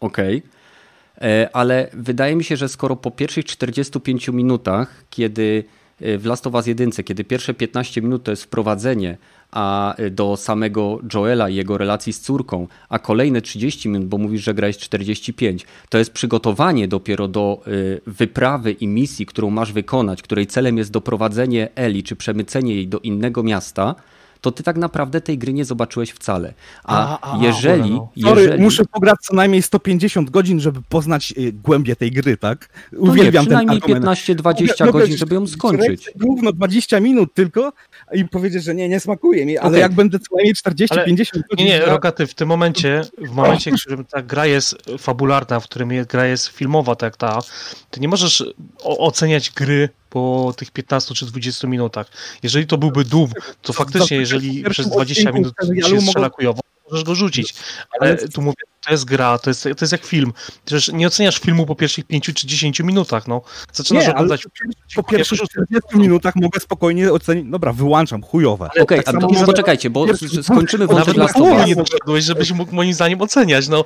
Okej. 0.00 0.36
Okay. 0.36 1.30
E, 1.30 1.56
ale 1.56 1.90
wydaje 1.92 2.36
mi 2.36 2.44
się, 2.44 2.56
że 2.56 2.68
skoro 2.68 2.96
po 2.96 3.10
pierwszych 3.10 3.44
45 3.44 4.28
minutach, 4.28 5.04
kiedy 5.10 5.64
w 6.00 6.24
Last 6.24 6.46
of 6.46 6.54
Us 6.54 6.66
1, 6.66 6.90
kiedy 6.90 7.24
pierwsze 7.24 7.54
15 7.54 8.02
minut 8.02 8.22
to 8.22 8.30
jest 8.30 8.42
wprowadzenie 8.42 9.18
a 9.50 9.94
do 10.10 10.36
samego 10.36 11.00
Joela 11.14 11.48
i 11.48 11.54
jego 11.54 11.78
relacji 11.78 12.12
z 12.12 12.20
córką, 12.20 12.68
a 12.88 12.98
kolejne 12.98 13.42
30 13.42 13.88
minut, 13.88 14.08
bo 14.08 14.18
mówisz, 14.18 14.42
że 14.42 14.54
grałeś 14.54 14.78
45, 14.78 15.66
to 15.88 15.98
jest 15.98 16.12
przygotowanie 16.12 16.88
dopiero 16.88 17.28
do 17.28 17.60
y, 17.66 18.00
wyprawy 18.06 18.72
i 18.72 18.86
misji, 18.86 19.26
którą 19.26 19.50
masz 19.50 19.72
wykonać, 19.72 20.22
której 20.22 20.46
celem 20.46 20.78
jest 20.78 20.90
doprowadzenie 20.90 21.68
Eli 21.74 22.02
czy 22.02 22.16
przemycenie 22.16 22.74
jej 22.74 22.88
do 22.88 22.98
innego 22.98 23.42
miasta, 23.42 23.94
to 24.40 24.52
ty 24.52 24.62
tak 24.62 24.76
naprawdę 24.76 25.20
tej 25.20 25.38
gry 25.38 25.52
nie 25.52 25.64
zobaczyłeś 25.64 26.10
wcale. 26.10 26.54
A, 26.84 27.18
a, 27.20 27.32
a 27.32 27.44
jeżeli, 27.44 27.90
no. 27.90 28.08
Sorry, 28.22 28.42
jeżeli... 28.42 28.62
muszę 28.62 28.84
pograć 28.84 29.16
co 29.22 29.34
najmniej 29.34 29.62
150 29.62 30.30
godzin, 30.30 30.60
żeby 30.60 30.80
poznać 30.88 31.34
y, 31.38 31.52
głębię 31.52 31.96
tej 31.96 32.12
gry, 32.12 32.36
tak? 32.36 32.68
Uwielbiam 32.96 33.46
no 33.50 33.60
nie, 33.60 33.80
przynajmniej 33.80 34.00
15-20 34.02 34.92
godzin, 34.92 35.16
żeby 35.16 35.34
ją 35.34 35.46
skończyć. 35.46 36.10
Główno 36.16 36.52
20 36.52 37.00
minut 37.00 37.34
tylko 37.34 37.72
i 38.12 38.24
powiedzieć, 38.24 38.64
że 38.64 38.74
nie, 38.74 38.88
nie 38.88 39.00
smakuje 39.00 39.46
mi, 39.46 39.58
ale 39.58 39.68
okay. 39.68 39.80
jak 39.80 39.92
będę 39.92 40.18
co 40.18 40.36
najmniej 40.36 40.54
40-50 40.54 41.40
godzin... 41.50 41.56
Nie, 41.58 41.64
nie, 41.64 41.80
Rogaty, 41.80 42.26
w 42.26 42.34
tym 42.34 42.48
momencie, 42.48 43.02
w 43.18 43.30
momencie, 43.30 43.70
w 43.70 43.80
którym 43.80 44.04
ta 44.04 44.22
gra 44.22 44.46
jest 44.46 44.76
fabularna, 44.98 45.60
w 45.60 45.64
którym 45.64 45.88
gra 46.08 46.26
jest 46.26 46.48
filmowa, 46.48 46.96
tak 46.96 47.16
ta, 47.16 47.38
ty 47.90 48.00
nie 48.00 48.08
możesz 48.08 48.44
oceniać 48.82 49.50
gry 49.50 49.88
po 50.10 50.54
tych 50.56 50.70
15 50.70 51.14
czy 51.14 51.26
20 51.26 51.68
minutach. 51.68 52.10
Jeżeli 52.42 52.66
to 52.66 52.78
byłby 52.78 53.04
Doom, 53.04 53.30
to 53.62 53.72
faktycznie, 53.72 54.16
jeżeli 54.16 54.64
przez 54.70 54.88
20 54.88 55.32
minut 55.32 55.54
się 55.88 56.00
strzela 56.00 56.30
kujowo, 56.30 56.60
możesz 56.90 57.04
go 57.04 57.14
rzucić. 57.14 57.54
Ale 58.00 58.16
tu 58.16 58.42
mówię, 58.42 58.56
to 58.88 58.94
jest 58.94 59.04
gra, 59.04 59.38
to 59.38 59.50
jest, 59.50 59.62
to 59.62 59.68
jest 59.80 59.92
jak 59.92 60.04
film. 60.04 60.32
Przecież 60.64 60.92
nie 60.92 61.06
oceniasz 61.06 61.38
filmu 61.38 61.66
po 61.66 61.74
pierwszych 61.74 62.04
5 62.04 62.24
czy 62.24 62.46
10 62.46 62.80
minutach, 62.80 63.28
no. 63.28 63.42
Zaczynasz 63.72 64.06
nie, 64.06 64.12
oglądać... 64.12 64.44
Po, 64.94 65.02
po 65.02 65.10
pierwszych 65.10 65.40
40 65.40 65.98
minutach 65.98 66.36
mogę 66.36 66.60
spokojnie 66.60 67.12
ocenić, 67.12 67.50
dobra, 67.50 67.72
wyłączam, 67.72 68.22
chujowe. 68.22 68.66
Okej, 68.66 68.82
okay, 68.82 69.02
tak 69.02 69.14
a 69.14 69.20
to, 69.20 69.28
poczekajcie, 69.46 69.90
bo 69.90 70.06
skończymy 70.42 70.86
wątek 70.86 71.16
Last 71.16 71.36
of 71.36 71.42
Us. 71.42 71.66
nie 71.66 71.76
doszedłeś, 71.76 72.24
żebyś 72.24 72.52
mógł 72.52 72.74
moim 72.74 72.94
zdaniem 72.94 73.22
oceniać, 73.22 73.68
no. 73.68 73.84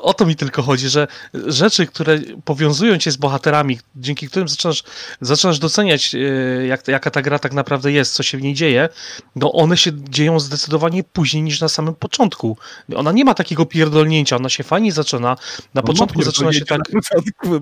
O 0.00 0.14
to 0.14 0.26
mi 0.26 0.36
tylko 0.36 0.62
chodzi, 0.62 0.88
że 0.88 1.06
rzeczy, 1.46 1.86
które 1.86 2.18
powiązują 2.44 2.98
cię 2.98 3.10
z 3.10 3.16
bohaterami, 3.16 3.78
dzięki 3.96 4.28
którym 4.28 4.48
zaczynasz, 4.48 4.82
zaczynasz 5.20 5.58
doceniać, 5.58 6.14
e, 6.14 6.18
jak, 6.66 6.88
jaka 6.88 7.10
ta 7.10 7.22
gra 7.22 7.38
tak 7.38 7.52
naprawdę 7.52 7.92
jest, 7.92 8.14
co 8.14 8.22
się 8.22 8.38
w 8.38 8.42
niej 8.42 8.54
dzieje, 8.54 8.88
no 9.36 9.52
one 9.52 9.76
się 9.76 9.90
dzieją 10.08 10.40
zdecydowanie 10.40 11.04
później 11.04 11.42
niż 11.42 11.60
na 11.60 11.68
samym 11.68 11.94
początku. 11.94 12.56
Ona 12.96 13.12
nie 13.12 13.24
ma 13.24 13.34
takiego 13.34 13.66
pierdolnięcia, 13.66 14.38
ona 14.44 14.48
się 14.48 14.64
fajnie 14.64 14.92
zaczyna. 14.92 15.28
Na 15.28 15.36
no, 15.74 15.82
początku 15.82 16.18
no, 16.18 16.24
zaczyna 16.24 16.52
się 16.52 16.64
tak... 16.64 16.80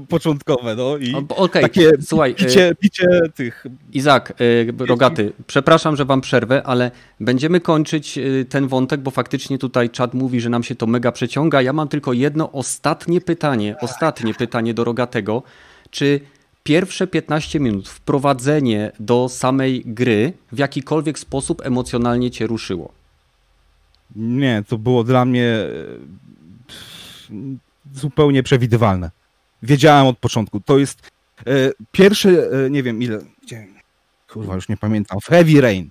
Początkowe, 0.09 0.76
no 0.76 0.96
i 0.96 1.14
Okej, 1.14 1.36
okay. 1.36 1.62
takie 1.62 1.90
słuchaj. 2.02 2.34
Bicie, 2.34 2.68
y, 2.68 2.74
bicie 2.82 3.06
tych... 3.34 3.64
Izak, 3.92 4.40
y, 4.40 4.72
Rogaty, 4.78 5.32
przepraszam, 5.46 5.96
że 5.96 6.04
wam 6.04 6.20
przerwę, 6.20 6.62
ale 6.66 6.90
będziemy 7.20 7.60
kończyć 7.60 8.18
y, 8.18 8.46
ten 8.48 8.68
wątek, 8.68 9.00
bo 9.00 9.10
faktycznie 9.10 9.59
tutaj 9.59 9.90
czat 9.90 10.14
mówi, 10.14 10.40
że 10.40 10.50
nam 10.50 10.62
się 10.62 10.74
to 10.74 10.86
mega 10.86 11.12
przeciąga. 11.12 11.62
Ja 11.62 11.72
mam 11.72 11.88
tylko 11.88 12.12
jedno 12.12 12.52
ostatnie 12.52 13.20
pytanie, 13.20 13.76
ostatnie 13.80 14.34
pytanie 14.34 14.74
do 14.74 14.84
Rogatego. 14.84 15.42
Czy 15.90 16.20
pierwsze 16.62 17.06
15 17.06 17.60
minut, 17.60 17.88
wprowadzenie 17.88 18.92
do 19.00 19.28
samej 19.28 19.82
gry 19.86 20.32
w 20.52 20.59
jakikolwiek 20.59 21.18
sposób 21.18 21.66
emocjonalnie 21.66 22.30
cię 22.30 22.46
ruszyło? 22.46 22.92
Nie, 24.16 24.62
to 24.68 24.78
było 24.78 25.04
dla 25.04 25.24
mnie 25.24 25.56
zupełnie 27.94 28.42
przewidywalne. 28.42 29.10
Wiedziałem 29.62 30.06
od 30.06 30.18
początku. 30.18 30.60
To 30.60 30.78
jest 30.78 31.10
e, 31.46 31.52
pierwsze, 31.92 32.30
e, 32.30 32.70
nie 32.70 32.82
wiem 32.82 33.02
ile, 33.02 33.18
gdzie, 33.42 33.66
kurwa, 34.28 34.54
już 34.54 34.68
nie 34.68 34.76
pamiętam, 34.76 35.20
w 35.20 35.26
Heavy 35.26 35.60
Rain. 35.60 35.90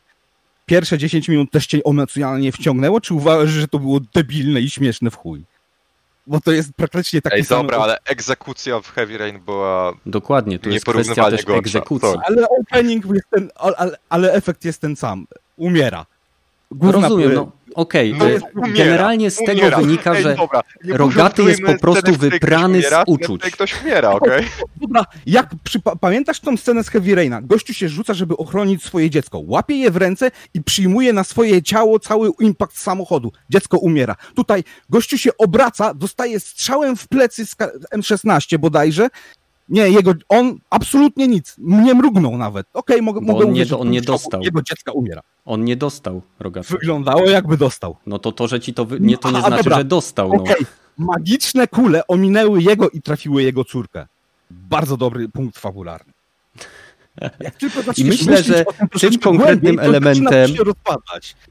Pierwsze 0.66 0.98
10 0.98 1.30
minut 1.30 1.52
też 1.52 1.68
cię 1.68 1.80
emocjonalnie 1.86 2.52
wciągnęło, 2.52 3.02
czy 3.02 3.14
uważasz, 3.14 3.50
że 3.50 3.68
to 3.68 3.80
było 3.80 4.00
debilne 4.00 4.62
i 4.62 4.70
śmieszne 4.70 5.12
w 5.12 5.16
chuj? 5.16 5.44
bo 6.28 6.42
to 6.42 6.52
jest 6.52 6.74
praktycznie 6.74 7.22
taki 7.22 7.36
Ej, 7.36 7.44
dobra, 7.44 7.78
ale 7.78 7.98
egzekucja 8.06 8.82
w 8.82 8.88
Heavy 8.92 9.18
Rain 9.18 9.40
była 9.40 9.94
Dokładnie, 10.06 10.60
to 10.60 10.70
jest 10.70 10.86
kwestia 10.86 11.30
też 11.30 11.46
gorsza. 11.46 11.60
egzekucji. 11.60 12.10
Ale 12.24 12.48
opening 12.50 13.06
jest 13.06 13.30
ten, 13.30 13.50
ale, 13.56 13.98
ale 14.10 14.34
efekt 14.34 14.66
jest 14.66 14.82
ten 14.82 14.96
sam. 14.96 15.28
Umiera. 15.58 16.06
Główna 16.72 17.02
Rozumiem, 17.02 17.34
no 17.34 17.52
okej. 17.76 18.14
Okay. 18.14 18.40
No 18.56 18.62
generalnie 18.68 19.32
z 19.32 19.38
tego 19.38 19.52
umiera. 19.52 19.78
wynika, 19.78 20.16
że 20.16 20.30
Ej, 20.30 20.38
dobra, 20.38 20.62
Rogaty 20.84 21.44
jest 21.44 21.62
po 21.62 21.78
prostu 21.78 22.16
wyprany 22.16 22.78
umiera, 22.78 23.04
z 23.04 23.08
uczuć. 23.08 23.42
Ktoś 23.42 23.82
umiera, 23.84 24.10
okej? 24.10 24.30
Okay? 24.32 24.46
Dobra, 24.82 25.06
jak 25.26 25.50
przy, 25.64 25.80
pamiętasz 26.02 26.40
tą 26.40 26.58
scenę 26.58 26.84
z 26.84 26.90
Heavy 26.90 27.16
Raina? 27.16 27.42
Gościu 27.42 27.74
się 27.74 27.90
rzuca, 27.90 28.14
żeby 28.14 28.38
ochronić 28.38 28.84
swoje 28.84 29.10
dziecko. 29.10 29.42
Łapie 29.46 29.76
je 29.76 29.92
w 29.92 29.98
ręce 29.98 30.32
i 30.54 30.64
przyjmuje 30.64 31.14
na 31.14 31.24
swoje 31.24 31.64
ciało 31.64 32.00
cały 32.00 32.30
impact 32.40 32.78
samochodu. 32.78 33.32
Dziecko 33.50 33.78
umiera. 33.78 34.16
Tutaj 34.36 34.64
gościu 34.90 35.18
się 35.18 35.38
obraca, 35.38 35.94
dostaje 35.94 36.40
strzałem 36.40 36.96
w 36.96 37.08
plecy 37.08 37.46
z 37.46 37.56
M16 37.96 38.58
bodajże 38.58 39.08
nie, 39.70 39.90
jego, 39.90 40.14
on 40.30 40.58
absolutnie 40.70 41.28
nic, 41.28 41.56
nie 41.58 41.94
mrugnął 41.94 42.38
nawet. 42.38 42.68
Okej, 42.74 42.96
okay, 42.96 43.02
mogę, 43.06 43.22
mogę 43.22 43.46
on 43.46 43.54
nie, 43.54 43.78
on 43.78 43.90
nie 43.90 44.02
dostał. 44.02 44.42
Jego 44.42 44.62
dziecka 44.62 44.92
umiera. 44.92 45.22
On 45.46 45.66
nie 45.66 45.76
dostał, 45.76 46.22
Rogaty. 46.40 46.68
Wyglądało 46.70 47.30
jakby 47.30 47.58
dostał. 47.58 47.96
No 48.06 48.20
to 48.20 48.32
to, 48.32 48.48
że 48.48 48.60
ci 48.60 48.74
to, 48.74 48.86
wy... 48.86 49.00
nie, 49.00 49.18
to 49.18 49.32
nie 49.32 49.38
A, 49.38 49.42
znaczy, 49.42 49.64
dobra. 49.64 49.78
że 49.78 49.84
dostał. 49.84 50.30
No. 50.30 50.36
Okay. 50.36 50.66
magiczne 50.98 51.68
kule 51.68 52.08
ominęły 52.08 52.62
jego 52.62 52.90
i 52.90 53.02
trafiły 53.02 53.44
jego 53.44 53.66
córkę. 53.66 54.08
Bardzo 54.52 54.98
dobry 54.98 55.30
punkt 55.30 55.60
fabularny. 55.60 56.14
I 57.98 58.06
myślę, 58.06 58.44
że 58.44 58.66
tym 59.00 59.20
konkretnym 59.20 59.76
głębiej, 59.76 59.90
elementem 59.90 60.52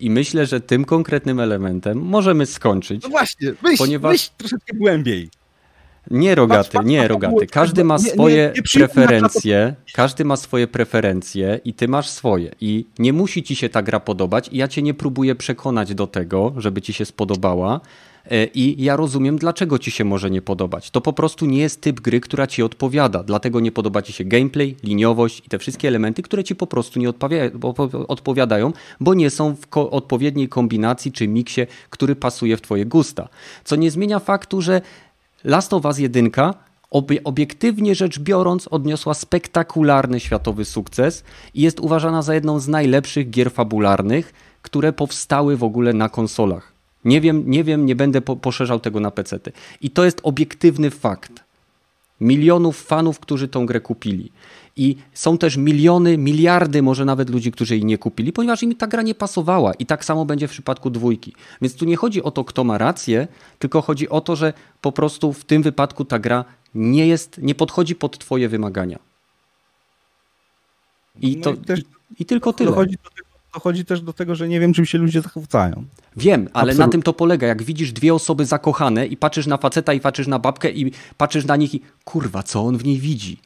i 0.00 0.10
myślę, 0.10 0.46
że 0.46 0.60
tym 0.60 0.84
konkretnym 0.84 1.40
elementem 1.40 1.98
możemy 1.98 2.46
skończyć. 2.46 3.02
No 3.02 3.08
właśnie, 3.08 3.52
myśl, 3.62 3.78
ponieważ... 3.78 4.12
myśl 4.12 4.30
troszeczkę 4.36 4.76
głębiej. 4.76 5.30
Nie 6.10 6.34
rogaty, 6.34 6.78
nie 6.84 7.08
rogaty. 7.08 7.46
Każdy 7.46 7.84
ma 7.84 7.98
swoje 7.98 8.52
preferencje, 8.72 9.74
każdy 9.94 10.24
ma 10.24 10.36
swoje 10.36 10.66
preferencje 10.66 11.60
i 11.64 11.74
ty 11.74 11.88
masz 11.88 12.08
swoje. 12.08 12.54
I 12.60 12.86
nie 12.98 13.12
musi 13.12 13.42
ci 13.42 13.56
się 13.56 13.68
ta 13.68 13.82
gra 13.82 14.00
podobać 14.00 14.48
i 14.52 14.56
ja 14.56 14.68
cię 14.68 14.82
nie 14.82 14.94
próbuję 14.94 15.34
przekonać 15.34 15.94
do 15.94 16.06
tego, 16.06 16.52
żeby 16.56 16.82
ci 16.82 16.92
się 16.92 17.04
spodobała. 17.04 17.80
E, 18.30 18.44
I 18.44 18.84
ja 18.84 18.96
rozumiem, 18.96 19.38
dlaczego 19.38 19.78
ci 19.78 19.90
się 19.90 20.04
może 20.04 20.30
nie 20.30 20.42
podobać. 20.42 20.90
To 20.90 21.00
po 21.00 21.12
prostu 21.12 21.46
nie 21.46 21.60
jest 21.60 21.80
typ 21.80 22.00
gry, 22.00 22.20
która 22.20 22.46
ci 22.46 22.62
odpowiada. 22.62 23.22
Dlatego 23.22 23.60
nie 23.60 23.72
podoba 23.72 24.02
ci 24.02 24.12
się 24.12 24.24
gameplay, 24.24 24.76
liniowość 24.82 25.42
i 25.46 25.48
te 25.48 25.58
wszystkie 25.58 25.88
elementy, 25.88 26.22
które 26.22 26.44
ci 26.44 26.56
po 26.56 26.66
prostu 26.66 27.00
nie 27.00 27.08
odpowiadają, 28.08 28.72
bo 29.00 29.14
nie 29.14 29.30
są 29.30 29.54
w 29.54 29.66
ko 29.66 29.90
odpowiedniej 29.90 30.48
kombinacji 30.48 31.12
czy 31.12 31.28
miksie, 31.28 31.62
który 31.90 32.16
pasuje 32.16 32.56
w 32.56 32.60
twoje 32.60 32.86
gusta. 32.86 33.28
Co 33.64 33.76
nie 33.76 33.90
zmienia 33.90 34.18
faktu, 34.18 34.60
że 34.60 34.80
Last 35.44 35.72
of 35.72 35.84
Us 35.84 35.98
1 35.98 36.30
obiektywnie 37.24 37.94
rzecz 37.94 38.18
biorąc 38.18 38.68
odniosła 38.68 39.14
spektakularny 39.14 40.20
światowy 40.20 40.64
sukces 40.64 41.24
i 41.54 41.62
jest 41.62 41.80
uważana 41.80 42.22
za 42.22 42.34
jedną 42.34 42.60
z 42.60 42.68
najlepszych 42.68 43.30
gier 43.30 43.52
fabularnych, 43.52 44.32
które 44.62 44.92
powstały 44.92 45.56
w 45.56 45.64
ogóle 45.64 45.92
na 45.92 46.08
konsolach. 46.08 46.72
Nie 47.04 47.20
wiem, 47.20 47.44
nie 47.46 47.64
wiem, 47.64 47.86
nie 47.86 47.96
będę 47.96 48.20
po 48.20 48.36
poszerzał 48.36 48.80
tego 48.80 49.00
na 49.00 49.10
pecety. 49.10 49.52
I 49.80 49.90
to 49.90 50.04
jest 50.04 50.20
obiektywny 50.22 50.90
fakt. 50.90 51.32
Milionów 52.20 52.82
fanów, 52.82 53.20
którzy 53.20 53.48
tą 53.48 53.66
grę 53.66 53.80
kupili. 53.80 54.32
I 54.80 54.96
są 55.14 55.38
też 55.38 55.56
miliony, 55.56 56.18
miliardy 56.18 56.82
może 56.82 57.04
nawet 57.04 57.30
ludzi, 57.30 57.52
którzy 57.52 57.74
jej 57.74 57.84
nie 57.84 57.98
kupili, 57.98 58.32
ponieważ 58.32 58.62
im 58.62 58.74
ta 58.74 58.86
gra 58.86 59.02
nie 59.02 59.14
pasowała. 59.14 59.74
I 59.74 59.86
tak 59.86 60.04
samo 60.04 60.24
będzie 60.24 60.48
w 60.48 60.50
przypadku 60.50 60.90
dwójki. 60.90 61.34
Więc 61.62 61.74
tu 61.74 61.84
nie 61.84 61.96
chodzi 61.96 62.22
o 62.22 62.30
to, 62.30 62.44
kto 62.44 62.64
ma 62.64 62.78
rację, 62.78 63.28
tylko 63.58 63.82
chodzi 63.82 64.08
o 64.08 64.20
to, 64.20 64.36
że 64.36 64.52
po 64.80 64.92
prostu 64.92 65.32
w 65.32 65.44
tym 65.44 65.62
wypadku 65.62 66.04
ta 66.04 66.18
gra 66.18 66.44
nie 66.74 67.06
jest, 67.06 67.38
nie 67.38 67.54
podchodzi 67.54 67.94
pod 67.94 68.18
twoje 68.18 68.48
wymagania. 68.48 68.98
I, 71.20 71.36
no 71.36 71.42
to, 71.42 71.52
i, 71.52 71.56
też, 71.56 71.80
i 72.18 72.24
tylko 72.24 72.52
tyle. 72.52 72.70
Dochodzi, 72.70 72.96
do 73.04 73.10
tego, 73.10 73.28
dochodzi 73.54 73.84
też 73.84 74.00
do 74.00 74.12
tego, 74.12 74.34
że 74.34 74.48
nie 74.48 74.60
wiem, 74.60 74.72
czym 74.72 74.86
się 74.86 74.98
ludzie 74.98 75.20
zachwycają. 75.20 75.84
Wiem, 76.16 76.48
ale 76.52 76.74
na 76.74 76.88
tym 76.88 77.02
to 77.02 77.12
polega. 77.12 77.46
Jak 77.46 77.62
widzisz 77.62 77.92
dwie 77.92 78.14
osoby 78.14 78.46
zakochane 78.46 79.06
i 79.06 79.16
patrzysz 79.16 79.46
na 79.46 79.56
faceta 79.56 79.92
i 79.92 80.00
patrzysz 80.00 80.26
na 80.26 80.38
babkę 80.38 80.70
i 80.70 80.92
patrzysz 81.16 81.44
na 81.44 81.56
nich 81.56 81.74
i 81.74 81.80
kurwa, 82.04 82.42
co 82.42 82.62
on 82.62 82.78
w 82.78 82.84
niej 82.84 82.98
widzi? 82.98 83.38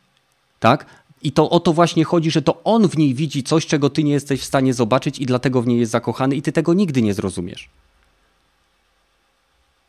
Tak? 0.60 0.86
I 1.24 1.32
to 1.32 1.50
o 1.50 1.60
to 1.60 1.72
właśnie 1.72 2.04
chodzi, 2.04 2.30
że 2.30 2.42
to 2.42 2.62
on 2.64 2.88
w 2.88 2.96
niej 2.96 3.14
widzi 3.14 3.42
coś, 3.42 3.66
czego 3.66 3.90
ty 3.90 4.04
nie 4.04 4.12
jesteś 4.12 4.40
w 4.40 4.44
stanie 4.44 4.74
zobaczyć 4.74 5.18
i 5.18 5.26
dlatego 5.26 5.62
w 5.62 5.66
niej 5.66 5.80
jest 5.80 5.92
zakochany 5.92 6.36
i 6.36 6.42
ty 6.42 6.52
tego 6.52 6.74
nigdy 6.74 7.02
nie 7.02 7.14
zrozumiesz. 7.14 7.68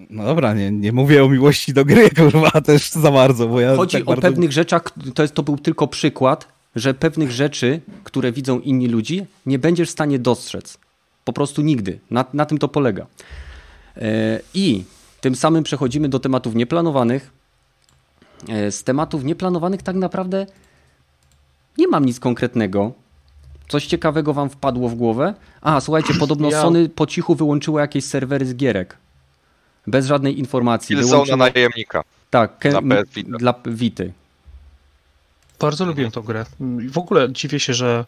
No 0.09 0.25
dobra, 0.25 0.53
nie, 0.53 0.71
nie 0.71 0.91
mówię 0.91 1.23
o 1.23 1.29
miłości 1.29 1.73
do 1.73 1.85
gry, 1.85 2.09
kurwa, 2.09 2.51
też 2.61 2.91
za 2.91 3.11
bardzo, 3.11 3.47
bo 3.47 3.59
ja 3.59 3.75
Chodzi 3.75 3.97
tak 3.97 4.03
o 4.03 4.05
bardzo... 4.05 4.21
pewnych 4.21 4.51
rzeczach, 4.51 4.83
to, 5.15 5.21
jest, 5.21 5.33
to 5.33 5.43
był 5.43 5.57
tylko 5.57 5.87
przykład, 5.87 6.47
że 6.75 6.93
pewnych 6.93 7.31
rzeczy, 7.31 7.81
które 8.03 8.31
widzą 8.31 8.59
inni 8.59 8.87
ludzie, 8.87 9.25
nie 9.45 9.59
będziesz 9.59 9.89
w 9.89 9.91
stanie 9.91 10.19
dostrzec. 10.19 10.77
Po 11.25 11.33
prostu 11.33 11.61
nigdy. 11.61 11.99
Na, 12.11 12.25
na 12.33 12.45
tym 12.45 12.57
to 12.57 12.67
polega. 12.67 13.07
E, 13.97 14.39
I 14.53 14.83
tym 15.21 15.35
samym 15.35 15.63
przechodzimy 15.63 16.09
do 16.09 16.19
tematów 16.19 16.55
nieplanowanych. 16.55 17.31
E, 18.49 18.71
z 18.71 18.83
tematów 18.83 19.23
nieplanowanych 19.23 19.83
tak 19.83 19.95
naprawdę 19.95 20.45
nie 21.77 21.87
mam 21.87 22.05
nic 22.05 22.19
konkretnego. 22.19 22.91
Coś 23.67 23.85
ciekawego 23.85 24.33
wam 24.33 24.49
wpadło 24.49 24.89
w 24.89 24.95
głowę? 24.95 25.33
A, 25.61 25.81
słuchajcie, 25.81 26.13
podobno 26.19 26.49
ja... 26.49 26.61
Sony 26.61 26.89
po 26.89 27.07
cichu 27.07 27.35
wyłączyło 27.35 27.79
jakieś 27.79 28.05
serwery 28.05 28.45
z 28.45 28.55
gierek. 28.55 28.97
Bez 29.87 30.05
żadnej 30.05 30.39
informacji. 30.39 30.95
Wyłączyło... 30.95 31.37
na 31.37 31.51
najemnika. 31.53 32.03
Tak, 32.29 32.65
na 32.81 33.03
dla 33.39 33.53
Wity. 33.65 34.13
Bardzo 35.59 35.85
lubię 35.85 36.11
tą 36.11 36.21
grę. 36.21 36.45
W 36.89 36.97
ogóle 36.97 37.33
dziwię 37.33 37.59
się, 37.59 37.73
że 37.73 38.05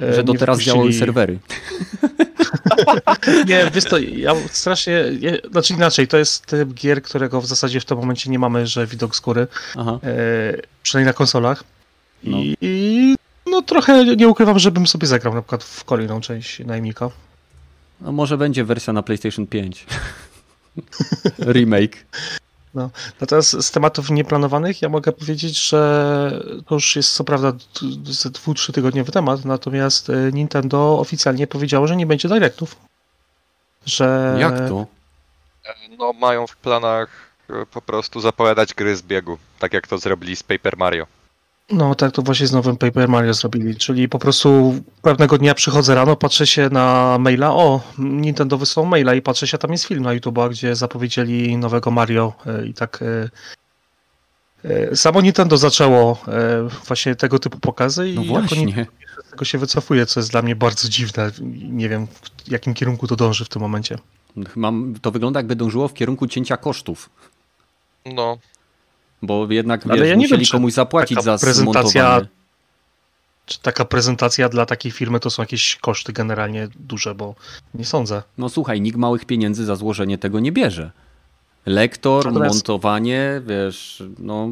e, 0.00 0.14
że 0.14 0.24
do 0.24 0.34
teraz 0.34 0.56
wpuścili... 0.56 0.74
działały 0.74 0.92
serwery. 0.92 1.38
nie, 3.48 3.70
wiesz 3.74 3.84
to, 3.84 3.98
ja 3.98 4.34
strasznie, 4.50 5.04
ja, 5.20 5.32
znaczy 5.50 5.74
inaczej, 5.74 6.08
to 6.08 6.16
jest 6.16 6.46
typ 6.46 6.74
gier, 6.74 7.02
którego 7.02 7.40
w 7.40 7.46
zasadzie 7.46 7.80
w 7.80 7.84
tym 7.84 7.98
momencie 7.98 8.30
nie 8.30 8.38
mamy, 8.38 8.66
że 8.66 8.86
widok 8.86 9.16
z 9.16 9.20
góry, 9.20 9.46
e, 9.76 9.86
przynajmniej 10.82 11.10
na 11.10 11.12
konsolach. 11.12 11.64
No. 12.24 12.38
I, 12.38 12.56
I, 12.60 13.16
no 13.46 13.62
trochę 13.62 14.16
nie 14.16 14.28
ukrywam, 14.28 14.58
żebym 14.58 14.86
sobie 14.86 15.06
zagrał 15.06 15.34
na 15.34 15.42
przykład 15.42 15.64
w 15.64 15.84
kolejną 15.84 16.20
część 16.20 16.58
najemnika. 16.58 17.10
No 18.00 18.12
może 18.12 18.38
będzie 18.38 18.64
wersja 18.64 18.92
na 18.92 19.02
PlayStation 19.02 19.46
5. 19.46 19.86
Remake. 21.52 21.96
No. 22.74 22.90
Natomiast 23.20 23.62
z 23.62 23.70
tematów 23.70 24.10
nieplanowanych 24.10 24.82
ja 24.82 24.88
mogę 24.88 25.12
powiedzieć, 25.12 25.68
że 25.68 26.44
to 26.66 26.74
już 26.74 26.96
jest 26.96 27.12
co 27.12 27.24
prawda 27.24 27.52
ze 28.04 28.30
dwóch, 28.30 28.56
trzy 28.56 28.72
tygodniowy 28.72 29.12
temat, 29.12 29.44
natomiast 29.44 30.10
e, 30.10 30.32
Nintendo 30.32 30.98
oficjalnie 31.00 31.46
powiedziało, 31.46 31.86
że 31.86 31.96
nie 31.96 32.06
będzie 32.06 32.28
directów. 32.28 32.76
Że... 33.86 34.36
Jak 34.40 34.68
to? 34.68 34.86
No 35.98 36.12
mają 36.12 36.46
w 36.46 36.56
planach 36.56 37.08
e, 37.50 37.66
po 37.66 37.82
prostu 37.82 38.20
zapowiadać 38.20 38.74
gry 38.74 38.96
z 38.96 39.02
biegu, 39.02 39.38
tak 39.58 39.72
jak 39.72 39.86
to 39.86 39.98
zrobili 39.98 40.36
z 40.36 40.42
Paper 40.42 40.76
Mario. 40.76 41.06
No 41.70 41.94
tak 41.94 42.12
to 42.12 42.22
właśnie 42.22 42.46
z 42.46 42.52
nowym 42.52 42.76
Paper 42.76 43.08
Mario 43.08 43.34
zrobili, 43.34 43.76
czyli 43.76 44.08
po 44.08 44.18
prostu 44.18 44.74
pewnego 45.02 45.38
dnia 45.38 45.54
przychodzę 45.54 45.94
rano, 45.94 46.16
patrzę 46.16 46.46
się 46.46 46.68
na 46.70 47.16
maila, 47.20 47.54
o, 47.54 47.80
Nintendo 47.98 48.58
wysłał 48.58 48.86
maila 48.86 49.14
i 49.14 49.22
patrzę 49.22 49.46
się, 49.46 49.58
tam 49.58 49.72
jest 49.72 49.84
film 49.84 50.02
na 50.02 50.16
YouTube'a, 50.16 50.50
gdzie 50.50 50.76
zapowiedzieli 50.76 51.56
nowego 51.56 51.90
Mario 51.90 52.32
e, 52.46 52.66
i 52.66 52.74
tak 52.74 53.02
e, 53.02 53.30
e, 54.70 54.96
samo 54.96 55.20
Nintendo 55.20 55.56
zaczęło 55.56 56.18
właśnie 56.86 57.16
tego 57.16 57.38
typu 57.38 57.58
pokazy 57.58 58.10
i 58.10 58.14
no 58.14 58.22
właśnie. 58.24 58.86
z 59.26 59.30
tego 59.30 59.44
się 59.44 59.58
wycofuje, 59.58 60.06
co 60.06 60.20
jest 60.20 60.30
dla 60.30 60.42
mnie 60.42 60.56
bardzo 60.56 60.88
dziwne. 60.88 61.30
Nie 61.70 61.88
wiem, 61.88 62.06
w 62.46 62.50
jakim 62.50 62.74
kierunku 62.74 63.06
to 63.06 63.16
dąży 63.16 63.44
w 63.44 63.48
tym 63.48 63.62
momencie. 63.62 63.98
Mam, 64.56 64.94
to 65.02 65.10
wygląda 65.10 65.40
jakby 65.40 65.56
dążyło 65.56 65.88
w 65.88 65.94
kierunku 65.94 66.26
cięcia 66.26 66.56
kosztów. 66.56 67.10
No. 68.06 68.38
Bo 69.22 69.46
jednak 69.50 69.84
wiesz, 69.84 69.92
Ale 69.92 70.08
ja 70.08 70.16
musieli 70.16 70.44
wiem, 70.44 70.52
komuś 70.52 70.72
zapłacić 70.72 71.22
za 71.22 71.38
prezentacja. 71.38 72.20
Czy 73.46 73.60
taka 73.60 73.84
prezentacja 73.84 74.48
dla 74.48 74.66
takiej 74.66 74.92
firmy 74.92 75.20
to 75.20 75.30
są 75.30 75.42
jakieś 75.42 75.76
koszty 75.76 76.12
generalnie 76.12 76.68
duże, 76.76 77.14
bo 77.14 77.34
nie 77.74 77.84
sądzę. 77.84 78.22
No 78.38 78.48
słuchaj, 78.48 78.80
nikt 78.80 78.98
małych 78.98 79.24
pieniędzy 79.24 79.64
za 79.64 79.76
złożenie 79.76 80.18
tego 80.18 80.40
nie 80.40 80.52
bierze. 80.52 80.90
Lektor, 81.66 82.26
Natomiast... 82.26 82.54
montowanie, 82.54 83.42
wiesz, 83.46 84.02
no. 84.18 84.50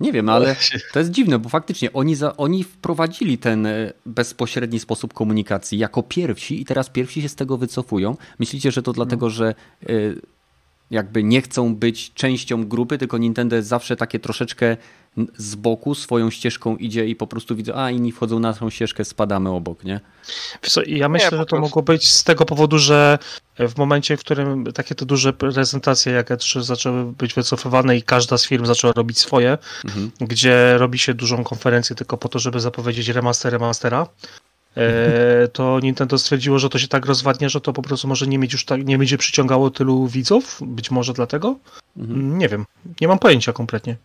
Nie 0.00 0.12
wiem, 0.12 0.28
ale 0.28 0.56
to 0.92 0.98
jest 0.98 1.10
dziwne, 1.10 1.38
bo 1.38 1.48
faktycznie 1.48 1.92
oni, 1.92 2.14
za, 2.14 2.36
oni 2.36 2.64
wprowadzili 2.64 3.38
ten 3.38 3.66
e, 3.66 3.92
bezpośredni 4.06 4.80
sposób 4.80 5.14
komunikacji 5.14 5.78
jako 5.78 6.02
pierwsi 6.02 6.60
i 6.60 6.64
teraz 6.64 6.90
pierwsi 6.90 7.22
się 7.22 7.28
z 7.28 7.34
tego 7.34 7.56
wycofują. 7.56 8.16
Myślicie, 8.38 8.72
że 8.72 8.82
to 8.82 8.92
dlatego, 8.92 9.30
że 9.30 9.54
e, 9.82 9.86
jakby 10.90 11.22
nie 11.22 11.42
chcą 11.42 11.76
być 11.76 12.14
częścią 12.14 12.68
grupy, 12.68 12.98
tylko 12.98 13.18
Nintendo 13.18 13.56
jest 13.56 13.68
zawsze 13.68 13.96
takie 13.96 14.18
troszeczkę 14.18 14.76
z 15.36 15.54
boku, 15.54 15.94
swoją 15.94 16.30
ścieżką 16.30 16.76
idzie 16.76 17.06
i 17.06 17.16
po 17.16 17.26
prostu 17.26 17.56
widzę, 17.56 17.76
a 17.76 17.90
inni 17.90 18.12
wchodzą 18.12 18.38
na 18.38 18.50
naszą 18.50 18.70
ścieżkę, 18.70 19.04
spadamy 19.04 19.50
obok, 19.50 19.84
nie? 19.84 20.00
Co, 20.62 20.82
ja 20.86 21.08
myślę, 21.08 21.30
nie, 21.32 21.38
że 21.38 21.46
to 21.46 21.60
mogło 21.60 21.82
być 21.82 22.08
z 22.08 22.24
tego 22.24 22.44
powodu, 22.44 22.78
że 22.78 23.18
w 23.58 23.76
momencie, 23.76 24.16
w 24.16 24.20
którym 24.20 24.72
takie 24.72 24.94
te 24.94 25.06
duże 25.06 25.32
prezentacje 25.32 26.12
jak 26.12 26.30
E3 26.30 26.62
zaczęły 26.62 27.12
być 27.12 27.34
wycofywane 27.34 27.96
i 27.96 28.02
każda 28.02 28.38
z 28.38 28.46
firm 28.46 28.66
zaczęła 28.66 28.92
robić 28.92 29.18
swoje, 29.18 29.58
mhm. 29.84 30.10
gdzie 30.20 30.78
robi 30.78 30.98
się 30.98 31.14
dużą 31.14 31.44
konferencję 31.44 31.96
tylko 31.96 32.16
po 32.16 32.28
to, 32.28 32.38
żeby 32.38 32.60
zapowiedzieć 32.60 33.08
remaster 33.08 33.52
remastera, 33.52 34.06
to 35.52 35.80
Nintendo 35.80 36.18
stwierdziło, 36.18 36.58
że 36.58 36.68
to 36.68 36.78
się 36.78 36.88
tak 36.88 37.06
rozwadnia, 37.06 37.48
że 37.48 37.60
to 37.60 37.72
po 37.72 37.82
prostu 37.82 38.08
może 38.08 38.26
nie 38.26 38.38
mieć 38.38 38.52
już 38.52 38.64
tak, 38.64 38.86
nie 38.86 38.98
będzie 38.98 39.18
przyciągało 39.18 39.70
tylu 39.70 40.06
widzów, 40.06 40.58
być 40.62 40.90
może 40.90 41.12
dlatego? 41.12 41.56
Mhm. 41.96 42.38
Nie 42.38 42.48
wiem, 42.48 42.66
nie 43.00 43.08
mam 43.08 43.18
pojęcia 43.18 43.52
kompletnie. 43.52 43.96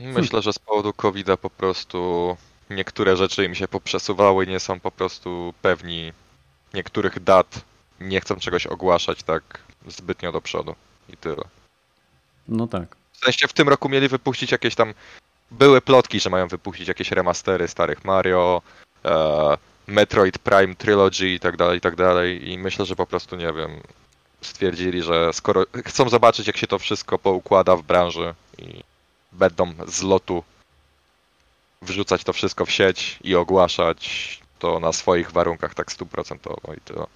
Myślę, 0.00 0.42
że 0.42 0.52
z 0.52 0.58
powodu 0.58 0.92
covid 0.92 1.26
po 1.42 1.50
prostu 1.50 2.36
niektóre 2.70 3.16
rzeczy 3.16 3.44
im 3.44 3.54
się 3.54 3.68
poprzesuwały, 3.68 4.46
nie 4.46 4.60
są 4.60 4.80
po 4.80 4.90
prostu 4.90 5.54
pewni 5.62 6.12
niektórych 6.74 7.22
dat, 7.22 7.60
nie 8.00 8.20
chcą 8.20 8.36
czegoś 8.36 8.66
ogłaszać 8.66 9.22
tak 9.22 9.42
zbytnio 9.88 10.32
do 10.32 10.40
przodu 10.40 10.74
i 11.08 11.16
tyle. 11.16 11.44
No 12.48 12.66
tak. 12.66 12.96
W 13.12 13.18
sensie 13.24 13.48
w 13.48 13.52
tym 13.52 13.68
roku 13.68 13.88
mieli 13.88 14.08
wypuścić 14.08 14.52
jakieś 14.52 14.74
tam, 14.74 14.94
były 15.50 15.80
plotki, 15.80 16.20
że 16.20 16.30
mają 16.30 16.48
wypuścić 16.48 16.88
jakieś 16.88 17.10
remastery 17.10 17.68
starych 17.68 18.04
Mario, 18.04 18.62
e, 19.04 19.56
Metroid 19.86 20.38
Prime 20.38 20.74
Trilogy 20.74 21.34
i 21.34 21.40
tak 21.40 21.56
dalej, 21.56 21.78
i 21.78 21.80
tak 21.80 21.96
dalej. 21.96 22.50
I 22.50 22.58
myślę, 22.58 22.86
że 22.86 22.96
po 22.96 23.06
prostu, 23.06 23.36
nie 23.36 23.52
wiem, 23.52 23.70
stwierdzili, 24.40 25.02
że 25.02 25.32
skoro 25.32 25.64
chcą 25.86 26.08
zobaczyć, 26.08 26.46
jak 26.46 26.56
się 26.56 26.66
to 26.66 26.78
wszystko 26.78 27.18
poukłada 27.18 27.76
w 27.76 27.82
branży 27.82 28.34
i 28.58 28.82
będą 29.32 29.72
z 29.86 30.02
lotu 30.02 30.44
wrzucać 31.82 32.24
to 32.24 32.32
wszystko 32.32 32.64
w 32.66 32.70
sieć 32.70 33.18
i 33.24 33.34
ogłaszać 33.34 34.40
to 34.58 34.80
na 34.80 34.92
swoich 34.92 35.32
warunkach 35.32 35.74
tak 35.74 35.92
stuprocentowo 35.92 36.74
i 36.74 36.80
tyle. 36.80 37.06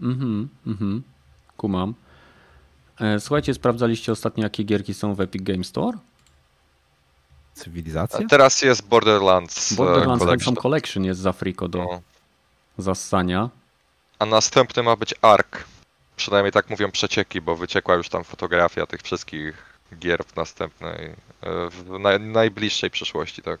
Mhm, 0.00 0.48
mhm. 0.66 1.02
Kumam. 1.56 1.94
E, 3.00 3.20
słuchajcie, 3.20 3.54
sprawdzaliście 3.54 4.12
ostatnio, 4.12 4.44
jakie 4.44 4.64
gierki 4.64 4.94
są 4.94 5.14
w 5.14 5.20
Epic 5.20 5.42
Game 5.42 5.64
Store? 5.64 5.98
Cywilizacja? 7.54 8.26
Teraz 8.28 8.62
jest 8.62 8.88
Borderlands. 8.88 9.72
E, 9.72 9.76
Borderlands 9.76 10.24
Collection, 10.24 10.56
Collection 10.56 11.04
jest 11.04 11.20
za 11.20 11.32
friko 11.32 11.68
do 11.68 11.78
no. 11.78 12.00
zassania. 12.78 13.48
A 14.18 14.26
następny 14.26 14.82
ma 14.82 14.96
być 14.96 15.14
Ark. 15.22 15.64
Przynajmniej 16.16 16.52
tak 16.52 16.70
mówią 16.70 16.90
przecieki, 16.90 17.40
bo 17.40 17.56
wyciekła 17.56 17.94
już 17.94 18.08
tam 18.08 18.24
fotografia 18.24 18.86
tych 18.86 19.02
wszystkich 19.02 19.70
gier 19.98 20.24
w 20.24 20.36
następnej, 20.36 21.06
e, 21.06 21.14
w 21.70 21.98
najbliższej 22.18 22.90
przyszłości, 22.90 23.42
tak. 23.42 23.60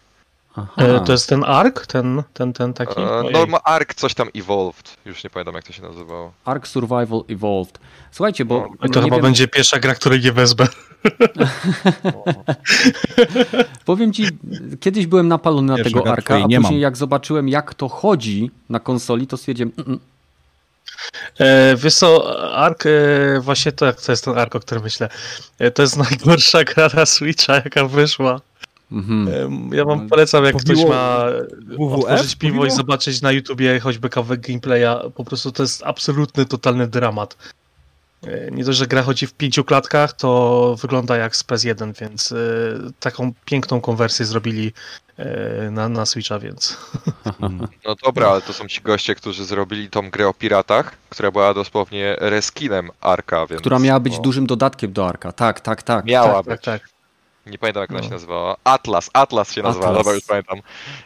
E, 0.76 1.00
to 1.00 1.12
jest 1.12 1.28
ten 1.28 1.44
Ark? 1.44 1.86
Ten, 1.86 2.22
ten, 2.34 2.52
ten 2.52 2.74
taki? 2.74 3.00
E, 3.00 3.22
no 3.32 3.46
ma 3.46 3.62
Ark 3.62 3.94
coś 3.94 4.14
tam 4.14 4.28
Evolved. 4.34 4.96
Już 5.04 5.24
nie 5.24 5.30
pamiętam 5.30 5.54
jak 5.54 5.64
to 5.64 5.72
się 5.72 5.82
nazywało. 5.82 6.32
Ark 6.44 6.66
Survival 6.66 7.24
Evolved. 7.28 7.78
Słuchajcie, 8.12 8.44
bo... 8.44 8.68
No, 8.80 8.88
to 8.88 9.02
chyba 9.02 9.16
wiem... 9.16 9.22
będzie 9.22 9.48
pierwsza 9.48 9.78
gra, 9.78 9.94
której 9.94 10.20
nie 10.20 10.32
wezmę. 10.32 10.66
Powiem 13.84 14.12
ci, 14.12 14.24
kiedyś 14.80 15.06
byłem 15.06 15.28
napalony 15.28 15.76
na 15.76 15.84
tego 15.84 16.12
Arka, 16.12 16.36
a 16.36 16.42
później 16.42 16.60
mam. 16.60 16.74
jak 16.74 16.96
zobaczyłem 16.96 17.48
jak 17.48 17.74
to 17.74 17.88
chodzi 17.88 18.50
na 18.68 18.80
konsoli, 18.80 19.26
to 19.26 19.36
stwierdziłem... 19.36 19.72
Mm, 19.78 19.88
mm. 19.88 20.00
E, 21.38 21.76
wiesz 21.76 21.94
co, 21.94 22.40
Ark, 22.56 22.86
e, 22.86 22.90
właśnie 23.40 23.72
to, 23.72 23.92
to 23.92 24.12
jest 24.12 24.24
ten 24.24 24.38
Ark, 24.38 24.54
o 24.54 24.60
którym 24.60 24.84
myślę. 24.84 25.08
E, 25.58 25.70
to 25.70 25.82
jest 25.82 25.96
najgorsza 26.10 26.64
gra 26.64 26.88
na 26.94 27.06
Switcha, 27.06 27.54
jaka 27.54 27.84
wyszła. 27.84 28.40
Mhm. 28.92 29.70
Ja 29.72 29.84
wam 29.84 30.08
polecam, 30.08 30.44
jak 30.44 30.56
ktoś 30.56 30.84
ma 30.84 31.24
WWF? 31.78 31.98
otworzyć 31.98 32.36
piwo 32.36 32.66
i 32.66 32.70
zobaczyć 32.70 33.22
na 33.22 33.32
YouTubie 33.32 33.80
choćby 33.80 34.08
kawałek 34.08 34.40
gameplaya. 34.40 35.10
Po 35.14 35.24
prostu 35.24 35.52
to 35.52 35.62
jest 35.62 35.82
absolutny, 35.86 36.46
totalny 36.46 36.86
dramat. 36.86 37.36
E, 38.26 38.50
nie 38.50 38.64
dość, 38.64 38.78
że 38.78 38.86
gra 38.86 39.02
chodzi 39.02 39.26
w 39.26 39.32
pięciu 39.32 39.64
klatkach, 39.64 40.12
to 40.12 40.76
wygląda 40.82 41.16
jak 41.16 41.36
z 41.36 41.44
PS1, 41.44 42.00
więc 42.00 42.32
e, 42.32 42.36
taką 43.00 43.32
piękną 43.44 43.80
konwersję 43.80 44.26
zrobili 44.26 44.72
e, 45.16 45.70
na, 45.70 45.88
na 45.88 46.06
Switcha, 46.06 46.38
więc. 46.38 46.76
No 47.86 47.94
dobra, 48.04 48.28
ale 48.28 48.42
to 48.42 48.52
są 48.52 48.68
ci 48.68 48.80
goście, 48.80 49.14
którzy 49.14 49.44
zrobili 49.44 49.90
tą 49.90 50.10
grę 50.10 50.28
o 50.28 50.34
piratach, 50.34 50.92
która 51.10 51.30
była 51.30 51.54
dosłownie 51.54 52.16
reskinem 52.18 52.90
Arka, 53.00 53.46
więc... 53.46 53.60
Która 53.60 53.78
miała 53.78 54.00
być 54.00 54.16
no... 54.16 54.22
dużym 54.22 54.46
dodatkiem 54.46 54.92
do 54.92 55.08
Arka, 55.08 55.32
tak, 55.32 55.60
tak, 55.60 55.82
tak. 55.82 56.04
Miała 56.04 56.42
tak, 56.42 56.46
być. 56.46 56.64
Tak, 56.64 56.82
tak. 56.82 56.99
Nie 57.46 57.58
pamiętam 57.58 57.80
jak 57.80 57.90
ona 57.90 57.98
no. 57.98 58.04
się 58.04 58.10
nazywała. 58.10 58.56
Atlas, 58.64 59.10
Atlas 59.12 59.52
się 59.52 59.62
nazywała, 59.62 59.94
dobra, 59.94 60.12
już 60.12 60.24
pamiętam. 60.24 60.60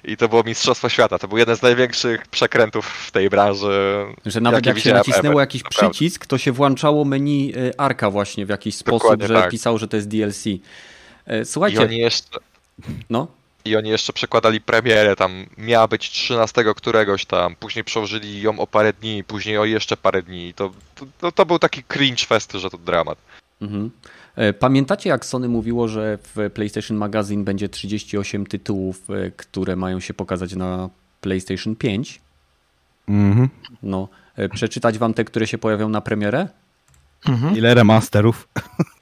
I 0.04 0.16
to 0.16 0.28
było 0.28 0.42
Mistrzostwo 0.42 0.88
Świata. 0.88 1.18
To 1.18 1.28
był 1.28 1.38
jeden 1.38 1.56
z 1.56 1.62
największych 1.62 2.26
przekrętów 2.26 2.86
w 2.86 3.10
tej 3.10 3.30
branży. 3.30 4.06
Że 4.26 4.40
nawet 4.40 4.66
jak 4.66 4.78
się 4.78 4.92
nacisnęło 4.92 5.40
jakiś 5.40 5.64
Naprawdę. 5.64 5.90
przycisk, 5.90 6.26
to 6.26 6.38
się 6.38 6.52
włączało 6.52 7.04
meni 7.04 7.52
y, 7.56 7.72
Arka 7.78 8.10
właśnie 8.10 8.46
w 8.46 8.48
jakiś 8.48 8.76
sposób, 8.76 9.22
że 9.22 9.34
tak. 9.34 9.50
pisało, 9.50 9.78
że 9.78 9.88
to 9.88 9.96
jest 9.96 10.08
DLC. 10.08 10.44
E, 11.26 11.44
słuchajcie. 11.44 11.76
I 11.76 11.84
oni 11.84 11.98
jeszcze. 11.98 12.38
No? 13.10 13.26
I 13.64 13.76
oni 13.76 13.90
jeszcze 13.90 14.12
przekładali 14.12 14.60
premierę, 14.60 15.16
tam 15.16 15.46
miała 15.58 15.88
być 15.88 16.10
13 16.10 16.64
któregoś 16.76 17.26
tam, 17.26 17.56
później 17.56 17.84
przełożyli 17.84 18.42
ją 18.42 18.58
o 18.58 18.66
parę 18.66 18.92
dni, 18.92 19.24
później 19.24 19.58
o 19.58 19.64
jeszcze 19.64 19.96
parę 19.96 20.22
dni. 20.22 20.54
To, 20.54 20.70
to, 21.18 21.32
to 21.32 21.46
był 21.46 21.58
taki 21.58 21.82
cringe 21.84 22.26
fest, 22.26 22.52
że 22.52 22.70
to 22.70 22.78
dramat. 22.78 23.18
Mhm. 23.64 23.90
E, 24.36 24.52
pamiętacie, 24.52 25.10
jak 25.10 25.24
Sony 25.24 25.48
mówiło, 25.48 25.88
że 25.88 26.18
w 26.22 26.50
PlayStation 26.54 26.96
Magazine 26.96 27.44
będzie 27.44 27.68
38 27.68 28.46
tytułów, 28.46 29.10
e, 29.10 29.30
które 29.30 29.76
mają 29.76 30.00
się 30.00 30.14
pokazać 30.14 30.54
na 30.54 30.90
PlayStation 31.20 31.76
5? 31.76 32.20
Mhm. 33.08 33.48
No, 33.82 34.08
e, 34.36 34.48
przeczytać 34.48 34.98
wam 34.98 35.14
te, 35.14 35.24
które 35.24 35.46
się 35.46 35.58
pojawią 35.58 35.88
na 35.88 36.00
premierę? 36.00 36.48
Mhm. 37.28 37.56
Ile 37.56 37.74
remasterów? 37.74 38.48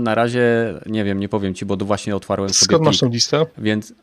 Na 0.00 0.14
razie 0.14 0.74
nie 0.86 1.04
wiem, 1.04 1.20
nie 1.20 1.28
powiem 1.28 1.54
ci, 1.54 1.66
bo 1.66 1.76
właśnie 1.76 2.16
otwarłem 2.16 2.48
sobie. 2.48 2.64
Skąd 2.64 2.84
masz 2.84 2.98
tą 2.98 3.08
listę? 3.08 3.46
Więc 3.58 3.94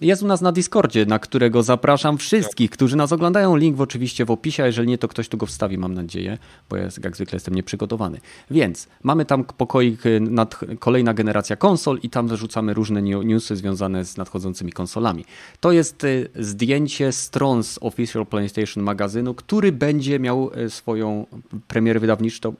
jest 0.00 0.22
u 0.22 0.26
nas 0.26 0.40
na 0.40 0.52
Discordzie, 0.52 1.06
na 1.06 1.18
którego 1.18 1.62
zapraszam 1.62 2.18
wszystkich, 2.18 2.70
którzy 2.70 2.96
nas 2.96 3.12
oglądają. 3.12 3.56
Link 3.56 3.76
w 3.76 3.80
oczywiście 3.80 4.24
w 4.24 4.30
opisie, 4.30 4.62
a 4.62 4.66
jeżeli 4.66 4.88
nie, 4.88 4.98
to 4.98 5.08
ktoś 5.08 5.28
tu 5.28 5.36
go 5.36 5.46
wstawi, 5.46 5.78
mam 5.78 5.94
nadzieję, 5.94 6.38
bo 6.70 6.76
ja 6.76 6.88
jak 7.04 7.16
zwykle 7.16 7.36
jestem 7.36 7.54
nieprzygotowany. 7.54 8.20
Więc 8.50 8.88
mamy 9.02 9.24
tam 9.24 9.44
pokoik, 9.44 10.02
nad, 10.20 10.60
kolejna 10.78 11.14
generacja 11.14 11.56
konsol 11.56 11.98
i 12.02 12.10
tam 12.10 12.28
wyrzucamy 12.28 12.74
różne 12.74 13.02
newsy 13.02 13.56
związane 13.56 14.04
z 14.04 14.16
nadchodzącymi 14.16 14.72
konsolami. 14.72 15.24
To 15.60 15.72
jest 15.72 16.06
zdjęcie 16.38 17.12
stron 17.12 17.62
z 17.62 17.78
Official 17.80 18.26
PlayStation 18.26 18.84
magazynu, 18.84 19.34
który 19.34 19.72
będzie 19.72 20.18
miał 20.18 20.50
swoją 20.68 21.26
premierę 21.68 22.00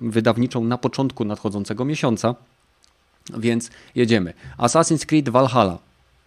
wydawniczą 0.00 0.64
na 0.64 0.78
początku 0.78 1.24
nadchodzącego 1.24 1.84
miesiąca. 1.84 2.34
Więc 3.38 3.70
jedziemy. 3.94 4.32
Assassin's 4.58 5.06
Creed 5.06 5.28
Valhalla 5.28 5.78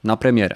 na 0.04 0.18
premierę. 0.18 0.56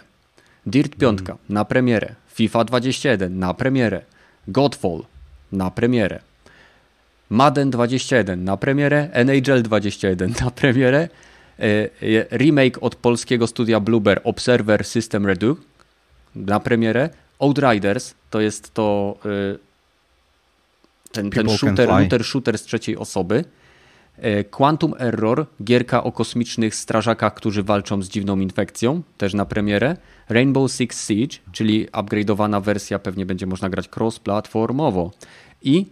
Dirt 0.66 0.95
5 0.95 1.20
mm. 1.22 1.38
na 1.49 1.66
premierę. 1.66 2.16
FIFA 2.34 2.64
21 2.64 3.40
na 3.40 3.53
premierę. 3.53 4.02
Godfall 4.48 5.03
na 5.52 5.72
premierę. 5.72 6.20
Madden 7.30 7.70
21 7.70 8.44
na 8.44 8.57
premierę. 8.57 9.10
NHL 9.14 9.64
21 9.64 10.34
na 10.41 10.52
premierę. 10.52 11.10
E, 11.60 11.90
remake 12.38 12.78
od 12.82 12.95
polskiego 12.95 13.48
studia 13.48 13.80
Blueber 13.80 14.22
Observer 14.24 14.86
System 14.86 15.26
Redu 15.26 15.57
na 16.36 16.60
premierę. 16.60 17.10
Outriders 17.40 18.14
to 18.30 18.41
jest 18.41 18.74
to 18.74 19.18
e, 19.26 19.57
ten, 21.11 21.30
ten 21.30 21.49
shooter, 21.49 21.90
shooter, 21.90 22.24
shooter 22.24 22.57
z 22.57 22.61
trzeciej 22.61 22.98
osoby. 22.98 23.44
E, 24.22 24.44
Quantum 24.44 24.94
Error, 25.00 25.46
gierka 25.64 26.04
o 26.04 26.12
kosmicznych 26.12 26.76
strażakach, 26.76 27.34
którzy 27.34 27.64
walczą 27.64 28.02
z 28.02 28.10
dziwną 28.10 28.40
infekcją, 28.40 29.02
też 29.18 29.34
na 29.34 29.46
premierę. 29.46 29.98
Rainbow 30.30 30.72
Six 30.72 31.08
Siege, 31.08 31.38
czyli 31.52 31.88
upgrade'owana 31.88 32.62
wersja, 32.62 33.00
pewnie 33.00 33.26
będzie 33.26 33.46
można 33.46 33.70
grać 33.70 33.90
cross-platformowo. 33.90 35.12
I 35.62 35.86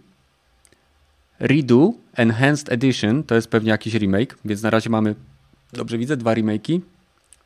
Redo 1.38 1.92
Enhanced 2.16 2.72
Edition 2.72 3.22
to 3.22 3.34
jest 3.34 3.48
pewnie 3.48 3.70
jakiś 3.70 3.94
remake, 3.94 4.38
więc 4.44 4.62
na 4.62 4.70
razie 4.70 4.90
mamy, 4.90 5.14
dobrze 5.72 5.98
widzę, 5.98 6.16
dwa 6.16 6.34
remake'i. 6.34 6.80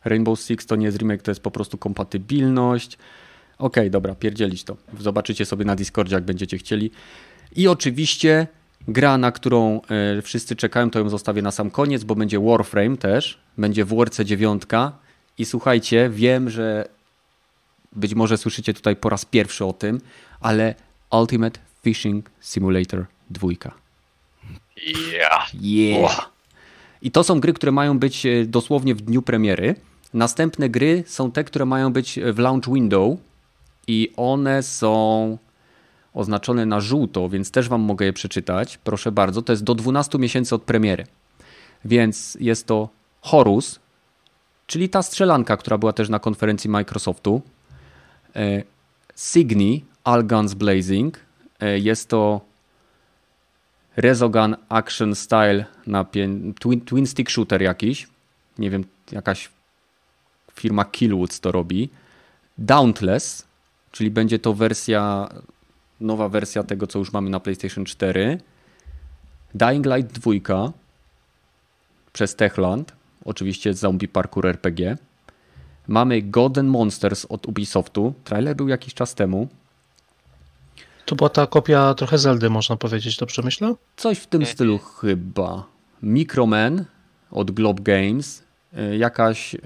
Rainbow 0.05 0.41
Six 0.41 0.67
to 0.67 0.77
nie 0.77 0.87
jest 0.87 0.99
remake, 0.99 1.23
to 1.23 1.31
jest 1.31 1.41
po 1.41 1.51
prostu 1.51 1.79
kompatybilność. 1.79 2.99
Okej, 3.59 3.83
okay, 3.83 3.91
dobra, 3.91 4.15
pierdzielić 4.15 4.65
to. 4.65 4.77
Zobaczycie 5.01 5.45
sobie 5.45 5.65
na 5.65 5.77
Discordzie, 5.77 6.15
jak 6.15 6.25
będziecie 6.25 6.59
chcieli. 6.59 6.91
I 7.57 7.69
oczywiście 7.69 8.47
gra, 8.89 9.19
na 9.19 9.33
którą 9.33 9.81
e, 10.19 10.23
wszyscy 10.23 10.57
czekają, 10.57 10.91
to 10.91 10.99
ją 10.99 11.09
zostawię 11.09 11.43
na 11.43 11.51
sam 11.51 11.71
koniec, 11.71 12.05
bo 12.05 12.15
będzie 12.15 12.41
Warframe 12.41 12.97
też. 12.97 13.39
Będzie 13.59 13.85
w 13.85 13.95
Warce 13.95 14.25
9. 14.25 14.63
I 15.39 15.45
słuchajcie, 15.45 16.11
wiem, 16.11 16.51
że 16.51 16.89
być 17.93 18.15
może 18.15 18.39
słyszycie 18.39 18.75
tutaj 18.75 18.97
po 18.97 19.09
raz 19.09 19.25
pierwszy 19.25 19.65
o 19.65 19.73
tym, 19.73 20.01
ale 20.41 20.75
Ultimate 21.11 21.61
Fishing 21.83 22.31
Simulator 22.41 23.07
2. 23.31 23.49
Yeah. 24.87 25.55
Yeah. 25.55 26.31
I 27.03 27.11
to 27.11 27.25
są 27.25 27.41
gry, 27.41 27.53
które 27.53 27.73
mają 27.73 27.99
być 27.99 28.27
e, 28.27 28.45
dosłownie 28.47 28.95
w 28.95 29.01
dniu 29.01 29.23
premiery. 29.23 29.75
Następne 30.15 30.69
gry 30.69 31.05
są 31.07 31.33
te, 31.33 31.45
które 31.45 31.67
mają 31.67 31.93
być 31.93 32.21
w 32.33 32.39
launch 32.39 32.75
window 32.75 33.19
i 33.87 34.13
one 34.17 34.63
są 34.63 35.39
oznaczone 36.15 36.67
na 36.67 36.81
żółto, 36.81 37.29
więc 37.29 37.51
też 37.51 37.69
Wam 37.69 37.81
mogę 37.81 38.07
je 38.07 38.13
przeczytać. 38.13 38.79
Proszę 38.79 39.13
bardzo, 39.13 39.43
to 39.43 39.53
jest 39.53 39.65
do 39.65 39.75
12 39.75 40.19
miesięcy 40.19 40.55
od 40.55 40.63
premiery. 40.63 41.07
Więc 41.85 42.37
jest 42.41 42.67
to 42.67 42.89
Horus, 43.21 43.81
czyli 44.67 44.89
ta 44.89 45.03
strzelanka, 45.03 45.57
która 45.57 45.79
była 45.79 45.93
też 45.93 46.09
na 46.09 46.19
konferencji 46.19 46.71
Microsoftu. 46.71 47.43
E, 48.37 48.63
Signy, 49.17 49.81
All 50.05 50.25
Guns 50.25 50.55
Blazing. 50.55 51.21
E, 51.61 51.79
jest 51.79 52.09
to 52.09 52.41
Rezogun 53.97 54.57
Action 54.69 55.15
Style 55.15 55.65
na 55.87 56.05
twin, 56.05 56.55
twin 56.85 57.07
Stick 57.07 57.31
Shooter 57.31 57.63
jakiś. 57.63 58.09
Nie 58.59 58.71
wiem, 58.71 58.85
jakaś 59.13 59.51
firma 60.55 60.85
Killwoods 60.85 61.41
to 61.41 61.53
robi. 61.53 61.89
Dauntless, 62.59 63.47
czyli 63.93 64.11
będzie 64.11 64.39
to 64.39 64.55
wersja, 64.55 65.29
nowa 66.03 66.29
wersja 66.29 66.63
tego, 66.63 66.87
co 66.87 66.99
już 66.99 67.13
mamy 67.13 67.31
na 67.31 67.41
PlayStation 67.41 67.85
4. 67.85 68.39
Dying 69.55 69.87
Light 69.87 70.13
2 70.13 70.73
przez 72.13 72.37
Techland, 72.37 72.93
oczywiście 73.25 73.75
zombie 73.75 74.09
parkour 74.09 74.47
RPG. 74.47 74.97
Mamy 75.89 76.23
Golden 76.23 76.67
Monsters 76.67 77.25
od 77.25 77.47
Ubisoftu. 77.47 78.15
Trailer 78.25 78.57
był 78.57 78.69
jakiś 78.69 78.95
czas 78.95 79.15
temu. 79.15 79.49
To 81.07 81.17
była 81.17 81.29
ta 81.31 81.47
kopia 81.47 81.95
trochę 81.95 82.19
Zeldy, 82.19 82.51
można 82.51 82.77
powiedzieć, 82.77 83.17
dobrze 83.17 83.43
myślę? 83.43 83.75
Coś 83.97 84.19
w 84.19 84.27
tym 84.27 84.47
stylu 84.47 84.79
chyba. 84.79 85.67
Microman 86.03 86.85
od 87.31 87.51
Globe 87.51 87.83
Games. 87.83 88.43
Y, 88.93 88.97
jakaś 88.97 89.55
y, 89.55 89.59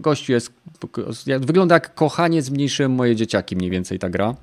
gościu 0.00 0.32
jest, 0.32 0.52
wygląda 1.40 1.74
jak 1.74 1.94
kochanie 1.94 2.42
zmniejszyłem 2.42 2.92
moje 2.92 3.16
dzieciaki, 3.16 3.56
mniej 3.56 3.70
więcej 3.70 3.98
ta 3.98 4.10
gra. 4.10 4.34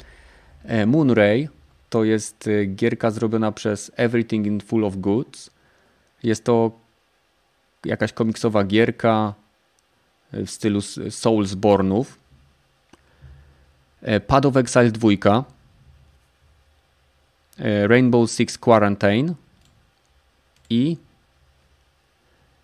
E, 0.64 0.86
Moonray 0.86 1.50
to 1.90 2.04
jest 2.04 2.48
y, 2.48 2.66
gierka 2.66 3.12
zrobiona 3.12 3.52
przez 3.52 3.92
Everything 3.96 4.48
in 4.48 4.62
Full 4.62 4.86
of 4.86 4.96
Goods. 4.96 5.50
Jest 6.24 6.44
to 6.44 6.72
jakaś 7.86 8.14
komiksowa 8.14 8.64
gierka 8.64 9.34
y, 10.34 10.46
w 10.46 10.52
stylu 10.52 10.82
Soulsbornów. 11.10 12.20
E, 14.02 14.20
Pad 14.20 14.46
of 14.46 14.58
Exile 14.58 14.92
2. 14.92 15.10
E, 17.60 17.88
Rainbow 17.88 18.32
Six 18.32 18.58
Quarantine 18.58 19.34
i 20.70 20.98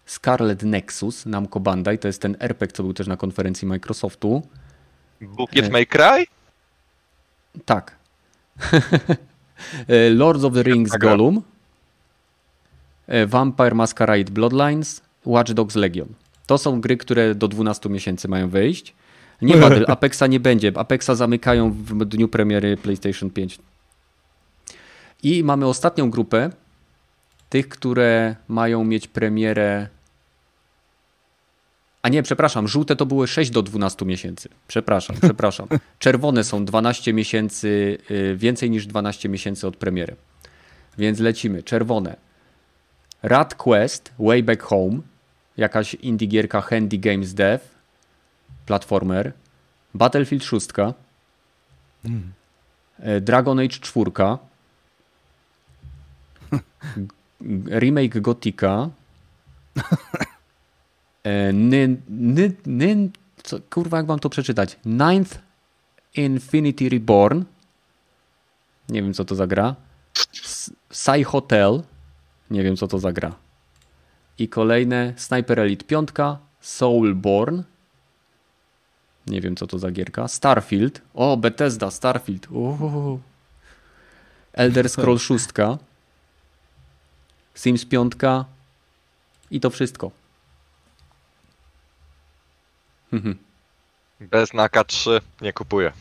Scarlet 0.05 0.63
Nexus 0.63 1.25
Namco 1.25 1.59
Bandai, 1.59 1.99
to 1.99 2.07
jest 2.07 2.21
ten 2.21 2.37
RPG, 2.39 2.75
co 2.75 2.83
był 2.83 2.93
też 2.93 3.07
na 3.07 3.17
konferencji 3.17 3.67
Microsoftu. 3.67 4.47
Bukiet 5.21 5.71
May 5.71 5.87
Cry? 5.87 6.25
Tak. 7.65 7.95
E, 9.87 10.09
Lords 10.09 10.43
of 10.43 10.53
the 10.53 10.63
Rings 10.63 10.91
tak, 10.91 11.01
Gollum, 11.01 11.41
e, 13.07 13.25
Vampire 13.25 13.75
Masquerade 13.75 14.31
Bloodlines, 14.31 15.01
Watch 15.25 15.53
Dogs 15.53 15.75
Legion. 15.75 16.07
To 16.47 16.57
są 16.57 16.81
gry, 16.81 16.97
które 16.97 17.35
do 17.35 17.47
12 17.47 17.89
miesięcy 17.89 18.27
mają 18.27 18.49
wyjść. 18.49 18.95
Nie 19.41 19.57
ma, 19.57 19.67
Apexa 19.87 20.27
nie 20.29 20.39
będzie. 20.39 20.71
Apexa 20.75 21.15
zamykają 21.15 21.71
w 21.71 22.05
dniu 22.05 22.27
premiery 22.27 22.77
PlayStation 22.77 23.29
5. 23.29 23.59
I 25.23 25.43
mamy 25.43 25.67
ostatnią 25.67 26.09
grupę 26.09 26.49
tych, 27.49 27.69
które 27.69 28.35
mają 28.47 28.83
mieć 28.83 29.07
premierę 29.07 29.87
a 32.05 32.09
nie, 32.09 32.23
przepraszam, 32.23 32.67
żółte 32.67 32.95
to 32.95 33.05
były 33.05 33.27
6 33.27 33.51
do 33.51 33.61
12 33.61 34.05
miesięcy. 34.05 34.49
Przepraszam, 34.67 35.15
przepraszam. 35.21 35.67
Czerwone 35.99 36.43
są 36.43 36.65
12 36.65 37.13
miesięcy, 37.13 37.97
y, 38.11 38.35
więcej 38.37 38.69
niż 38.69 38.87
12 38.87 39.29
miesięcy 39.29 39.67
od 39.67 39.77
premiery. 39.77 40.15
Więc 40.97 41.19
lecimy. 41.19 41.63
Czerwone. 41.63 42.15
Rat 43.23 43.55
Quest, 43.55 44.13
Way 44.19 44.43
Back 44.43 44.63
Home, 44.63 44.99
jakaś 45.57 45.93
indie 45.93 46.27
gierka 46.27 46.61
Handy 46.61 46.97
Games 46.97 47.33
Dev, 47.33 47.59
platformer. 48.65 49.33
Battlefield 49.93 50.43
6, 50.43 50.67
mm. 52.05 52.33
Dragon 53.21 53.59
Age 53.59 53.79
4, 53.79 54.11
remake 57.81 58.21
Gotika, 58.21 58.89
E, 61.25 61.53
Nin, 61.53 62.01
nin, 62.09 62.53
nin, 62.65 63.11
co, 63.43 63.57
kurwa, 63.69 63.97
jak 63.97 64.05
wam 64.05 64.19
to 64.19 64.29
przeczytać? 64.29 64.77
Ninth 64.85 65.39
Infinity 66.15 66.89
Reborn. 66.89 67.43
Nie 68.89 69.01
wiem, 69.03 69.13
co 69.13 69.25
to 69.25 69.35
za 69.35 69.47
gra. 69.47 69.75
Psy 70.89 71.23
Hotel. 71.25 71.83
Nie 72.51 72.63
wiem, 72.63 72.75
co 72.75 72.87
to 72.87 72.99
za 72.99 73.11
gra. 73.11 73.35
I 74.39 74.47
kolejne 74.49 75.13
Sniper 75.17 75.59
Elite 75.59 75.85
5, 75.85 76.09
Soulborn. 76.61 77.63
Nie 79.27 79.41
wiem, 79.41 79.55
co 79.55 79.67
to 79.67 79.79
za 79.79 79.91
gierka. 79.91 80.27
Starfield. 80.27 81.01
O, 81.13 81.37
Bethesda, 81.37 81.91
Starfield. 81.91 82.47
Uhuhu. 82.51 83.19
Elder 84.53 84.89
Scroll 84.89 85.19
6. 85.19 85.47
Sims 87.55 87.85
5. 87.85 88.13
I 89.51 89.59
to 89.59 89.69
wszystko. 89.69 90.11
Mhm. 93.15 93.37
Bez 94.19 94.53
Naka 94.53 94.83
3 94.83 95.21
nie 95.41 95.53
kupuję. 95.53 95.91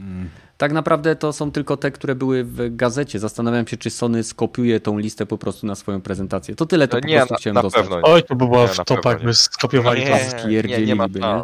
Mm. 0.00 0.30
Tak 0.58 0.72
naprawdę 0.72 1.16
to 1.16 1.32
są 1.32 1.52
tylko 1.52 1.76
te, 1.76 1.90
które 1.90 2.14
były 2.14 2.44
w 2.44 2.76
gazecie. 2.76 3.18
Zastanawiam 3.18 3.66
się, 3.66 3.76
czy 3.76 3.90
Sony 3.90 4.24
skopiuje 4.24 4.80
tą 4.80 4.98
listę 4.98 5.26
po 5.26 5.38
prostu 5.38 5.66
na 5.66 5.74
swoją 5.74 6.00
prezentację. 6.00 6.54
To 6.54 6.66
tyle, 6.66 6.88
to 6.88 7.00
po 7.00 7.06
nie, 7.06 7.16
prostu 7.16 7.34
na, 7.34 7.38
chciałem 7.38 7.54
na 7.54 7.62
dostać. 7.62 7.86
Oj, 8.02 8.22
to 8.22 8.34
by 8.34 8.46
było 8.46 8.66
w 8.66 8.84
topach, 8.84 9.24
by 9.24 9.34
skopiowali 9.34 10.04
no 10.04 10.16
to. 10.42 10.48
Nie, 10.48 10.62
nie, 10.62 10.86
nie 10.86 10.94
ma 10.94 11.06
nie? 11.06 11.42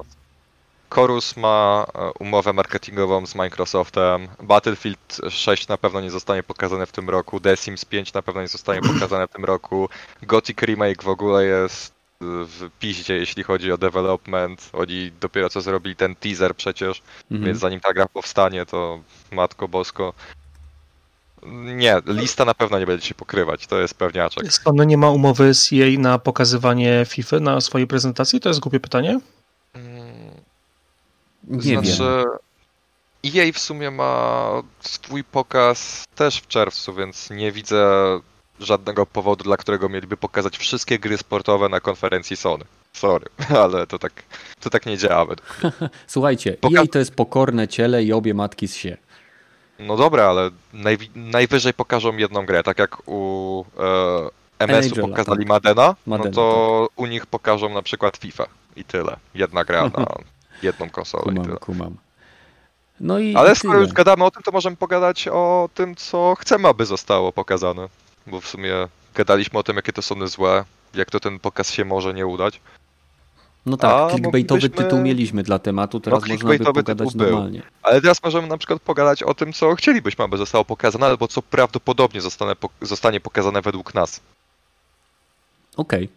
Chorus 0.91 1.37
ma 1.37 1.87
e, 1.95 2.11
umowę 2.19 2.53
marketingową 2.53 3.27
z 3.27 3.35
Microsoftem. 3.35 4.29
Battlefield 4.43 5.21
6 5.29 5.69
na 5.69 5.79
pewno 5.79 6.01
nie 6.01 6.11
zostanie 6.11 6.43
pokazane 6.43 6.87
w 6.87 6.93
tym 6.93 7.11
roku. 7.11 7.41
The 7.41 7.57
Sims 7.57 7.85
5 7.85 8.13
na 8.13 8.23
pewno 8.23 8.41
nie 8.43 8.49
zostanie 8.49 8.81
pokazane 8.95 9.29
w 9.29 9.31
tym 9.31 9.45
roku. 9.45 9.89
Gothic 10.23 10.59
Remake 10.63 11.03
w 11.03 11.09
ogóle 11.09 11.45
jest 11.45 11.98
w 12.21 12.71
piździe, 12.81 13.17
jeśli 13.17 13.43
chodzi 13.43 13.73
o 13.73 13.79
development. 13.79 14.71
Oni 14.73 15.13
dopiero 15.21 15.49
co 15.49 15.61
zrobili 15.61 15.97
ten 15.97 16.15
teaser 16.15 16.57
przecież, 16.57 17.03
mhm. 17.31 17.47
więc 17.47 17.59
zanim 17.59 17.81
ta 17.81 17.93
gra 17.93 18.09
powstanie, 18.09 18.67
to 18.67 19.01
matko 19.33 19.69
bosko. 19.69 20.13
Nie, 21.53 22.03
lista 22.07 22.45
na 22.45 22.55
pewno 22.55 22.79
nie 22.79 22.87
będzie 22.87 23.07
się 23.07 23.15
pokrywać, 23.15 23.67
to 23.67 23.81
jest 23.81 23.95
pewniaczek. 23.95 24.53
Skąd 24.53 24.87
nie 24.87 24.97
ma 24.97 25.11
umowy 25.11 25.55
z 25.55 25.71
jej 25.71 25.99
na 25.99 26.19
pokazywanie 26.19 27.05
FIFA 27.09 27.41
na 27.41 27.61
swojej 27.61 27.87
prezentacji? 27.87 28.41
To 28.41 28.49
jest 28.49 28.61
głupie 28.61 28.81
pytanie? 28.81 29.21
Mm, 29.75 30.31
nie 31.45 31.63
znaczy, 31.63 32.25
wiem. 33.25 33.47
EA 33.49 33.53
w 33.53 33.59
sumie 33.59 33.91
ma 33.91 34.51
swój 34.81 35.25
pokaz 35.25 36.05
też 36.15 36.41
w 36.41 36.47
czerwcu, 36.47 36.95
więc 36.95 37.31
nie 37.31 37.53
widzę 37.53 38.21
żadnego 38.61 39.07
powodu, 39.07 39.45
dla 39.45 39.57
którego 39.57 39.89
mieliby 39.89 40.17
pokazać 40.17 40.59
wszystkie 40.59 40.99
gry 40.99 41.19
sportowe 41.19 41.69
na 41.69 41.81
konferencji 41.81 42.37
Sony. 42.37 42.65
Sorry, 42.93 43.27
ale 43.63 43.87
to 43.87 43.99
tak, 43.99 44.13
to 44.61 44.71
tak 44.71 44.87
nie 44.87 44.99
działa. 44.99 45.35
Słuchajcie, 46.07 46.57
Poka- 46.61 46.79
EA 46.79 46.87
to 46.87 46.99
jest 46.99 47.15
pokorne 47.15 47.69
ciele 47.69 48.05
i 48.05 48.13
obie 48.13 48.35
matki 48.35 48.69
z 48.69 48.75
się. 48.77 48.97
No 49.79 49.97
dobra, 49.97 50.25
ale 50.25 50.51
naj, 50.73 50.99
najwyżej 51.15 51.75
pokażą 51.75 52.17
jedną 52.17 52.47
grę, 52.47 52.63
tak 52.63 52.79
jak 52.79 53.09
u 53.09 53.65
e, 53.79 54.65
MS-u 54.65 54.97
pokazali 54.97 55.39
tak. 55.39 55.49
Madena, 55.49 55.95
Madena, 56.07 56.29
no 56.29 56.35
to 56.35 56.87
tak. 56.89 57.01
u 57.01 57.07
nich 57.07 57.27
pokażą 57.27 57.69
na 57.69 57.83
przykład 57.83 58.17
FIFA 58.17 58.47
i 58.77 58.85
tyle. 58.85 59.17
Jedna 59.35 59.65
gra 59.65 59.83
na 59.83 60.07
jedną 60.63 60.91
konsolę 60.91 61.23
kumam, 61.23 61.45
i 61.45 61.47
tyle. 61.47 61.59
Kumam. 61.59 61.97
No 63.01 63.19
i 63.19 63.35
Ale 63.35 63.57
skoro 63.57 63.81
już 63.81 63.93
gadamy 63.93 64.25
o 64.25 64.31
tym, 64.31 64.43
to 64.43 64.51
możemy 64.51 64.77
pogadać 64.77 65.29
o 65.29 65.69
tym, 65.75 65.97
co 65.97 66.35
chcemy, 66.41 66.69
aby 66.69 66.87
zostało 66.87 67.33
pokazane. 67.33 67.89
Bo 68.31 68.41
w 68.41 68.47
sumie 68.49 68.75
gadaliśmy 69.15 69.59
o 69.59 69.63
tym, 69.63 69.77
jakie 69.77 69.93
to 69.93 70.03
są 70.03 70.27
złe, 70.27 70.65
jak 70.95 71.11
to 71.11 71.21
ten 71.21 71.39
pokaz 71.39 71.73
się 71.73 71.85
może 71.85 72.15
nie 72.15 72.27
udać. 72.27 72.61
No 73.67 73.77
tak, 73.77 73.91
A, 73.95 74.11
clickbaitowy 74.11 74.61
moglibyśmy- 74.61 74.85
tytuł 74.85 74.99
mieliśmy 75.01 75.43
dla 75.43 75.59
tematu, 75.59 76.01
teraz 76.01 76.21
można 76.21 76.35
by 76.35 76.39
clickbaitowy 76.39 76.81
pogadać 76.83 77.09
tytuł 77.09 77.19
był. 77.19 77.31
normalnie. 77.31 77.63
Ale 77.83 78.01
teraz 78.01 78.23
możemy 78.25 78.49
na 78.49 78.59
przykład 78.59 78.83
pogadać 78.83 79.23
o 79.23 79.35
tym, 79.35 79.53
co 79.53 79.75
chcielibyśmy, 79.75 80.25
aby 80.25 80.37
zostało 80.37 80.65
pokazane, 80.65 81.07
albo 81.07 81.29
co 81.29 81.43
prawdopodobnie 81.43 82.21
zostanie, 82.21 82.53
pok- 82.53 82.71
zostanie 82.87 83.21
pokazane 83.21 83.63
według 83.63 83.95
nas. 83.95 84.21
Okej. 85.77 86.09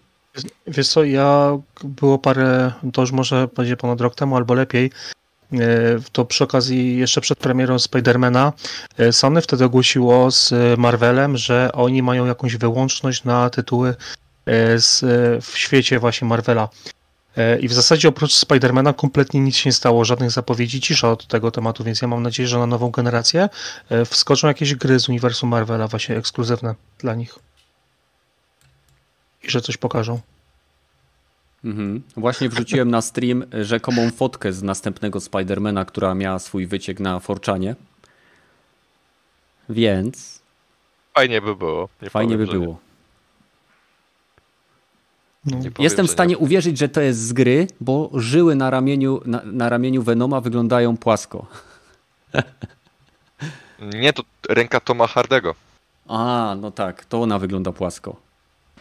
Wiesz 0.68 0.88
co, 0.90 1.04
ja 1.04 1.58
było 1.84 2.18
parę, 2.18 2.72
to 2.94 3.02
już 3.02 3.12
może 3.12 3.48
będzie 3.56 3.78
ponad 3.78 4.02
rok 4.02 4.16
temu 4.16 4.36
albo 4.36 4.54
lepiej, 4.54 4.92
to 6.12 6.26
przy 6.26 6.44
okazji 6.44 6.98
jeszcze 6.98 7.22
przed 7.22 7.40
premierą 7.40 7.80
Spidermana 7.80 8.54
e, 8.98 9.14
Sony 9.14 9.42
wtedy 9.42 9.66
ogłosiło 9.66 10.32
z 10.32 10.54
Marvelem, 10.78 11.38
że 11.38 11.70
oni 11.74 12.04
mają 12.04 12.26
jakąś 12.26 12.58
wyłączność 12.58 13.24
na 13.24 13.50
tytuły 13.50 13.96
e, 14.46 14.80
z, 14.80 15.04
e, 15.04 15.42
w 15.42 15.58
świecie 15.58 16.00
właśnie 16.00 16.28
Marvela. 16.28 16.70
E, 17.38 17.60
I 17.60 17.68
w 17.68 17.74
zasadzie 17.74 18.10
oprócz 18.10 18.34
Spidermana 18.34 18.94
kompletnie 18.94 19.40
nic 19.40 19.56
się 19.56 19.70
nie 19.70 19.74
stało, 19.74 20.06
żadnych 20.06 20.32
zapowiedzi, 20.32 20.82
cisza 20.82 21.12
od 21.12 21.28
tego 21.28 21.52
tematu, 21.52 21.84
więc 21.84 22.02
ja 22.02 22.08
mam 22.08 22.24
nadzieję, 22.24 22.48
że 22.48 22.60
na 22.60 22.66
nową 22.66 22.90
generację 22.90 23.50
e, 23.90 24.06
wskoczą 24.06 24.48
jakieś 24.48 24.76
gry 24.76 25.00
z 25.00 25.10
uniwersum 25.10 25.50
Marvela, 25.50 25.88
właśnie 25.88 26.18
ekskluzywne 26.18 26.76
dla 27.00 27.16
nich. 27.16 27.36
I 29.44 29.50
że 29.50 29.62
coś 29.62 29.78
pokażą. 29.78 30.20
Mhm. 31.64 32.02
Właśnie 32.18 32.50
wrzuciłem 32.50 32.90
na 32.92 33.02
stream 33.02 33.44
rzekomą 33.62 34.12
fotkę 34.12 34.54
z 34.54 34.64
następnego 34.64 35.20
Spidermana, 35.20 35.86
która 35.86 36.16
miała 36.16 36.40
swój 36.40 36.68
wyciek 36.68 37.00
na 37.00 37.20
Forczanie. 37.20 37.76
Więc 39.70 40.42
Fajnie 41.14 41.42
by 41.42 41.56
było. 41.56 41.90
Nie 42.02 42.10
fajnie 42.10 42.38
by 42.38 42.46
powiem, 42.46 42.60
nie. 42.62 42.66
było. 42.68 42.80
No. 45.46 45.58
Powiem, 45.58 45.74
Jestem 45.80 46.08
w 46.08 46.12
stanie 46.12 46.32
nie. 46.32 46.38
uwierzyć, 46.38 46.78
że 46.78 46.90
to 46.90 47.02
jest 47.02 47.20
z 47.20 47.34
gry, 47.34 47.68
bo 47.80 48.10
żyły 48.14 48.56
na 48.56 48.70
ramieniu, 48.70 49.22
na, 49.26 49.42
na 49.46 49.70
ramieniu 49.70 50.04
Venoma 50.04 50.42
wyglądają 50.42 50.98
płasko. 50.98 51.46
Nie, 53.82 54.14
to 54.14 54.24
ręka 54.50 54.80
Toma 54.80 55.08
Hardego. 55.08 55.56
A, 56.08 56.56
no 56.62 56.72
tak, 56.72 57.06
to 57.06 57.22
ona 57.22 57.40
wygląda 57.40 57.72
płasko. 57.72 58.16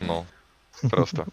No, 0.01 0.25
proste. 0.91 1.25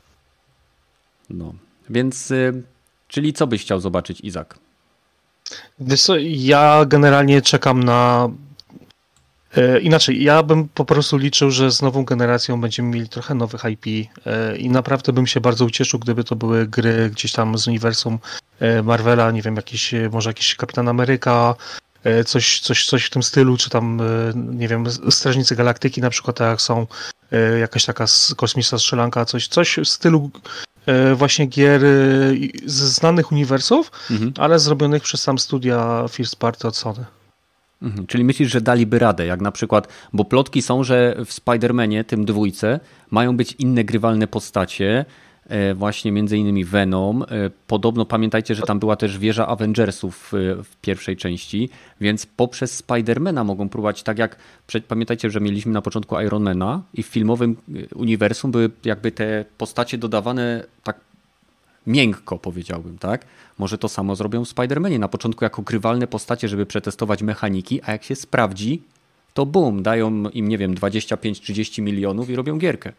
No. 1.29 1.53
Więc, 1.89 2.31
y, 2.31 2.63
czyli 3.07 3.33
co 3.33 3.47
byś 3.47 3.61
chciał 3.61 3.79
zobaczyć, 3.79 4.21
Izak? 4.21 4.59
Wiesz 5.79 6.01
co, 6.01 6.15
ja 6.25 6.85
generalnie 6.85 7.41
czekam 7.41 7.83
na. 7.83 8.29
E, 9.55 9.79
inaczej, 9.79 10.23
ja 10.23 10.43
bym 10.43 10.67
po 10.69 10.85
prostu 10.85 11.17
liczył, 11.17 11.51
że 11.51 11.71
z 11.71 11.81
nową 11.81 12.05
generacją 12.05 12.61
będziemy 12.61 12.89
mieli 12.89 13.09
trochę 13.09 13.35
nowych 13.35 13.61
IP 13.71 14.09
e, 14.25 14.57
i 14.57 14.69
naprawdę 14.69 15.13
bym 15.13 15.27
się 15.27 15.41
bardzo 15.41 15.65
ucieszył, 15.65 15.99
gdyby 15.99 16.23
to 16.23 16.35
były 16.35 16.67
gry 16.67 17.09
gdzieś 17.09 17.31
tam 17.31 17.57
z 17.57 17.67
uniwersum 17.67 18.19
e, 18.59 18.83
Marvela, 18.83 19.31
nie 19.31 19.41
wiem, 19.41 19.55
jakiś, 19.55 19.93
e, 19.93 20.09
może 20.09 20.29
jakiś 20.29 20.55
Kapitan 20.55 20.87
Ameryka, 20.87 21.55
coś, 22.25 22.59
coś, 22.59 22.85
coś 22.85 23.05
w 23.05 23.09
tym 23.09 23.23
stylu, 23.23 23.57
czy 23.57 23.69
tam, 23.69 24.01
nie 24.35 24.67
wiem, 24.67 24.85
Strażnicy 25.09 25.55
Galaktyki 25.55 26.01
na 26.01 26.09
przykład, 26.09 26.37
tak 26.37 26.49
jak 26.49 26.61
są, 26.61 26.87
jakaś 27.59 27.85
taka 27.85 28.05
kosmiczna 28.35 28.77
strzelanka, 28.77 29.25
coś, 29.25 29.47
coś 29.47 29.77
w 29.77 29.87
stylu 29.87 30.31
właśnie 31.15 31.45
gier 31.45 31.85
e, 31.85 31.89
i- 32.35 32.53
ze 32.65 32.88
znanych 32.88 33.31
uniwersów, 33.31 33.91
Mhm. 34.11 34.34
ale 34.38 34.59
zrobionych 34.59 35.03
przez 35.03 35.22
sam 35.22 35.39
studia 35.39 36.05
First 36.09 36.35
Party 36.35 36.68
od 36.68 36.76
Sony. 36.77 37.05
Mhm. 37.81 38.07
Czyli 38.07 38.23
myślisz, 38.23 38.51
że 38.51 38.61
daliby 38.61 38.99
radę, 38.99 39.26
jak 39.26 39.41
na 39.41 39.51
przykład, 39.51 39.88
bo 40.14 40.26
plotki 40.26 40.61
są, 40.61 40.84
że 40.84 41.15
w 41.26 41.30
Spider-Manie, 41.34 42.03
tym 42.03 42.26
dwójce, 42.26 42.80
mają 43.11 43.38
być 43.38 43.55
inne 43.59 43.84
grywalne 43.84 44.27
postacie, 44.27 44.99
e, 44.99 45.05
właśnie 45.76 46.11
między 46.11 46.38
innymi 46.38 46.65
Venom. 46.65 47.24
E, 47.24 47.26
Podobno 47.68 48.06
pamiętajcie, 48.06 48.56
że 48.56 48.61
tam 48.61 48.80
była 48.80 48.95
też 48.95 49.18
wieża 49.18 49.48
Avengersów 49.48 50.34
e, 50.34 50.64
w 50.64 50.76
pierwszej 50.82 51.18
części, 51.18 51.69
więc 52.02 52.26
poprzez 52.26 52.76
Spidermana 52.76 53.44
mogą 53.44 53.69
próbować, 53.69 54.03
tak 54.03 54.18
jak 54.18 54.36
pamiętajcie, 54.88 55.30
że 55.30 55.40
mieliśmy 55.40 55.72
na 55.72 55.82
początku 55.82 56.19
Ironmana 56.19 56.82
i 56.94 57.03
w 57.03 57.07
filmowym 57.07 57.56
e, 57.76 57.95
uniwersum 57.95 58.52
były 58.52 58.69
jakby 58.86 59.11
te 59.11 59.45
postacie 59.57 59.98
dodawane 59.98 60.64
tak 60.84 60.99
miękko, 61.88 62.38
powiedziałbym, 62.38 62.98
tak? 62.98 63.26
Może 63.57 63.78
to 63.78 63.90
samo 63.90 64.15
zrobią 64.15 64.45
w 64.45 64.49
Spider-Manie. 64.49 64.99
Na 64.99 65.07
początku 65.07 65.45
jako 65.45 65.61
grywalne 65.61 66.07
postacie, 66.07 66.48
żeby 66.48 66.65
przetestować 66.65 67.24
mechaniki, 67.24 67.82
a 67.84 67.91
jak 67.91 68.03
się 68.03 68.15
sprawdzi, 68.15 68.82
to 69.34 69.45
bum, 69.45 69.84
dają 69.84 70.30
im, 70.30 70.48
nie 70.48 70.57
wiem, 70.57 70.76
25-30 70.76 71.82
milionów 71.82 72.30
i 72.30 72.36
robią 72.36 72.57
gierkę. 72.57 72.94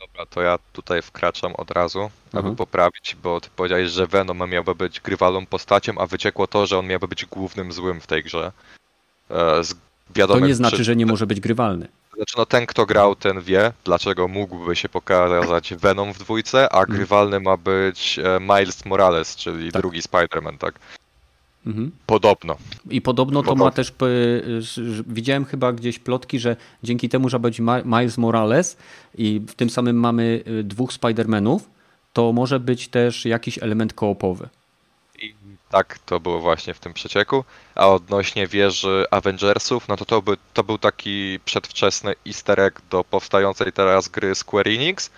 Dobra, 0.00 0.26
to 0.26 0.42
ja 0.42 0.58
tutaj 0.72 1.02
wkraczam 1.02 1.54
od 1.54 1.70
razu, 1.70 2.00
aby 2.32 2.38
Mhm. 2.38 2.56
poprawić, 2.56 3.16
bo 3.22 3.40
ty 3.40 3.48
powiedziałeś, 3.56 3.90
że 3.90 4.06
Venom 4.06 4.50
miałby 4.50 4.74
być 4.74 5.00
grywalną 5.00 5.46
postacią, 5.46 5.98
a 5.98 6.06
wyciekło 6.06 6.46
to, 6.46 6.66
że 6.66 6.78
on 6.78 6.86
miałby 6.86 7.08
być 7.08 7.24
głównym 7.24 7.72
złym 7.72 8.00
w 8.00 8.06
tej 8.06 8.22
grze. 8.22 8.52
E, 9.30 9.64
Z 9.64 9.74
To 10.28 10.38
nie 10.40 10.54
znaczy, 10.54 10.84
że 10.84 10.96
nie 10.96 11.06
może 11.06 11.26
być 11.26 11.40
grywalny. 11.40 11.88
Znaczy, 12.16 12.34
no 12.36 12.46
ten, 12.46 12.66
kto 12.66 12.86
grał, 12.86 13.16
ten 13.16 13.40
wie, 13.40 13.72
dlaczego 13.84 14.28
mógłby 14.28 14.76
się 14.76 14.88
pokazać 14.88 15.74
Venom 15.74 16.12
w 16.12 16.18
dwójce, 16.18 16.72
a 16.72 16.78
Mhm. 16.80 16.96
grywalny 16.96 17.40
ma 17.40 17.56
być 17.56 18.18
e, 18.18 18.40
Miles 18.40 18.84
Morales, 18.84 19.36
czyli 19.36 19.72
Tak. 19.72 19.82
drugi 19.82 20.00
Spider-Man, 20.02 20.58
tak? 20.58 20.74
Mhm. 21.66 21.90
Podobno. 22.06 22.56
I 22.90 23.02
podobno 23.02 23.40
to 23.40 23.44
Podobno. 23.44 23.64
ma 23.64 23.70
też, 23.70 23.92
że 24.60 25.02
widziałem 25.06 25.44
chyba 25.44 25.72
gdzieś 25.72 25.98
plotki, 25.98 26.38
że 26.38 26.56
dzięki 26.82 27.08
temu, 27.08 27.28
że 27.28 27.38
będzie 27.38 27.62
Miles 27.84 28.18
Morales 28.18 28.76
i 29.14 29.40
w 29.48 29.54
tym 29.54 29.70
samym 29.70 29.96
mamy 29.96 30.42
y, 30.48 30.64
dwóch 30.64 30.92
Spider-Manów, 30.92 31.60
to 32.12 32.32
może 32.32 32.60
być 32.60 32.88
też 32.88 33.24
jakiś 33.24 33.58
element 33.58 33.92
koopowy. 33.92 34.48
I 35.22 35.34
tak 35.70 35.98
to 35.98 36.20
było 36.20 36.38
właśnie 36.40 36.74
w 36.74 36.80
tym 36.80 36.92
przecieku. 36.92 37.44
A 37.74 37.88
odnośnie 37.88 38.46
wieży 38.46 39.04
Avengersów, 39.10 39.88
no 39.88 39.96
to 39.96 40.04
to, 40.04 40.22
by, 40.22 40.36
to 40.54 40.64
był 40.64 40.78
taki 40.78 41.38
przedwczesny 41.44 42.14
easter 42.26 42.60
egg 42.60 42.80
do 42.90 43.04
powstającej 43.04 43.72
teraz 43.72 44.08
gry 44.08 44.34
Square 44.34 44.68
Enix, 44.68 45.10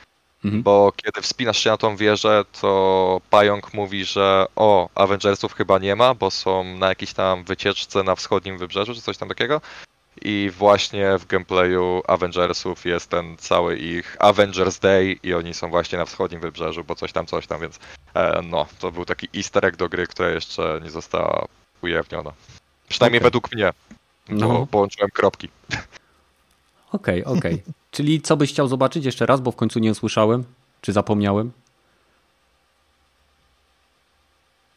Mhm. 0.44 0.62
bo 0.62 0.92
kiedy 0.96 1.22
wspinasz 1.22 1.58
się 1.58 1.70
na 1.70 1.76
tą 1.76 1.96
wieżę, 1.96 2.44
to 2.60 3.20
Pająk 3.30 3.74
mówi, 3.74 4.04
że 4.04 4.46
o, 4.56 4.88
Avengersów 4.94 5.54
chyba 5.54 5.78
nie 5.78 5.96
ma, 5.96 6.14
bo 6.14 6.30
są 6.30 6.64
na 6.64 6.88
jakiejś 6.88 7.12
tam 7.12 7.44
wycieczce 7.44 8.02
na 8.02 8.14
wschodnim 8.14 8.58
wybrzeżu, 8.58 8.94
czy 8.94 9.00
coś 9.02 9.18
tam 9.18 9.28
takiego. 9.28 9.60
I 10.22 10.50
właśnie 10.58 11.18
w 11.18 11.26
gameplayu 11.26 12.02
Avengersów 12.08 12.84
jest 12.86 13.10
ten 13.10 13.36
cały 13.36 13.76
ich 13.78 14.16
Avengers 14.18 14.78
Day 14.78 15.16
i 15.22 15.34
oni 15.34 15.54
są 15.54 15.70
właśnie 15.70 15.98
na 15.98 16.04
wschodnim 16.04 16.40
wybrzeżu, 16.40 16.84
bo 16.84 16.94
coś 16.94 17.12
tam, 17.12 17.26
coś 17.26 17.46
tam, 17.46 17.60
więc 17.60 17.78
e, 18.14 18.40
no, 18.44 18.66
to 18.78 18.92
był 18.92 19.04
taki 19.04 19.28
easter 19.36 19.64
egg 19.66 19.76
do 19.76 19.88
gry, 19.88 20.06
która 20.06 20.28
jeszcze 20.30 20.80
nie 20.84 20.90
została 20.90 21.46
ujawniona. 21.82 22.32
Przynajmniej 22.88 23.18
Okej. 23.18 23.24
według 23.26 23.52
mnie, 23.52 23.72
bo 24.28 24.48
No. 24.48 24.66
połączyłem 24.66 25.10
kropki. 25.10 25.48
Okej, 26.92 27.24
okej. 27.24 27.62
Czyli 27.90 28.20
co 28.20 28.36
byś 28.36 28.50
chciał 28.50 28.68
zobaczyć 28.68 29.04
jeszcze 29.04 29.26
raz, 29.26 29.40
bo 29.40 29.52
w 29.52 29.56
końcu 29.56 29.78
nie 29.78 29.90
usłyszałem, 29.90 30.44
czy 30.80 30.92
zapomniałem? 30.92 31.52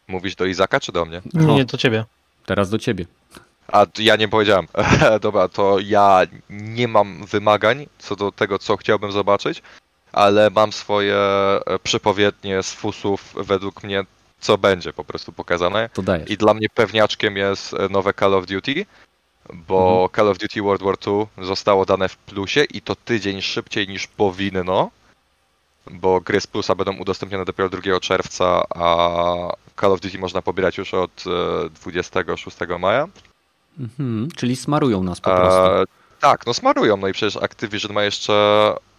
Mówisz 0.08 0.36
do 0.36 0.46
Izaka 0.46 0.80
czy 0.80 0.92
do 0.92 1.06
mnie? 1.06 1.22
Nie, 1.34 1.52
O. 1.52 1.56
nie, 1.56 1.66
to 1.66 1.78
ciebie. 1.78 2.06
Teraz 2.46 2.70
do 2.70 2.78
ciebie. 2.78 3.06
A 3.68 3.86
ja 3.98 4.16
nie 4.16 4.28
powiedziałem. 4.28 4.68
Dobra, 5.22 5.48
to 5.48 5.78
ja 5.80 6.22
nie 6.50 6.88
mam 6.88 7.26
wymagań 7.26 7.88
co 8.00 8.16
do 8.16 8.32
tego, 8.32 8.60
co 8.60 8.78
chciałbym 8.78 9.12
zobaczyć, 9.12 9.62
ale 10.14 10.50
mam 10.50 10.72
swoje 10.74 11.16
e, 11.16 11.60
przepowiednie 11.84 12.64
z 12.64 12.74
fusów 12.74 13.34
według 13.38 13.84
mnie, 13.84 14.04
co 14.40 14.58
będzie 14.58 14.94
po 14.94 15.04
prostu 15.04 15.32
pokazane. 15.32 15.90
To 15.94 16.02
dajesz. 16.02 16.30
I 16.30 16.38
dla 16.38 16.54
mnie 16.54 16.68
pewniaczkiem 16.70 17.38
jest 17.38 17.74
e, 17.74 17.90
nowe 17.90 18.14
Call 18.14 18.34
of 18.34 18.46
Duty, 18.46 18.86
bo 19.54 19.92
Mhm. 20.04 20.10
Call 20.16 20.30
of 20.30 20.38
Duty 20.38 20.62
World 20.62 20.84
War 20.84 20.96
II 21.08 21.46
zostało 21.46 21.86
dane 21.86 22.10
w 22.10 22.18
plusie 22.18 22.64
i 22.64 22.82
to 22.82 22.96
tydzień 22.96 23.42
szybciej 23.42 23.88
niż 23.88 24.08
powinno, 24.08 24.90
bo 25.92 26.22
gry 26.22 26.42
z 26.42 26.48
plusa 26.48 26.76
będą 26.76 26.98
udostępnione 26.98 27.46
dopiero 27.46 27.70
2 27.70 28.00
czerwca, 28.00 28.64
a 28.70 29.08
Call 29.80 29.92
of 29.92 30.00
Duty 30.02 30.18
można 30.20 30.42
pobierać 30.42 30.78
już 30.78 30.94
od 30.94 31.24
e, 31.66 31.70
26 31.70 32.58
maja. 32.80 33.08
Mhm, 33.80 34.30
czyli 34.36 34.56
smarują 34.56 35.04
nas 35.04 35.22
po 35.22 35.30
prostu. 35.36 35.60
E, 35.62 35.84
tak, 36.20 36.46
no 36.46 36.54
smarują, 36.54 36.98
no 36.98 37.08
i 37.08 37.14
przecież 37.14 37.44
Activision 37.44 37.94
ma 37.94 38.04
jeszcze 38.04 38.34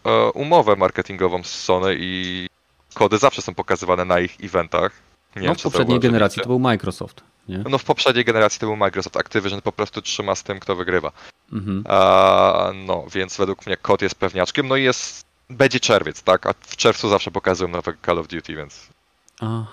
e, 0.04 0.30
umowę 0.30 0.76
marketingową 0.76 1.42
z 1.42 1.50
Sony 1.50 1.96
i 1.98 2.46
kody 2.94 3.18
zawsze 3.18 3.42
są 3.42 3.54
pokazywane 3.54 4.04
na 4.04 4.20
ich 4.20 4.36
eventach. 4.42 4.92
Nie 5.36 5.42
no 5.42 5.48
wiem, 5.48 5.56
w 5.56 5.62
poprzedniej 5.62 6.00
generacji 6.00 6.42
to 6.42 6.48
był 6.48 6.58
Microsoft. 6.58 7.20
Nie? 7.48 7.58
No 7.58 7.78
w 7.78 7.84
poprzedniej 7.84 8.24
generacji 8.24 8.60
to 8.60 8.66
był 8.66 8.76
Microsoft. 8.76 9.16
Activision 9.16 9.62
po 9.62 9.72
prostu 9.72 10.02
trzyma 10.02 10.34
z 10.34 10.42
tym, 10.42 10.60
kto 10.60 10.76
wygrywa. 10.76 11.12
Mhm. 11.52 11.84
A, 11.88 12.70
no, 12.74 13.04
więc 13.12 13.36
według 13.36 13.66
mnie 13.66 13.76
kod 13.76 14.02
jest 14.02 14.14
pewniaczkiem. 14.14 14.68
No 14.68 14.76
i 14.76 14.82
jest. 14.82 15.26
Będzie 15.50 15.80
czerwiec, 15.80 16.22
tak? 16.22 16.46
A 16.46 16.54
w 16.60 16.76
czerwcu 16.76 17.08
zawsze 17.08 17.30
pokazują 17.30 17.70
nowe 17.70 17.92
Call 18.06 18.18
of 18.18 18.28
Duty, 18.28 18.56
więc 18.56 18.88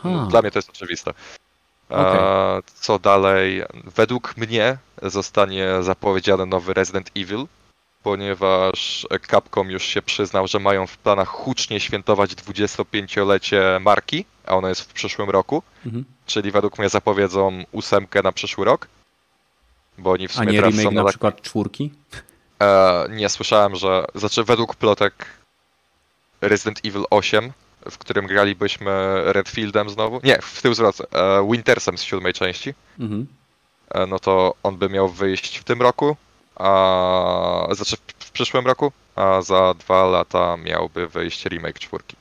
no, 0.04 0.28
dla 0.30 0.42
mnie 0.42 0.52
to 0.52 0.60
jest 0.60 0.70
oczywiste. 0.70 1.14
Okay. 1.90 2.62
Co 2.76 3.00
dalej? 3.00 3.64
Według 3.96 4.38
mnie 4.38 4.78
zostanie 5.02 5.68
zapowiedziany 5.82 6.46
nowy 6.46 6.74
Resident 6.74 7.12
Evil, 7.18 7.46
ponieważ 8.04 9.08
Capcom 9.32 9.72
już 9.72 9.84
się 9.84 10.02
przyznał, 10.02 10.48
że 10.48 10.60
mają 10.60 10.88
w 10.88 10.98
planach 10.98 11.28
hucznie 11.28 11.80
świętować 11.80 12.32
25-lecie 12.32 13.80
marki, 13.82 14.26
a 14.46 14.56
ono 14.56 14.70
jest 14.70 14.82
w 14.82 14.94
przyszłym 14.94 15.30
roku. 15.30 15.64
Mhm. 15.86 16.06
Czyli 16.26 16.52
według 16.52 16.80
mnie 16.80 16.90
zapowiedzą 16.90 17.64
ósemkę 17.72 18.22
na 18.22 18.32
przyszły 18.32 18.66
rok. 18.66 18.88
Bo 19.98 20.12
oni 20.12 20.28
w 20.28 20.34
sumie 20.34 20.48
a 20.50 20.52
nie 20.52 20.62
remake 20.62 20.94
na 20.94 21.04
tak... 21.04 21.10
przykład 21.10 21.42
czwórki? 21.42 21.92
E, 22.62 23.06
nie, 23.10 23.30
słyszałem, 23.30 23.76
że... 23.76 24.06
Znaczy 24.16 24.44
według 24.44 24.76
plotek 24.76 25.26
Resident 26.42 26.80
Evil 26.86 27.04
8 27.10 27.54
w 27.92 27.98
którym 27.98 28.28
gralibyśmy 28.28 29.22
Redfieldem 29.26 29.90
znowu. 29.90 30.20
Nie, 30.24 30.42
w 30.42 30.62
tył 30.62 30.74
zwrot, 30.74 31.02
e, 31.02 31.48
Wintersem 31.52 31.98
z 31.98 32.02
siódmej 32.02 32.34
części. 32.34 32.74
Mhm. 33.00 33.28
E, 33.90 34.06
no 34.06 34.20
to 34.20 34.56
on 34.64 34.78
by 34.78 34.90
miał 34.90 35.10
wyjść 35.10 35.58
w 35.58 35.64
tym 35.64 35.82
roku, 35.82 36.16
a 36.56 37.68
znaczy 37.72 37.96
w 38.20 38.32
przyszłym 38.32 38.68
roku, 38.68 38.92
a 39.16 39.42
za 39.42 39.74
dwa 39.74 40.06
lata 40.06 40.58
miałby 40.58 41.08
wyjść 41.08 41.46
remake 41.46 41.80
czwórki. 41.80 42.16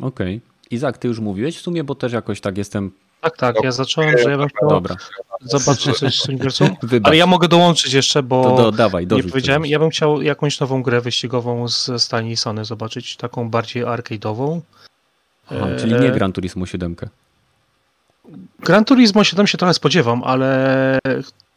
Okej. 0.00 0.36
Okay. 0.36 0.51
Izak, 0.72 0.98
ty 0.98 1.08
już 1.08 1.20
mówiłeś 1.20 1.58
w 1.58 1.60
sumie, 1.60 1.84
bo 1.84 1.94
też 1.94 2.12
jakoś 2.12 2.40
tak 2.40 2.58
jestem 2.58 2.92
tak, 3.22 3.36
tak, 3.36 3.64
ja 3.64 3.72
zacząłem, 3.72 4.18
że 4.18 4.30
ja 4.30 4.38
bym 4.38 4.48
chciał 4.48 4.68
Dobra. 4.68 4.96
zobaczyć 5.40 5.98
coś 5.98 6.20
z 6.20 6.28
uniwersum, 6.28 6.68
ale 7.04 7.16
ja 7.16 7.26
mogę 7.26 7.48
dołączyć 7.48 7.92
jeszcze, 7.92 8.22
bo 8.22 8.44
to 8.44 8.56
do, 8.56 8.72
dawaj, 8.72 9.06
nie 9.06 9.24
powiedziałem, 9.24 9.66
ja 9.66 9.78
bym 9.78 9.90
chciał 9.90 10.22
jakąś 10.22 10.60
nową 10.60 10.82
grę 10.82 11.00
wyścigową 11.00 11.68
z 11.68 12.02
Stani 12.02 12.36
Sony 12.36 12.64
zobaczyć, 12.64 13.16
taką 13.16 13.50
bardziej 13.50 13.84
arcade'ową. 13.84 14.60
Aha, 15.50 15.66
czyli 15.78 15.94
nie 15.94 16.10
Gran 16.10 16.32
Turismo 16.32 16.66
7. 16.66 16.96
Gran 18.58 18.84
Turismo 18.84 19.24
7 19.24 19.46
się 19.46 19.58
trochę 19.58 19.74
spodziewam, 19.74 20.22
ale 20.24 20.98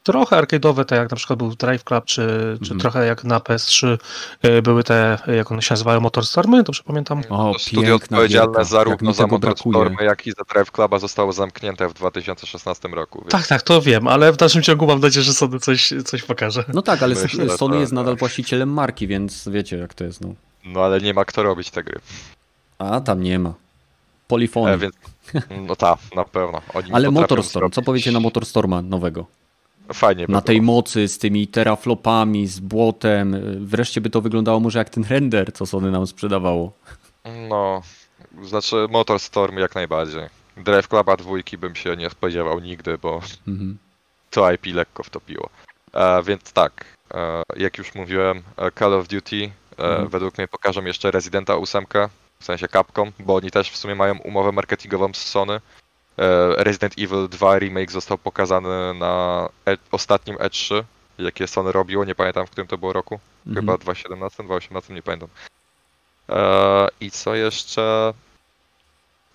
trochę 0.05 0.35
arcade'owe, 0.35 0.85
tak 0.85 0.99
jak 0.99 1.11
na 1.11 1.17
przykład 1.17 1.39
był 1.39 1.55
Drive 1.55 1.83
Club, 1.83 2.05
czy, 2.05 2.57
czy 2.63 2.71
mm. 2.71 2.79
trochę 2.79 3.05
jak 3.05 3.23
na 3.23 3.39
PS3 3.39 3.97
y, 4.45 4.61
były 4.61 4.83
te, 4.83 5.17
jak 5.27 5.51
one 5.51 5.61
się 5.61 5.73
nazywały, 5.73 6.01
Motorstormy, 6.01 6.63
dobrze 6.63 6.83
pamiętam? 6.83 7.21
O, 7.29 7.59
Studio 7.59 7.95
odpowiedzialne 7.95 8.65
zarówno 8.65 9.13
za 9.13 9.27
Motorstormy, 9.27 10.03
jak 10.03 10.27
i 10.27 10.31
za 10.31 10.43
Drive 10.53 10.71
Cluba 10.71 10.99
zostało 10.99 11.33
zamknięte 11.33 11.89
w 11.89 11.93
2016 11.93 12.87
roku. 12.87 13.19
Więc... 13.19 13.31
Tak, 13.31 13.47
tak, 13.47 13.61
to 13.61 13.81
wiem, 13.81 14.07
ale 14.07 14.33
w 14.33 14.37
dalszym 14.37 14.61
ciągu 14.61 14.87
mam 14.87 14.99
nadzieję, 14.99 15.23
że 15.23 15.33
Sony 15.33 15.59
coś, 15.59 15.93
coś 16.05 16.23
pokaże. 16.23 16.63
No 16.73 16.81
tak, 16.81 17.03
ale 17.03 17.15
Myślę, 17.15 17.57
Sony 17.57 17.79
jest 17.79 17.93
nadal 17.93 18.15
właścicielem 18.15 18.73
marki, 18.73 19.07
więc 19.07 19.49
wiecie 19.49 19.77
jak 19.77 19.93
to 19.93 20.03
jest. 20.03 20.21
No, 20.21 20.33
no 20.65 20.81
ale 20.81 21.01
nie 21.01 21.13
ma 21.13 21.25
kto 21.25 21.43
robić 21.43 21.69
te 21.69 21.83
gry. 21.83 21.99
A, 22.79 23.01
tam 23.01 23.21
nie 23.21 23.39
ma. 23.39 23.53
Polifony. 24.27 24.71
E, 24.71 24.77
więc, 24.77 24.95
no 25.67 25.75
tak, 25.75 25.99
na 26.15 26.23
pewno. 26.23 26.61
Oni 26.73 26.91
ale 26.91 27.11
Motorstorm, 27.11 27.71
co 27.71 27.81
powiecie 27.81 28.11
na 28.11 28.19
Motorstorma 28.19 28.81
nowego? 28.81 29.25
Fajnie. 29.93 30.25
Na 30.29 30.41
tej 30.41 30.61
mocy, 30.61 31.07
z 31.07 31.17
tymi 31.17 31.47
teraflopami, 31.47 32.47
z 32.47 32.59
błotem. 32.59 33.35
Wreszcie 33.65 34.01
by 34.01 34.09
to 34.09 34.21
wyglądało 34.21 34.59
może 34.59 34.79
jak 34.79 34.89
ten 34.89 35.03
render, 35.03 35.53
co 35.53 35.65
Sony 35.65 35.91
nam 35.91 36.07
sprzedawało. 36.07 36.71
No, 37.49 37.81
znaczy 38.43 38.75
Motorstorm 38.89 39.57
jak 39.57 39.75
najbardziej. 39.75 40.29
Drive 40.57 40.87
Cluba 40.87 41.17
dwójki 41.17 41.57
bym 41.57 41.75
się 41.75 41.95
nie 41.95 42.09
spodziewał 42.09 42.59
nigdy, 42.59 42.97
bo 42.97 43.21
mhm. 43.47 43.77
to 44.29 44.51
IP 44.51 44.65
lekko 44.65 45.03
wtopiło. 45.03 45.49
E, 45.93 46.23
więc 46.23 46.53
tak, 46.53 46.85
e, 47.13 47.43
jak 47.57 47.77
już 47.77 47.95
mówiłem, 47.95 48.43
e, 48.57 48.71
Call 48.71 48.93
of 48.93 49.07
Duty 49.07 49.35
e, 49.35 49.83
mhm. 49.83 50.07
według 50.07 50.37
mnie 50.37 50.47
pokażą 50.47 50.85
jeszcze 50.85 51.11
Residenta 51.11 51.55
8, 51.55 51.85
w 52.39 52.45
sensie 52.45 52.67
Capcom, 52.67 53.11
bo 53.19 53.35
oni 53.35 53.51
też 53.51 53.71
w 53.71 53.77
sumie 53.77 53.95
mają 53.95 54.17
umowę 54.17 54.51
marketingową 54.51 55.13
z 55.13 55.17
Sony 55.17 55.61
Resident 56.57 56.93
Evil 56.97 57.29
2 57.29 57.59
remake 57.59 57.91
został 57.91 58.17
pokazany 58.17 58.93
na 58.93 59.49
e 59.67 59.77
ostatnim 59.91 60.37
E3, 60.37 60.83
jakie 61.17 61.47
Sony 61.47 61.71
robiło, 61.71 62.05
nie 62.05 62.15
pamiętam 62.15 62.47
w 62.47 62.49
którym 62.49 62.67
to 62.67 62.77
było 62.77 62.93
roku. 62.93 63.19
Mhm. 63.47 63.65
Chyba 63.65 63.77
2017, 63.77 64.43
2018, 64.43 64.93
nie 64.93 65.01
pamiętam. 65.01 65.29
E, 66.29 66.87
I 67.01 67.11
co 67.11 67.35
jeszcze? 67.35 68.13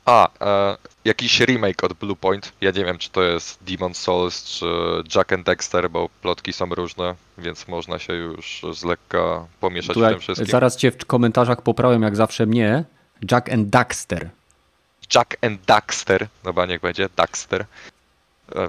A, 0.05 0.29
e, 0.41 0.77
jakiś 1.05 1.41
remake 1.41 1.85
od 1.85 1.93
Bluepoint. 1.93 2.53
Ja 2.61 2.71
nie 2.71 2.85
wiem, 2.85 2.99
czy 2.99 3.11
to 3.11 3.23
jest 3.23 3.65
Demon 3.65 3.95
Souls, 3.95 4.45
czy 4.45 4.67
Jack 5.15 5.33
and 5.33 5.47
Dexter, 5.47 5.91
bo 5.91 6.09
plotki 6.23 6.53
są 6.53 6.75
różne, 6.75 7.15
więc 7.39 7.69
można 7.69 7.99
się 7.99 8.13
już 8.13 8.63
z 8.73 8.85
lekka 8.85 9.47
pomieszać 9.61 9.95
Tutaj 9.95 10.11
w 10.11 10.15
tym 10.15 10.21
wszystkim. 10.21 10.47
Zaraz 10.47 10.77
cię 10.77 10.91
w 10.91 11.07
komentarzach 11.07 11.63
poprawiam, 11.63 12.03
jak 12.03 12.17
zawsze 12.17 12.47
mnie. 12.47 12.85
Jack 13.31 13.53
and 13.53 13.69
Daxter. 13.69 14.31
Jack 15.15 15.37
and 15.43 15.61
Daxter, 15.67 16.29
no 16.45 16.67
niech 16.67 16.81
będzie, 16.81 17.09
Daxter. 17.17 17.65
E, 18.55 18.69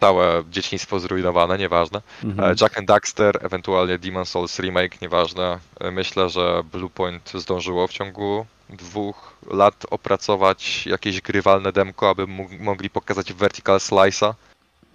całe 0.00 0.44
dzieciństwo 0.50 1.00
zrujnowane, 1.00 1.58
nieważne. 1.58 2.02
Mhm. 2.24 2.50
E, 2.50 2.54
Jack 2.60 2.78
and 2.78 2.88
Daxter, 2.88 3.38
ewentualnie 3.42 3.98
Demon 3.98 4.26
Souls 4.26 4.58
Remake, 4.58 5.00
nieważne. 5.00 5.58
E, 5.80 5.90
myślę, 5.90 6.30
że 6.30 6.62
Bluepoint 6.72 7.32
zdążyło 7.34 7.86
w 7.86 7.92
ciągu 7.92 8.46
dwóch 8.70 9.36
lat 9.50 9.86
opracować 9.90 10.86
jakieś 10.86 11.20
grywalne 11.20 11.72
demko, 11.72 12.10
aby 12.10 12.26
mogli 12.60 12.90
pokazać 12.90 13.32
Vertical 13.32 13.78
Slice'a. 13.78 14.34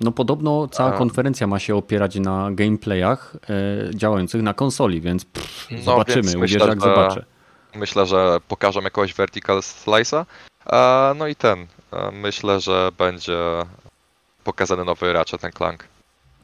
No 0.02 0.12
podobno 0.12 0.68
cała 0.68 0.92
konferencja 0.92 1.48
ma 1.48 1.60
się 1.60 1.76
opierać 1.76 2.16
na 2.16 2.50
gameplayach 2.52 3.36
e, 3.50 3.96
działających 3.96 4.42
na 4.42 4.54
konsoli, 4.54 5.02
więc 5.02 5.26
pff, 5.26 5.68
no, 5.72 5.82
zobaczymy, 5.82 6.22
więc 6.22 6.36
myślę, 6.36 6.68
jak 6.68 6.82
że... 6.82 6.90
zobaczę. 6.90 7.26
Myślę, 7.76 8.06
że 8.06 8.38
pokażą 8.48 8.82
jakiegoś 8.82 9.14
vertical 9.14 9.60
slice'a. 9.60 10.26
No 11.16 11.28
i 11.28 11.36
ten. 11.36 11.68
Myślę, 12.12 12.60
że 12.60 12.92
będzie 12.98 13.38
pokazany 14.44 14.86
nowy 14.86 15.14
Ratchet 15.14 15.42
Clank. 15.58 15.88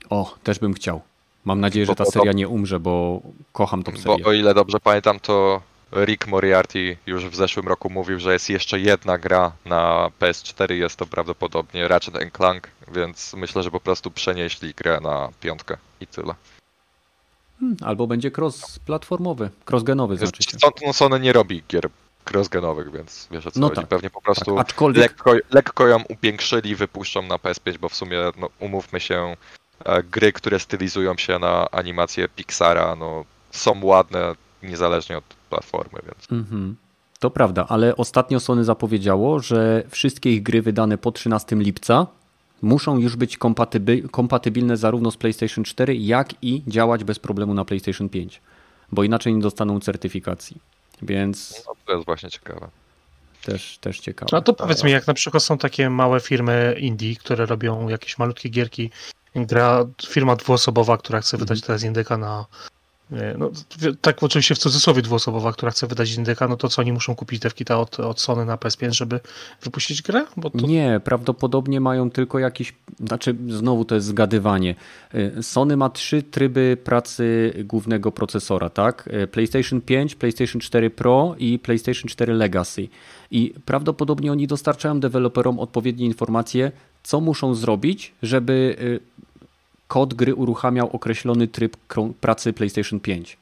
O, 0.09 0.35
też 0.43 0.59
bym 0.59 0.73
chciał. 0.73 1.01
Mam 1.45 1.59
nadzieję, 1.59 1.85
że 1.85 1.95
ta 1.95 2.05
seria 2.05 2.31
nie 2.31 2.47
umrze, 2.47 2.79
bo 2.79 3.21
kocham 3.53 3.83
tą 3.83 3.91
serię. 3.91 4.23
Bo 4.23 4.29
o 4.29 4.33
ile 4.33 4.53
dobrze 4.53 4.79
pamiętam, 4.79 5.19
to 5.19 5.61
Rick 5.93 6.27
Moriarty 6.27 6.97
już 7.05 7.25
w 7.25 7.35
zeszłym 7.35 7.67
roku 7.67 7.89
mówił, 7.89 8.19
że 8.19 8.33
jest 8.33 8.49
jeszcze 8.49 8.79
jedna 8.79 9.17
gra 9.17 9.51
na 9.65 10.09
PS4, 10.19 10.71
jest 10.71 10.95
to 10.95 11.05
prawdopodobnie 11.05 11.87
Ratchet 11.87 12.33
Clank, 12.33 12.67
więc 12.91 13.33
myślę, 13.33 13.63
że 13.63 13.71
po 13.71 13.79
prostu 13.79 14.11
przenieśli 14.11 14.73
grę 14.73 14.99
na 14.99 15.29
piątkę 15.39 15.77
i 16.01 16.07
tyle. 16.07 16.33
Hmm, 17.61 17.77
albo 17.81 18.07
będzie 18.07 18.31
cross-platformowy, 18.31 19.49
cross-genowy 19.65 20.17
znaczy 20.17 20.43
się. 20.43 20.57
No 20.85 20.93
Sony 20.93 21.19
nie 21.19 21.33
robi 21.33 21.63
gier 21.69 21.89
cross-genowych, 22.31 22.91
więc 22.91 23.27
wiesz 23.31 23.47
o 23.47 23.51
co 23.51 23.59
no 23.59 23.67
chodzi. 23.67 23.81
Tak, 23.81 23.87
Pewnie 23.87 24.09
po 24.09 24.21
prostu 24.21 24.55
tak, 24.55 24.67
aczkolwiek... 24.67 25.03
lekko, 25.03 25.33
lekko 25.51 25.87
ją 25.87 26.03
upiększyli, 26.09 26.75
wypuszczą 26.75 27.21
na 27.21 27.35
PS5, 27.35 27.77
bo 27.77 27.89
w 27.89 27.95
sumie, 27.95 28.17
no, 28.37 28.49
umówmy 28.59 28.99
się, 28.99 29.35
e, 29.85 30.03
gry, 30.03 30.33
które 30.33 30.59
stylizują 30.59 31.17
się 31.17 31.39
na 31.39 31.71
animację 31.71 32.27
Pixara, 32.27 32.95
no, 32.95 33.25
są 33.51 33.85
ładne 33.85 34.35
niezależnie 34.63 35.17
od 35.17 35.23
platformy, 35.49 35.99
więc... 36.05 36.31
Mhm. 36.31 36.75
To 37.19 37.29
prawda, 37.29 37.65
ale 37.69 37.95
ostatnio 37.95 38.39
Sony 38.39 38.63
zapowiedziało, 38.63 39.39
że 39.39 39.83
wszystkie 39.89 40.33
ich 40.33 40.43
gry 40.43 40.61
wydane 40.61 40.97
po 40.97 41.11
13 41.11 41.55
lipca 41.55 42.07
muszą 42.61 42.97
już 42.97 43.15
być 43.15 43.37
kompatybilne 44.11 44.77
zarówno 44.77 45.11
z 45.11 45.17
PlayStation 45.17 45.63
4, 45.63 45.95
jak 45.95 46.29
i 46.41 46.63
działać 46.67 47.03
bez 47.03 47.19
problemu 47.19 47.53
na 47.53 47.65
PlayStation 47.65 48.09
5, 48.09 48.41
bo 48.91 49.03
inaczej 49.03 49.35
nie 49.35 49.41
dostaną 49.41 49.79
certyfikacji. 49.79 50.57
Więc. 51.01 51.63
No, 51.67 51.73
to 51.85 51.93
jest 51.93 52.05
właśnie 52.05 52.29
ciekawe. 52.29 52.67
Też, 53.43 53.77
też 53.77 53.99
ciekawe. 53.99 54.37
A 54.37 54.41
to 54.41 54.53
powiedz 54.53 54.83
mi, 54.83 54.91
jak 54.91 55.07
na 55.07 55.13
przykład 55.13 55.43
są 55.43 55.57
takie 55.57 55.89
małe 55.89 56.19
firmy 56.19 56.75
indie, 56.79 57.15
które 57.15 57.45
robią 57.45 57.89
jakieś 57.89 58.17
malutkie 58.17 58.49
gierki, 58.49 58.89
gra 59.35 59.85
firma 60.07 60.35
dwuosobowa, 60.35 60.97
która 60.97 61.21
chce 61.21 61.37
wydać 61.37 61.57
mhm. 61.57 61.67
teraz 61.67 61.83
indyka 61.83 62.17
na 62.17 62.45
no, 63.37 63.51
tak 64.01 64.23
oczywiście 64.23 64.55
w 64.55 64.57
cudzysłowie 64.57 65.01
dwuosobowa, 65.01 65.53
która 65.53 65.71
chce 65.71 65.87
wydać 65.87 66.13
indyka, 66.13 66.47
no 66.47 66.57
to 66.57 66.69
co 66.69 66.81
oni 66.81 66.91
muszą 66.91 67.15
kupić 67.15 67.39
devkita 67.39 67.79
od, 67.79 67.99
od 67.99 68.21
Sony 68.21 68.45
na 68.45 68.55
PS5, 68.55 68.91
żeby 68.91 69.19
wypuścić 69.61 70.01
grę? 70.01 70.25
To... 70.41 70.67
Nie, 70.67 71.01
prawdopodobnie 71.03 71.81
mają 71.81 72.11
tylko 72.11 72.39
jakiś, 72.39 72.73
znaczy 72.99 73.35
znowu 73.49 73.85
to 73.85 73.95
jest 73.95 74.07
zgadywanie. 74.07 74.75
Y, 75.15 75.43
Sony 75.43 75.77
ma 75.77 75.89
trzy 75.89 76.23
tryby 76.23 76.77
pracy 76.83 77.53
głównego 77.63 78.11
procesora, 78.11 78.69
tak? 78.69 79.09
Y, 79.23 79.27
PlayStation 79.27 79.81
5, 79.81 80.15
PlayStation 80.15 80.61
4 80.61 80.89
Pro 80.89 81.35
i 81.39 81.59
PlayStation 81.59 82.09
4 82.09 82.33
Legacy. 82.33 82.87
I 83.31 83.53
prawdopodobnie 83.65 84.31
oni 84.31 84.47
dostarczają 84.47 84.99
deweloperom 84.99 85.59
odpowiednie 85.59 86.05
informacje, 86.05 86.71
co 87.03 87.21
muszą 87.21 87.55
zrobić, 87.55 88.13
żeby 88.23 88.75
kod 89.91 90.13
gry 90.13 90.35
uruchamiał 90.35 90.89
określony 90.93 91.47
tryb 91.47 91.77
pracy 92.21 92.53
PlayStation 92.53 92.99
5. 92.99 93.37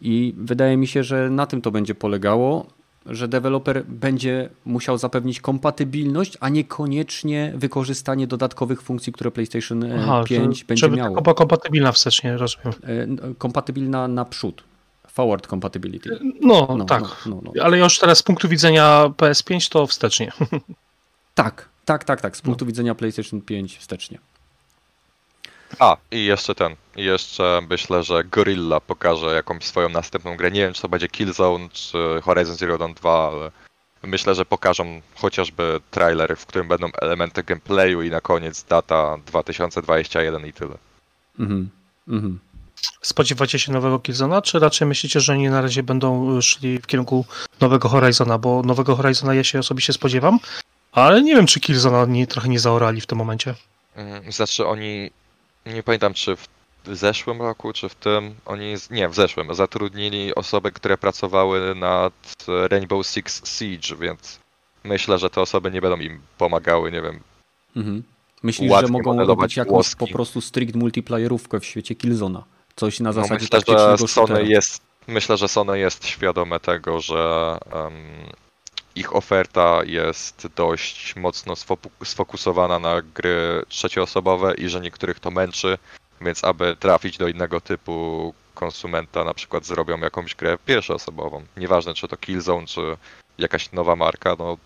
I 0.00 0.34
wydaje 0.36 0.76
mi 0.76 0.86
się, 0.86 1.04
że 1.04 1.30
na 1.30 1.46
tym 1.46 1.62
to 1.62 1.70
będzie 1.70 1.94
polegało, 1.94 2.66
że 3.06 3.28
deweloper 3.28 3.84
będzie 3.84 4.48
musiał 4.64 4.98
zapewnić 4.98 5.40
kompatybilność, 5.40 6.36
a 6.40 6.48
niekoniecznie 6.48 7.52
wykorzystanie 7.56 8.26
dodatkowych 8.26 8.82
funkcji, 8.82 9.12
które 9.12 9.30
PlayStation 9.30 9.84
e, 9.84 10.00
Aha, 10.02 10.24
5 10.24 10.64
będzie 10.64 10.80
żeby 10.80 10.96
miało. 10.96 11.16
Żeby 11.16 11.34
kompatybilna 11.34 11.92
wstecznie, 11.92 12.36
rozumiem. 12.36 12.74
E, 12.82 13.34
kompatybilna 13.38 14.08
naprzód. 14.08 14.64
Forward 15.08 15.46
compatibility. 15.46 16.18
No, 16.40 16.74
no 16.78 16.84
tak. 16.84 17.02
No, 17.02 17.08
no, 17.26 17.40
no. 17.44 17.62
Ale 17.62 17.78
już 17.78 17.98
teraz 17.98 18.18
z 18.18 18.22
punktu 18.22 18.48
widzenia 18.48 19.12
PS5 19.16 19.72
to 19.72 19.86
wstecznie. 19.86 20.32
Tak, 21.34 21.68
Tak, 21.84 22.04
tak, 22.04 22.20
tak. 22.20 22.36
Z 22.36 22.40
punktu 22.40 22.64
no. 22.64 22.66
widzenia 22.66 22.94
PlayStation 22.94 23.40
5 23.40 23.78
wstecznie. 23.78 24.18
A, 25.78 25.96
i 26.10 26.24
jeszcze 26.24 26.54
ten. 26.54 26.76
I 26.96 27.04
jeszcze 27.04 27.60
myślę, 27.70 28.02
że 28.02 28.24
Gorilla 28.24 28.80
pokaże 28.80 29.26
jakąś 29.26 29.64
swoją 29.64 29.88
następną 29.88 30.36
grę. 30.36 30.50
Nie 30.50 30.60
wiem, 30.60 30.72
czy 30.72 30.82
to 30.82 30.88
będzie 30.88 31.08
Killzone, 31.08 31.68
czy 31.72 31.98
Horizon 32.22 32.56
Zero 32.56 32.78
Dawn 32.78 32.94
2, 32.94 33.28
ale 33.28 33.50
myślę, 34.02 34.34
że 34.34 34.44
pokażą 34.44 35.00
chociażby 35.14 35.80
trailer, 35.90 36.36
w 36.36 36.46
którym 36.46 36.68
będą 36.68 36.88
elementy 37.00 37.42
gameplayu 37.42 38.02
i 38.02 38.10
na 38.10 38.20
koniec 38.20 38.64
data 38.64 39.18
2021 39.26 40.46
i 40.46 40.52
tyle. 40.52 40.74
Mhm. 41.38 41.70
Mhm. 42.08 42.38
Spodziewacie 43.02 43.58
się 43.58 43.72
nowego 43.72 43.98
Killzona, 43.98 44.42
czy 44.42 44.58
raczej 44.58 44.88
myślicie, 44.88 45.20
że 45.20 45.32
oni 45.32 45.48
na 45.48 45.60
razie 45.60 45.82
będą 45.82 46.40
szli 46.40 46.78
w 46.78 46.86
kierunku 46.86 47.24
nowego 47.60 47.88
Horizona? 47.88 48.38
Bo 48.38 48.62
nowego 48.62 48.96
Horizona 48.96 49.34
ja 49.34 49.44
się 49.44 49.58
osobiście 49.58 49.92
spodziewam, 49.92 50.38
ale 50.92 51.22
nie 51.22 51.36
wiem, 51.36 51.46
czy 51.46 51.60
Killzona 51.60 52.04
nie, 52.04 52.26
trochę 52.26 52.48
nie 52.48 52.60
zaorali 52.60 53.00
w 53.00 53.06
tym 53.06 53.18
momencie. 53.18 53.54
Mm, 53.94 54.32
znaczy 54.32 54.66
oni, 54.66 55.10
nie 55.74 55.82
pamiętam 55.82 56.14
czy 56.14 56.36
w 56.36 56.48
zeszłym 56.92 57.42
roku, 57.42 57.72
czy 57.72 57.88
w 57.88 57.94
tym, 57.94 58.34
oni, 58.46 58.74
nie, 58.90 59.08
w 59.08 59.14
zeszłym, 59.14 59.54
zatrudnili 59.54 60.34
osoby, 60.34 60.72
które 60.72 60.98
pracowały 60.98 61.74
nad 61.74 62.36
Rainbow 62.70 63.06
Six 63.06 63.58
Siege, 63.58 63.96
więc 64.00 64.40
myślę, 64.84 65.18
że 65.18 65.30
te 65.30 65.40
osoby 65.40 65.70
nie 65.70 65.80
będą 65.80 65.96
im 65.96 66.20
pomagały, 66.38 66.92
nie 66.92 67.02
wiem. 67.02 67.20
Mhm. 67.76 68.02
Myślisz, 68.42 68.72
że 68.80 68.88
mogą 68.88 69.26
robić 69.26 69.56
jakąś 69.56 69.94
po 69.94 70.06
prostu 70.06 70.40
strict 70.40 70.74
multiplayerówkę 70.74 71.60
w 71.60 71.64
świecie 71.64 71.94
Killzona? 71.94 72.44
Coś 72.76 73.00
na 73.00 73.08
no, 73.08 73.12
zasadzie 73.12 73.46
no 73.52 73.58
myślę, 73.58 73.96
że 73.98 74.08
Sony 74.08 74.44
jest, 74.44 74.82
Myślę, 75.08 75.36
że 75.36 75.48
Sony 75.48 75.78
jest 75.78 76.06
świadome 76.06 76.60
tego, 76.60 77.00
że 77.00 77.56
um, 77.72 77.92
ich 78.98 79.16
oferta 79.16 79.80
jest 79.84 80.46
dość 80.56 81.16
mocno 81.16 81.54
sfokusowana 82.04 82.78
na 82.78 83.02
gry 83.02 83.62
trzecioosobowe 83.68 84.54
i 84.54 84.68
że 84.68 84.80
niektórych 84.80 85.20
to 85.20 85.30
męczy, 85.30 85.78
więc 86.20 86.44
aby 86.44 86.76
trafić 86.76 87.18
do 87.18 87.28
innego 87.28 87.60
typu 87.60 88.34
konsumenta, 88.54 89.24
na 89.24 89.34
przykład 89.34 89.64
zrobią 89.64 89.98
jakąś 89.98 90.34
grę 90.34 90.58
pierwszoosobową. 90.66 91.44
Nieważne, 91.56 91.94
czy 91.94 92.08
to 92.08 92.16
Killzone, 92.16 92.66
czy 92.66 92.96
jakaś 93.38 93.72
nowa 93.72 93.96
marka, 93.96 94.36
no 94.38 94.56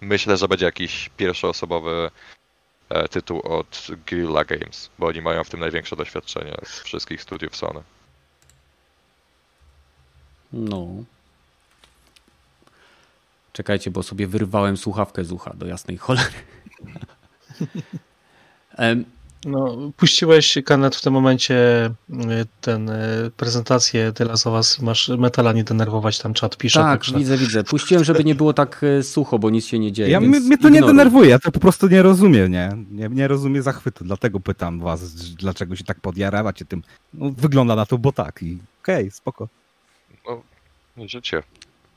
myślę, 0.00 0.36
że 0.36 0.48
będzie 0.48 0.64
jakiś 0.66 1.10
pierwszoosobowy 1.16 2.10
e, 2.88 3.08
tytuł 3.08 3.40
od 3.40 3.86
Guerrilla 4.10 4.44
Games, 4.44 4.90
bo 4.98 5.06
oni 5.06 5.22
mają 5.22 5.44
w 5.44 5.50
tym 5.50 5.60
największe 5.60 5.96
doświadczenie 5.96 6.56
z 6.64 6.80
wszystkich 6.80 7.22
studiów 7.22 7.56
Sony. 7.56 7.82
No. 10.52 10.86
Czekajcie, 13.52 13.90
bo 13.90 14.02
sobie 14.02 14.26
wyrwałem 14.26 14.76
słuchawkę 14.76 15.24
z 15.24 15.32
ucha 15.32 15.54
do 15.54 15.66
jasnej 15.66 15.96
cholery. 15.96 16.30
No, 19.44 19.76
puściłeś 19.96 20.58
Kanet 20.64 20.96
w 20.96 21.02
tym 21.02 21.12
momencie 21.12 21.86
y, 22.10 22.46
ten 22.60 22.88
y, 22.88 23.30
prezentację 23.36 24.12
tyle 24.12 24.36
z 24.36 24.44
was 24.44 24.80
masz 24.80 25.08
metala 25.08 25.52
nie 25.52 25.64
denerwować, 25.64 26.18
tam 26.18 26.34
czat 26.34 26.56
pisze. 26.56 26.80
Tak, 26.80 27.00
także... 27.00 27.18
widzę, 27.18 27.36
widzę. 27.36 27.64
Puściłem, 27.64 28.04
żeby 28.04 28.24
nie 28.24 28.34
było 28.34 28.52
tak 28.52 28.82
y, 28.82 29.02
sucho, 29.02 29.38
bo 29.38 29.50
nic 29.50 29.66
się 29.66 29.78
nie 29.78 29.92
dzieje. 29.92 30.10
Ja, 30.10 30.20
mnie, 30.20 30.40
mnie 30.40 30.58
to 30.58 30.68
nie 30.68 30.82
denerwuje, 30.82 31.30
ja 31.30 31.38
to 31.38 31.50
po 31.50 31.60
prostu 31.60 31.88
nie 31.88 32.02
rozumiem, 32.02 32.52
nie? 32.52 32.76
Nie, 32.90 33.08
nie 33.08 33.28
rozumiem 33.28 33.62
zachwytu, 33.62 34.04
dlatego 34.04 34.40
pytam 34.40 34.80
was, 34.80 35.14
dlaczego 35.14 35.76
się 35.76 35.84
tak 35.84 36.00
podjaracie 36.00 36.64
tym. 36.64 36.82
No, 37.14 37.30
wygląda 37.30 37.76
na 37.76 37.86
to, 37.86 37.98
bo 37.98 38.12
tak 38.12 38.42
i 38.42 38.58
okej, 38.82 39.04
okay, 39.04 39.10
spoko. 39.10 39.48
No, 40.96 41.08
życie. 41.08 41.42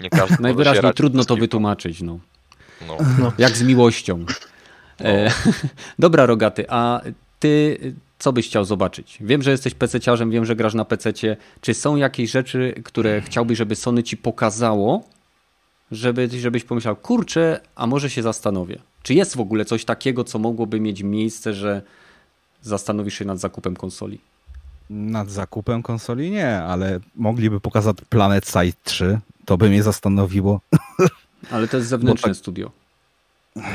Nie 0.03 0.09
każdy 0.09 0.37
Najwyraźniej 0.39 0.93
trudno 0.93 1.25
to 1.25 1.35
wytłumaczyć, 1.35 2.01
no. 2.01 2.19
No. 2.87 2.97
no. 3.19 3.33
Jak 3.37 3.57
z 3.57 3.63
miłością. 3.63 4.25
No. 4.99 5.05
E, 5.05 5.31
dobra, 5.99 6.25
Rogaty, 6.25 6.65
a 6.69 7.01
ty 7.39 7.77
co 8.19 8.33
byś 8.33 8.47
chciał 8.47 8.65
zobaczyć? 8.65 9.17
Wiem, 9.21 9.41
że 9.41 9.51
jesteś 9.51 9.73
pececiarzem, 9.73 10.31
wiem, 10.31 10.45
że 10.45 10.55
grasz 10.55 10.73
na 10.73 10.85
pececie. 10.85 11.37
Czy 11.61 11.73
są 11.73 11.95
jakieś 11.95 12.31
rzeczy, 12.31 12.73
które 12.83 13.21
chciałbyś, 13.21 13.57
żeby 13.57 13.75
Sony 13.75 14.03
ci 14.03 14.17
pokazało, 14.17 15.03
żeby, 15.91 16.29
żebyś 16.39 16.63
pomyślał, 16.63 16.95
kurczę, 16.95 17.59
a 17.75 17.87
może 17.87 18.09
się 18.09 18.21
zastanowię. 18.21 18.79
Czy 19.03 19.13
jest 19.13 19.35
w 19.35 19.39
ogóle 19.39 19.65
coś 19.65 19.85
takiego, 19.85 20.23
co 20.23 20.39
mogłoby 20.39 20.79
mieć 20.79 21.03
miejsce, 21.03 21.53
że 21.53 21.81
zastanowisz 22.61 23.13
się 23.19 23.25
nad 23.25 23.39
zakupem 23.39 23.75
konsoli? 23.75 24.19
Nad 24.89 25.29
zakupem 25.29 25.83
konsoli 25.83 26.31
nie, 26.31 26.57
ale 26.57 26.99
mogliby 27.15 27.59
pokazać 27.59 27.97
Planet 28.09 28.47
Side 28.47 28.77
3. 28.83 29.19
To 29.45 29.57
by 29.57 29.69
mnie 29.69 29.83
zastanowiło. 29.83 30.61
Ale 31.51 31.67
to 31.67 31.77
jest 31.77 31.89
zewnętrzne 31.89 32.29
tak... 32.29 32.37
studio. 32.37 32.71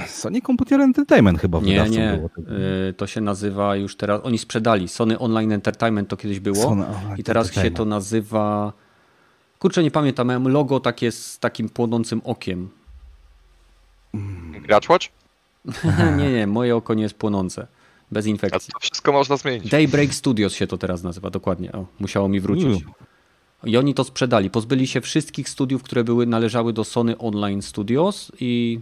Sony 0.06 0.40
Computer 0.42 0.80
Entertainment 0.80 1.40
chyba 1.40 1.60
Nie, 1.60 1.88
nie. 1.90 2.16
Było. 2.16 2.58
Y, 2.88 2.92
to 2.92 3.06
się 3.06 3.20
nazywa 3.20 3.76
już 3.76 3.96
teraz. 3.96 4.20
Oni 4.24 4.38
sprzedali. 4.38 4.88
Sony 4.88 5.18
Online 5.18 5.52
Entertainment 5.52 6.08
to 6.08 6.16
kiedyś 6.16 6.40
było. 6.40 6.76
I 7.16 7.24
teraz 7.24 7.52
się 7.52 7.70
to 7.70 7.84
nazywa. 7.84 8.72
Kurczę, 9.58 9.82
nie 9.82 9.90
pamiętam. 9.90 10.28
Miałem 10.28 10.48
logo 10.48 10.80
takie 10.80 11.12
z 11.12 11.38
takim 11.38 11.68
płonącym 11.68 12.20
okiem. 12.24 12.68
Gracz 14.62 14.88
Watch? 14.88 15.06
nie, 16.18 16.32
nie. 16.32 16.46
Moje 16.46 16.76
oko 16.76 16.94
nie 16.94 17.02
jest 17.02 17.14
płonące. 17.14 17.66
Bez 18.12 18.26
infekcji. 18.26 18.70
A 18.74 18.78
to 18.78 18.80
wszystko 18.80 19.12
można 19.12 19.36
zmienić. 19.36 19.70
Daybreak 19.70 20.14
Studios 20.14 20.54
się 20.54 20.66
to 20.66 20.78
teraz 20.78 21.02
nazywa, 21.02 21.30
dokładnie. 21.30 21.72
O, 21.72 21.86
musiało 21.98 22.28
mi 22.28 22.40
wrócić. 22.40 22.84
I 23.64 23.76
oni 23.76 23.94
to 23.94 24.04
sprzedali. 24.04 24.50
Pozbyli 24.50 24.86
się 24.86 25.00
wszystkich 25.00 25.48
studiów, 25.48 25.82
które 25.82 26.04
były, 26.04 26.26
należały 26.26 26.72
do 26.72 26.84
Sony 26.84 27.18
Online 27.18 27.62
Studios 27.62 28.32
i 28.40 28.80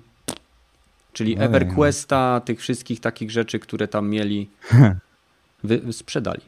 czyli 1.12 1.36
EverQuesta, 1.39 2.40
tych 2.44 2.61
wszystkich 2.61 3.01
takich 3.01 3.31
rzeczy, 3.31 3.59
które 3.59 3.89
tam 3.89 4.09
mieli, 4.09 4.48
wy, 5.65 5.93
sprzedali. 5.93 6.40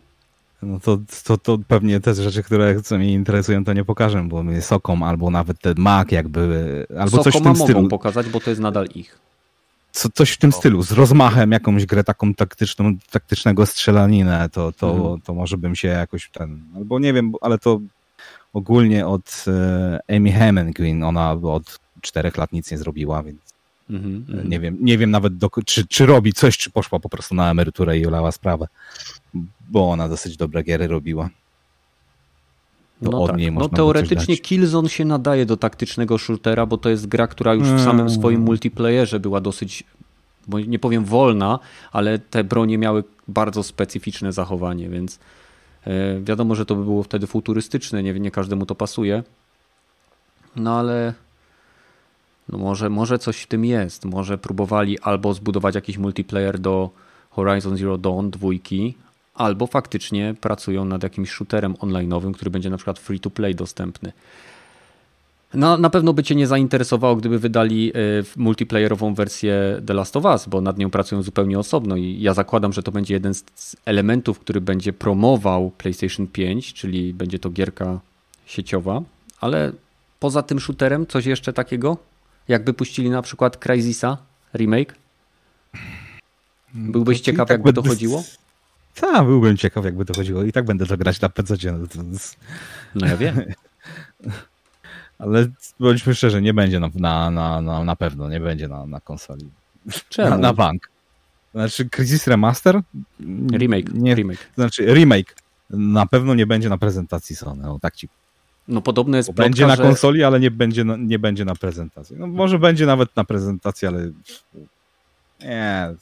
No 0.63 0.81
to, 0.81 0.99
to, 1.25 1.39
to 1.39 1.59
pewnie 1.69 2.01
te 2.01 2.15
rzeczy, 2.15 2.43
które 2.43 2.83
co 2.83 2.99
mnie 2.99 3.13
interesują, 3.13 3.65
to 3.65 3.73
nie 3.73 3.85
pokażę, 3.85 4.23
bo 4.29 4.43
my 4.43 4.63
Sokom 4.63 5.03
albo 5.03 5.31
nawet 5.31 5.61
ten 5.61 5.75
Mac 5.79 6.11
jakby, 6.11 6.87
albo 6.99 7.11
Sokoma 7.11 7.25
coś 7.25 7.35
w 7.35 7.43
tym 7.43 7.53
mogą 7.53 7.65
stylu. 7.65 7.89
pokazać, 7.89 8.29
bo 8.29 8.41
to 8.41 8.51
jest 8.51 8.63
nadal 8.63 8.87
ich. 8.95 9.19
Co, 9.93 10.09
coś 10.09 10.31
w 10.31 10.39
tym 10.39 10.53
stylu, 10.53 10.83
z 10.83 10.93
rozmachem 10.93 11.53
jakąś 11.53 11.87
grę 11.87 12.05
taką 12.05 12.35
taktyczną, 12.35 12.97
taktycznego 13.11 13.67
strzelaninę, 13.67 14.49
to, 14.53 14.73
to, 14.73 14.91
mhm. 14.91 15.21
to 15.21 15.35
może 15.35 15.57
bym 15.57 15.77
się 15.77 15.89
jakoś 15.89 16.31
ten, 16.31 16.63
albo 16.77 16.99
nie 16.99 17.13
wiem, 17.13 17.33
ale 17.41 17.59
to 17.59 17.81
ogólnie 18.53 19.07
od 19.07 19.45
e, 19.47 20.17
Amy 20.17 20.33
Hemingway, 20.33 21.03
ona 21.03 21.33
od 21.33 21.79
czterech 22.01 22.37
lat 22.37 22.53
nic 22.53 22.71
nie 22.71 22.79
zrobiła, 22.79 23.23
więc 23.23 23.41
mm 23.91 24.03
-hmm. 24.03 24.49
nie 24.49 24.61
wiem, 24.61 24.77
nie 24.81 24.99
wiem 24.99 25.11
nawet 25.11 25.37
do, 25.37 25.51
czy, 25.67 25.87
czy 25.87 26.07
robi 26.07 26.33
coś, 26.33 26.59
czy 26.59 26.71
poszła 26.71 26.99
po 27.01 27.09
prostu 27.09 27.35
na 27.35 27.51
emeryturę 27.51 27.99
i 27.99 28.07
olała 28.07 28.33
sprawę, 28.33 28.67
bo 29.69 29.91
ona 29.91 30.09
dosyć 30.09 30.37
dobre 30.37 30.63
giery 30.63 30.87
robiła. 30.87 31.31
No, 33.03 33.27
tak. 33.27 33.37
no 33.53 33.69
teoretycznie 33.69 34.37
Killzone 34.37 34.89
się 34.89 35.05
nadaje 35.05 35.47
do 35.47 35.57
taktycznego 35.57 36.19
shootera, 36.19 36.67
bo 36.67 36.79
to 36.79 36.89
jest 36.89 37.07
gra, 37.07 37.27
która 37.27 37.55
już 37.55 37.69
w 37.69 37.85
samym 37.85 38.07
mm. 38.07 38.11
swoim 38.11 38.41
multiplayerze 38.41 39.21
była 39.21 39.41
dosyć, 39.41 39.85
bo 40.49 40.61
nie 40.61 40.79
powiem 40.79 41.05
wolna, 41.05 41.59
ale 41.93 42.19
te 42.19 42.45
bronie 42.45 42.79
miały 42.79 43.05
bardzo 43.29 43.63
specyficzne 43.63 44.33
zachowanie, 44.33 44.89
więc 44.89 45.19
wiadomo, 46.23 46.55
że 46.55 46.67
to 46.67 46.75
by 46.75 46.85
było 46.85 47.03
wtedy 47.03 47.27
futurystyczne, 47.27 48.03
nie, 48.03 48.13
nie 48.13 48.31
każdemu 48.31 48.67
to 48.67 48.75
pasuje. 48.75 49.23
No 50.57 50.79
ale 50.79 51.15
no 52.49 52.59
może, 52.59 52.91
może 52.91 53.19
coś 53.19 53.43
w 53.43 53.47
tym 53.47 53.65
jest. 53.65 54.05
Może 54.05 54.39
próbowali 54.39 54.99
albo 54.99 55.35
zbudować 55.35 55.75
jakiś 55.75 55.99
multiplayer 55.99 56.59
do 56.59 56.91
Horizon 57.31 57.77
Zero 57.77 57.99
Dawn 57.99 58.31
dwójki, 58.31 58.95
albo 59.35 59.67
faktycznie 59.67 60.35
pracują 60.41 60.85
nad 60.85 61.03
jakimś 61.03 61.31
shooterem 61.31 61.75
online'owym, 61.75 62.33
który 62.33 62.51
będzie 62.51 62.71
na 62.71 62.77
przykład 62.77 62.99
free 62.99 63.21
to 63.21 63.31
play 63.31 63.55
dostępny. 63.55 64.13
No, 65.55 65.79
na 65.79 65.91
pewno 65.91 66.13
by 66.13 66.23
Cię 66.23 66.35
nie 66.35 66.47
zainteresowało, 66.47 67.17
gdyby 67.17 67.39
wydali 67.39 67.93
e, 67.95 67.95
multiplayerową 68.37 69.15
wersję 69.15 69.83
The 69.87 69.95
Last 69.95 70.17
of 70.17 70.25
Us, 70.25 70.47
bo 70.47 70.61
nad 70.61 70.79
nią 70.79 70.91
pracują 70.91 71.23
zupełnie 71.23 71.59
osobno 71.59 71.97
i 71.97 72.21
ja 72.21 72.35
zakładam, 72.35 72.73
że 72.73 72.83
to 72.83 72.93
będzie 72.93 73.15
jeden 73.15 73.35
z 73.35 73.77
elementów, 73.85 74.39
który 74.39 74.61
będzie 74.61 74.93
promował 74.93 75.71
PlayStation 75.71 76.27
5, 76.27 76.73
czyli 76.73 77.15
będzie 77.15 77.39
to 77.39 77.51
gierka 77.51 78.01
sieciowa, 78.47 79.03
ale 79.41 79.73
poza 80.21 80.43
tym 80.43 80.61
shooterem 80.61 81.07
coś 81.07 81.27
jeszcze 81.27 81.53
takiego? 81.53 81.97
Jakby 82.49 82.75
puścili 82.75 83.11
na 83.11 83.23
przykład 83.23 83.57
Crysisa 83.57 84.19
remake? 84.55 84.95
Byłbyś 86.75 87.21
ciekaw, 87.21 87.49
tak 87.49 87.55
jakby 87.55 87.73
to 87.73 87.83
chodziło? 87.83 88.25
Tak, 88.95 89.27
byłbym 89.27 89.57
ciekaw, 89.57 89.85
jakby 89.85 90.05
to 90.05 90.15
chodziło. 90.15 90.43
I 90.43 90.53
tak 90.53 90.65
będę 90.65 90.87
to 90.87 90.97
grać 90.97 91.21
na 91.21 91.29
PC. 91.29 91.55
No, 91.65 92.19
no 92.95 93.07
ja 93.07 93.17
wiem. 93.17 93.43
Ale 95.19 95.47
bądźmy 95.81 96.15
szczerzy, 96.15 96.43
nie 96.43 96.55
będzie 96.55 96.81
na, 96.81 96.91
na, 97.31 97.61
na, 97.61 97.85
na 97.85 97.97
pewno, 97.97 98.29
nie 98.29 98.41
będzie 98.41 98.69
na, 98.69 98.87
na 98.87 99.01
konsoli. 99.01 99.51
Czemu? 100.09 100.31
Na, 100.31 100.37
na 100.37 100.53
bank. 100.53 100.91
Znaczy 101.55 101.89
Crisis 101.89 102.27
Remaster? 102.27 102.81
Remake. 103.53 103.93
Nie, 103.95 104.15
remake. 104.15 104.51
Znaczy 104.55 104.95
remake. 104.95 105.35
Na 105.71 106.07
pewno 106.07 106.35
nie 106.35 106.47
będzie 106.47 106.69
na 106.69 106.79
prezentacji 106.79 107.37
Sony, 107.37 107.71
o 107.71 107.79
tak 107.79 107.97
ci 107.97 108.09
no 108.69 108.81
podobno 108.81 109.17
jest 109.17 109.29
plotka, 109.29 109.43
Będzie 109.43 109.67
na 109.67 109.77
że... 109.77 109.83
konsoli, 109.83 110.25
ale 110.25 110.41
nie 110.41 110.51
będzie, 110.51 110.85
na, 110.85 110.97
nie 110.97 111.19
będzie 111.19 111.45
na 111.45 111.55
prezentacji. 111.55 112.17
No 112.19 112.27
może 112.27 112.59
będzie 112.59 112.87
nawet 112.87 113.17
na 113.17 113.25
prezentacji, 113.25 113.89
ale 113.89 114.11
Nie. 115.41 115.95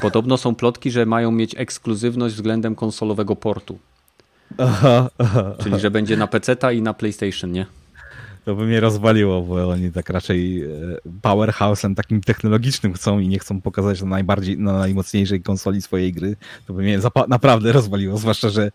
Podobno 0.00 0.36
są 0.36 0.54
plotki, 0.54 0.90
że 0.90 1.06
mają 1.06 1.30
mieć 1.30 1.54
ekskluzywność 1.56 2.34
względem 2.34 2.74
konsolowego 2.74 3.36
portu. 3.36 3.78
Aha, 4.58 5.10
aha, 5.18 5.54
Czyli, 5.62 5.80
że 5.80 5.90
będzie 5.90 6.16
na 6.16 6.26
PC 6.26 6.56
i 6.74 6.82
na 6.82 6.94
PlayStation, 6.94 7.52
nie? 7.52 7.66
To 8.44 8.54
by 8.54 8.66
mnie 8.66 8.80
rozwaliło, 8.80 9.42
bo 9.42 9.68
oni 9.68 9.92
tak 9.92 10.10
raczej 10.10 10.62
e, 10.62 10.68
powerhouse'em 11.22 11.94
takim 11.94 12.20
technologicznym 12.20 12.92
chcą 12.92 13.18
i 13.18 13.28
nie 13.28 13.38
chcą 13.38 13.60
pokazać 13.60 14.02
na 14.02 14.08
najbardziej, 14.08 14.58
na 14.58 14.78
najmocniejszej 14.78 15.42
konsoli 15.42 15.82
swojej 15.82 16.12
gry. 16.12 16.36
To 16.66 16.74
by 16.74 16.82
mnie 16.82 16.98
naprawdę 17.28 17.72
rozwaliło, 17.72 18.18
zwłaszcza, 18.18 18.48
że 18.48 18.70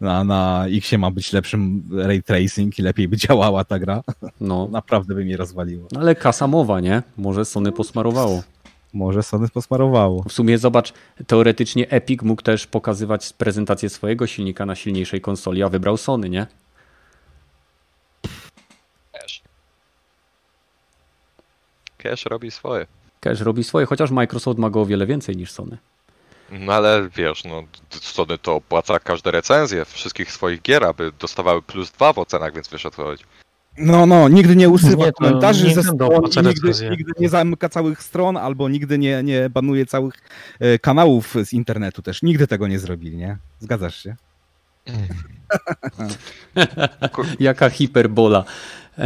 na, 0.00 0.24
na 0.24 0.64
Xie 0.66 0.98
ma 0.98 1.10
być 1.10 1.32
lepszym 1.32 1.82
ray 1.92 2.22
tracing 2.22 2.78
i 2.78 2.82
lepiej 2.82 3.08
by 3.08 3.16
działała 3.16 3.64
ta 3.64 3.78
gra. 3.78 4.02
No. 4.40 4.68
Naprawdę 4.72 5.14
by 5.14 5.24
mnie 5.24 5.36
rozwaliło. 5.36 5.88
No 5.92 6.00
ale 6.00 6.14
kasa 6.14 6.46
mowa, 6.46 6.80
nie? 6.80 7.02
Może 7.16 7.44
Sony 7.44 7.72
posmarowało. 7.72 8.42
Może 8.92 9.22
Sony 9.22 9.48
posmarowało. 9.48 10.22
W 10.22 10.32
sumie 10.32 10.58
zobacz, 10.58 10.92
teoretycznie 11.26 11.90
Epic 11.90 12.22
mógł 12.22 12.42
też 12.42 12.66
pokazywać 12.66 13.32
prezentację 13.32 13.88
swojego 13.88 14.26
silnika 14.26 14.66
na 14.66 14.74
silniejszej 14.74 15.20
konsoli, 15.20 15.62
a 15.62 15.68
wybrał 15.68 15.96
Sony, 15.96 16.28
nie? 16.28 16.46
Cash 22.02 22.26
robi 22.26 22.50
swoje. 22.50 22.86
Cash 23.20 23.40
robi 23.40 23.64
swoje, 23.64 23.86
chociaż 23.86 24.10
Microsoft 24.10 24.58
ma 24.58 24.70
go 24.70 24.80
o 24.80 24.86
wiele 24.86 25.06
więcej 25.06 25.36
niż 25.36 25.52
Sony. 25.52 25.78
No 26.50 26.72
ale 26.72 27.08
wiesz, 27.16 27.44
no 27.44 27.62
Sony 27.90 28.38
to 28.38 28.54
opłaca 28.54 28.98
każde 28.98 29.30
recenzje 29.30 29.84
wszystkich 29.84 30.32
swoich 30.32 30.62
gier, 30.62 30.84
aby 30.84 31.12
dostawały 31.18 31.62
plus 31.62 31.90
dwa 31.90 32.12
w 32.12 32.18
ocenach, 32.18 32.54
więc 32.54 32.68
wiesz 32.68 32.86
o 32.86 32.90
co 32.90 33.04
chodzi. 33.04 33.24
No, 33.78 34.06
no, 34.06 34.28
nigdy 34.28 34.56
nie 34.56 34.68
usuwa 34.68 35.06
nie, 35.06 35.12
komentarzy 35.12 35.68
nie 35.68 35.74
ze 35.74 35.82
stron, 35.82 36.22
nigdy, 36.44 36.90
nigdy, 36.90 37.12
nie 37.18 37.28
zamyka 37.28 37.68
całych 37.68 38.02
stron, 38.02 38.36
albo 38.36 38.68
nigdy 38.68 38.98
nie, 38.98 39.22
nie 39.22 39.50
banuje 39.50 39.86
całych 39.86 40.14
e, 40.60 40.78
kanałów 40.78 41.34
z 41.44 41.52
internetu 41.52 42.02
też. 42.02 42.22
Nigdy 42.22 42.46
tego 42.46 42.68
nie 42.68 42.78
zrobili, 42.78 43.16
nie? 43.16 43.38
Zgadzasz 43.60 44.02
się? 44.02 44.16
Jaka 47.40 47.70
hiperbola. 47.70 48.44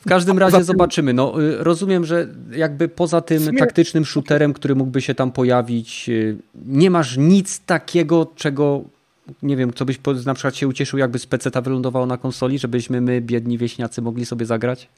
W 0.00 0.08
każdym 0.08 0.38
razie 0.38 0.64
zobaczymy. 0.64 1.12
No, 1.12 1.42
y, 1.42 1.64
rozumiem, 1.64 2.04
że 2.04 2.28
jakby 2.50 2.88
poza 2.88 3.20
tym 3.20 3.56
taktycznym 3.56 4.04
shooterem, 4.04 4.52
który 4.52 4.74
mógłby 4.74 5.02
się 5.02 5.14
tam 5.14 5.32
pojawić, 5.32 6.08
y, 6.08 6.36
nie 6.66 6.90
masz 6.90 7.16
nic 7.16 7.60
takiego, 7.60 8.32
czego 8.36 8.84
nie 9.42 9.56
wiem, 9.56 9.74
co 9.74 9.84
byś 9.84 10.00
na 10.26 10.34
przykład 10.34 10.56
się 10.56 10.68
ucieszył, 10.68 10.98
jakby 10.98 11.18
z 11.18 11.26
PC 11.26 11.50
ta 11.50 11.60
wylądowało 11.60 12.06
na 12.06 12.16
konsoli, 12.16 12.58
żebyśmy 12.58 13.00
my, 13.00 13.20
biedni 13.20 13.58
wieśniacy, 13.58 14.02
mogli 14.02 14.26
sobie 14.26 14.46
zagrać? 14.46 14.88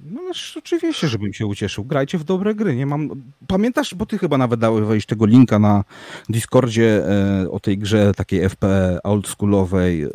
No 0.00 0.20
oczywiście, 0.56 1.08
żebym 1.08 1.32
się 1.32 1.46
ucieszył. 1.46 1.84
Grajcie 1.84 2.18
w 2.18 2.24
dobre 2.24 2.54
gry. 2.54 2.76
Nie 2.76 2.86
mam... 2.86 3.10
Pamiętasz, 3.46 3.94
bo 3.94 4.06
ty 4.06 4.18
chyba 4.18 4.38
nawet 4.38 4.60
dałeś 4.60 5.06
tego 5.06 5.26
linka 5.26 5.58
na 5.58 5.84
Discordzie 6.28 7.06
e, 7.08 7.50
o 7.50 7.60
tej 7.60 7.78
grze 7.78 8.14
takiej 8.14 8.48
FPE 8.48 9.02
oldschoolowej 9.02 10.02
e, 10.02 10.10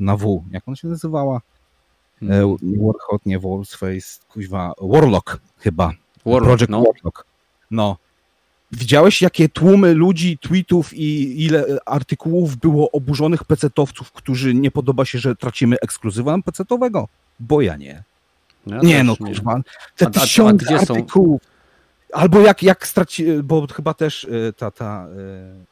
na 0.00 0.16
W. 0.16 0.44
Jak 0.50 0.68
ona 0.68 0.76
się 0.76 0.88
nazywała? 0.88 1.40
Hmm. 2.20 2.56
Nie 2.62 2.78
Warhot, 2.78 3.26
nie 3.26 3.38
Wallsface, 3.38 4.20
kuźwa, 4.28 4.72
Warlock 4.80 5.40
chyba. 5.58 5.92
Warlock, 6.26 6.46
Project 6.46 6.70
no. 6.70 6.78
Warlock. 6.78 7.24
No. 7.70 7.96
Widziałeś, 8.72 9.22
jakie 9.22 9.48
tłumy 9.48 9.94
ludzi, 9.94 10.38
tweetów 10.38 10.94
i 10.94 11.42
ile 11.44 11.64
artykułów 11.86 12.56
było 12.56 12.90
oburzonych 12.90 13.44
pecetowców, 13.44 14.12
którzy 14.12 14.54
nie 14.54 14.70
podoba 14.70 15.04
się, 15.04 15.18
że 15.18 15.36
tracimy 15.36 15.76
ekskluzywa 15.80 16.38
pecetowego? 16.44 17.08
Bo 17.40 17.60
ja 17.60 17.76
nie. 17.76 18.02
Ja 18.66 18.78
nie 18.82 19.04
no, 19.04 19.16
kurwa. 19.16 19.60
Te 19.96 20.06
a, 20.06 20.10
tysiące 20.10 20.74
a, 20.74 20.78
a 20.78 20.80
artykułów. 20.80 21.42
Są? 21.42 21.52
Albo 22.12 22.40
jak, 22.40 22.62
jak 22.62 22.86
straci, 22.86 23.26
bo 23.44 23.66
chyba 23.66 23.94
też 23.94 24.24
e, 24.24 24.52
ta, 24.52 24.70
ta, 24.70 25.06
e, 25.06 25.64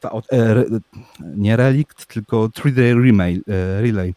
ta, 0.00 0.10
ta 0.10 0.36
e, 0.36 0.64
nie 1.36 1.56
Relict, 1.56 2.06
tylko 2.06 2.46
3D 2.46 3.04
Relay, 3.04 3.42
relay 3.80 4.14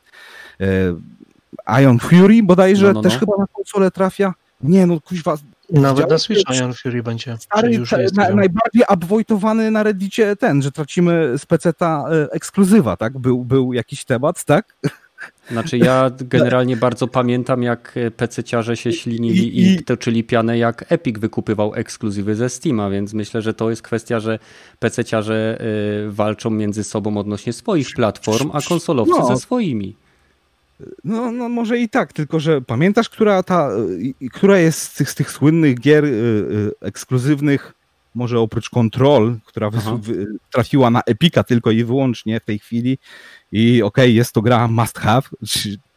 Ion 1.82 2.00
Fury 2.00 2.44
bodajże 2.44 2.88
no, 2.88 2.94
no, 2.94 3.02
no. 3.02 3.02
też 3.02 3.20
chyba 3.20 3.38
na 3.38 3.48
konsolę 3.48 3.92
trafia. 3.92 4.34
Nie 4.62 4.88
no, 4.88 5.02
kuźwa. 5.02 5.38
Nawet 5.74 6.10
na 6.10 6.18
Switch 6.18 6.60
Ion 6.60 6.74
Fury 6.74 7.04
będzie. 7.04 7.38
Stary, 7.40 7.74
już 7.74 7.92
jest 7.92 8.16
na, 8.16 8.30
najbardziej 8.30 8.84
upvoitowany 8.94 9.72
na 9.72 9.84
Reddicie 9.84 10.36
ten, 10.36 10.62
że 10.62 10.72
tracimy 10.72 11.38
z 11.38 11.46
PC-ta 11.46 12.06
e, 12.12 12.32
ekskluzywa, 12.32 12.98
tak? 12.98 13.20
Był, 13.20 13.46
był 13.46 13.74
jakiś 13.74 14.06
temat, 14.06 14.44
tak? 14.44 14.76
Znaczy 15.52 15.78
ja 15.78 16.12
generalnie 16.20 16.78
bardzo 16.78 17.08
pamiętam, 17.08 17.64
jak 17.64 17.96
PC-ciarze 18.18 18.76
się 18.76 18.92
ślinili 18.94 19.60
i, 19.60 19.74
i 19.74 19.84
toczyli 19.84 20.24
pianę, 20.24 20.58
jak 20.58 20.86
Epic 20.92 21.20
wykupywał 21.20 21.76
ekskluzywy 21.76 22.36
ze 22.36 22.50
Steama, 22.50 22.90
więc 22.90 23.14
myślę, 23.14 23.42
że 23.42 23.54
to 23.54 23.70
jest 23.70 23.82
kwestia, 23.82 24.20
że 24.20 24.40
PC-ciarze 24.80 25.62
y, 25.62 26.12
walczą 26.12 26.50
między 26.50 26.84
sobą 26.84 27.18
odnośnie 27.18 27.54
swoich 27.54 27.88
platform, 27.96 28.50
a 28.54 28.62
konsolowcy 28.62 29.20
no. 29.20 29.28
ze 29.28 29.38
swoimi. 29.38 29.96
No, 31.04 31.32
no 31.32 31.50
może 31.50 31.80
i 31.80 31.90
tak, 31.90 32.14
tylko 32.14 32.40
że 32.40 32.62
pamiętasz, 32.62 33.10
która 33.10 33.44
ta, 33.44 33.70
która 34.32 34.58
jest 34.58 34.82
z 34.82 34.94
tych, 34.94 35.10
z 35.10 35.16
tych 35.16 35.32
słynnych 35.32 35.80
gier 35.80 36.06
y, 36.06 36.08
y, 36.08 36.72
ekskluzywnych, 36.82 37.74
może 38.16 38.40
oprócz 38.40 38.70
Control, 38.70 39.36
która 39.46 39.70
trafiła 40.52 40.90
na 40.90 41.02
Epika 41.02 41.44
tylko 41.44 41.72
i 41.72 41.84
wyłącznie 41.84 42.40
w 42.40 42.46
tej 42.46 42.60
chwili 42.60 42.98
i 43.52 43.84
okej, 43.84 44.06
okay, 44.06 44.12
jest 44.12 44.34
to 44.34 44.42
gra 44.42 44.68
must 44.68 45.00
have, 45.00 45.22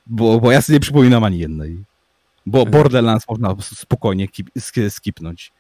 bo, 0.07 0.40
bo 0.40 0.53
ja 0.53 0.62
sobie 0.62 0.77
nie 0.77 0.81
przypominam 0.81 1.24
ani 1.24 1.39
jednej. 1.39 1.85
Bo 2.47 2.59
mhm. 2.59 2.73
Borderlands 2.73 3.28
można 3.28 3.55
spokojnie 3.62 4.28
skipnąć. 4.89 5.53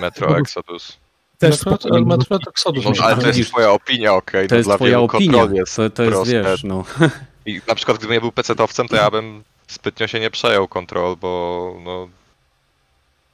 Metro 0.00 0.36
Exodus. 0.40 0.98
Też 1.38 1.66
Metro, 1.66 2.04
Metro 2.04 2.38
Exodus. 2.48 2.84
No, 2.84 3.04
ale 3.04 3.16
to 3.16 3.26
jest 3.28 3.50
twoja 3.50 3.70
opinia, 3.70 4.14
okej. 4.14 4.46
Okay. 4.46 4.48
To 4.48 4.54
no, 4.54 4.58
jest 4.58 4.70
twoja 4.70 5.00
opinia. 5.00 5.48
Jest 5.52 5.76
to, 5.76 5.90
to 5.90 6.02
jest, 6.02 6.30
wiesz, 6.30 6.64
no. 6.64 6.84
I 7.46 7.60
na 7.68 7.74
przykład 7.74 7.98
gdybym 7.98 8.14
ja 8.14 8.20
był 8.20 8.32
pecetowcem, 8.32 8.88
to 8.88 8.96
ja 8.96 9.10
bym 9.10 9.44
zbytnio 9.68 10.06
się 10.06 10.20
nie 10.20 10.30
przejął 10.30 10.68
kontrol, 10.68 11.16
bo 11.16 11.74
no, 11.84 12.08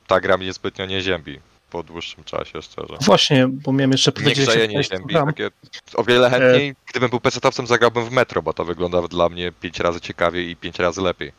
ta 0.06 0.20
gra 0.20 0.36
mnie 0.36 0.52
zbytnio 0.52 0.86
nie 0.86 1.02
ziębi 1.02 1.40
po 1.70 1.82
dłuższym 1.82 2.24
czasie, 2.24 2.62
szczerze. 2.62 2.96
Właśnie, 3.00 3.48
bo 3.48 3.72
miałem 3.72 3.92
jeszcze 3.92 4.12
powiedzieć... 4.12 4.38
Nie 4.38 4.44
grzeje, 4.44 4.68
nie 4.68 4.84
ziębi. 4.84 5.14
Takie, 5.14 5.50
o 5.94 6.04
wiele 6.04 6.30
chętniej, 6.30 6.68
e... 6.68 6.74
gdybym 6.90 7.10
był 7.10 7.20
pecetowcem, 7.20 7.66
zagrałbym 7.66 8.04
w 8.04 8.10
Metro, 8.10 8.42
bo 8.42 8.52
to 8.52 8.64
wygląda 8.64 9.08
dla 9.08 9.28
mnie 9.28 9.52
pięć 9.60 9.80
razy 9.80 10.00
ciekawiej 10.00 10.50
i 10.50 10.56
pięć 10.56 10.78
razy 10.78 11.00
lepiej. 11.00 11.32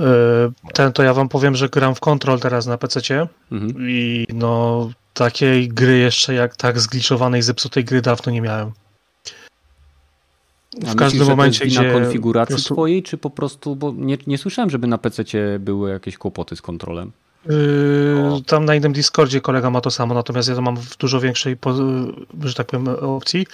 E, 0.00 0.52
ten 0.72 0.92
to 0.92 1.02
ja 1.02 1.14
wam 1.14 1.28
powiem, 1.28 1.56
że 1.56 1.68
gram 1.68 1.94
w 1.94 2.00
Control 2.00 2.40
teraz 2.40 2.66
na 2.66 2.78
PC 2.78 3.00
mhm. 3.52 3.88
i 3.88 4.26
no 4.32 4.90
takiej 5.14 5.68
gry 5.68 5.98
jeszcze 5.98 6.34
jak 6.34 6.56
tak 6.56 6.80
zgliczowanej, 6.80 7.42
zepsutej 7.42 7.84
gry 7.84 8.02
dawno 8.02 8.32
nie 8.32 8.40
miałem. 8.40 8.72
W 10.82 10.90
A 10.90 10.94
każdym 10.94 11.04
myślisz, 11.04 11.28
momencie, 11.28 11.66
gdzie. 11.66 11.82
Na 11.82 11.92
konfiguracji 11.92 12.54
prostu... 12.54 12.74
twojej, 12.74 13.02
czy 13.02 13.18
po 13.18 13.30
prostu, 13.30 13.76
bo 13.76 13.92
nie, 13.96 14.18
nie 14.26 14.38
słyszałem, 14.38 14.70
żeby 14.70 14.86
na 14.86 14.98
PC 14.98 15.24
były 15.58 15.90
jakieś 15.90 16.18
kłopoty 16.18 16.56
z 16.56 16.62
kontrolem. 16.62 17.12
Yy, 17.48 18.42
tam 18.46 18.64
na 18.64 18.74
innym 18.74 18.92
Discordzie 18.92 19.40
kolega 19.40 19.70
ma 19.70 19.80
to 19.80 19.90
samo, 19.90 20.14
natomiast 20.14 20.48
ja 20.48 20.54
to 20.54 20.62
mam 20.62 20.76
w 20.76 20.96
dużo 20.96 21.20
większej, 21.20 21.56
że 22.44 22.54
tak 22.54 22.66
powiem, 22.66 22.88
opcji. 22.88 23.46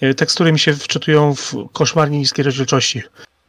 Yy, 0.00 0.14
tekstury 0.14 0.52
mi 0.52 0.58
się 0.58 0.74
wczytują 0.74 1.34
w 1.34 1.54
koszmarnie 1.72 2.18
niskiej 2.18 2.44
rozdzielczości. 2.44 3.02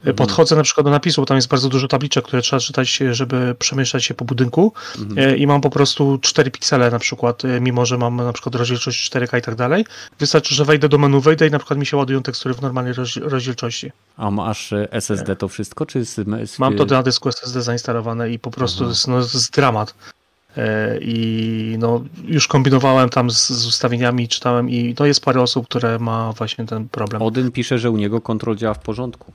Mhm. 0.06 0.16
Podchodzę 0.16 0.56
na 0.56 0.64
przykład 0.64 0.86
do 0.86 0.92
napisu, 0.92 1.22
bo 1.22 1.26
tam 1.26 1.38
jest 1.38 1.48
bardzo 1.48 1.70
dużo 1.70 1.88
tabliczek, 1.88 2.26
które 2.26 2.42
trzeba 2.42 2.60
czytać, 2.60 3.00
żeby 3.12 3.56
przemieszczać 3.60 4.06
się 4.06 4.14
po 4.14 4.26
budynku 4.26 4.74
mhm. 5.00 5.30
E, 5.30 5.38
i 5.38 5.48
mam 5.48 5.62
po 5.62 5.70
prostu 5.70 6.20
4 6.22 6.52
piksele 6.52 6.92
na 6.92 7.00
przykład, 7.00 7.46
e, 7.46 7.62
mimo 7.62 7.86
że 7.86 7.98
mam 7.98 8.16
na 8.16 8.34
przykład 8.34 8.56
rozdzielczość 8.56 9.12
4K 9.12 9.38
i 9.38 9.42
tak 9.42 9.56
dalej. 9.56 9.86
Wystarczy, 10.20 10.56
że 10.56 10.66
wejdę 10.66 10.90
do 10.90 10.98
menu, 10.98 11.22
wejdę 11.22 11.48
i 11.48 11.52
na 11.52 11.60
przykład 11.60 11.80
mi 11.80 11.86
się 11.86 11.98
ładują 11.98 12.24
tekstury 12.24 12.56
w 12.56 12.62
normalnej 12.62 12.94
rozdzielczości. 13.22 13.92
A 14.18 14.32
masz 14.32 14.74
e, 14.74 14.92
SSD 14.92 15.36
to 15.36 15.48
wszystko, 15.48 15.86
czy... 15.86 16.06
Z, 16.06 16.16
z... 16.50 16.60
Mam 16.60 16.76
to 16.76 16.86
na 16.86 17.04
dysku 17.04 17.30
SSD 17.30 17.62
zainstalowane 17.62 18.32
i 18.32 18.40
po 18.40 18.52
prostu 18.52 18.84
mhm. 18.84 18.90
jest, 18.90 19.08
no, 19.08 19.18
jest 19.18 19.54
dramat. 19.54 19.94
I 21.02 21.76
no, 21.80 22.04
już 22.26 22.48
kombinowałem 22.48 23.10
tam 23.10 23.32
z, 23.32 23.50
z, 23.50 23.66
ustawieniami, 23.68 24.28
czytałem 24.28 24.70
i 24.70 24.96
no, 25.00 25.06
jest 25.06 25.26
parę 25.26 25.42
osób, 25.42 25.66
które 25.68 26.00
ma 26.00 26.32
właśnie 26.32 26.66
ten 26.66 26.90
problem. 26.90 27.22
Odyn 27.22 27.52
pisze, 27.52 27.80
że 27.80 27.92
u 27.92 27.98
niego 27.98 28.22
kontrol 28.22 28.56
działa 28.56 28.74
w 28.74 28.80
porządku. 28.80 29.34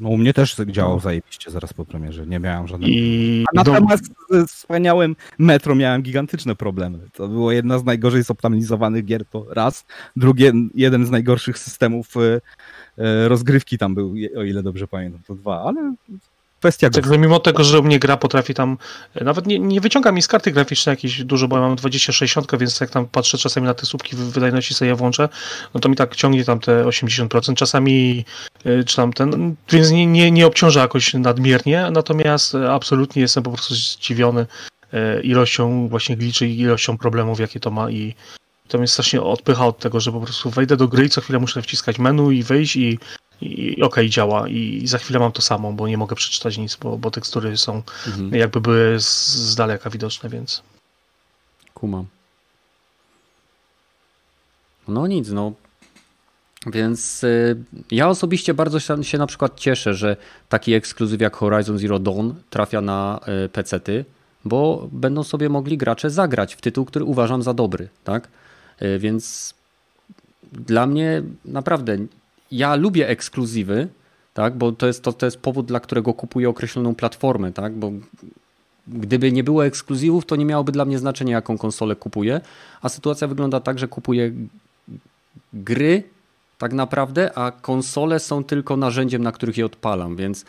No 0.00 0.08
u 0.08 0.16
mnie 0.16 0.34
też 0.34 0.56
działał 0.66 0.94
no. 0.94 1.00
zajebiście 1.00 1.50
zaraz 1.50 1.72
po 1.72 1.84
premierze, 1.84 2.26
nie 2.26 2.38
miałem 2.38 2.68
żadnego 2.68 2.92
I... 2.92 3.44
A 3.54 3.56
natomiast 3.56 4.04
z 4.30 4.52
wspaniałym 4.52 5.16
Metro 5.38 5.74
miałem 5.74 6.02
gigantyczne 6.02 6.56
problemy. 6.56 6.98
To 7.12 7.28
było 7.28 7.52
jedna 7.52 7.78
z 7.78 7.84
najgorzej 7.84 8.22
zoptymalizowanych 8.22 9.04
gier, 9.04 9.24
to 9.24 9.46
raz. 9.50 9.86
Drugie, 10.16 10.52
jeden 10.74 11.06
z 11.06 11.10
najgorszych 11.10 11.58
systemów 11.58 12.16
e, 12.16 12.40
e, 12.98 13.28
rozgrywki 13.28 13.78
tam 13.78 13.94
był, 13.94 14.14
o 14.36 14.42
ile 14.42 14.62
dobrze 14.62 14.88
pamiętam, 14.88 15.20
to 15.26 15.34
dwa, 15.34 15.62
ale 15.62 15.94
kwestia 16.60 16.90
tak, 16.90 17.06
mimo 17.18 17.40
tego, 17.40 17.64
że 17.64 17.78
u 17.78 17.82
mnie 17.82 17.98
gra 17.98 18.16
potrafi 18.16 18.54
tam, 18.54 18.78
e, 19.14 19.24
nawet 19.24 19.46
nie, 19.46 19.58
nie 19.58 19.80
wyciąga 19.80 20.12
mi 20.12 20.22
z 20.22 20.28
karty 20.28 20.52
graficznej 20.52 20.92
jakieś 20.92 21.24
dużo, 21.24 21.48
bo 21.48 21.56
ja 21.56 21.62
mam 21.62 21.76
2060, 21.76 22.56
więc 22.58 22.80
jak 22.80 22.90
tam 22.90 23.06
patrzę 23.06 23.38
czasami 23.38 23.66
na 23.66 23.74
te 23.74 23.86
słupki 23.86 24.16
wydajności 24.16 24.74
sobie 24.74 24.88
je 24.88 24.94
włączę, 24.94 25.28
no 25.74 25.80
to 25.80 25.88
mi 25.88 25.96
tak 25.96 26.16
ciągnie 26.16 26.44
tam 26.44 26.60
te 26.60 26.84
80%, 26.84 27.54
czasami 27.54 28.24
e, 28.64 28.84
czy 28.84 28.96
tam 28.96 29.12
ten, 29.12 29.54
więc 29.70 29.90
nie, 29.90 30.06
nie, 30.06 30.30
nie 30.30 30.46
obciąża 30.46 30.80
jakoś 30.80 31.14
nadmiernie, 31.14 31.88
natomiast 31.92 32.54
absolutnie 32.54 33.22
jestem 33.22 33.42
po 33.42 33.50
prostu 33.50 33.74
zdziwiony 33.74 34.46
ilością 35.22 35.88
właśnie 35.88 36.16
gliczy 36.16 36.48
i 36.48 36.60
ilością 36.60 36.98
problemów, 36.98 37.40
jakie 37.40 37.60
to 37.60 37.70
ma 37.70 37.90
i 37.90 38.14
to 38.68 38.78
mnie 38.78 38.88
strasznie 38.88 39.22
odpycha 39.22 39.66
od 39.66 39.78
tego, 39.78 40.00
że 40.00 40.12
po 40.12 40.20
prostu 40.20 40.50
wejdę 40.50 40.76
do 40.76 40.88
gry 40.88 41.04
i 41.04 41.08
co 41.08 41.20
chwilę 41.20 41.38
muszę 41.38 41.62
wciskać 41.62 41.98
menu 41.98 42.30
i 42.30 42.42
wyjść 42.42 42.76
i, 42.76 42.98
i 43.40 43.74
okej, 43.74 43.86
okay, 43.86 44.08
działa 44.08 44.48
i 44.48 44.82
za 44.86 44.98
chwilę 44.98 45.20
mam 45.20 45.32
to 45.32 45.42
samo, 45.42 45.72
bo 45.72 45.88
nie 45.88 45.98
mogę 45.98 46.16
przeczytać 46.16 46.58
nic, 46.58 46.76
bo, 46.76 46.98
bo 46.98 47.10
tekstury 47.10 47.56
są 47.56 47.82
mhm. 48.06 48.34
jakby 48.34 48.60
były 48.60 49.00
z, 49.00 49.28
z 49.28 49.54
daleka 49.54 49.90
widoczne, 49.90 50.28
więc... 50.28 50.62
Kumam. 51.74 52.06
No 54.88 55.06
nic, 55.06 55.28
no. 55.28 55.52
Więc 56.66 57.24
y, 57.24 57.56
ja 57.90 58.08
osobiście 58.08 58.54
bardzo 58.54 58.80
się, 59.02 59.18
na 59.18 59.26
przykład 59.26 59.60
cieszę, 59.60 59.94
że 59.94 60.16
taki 60.48 60.74
ekskluzyw 60.74 61.20
jak 61.20 61.36
Horizon 61.36 61.78
Zero 61.78 61.98
Dawn 61.98 62.30
trafia 62.50 62.80
na 62.80 63.20
y, 63.44 63.48
PC-ty, 63.48 64.04
bo 64.44 64.88
będą 64.92 65.22
sobie 65.22 65.48
mogli 65.48 65.78
gracze 65.78 66.10
zagrać 66.10 66.54
w 66.54 66.60
tytuł, 66.60 66.84
który 66.84 67.04
uważam 67.04 67.42
za 67.42 67.54
dobry, 67.54 67.88
tak? 68.04 68.28
Y, 68.82 68.98
więc 68.98 69.54
dla 70.52 70.86
mnie 70.86 71.22
naprawdę 71.44 71.98
ja 72.50 72.74
lubię 72.74 73.08
ekskluzywy, 73.08 73.88
tak? 74.34 74.56
Bo 74.56 74.72
to 74.72 74.86
jest, 74.86 75.02
to, 75.02 75.12
to 75.12 75.26
jest 75.26 75.38
powód, 75.38 75.66
dla 75.66 75.80
którego 75.80 76.14
kupuję 76.14 76.48
określoną 76.48 76.94
platformę, 76.94 77.52
tak? 77.52 77.72
Bo 77.72 77.92
gdyby 78.88 79.32
nie 79.32 79.44
było 79.44 79.66
ekskluzywów, 79.66 80.26
to 80.26 80.36
nie 80.36 80.44
miałoby 80.44 80.72
dla 80.72 80.84
mnie 80.84 80.98
znaczenia, 80.98 81.36
jaką 81.36 81.58
konsolę 81.58 81.96
kupuję. 81.96 82.40
A 82.82 82.88
sytuacja 82.88 83.28
wygląda 83.28 83.60
tak, 83.60 83.78
że 83.78 83.88
kupuję 83.88 84.32
gry 85.52 86.02
tak 86.58 86.72
naprawdę, 86.72 87.38
a 87.38 87.50
konsole 87.50 88.18
są 88.18 88.44
tylko 88.44 88.76
narzędziem, 88.76 89.22
na 89.22 89.32
których 89.32 89.58
je 89.58 89.66
odpalam, 89.66 90.16
więc 90.16 90.44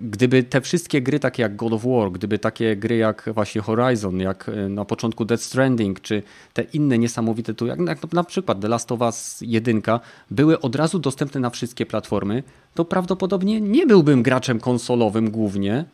gdyby 0.00 0.42
te 0.42 0.60
wszystkie 0.60 1.02
gry 1.02 1.20
takie 1.20 1.42
jak 1.42 1.56
God 1.56 1.72
of 1.72 1.84
War, 1.84 2.12
gdyby 2.12 2.38
takie 2.38 2.76
gry 2.76 2.96
jak 2.96 3.30
właśnie 3.34 3.60
Horizon, 3.60 4.20
jak 4.20 4.48
e, 4.48 4.68
na 4.68 4.84
początku 4.84 5.24
Death 5.24 5.42
Stranding, 5.42 6.00
czy 6.00 6.22
te 6.52 6.62
inne 6.62 6.98
niesamowite 6.98 7.54
tu, 7.54 7.66
jak 7.66 7.78
na 8.12 8.24
przykład 8.24 8.60
The 8.60 8.68
Last 8.68 8.92
of 8.92 9.00
Us 9.00 9.38
1 9.40 9.82
były 10.30 10.60
od 10.60 10.76
razu 10.76 10.98
dostępne 10.98 11.40
na 11.40 11.50
wszystkie 11.50 11.86
platformy, 11.86 12.42
to 12.74 12.84
prawdopodobnie 12.84 13.60
nie 13.60 13.86
byłbym 13.86 14.22
graczem 14.22 14.60
konsolowym 14.60 15.30
głównie, 15.30 15.84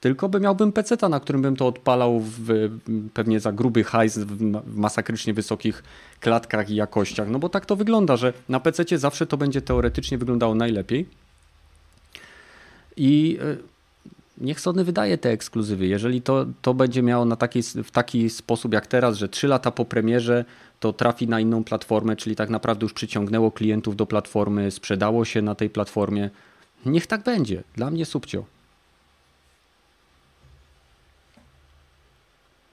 tylko 0.00 0.28
by 0.28 0.40
miałbym 0.40 0.72
peceta, 0.72 1.08
na 1.08 1.20
którym 1.20 1.42
bym 1.42 1.56
to 1.56 1.66
odpalał 1.66 2.20
w, 2.20 2.70
pewnie 3.14 3.40
za 3.40 3.52
gruby 3.52 3.84
hajs 3.84 4.18
w 4.18 4.76
masakrycznie 4.76 5.34
wysokich 5.34 5.82
klatkach 6.20 6.70
i 6.70 6.74
jakościach. 6.74 7.28
No 7.28 7.38
bo 7.38 7.48
tak 7.48 7.66
to 7.66 7.76
wygląda, 7.76 8.16
że 8.16 8.32
na 8.48 8.60
pececie 8.60 8.98
zawsze 8.98 9.26
to 9.26 9.36
będzie 9.36 9.62
teoretycznie 9.62 10.18
wyglądało 10.18 10.54
najlepiej. 10.54 11.25
I 12.96 13.38
e, 13.42 13.56
niech 14.38 14.60
Sony 14.60 14.84
wydaje 14.84 15.18
te 15.18 15.30
ekskluzywy. 15.30 15.86
Jeżeli 15.86 16.22
to, 16.22 16.46
to 16.62 16.74
będzie 16.74 17.02
miało 17.02 17.24
na 17.24 17.36
taki, 17.36 17.62
w 17.62 17.90
taki 17.90 18.30
sposób 18.30 18.72
jak 18.72 18.86
teraz, 18.86 19.16
że 19.16 19.28
3 19.28 19.48
lata 19.48 19.70
po 19.70 19.84
premierze 19.84 20.44
to 20.80 20.92
trafi 20.92 21.28
na 21.28 21.40
inną 21.40 21.64
platformę, 21.64 22.16
czyli 22.16 22.36
tak 22.36 22.50
naprawdę 22.50 22.84
już 22.84 22.92
przyciągnęło 22.92 23.50
klientów 23.50 23.96
do 23.96 24.06
platformy, 24.06 24.70
sprzedało 24.70 25.24
się 25.24 25.42
na 25.42 25.54
tej 25.54 25.70
platformie, 25.70 26.30
niech 26.86 27.06
tak 27.06 27.22
będzie. 27.22 27.62
Dla 27.76 27.90
mnie 27.90 28.06
subcio. 28.06 28.44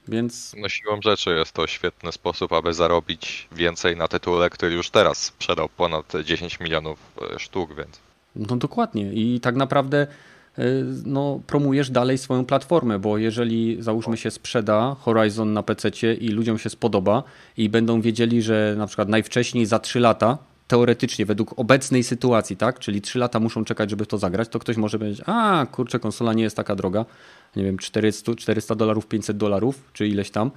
Więc... 0.08 0.54
No 0.56 0.68
siłą 0.68 1.02
rzeczy 1.02 1.30
jest 1.30 1.52
to 1.52 1.66
świetny 1.66 2.12
sposób, 2.12 2.52
aby 2.52 2.74
zarobić 2.74 3.48
więcej 3.52 3.96
na 3.96 4.08
tytule, 4.08 4.50
który 4.50 4.74
już 4.74 4.90
teraz 4.90 5.24
sprzedał 5.24 5.68
ponad 5.68 6.12
10 6.24 6.60
milionów 6.60 6.98
e, 7.34 7.38
sztuk, 7.38 7.74
więc... 7.76 8.03
No 8.36 8.56
dokładnie. 8.56 9.12
I 9.12 9.40
tak 9.40 9.56
naprawdę 9.56 10.06
e, 10.58 10.64
no, 11.04 11.40
promujesz 11.46 11.90
dalej 11.90 12.18
swoją 12.18 12.44
platformę, 12.44 12.98
bo 12.98 13.18
jeżeli 13.18 13.82
załóżmy 13.82 14.16
się 14.16 14.30
sprzeda 14.30 14.96
Horizon 15.00 15.52
na 15.52 15.62
PC 15.62 16.14
i 16.14 16.28
ludziom 16.28 16.58
się 16.58 16.70
spodoba 16.70 17.22
i 17.56 17.68
będą 17.68 18.00
wiedzieli, 18.00 18.42
że 18.42 18.74
na 18.78 18.86
przykład 18.86 19.08
najwcześniej 19.08 19.66
za 19.66 19.78
3 19.78 20.00
lata 20.00 20.38
teoretycznie, 20.68 21.26
według 21.26 21.58
obecnej 21.58 22.02
sytuacji, 22.02 22.56
tak, 22.56 22.78
czyli 22.78 23.00
3 23.00 23.18
lata 23.18 23.40
muszą 23.40 23.64
czekać, 23.64 23.90
żeby 23.90 24.06
to 24.06 24.18
zagrać, 24.18 24.48
to 24.48 24.58
ktoś 24.58 24.76
może 24.76 24.98
powiedzieć, 24.98 25.22
a 25.26 25.66
kurczę, 25.72 25.98
konsola 25.98 26.32
nie 26.32 26.42
jest 26.42 26.56
taka 26.56 26.76
droga, 26.76 27.04
nie 27.56 27.64
wiem, 27.64 27.78
400, 27.78 28.34
400 28.34 28.74
dolarów, 28.74 29.06
500 29.06 29.36
dolarów, 29.36 29.90
czy 29.92 30.08
ileś 30.08 30.30
tam, 30.30 30.50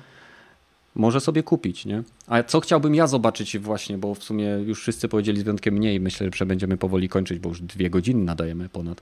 może 0.98 1.22
sobie 1.22 1.44
kupić, 1.44 1.86
nie? 1.86 2.04
A 2.28 2.44
co 2.44 2.60
chciałbym 2.60 2.96
ja 2.96 3.08
zobaczyć 3.08 3.58
właśnie, 3.58 3.98
bo 3.98 4.16
w 4.16 4.24
sumie 4.24 4.46
już 4.46 4.82
wszyscy 4.82 5.08
powiedzieli 5.08 5.40
z 5.40 5.44
wyjątkiem 5.44 5.74
mniej, 5.74 6.00
myślę, 6.00 6.30
że 6.36 6.46
będziemy 6.46 6.78
powoli 6.78 7.10
kończyć, 7.10 7.40
bo 7.40 7.50
już 7.50 7.62
dwie 7.62 7.90
godziny 7.90 8.24
nadajemy 8.24 8.70
ponad. 8.70 9.02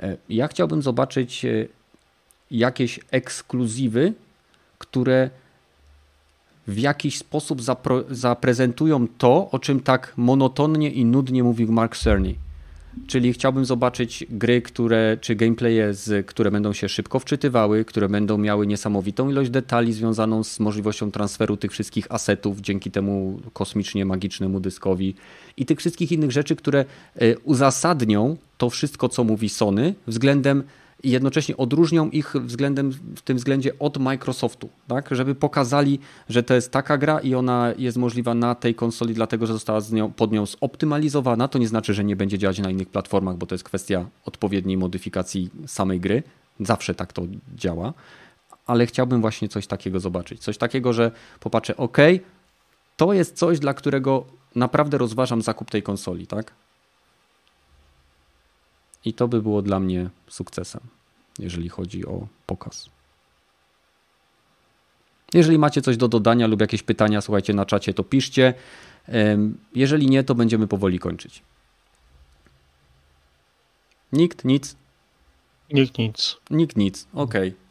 E, 0.00 0.16
ja 0.28 0.48
chciałbym 0.48 0.82
zobaczyć 0.82 1.44
e, 1.44 1.66
jakieś 2.50 3.00
ekskluzywy, 3.10 4.12
które 4.78 5.30
w 6.66 6.78
jakiś 6.78 7.18
sposób 7.18 7.60
zaprezentują 8.10 9.08
to, 9.18 9.50
o 9.50 9.58
czym 9.58 9.80
tak 9.80 10.12
monotonnie 10.16 10.90
i 10.90 11.04
nudnie 11.04 11.44
mówił 11.44 11.72
Mark 11.72 11.96
Cerny. 11.96 12.34
Czyli 13.06 13.32
chciałbym 13.32 13.64
zobaczyć 13.64 14.26
gry, 14.30 14.62
które, 14.62 15.16
czy 15.20 15.34
gameplaye, 15.34 15.94
z, 15.94 16.26
które 16.26 16.50
będą 16.50 16.72
się 16.72 16.88
szybko 16.88 17.18
wczytywały, 17.18 17.84
które 17.84 18.08
będą 18.08 18.38
miały 18.38 18.66
niesamowitą 18.66 19.30
ilość 19.30 19.50
detali 19.50 19.92
związaną 19.92 20.44
z 20.44 20.60
możliwością 20.60 21.10
transferu 21.10 21.56
tych 21.56 21.72
wszystkich 21.72 22.06
asetów 22.12 22.60
dzięki 22.60 22.90
temu 22.90 23.40
kosmicznie 23.52 24.04
magicznemu 24.04 24.60
dyskowi 24.60 25.14
i 25.56 25.66
tych 25.66 25.78
wszystkich 25.78 26.12
innych 26.12 26.32
rzeczy, 26.32 26.56
które 26.56 26.84
e, 27.16 27.38
uzasadnią 27.38 28.36
to 28.58 28.70
wszystko, 28.70 29.08
co 29.08 29.24
mówi 29.24 29.48
Sony 29.48 29.94
względem 30.06 30.62
i 31.04 31.10
jednocześnie 31.10 31.56
odróżnią 31.56 32.10
ich 32.10 32.34
względem, 32.36 32.90
w 32.90 33.22
tym 33.22 33.36
względzie 33.36 33.78
od 33.78 33.98
Microsoftu, 33.98 34.68
tak? 34.88 35.08
żeby 35.10 35.34
pokazali, 35.34 35.98
że 36.28 36.42
to 36.42 36.54
jest 36.54 36.70
taka 36.70 36.98
gra 36.98 37.20
i 37.20 37.34
ona 37.34 37.72
jest 37.78 37.96
możliwa 37.96 38.34
na 38.34 38.54
tej 38.54 38.74
konsoli, 38.74 39.14
dlatego 39.14 39.46
że 39.46 39.52
została 39.52 39.80
z 39.80 39.92
nią, 39.92 40.12
pod 40.12 40.32
nią 40.32 40.46
zoptymalizowana. 40.46 41.48
To 41.48 41.58
nie 41.58 41.68
znaczy, 41.68 41.94
że 41.94 42.04
nie 42.04 42.16
będzie 42.16 42.38
działać 42.38 42.58
na 42.58 42.70
innych 42.70 42.88
platformach, 42.88 43.36
bo 43.36 43.46
to 43.46 43.54
jest 43.54 43.64
kwestia 43.64 44.06
odpowiedniej 44.24 44.76
modyfikacji 44.76 45.50
samej 45.66 46.00
gry. 46.00 46.22
Zawsze 46.60 46.94
tak 46.94 47.12
to 47.12 47.22
działa, 47.56 47.92
ale 48.66 48.86
chciałbym 48.86 49.20
właśnie 49.20 49.48
coś 49.48 49.66
takiego 49.66 50.00
zobaczyć. 50.00 50.40
Coś 50.40 50.58
takiego, 50.58 50.92
że 50.92 51.10
popatrzę, 51.40 51.76
ok, 51.76 51.98
to 52.96 53.12
jest 53.12 53.36
coś, 53.36 53.58
dla 53.58 53.74
którego 53.74 54.24
naprawdę 54.54 54.98
rozważam 54.98 55.42
zakup 55.42 55.70
tej 55.70 55.82
konsoli, 55.82 56.26
tak? 56.26 56.52
I 59.04 59.12
to 59.12 59.28
by 59.28 59.42
było 59.42 59.62
dla 59.62 59.80
mnie 59.80 60.10
sukcesem, 60.28 60.80
jeżeli 61.38 61.68
chodzi 61.68 62.06
o 62.06 62.26
pokaz. 62.46 62.90
Jeżeli 65.34 65.58
macie 65.58 65.82
coś 65.82 65.96
do 65.96 66.08
dodania 66.08 66.46
lub 66.46 66.60
jakieś 66.60 66.82
pytania, 66.82 67.20
słuchajcie 67.20 67.54
na 67.54 67.66
czacie, 67.66 67.94
to 67.94 68.04
piszcie. 68.04 68.54
Jeżeli 69.74 70.06
nie, 70.06 70.24
to 70.24 70.34
będziemy 70.34 70.66
powoli 70.66 70.98
kończyć. 70.98 71.42
Nikt 74.12 74.44
nic? 74.44 74.76
Nikt 75.72 75.98
nic. 75.98 76.36
Nikt 76.50 76.76
nic, 76.76 77.06
okej. 77.14 77.48
Okay. 77.48 77.64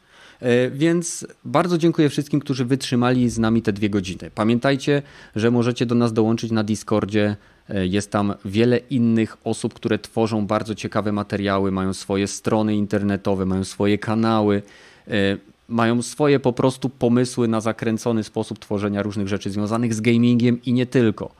E, 0.49 0.69
więc 0.69 1.27
bardzo 1.45 1.77
dziękuję 1.77 2.10
wszystkim, 2.10 2.40
którzy 2.40 2.65
wytrzymali 2.65 3.30
z 3.30 3.40
nami 3.40 3.61
te 3.61 3.73
dwie 3.73 3.90
godziny. 3.90 4.31
Pamiętajcie, 4.35 5.02
że 5.35 5.52
możecie 5.52 5.85
do 5.85 5.95
nas 5.95 6.14
dołączyć 6.14 6.52
na 6.52 6.64
Discordzie 6.64 7.35
jest 7.69 8.11
tam 8.11 8.34
wiele 8.45 8.77
innych 8.77 9.38
osób, 9.44 9.73
które 9.73 9.99
tworzą 9.99 10.48
bardzo 10.48 10.76
ciekawe 10.76 11.11
materiały, 11.11 11.72
mają 11.72 11.94
swoje 11.94 12.27
strony 12.27 12.76
internetowe, 12.76 13.45
mają 13.45 13.64
swoje 13.64 13.98
kanały, 13.98 14.61
e, 15.07 15.38
mają 15.68 16.02
swoje 16.02 16.40
po 16.40 16.53
prostu 16.53 16.90
pomysły 16.90 17.48
na 17.48 17.61
zakręcony 17.61 18.23
sposób 18.23 18.60
tworzenia 18.60 19.03
różnych 19.03 19.27
rzeczy 19.27 19.49
związanych 19.49 19.94
z 19.94 20.02
gamingiem 20.02 20.60
i 20.65 20.73
nie 20.73 20.85
tylko. 20.85 21.31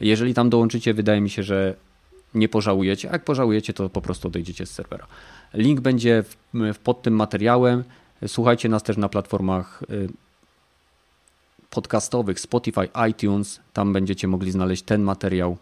Jeżeli 0.00 0.34
tam 0.34 0.50
dołączycie, 0.50 0.94
wydaje 0.94 1.20
mi 1.20 1.30
się, 1.30 1.42
że 1.42 1.74
nie 2.34 2.48
pożałujecie. 2.48 3.10
A 3.10 3.12
jak 3.12 3.24
pożałujecie, 3.24 3.72
to 3.72 3.88
po 3.88 4.00
prostu 4.00 4.28
odejdziecie 4.28 4.66
z 4.66 4.70
serwera. 4.70 5.06
Link 5.54 5.80
będzie 5.80 6.24
w, 6.54 6.78
pod 6.78 7.02
tym 7.02 7.14
materiałem. 7.14 7.84
Słuchajcie 8.26 8.68
nas 8.68 8.82
też 8.82 8.96
na 8.96 9.08
platformach 9.08 9.82
e, 9.82 9.94
podcastowych 11.74 12.40
Spotify, 12.40 12.88
iTunes. 13.10 13.60
Tam 13.72 13.92
będziecie 13.92 14.28
mogli 14.28 14.50
znaleźć 14.50 14.82
ten 14.82 15.02
materiał 15.02 15.56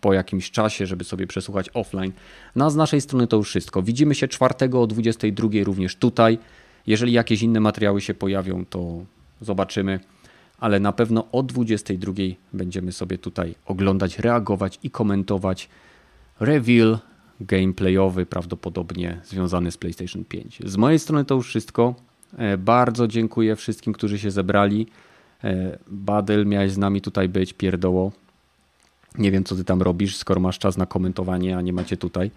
po 0.00 0.12
jakimś 0.12 0.50
czasie, 0.50 0.86
żeby 0.86 1.04
sobie 1.04 1.26
przesłuchać 1.26 1.70
offline. 1.74 2.12
No 2.56 2.64
a 2.66 2.70
z 2.70 2.76
naszej 2.76 3.00
strony 3.00 3.26
to 3.26 3.36
już 3.36 3.48
wszystko. 3.48 3.82
Widzimy 3.82 4.14
się 4.14 4.28
czwartego 4.28 4.82
o 4.82 4.86
22 4.86 5.48
również 5.64 5.96
tutaj. 5.96 6.38
Jeżeli 6.86 7.12
jakieś 7.12 7.42
inne 7.42 7.60
materiały 7.60 8.00
się 8.00 8.14
pojawią, 8.14 8.64
to 8.64 9.04
zobaczymy. 9.40 10.00
Ale 10.58 10.80
na 10.80 10.92
pewno 10.92 11.24
o 11.32 11.42
22 11.42 12.12
będziemy 12.52 12.92
sobie 12.92 13.18
tutaj 13.18 13.54
oglądać, 13.66 14.18
reagować 14.18 14.78
i 14.82 14.90
komentować 14.90 15.68
reveal 16.40 16.98
gameplayowy, 17.40 18.26
prawdopodobnie 18.26 19.20
związany 19.24 19.70
z 19.70 19.76
PlayStation 19.76 20.24
5. 20.24 20.58
Z 20.64 20.76
mojej 20.76 20.98
strony 20.98 21.24
to 21.24 21.34
już 21.34 21.46
wszystko. 21.46 21.94
E, 22.38 22.58
bardzo 22.58 23.08
dziękuję 23.08 23.56
wszystkim, 23.56 23.92
którzy 23.92 24.18
się 24.18 24.30
zebrali. 24.30 24.86
E, 25.44 25.78
Badel, 25.86 26.46
miałeś 26.46 26.72
z 26.72 26.78
nami 26.78 27.00
tutaj 27.00 27.28
być, 27.28 27.52
pierdoło. 27.52 28.12
Nie 29.18 29.30
wiem, 29.30 29.44
co 29.44 29.56
ty 29.56 29.64
tam 29.64 29.82
robisz, 29.82 30.16
skoro 30.16 30.40
masz 30.40 30.58
czas 30.58 30.76
na 30.76 30.86
komentowanie, 30.86 31.56
a 31.56 31.60
nie 31.60 31.72
macie 31.72 31.96
tutaj. 31.96 32.30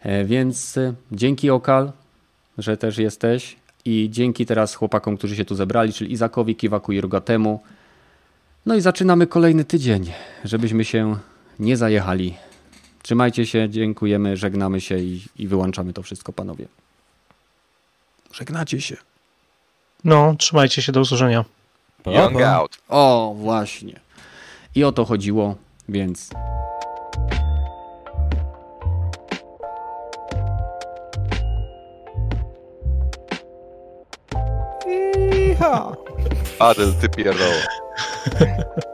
E, 0.00 0.24
więc 0.24 0.76
e, 0.76 0.94
dzięki 1.12 1.50
Okal, 1.50 1.92
że 2.58 2.76
też 2.76 2.98
jesteś. 2.98 3.56
I 3.84 4.08
dzięki 4.10 4.46
teraz 4.46 4.74
chłopakom, 4.74 5.16
którzy 5.16 5.36
się 5.36 5.44
tu 5.44 5.54
zebrali, 5.54 5.92
czyli 5.92 6.12
Izakowi, 6.12 6.56
Kiwaku 6.56 6.92
i 6.92 7.00
Rogatemu. 7.00 7.60
No 8.66 8.74
i 8.74 8.80
zaczynamy 8.80 9.26
kolejny 9.26 9.64
tydzień, 9.64 10.12
żebyśmy 10.44 10.84
się 10.84 11.16
nie 11.58 11.76
zajechali. 11.76 12.34
Trzymajcie 13.02 13.46
się, 13.46 13.68
dziękujemy, 13.68 14.36
żegnamy 14.36 14.80
się 14.80 14.98
i, 14.98 15.22
i 15.36 15.46
wyłączamy 15.46 15.92
to 15.92 16.02
wszystko, 16.02 16.32
panowie. 16.32 16.66
Żegnacie 18.32 18.80
się. 18.80 18.96
No, 20.04 20.34
trzymajcie 20.38 20.82
się, 20.82 20.92
do 20.92 21.00
usłyszenia. 21.00 21.44
Young 22.06 22.42
out. 22.42 22.78
O, 22.88 23.34
właśnie. 23.36 24.00
I 24.74 24.84
o 24.84 24.92
to 24.92 25.04
chodziło, 25.04 25.54
więc 25.88 26.30
Adel, 36.58 36.94
ty 37.00 37.08
pierdoło. 37.08 37.52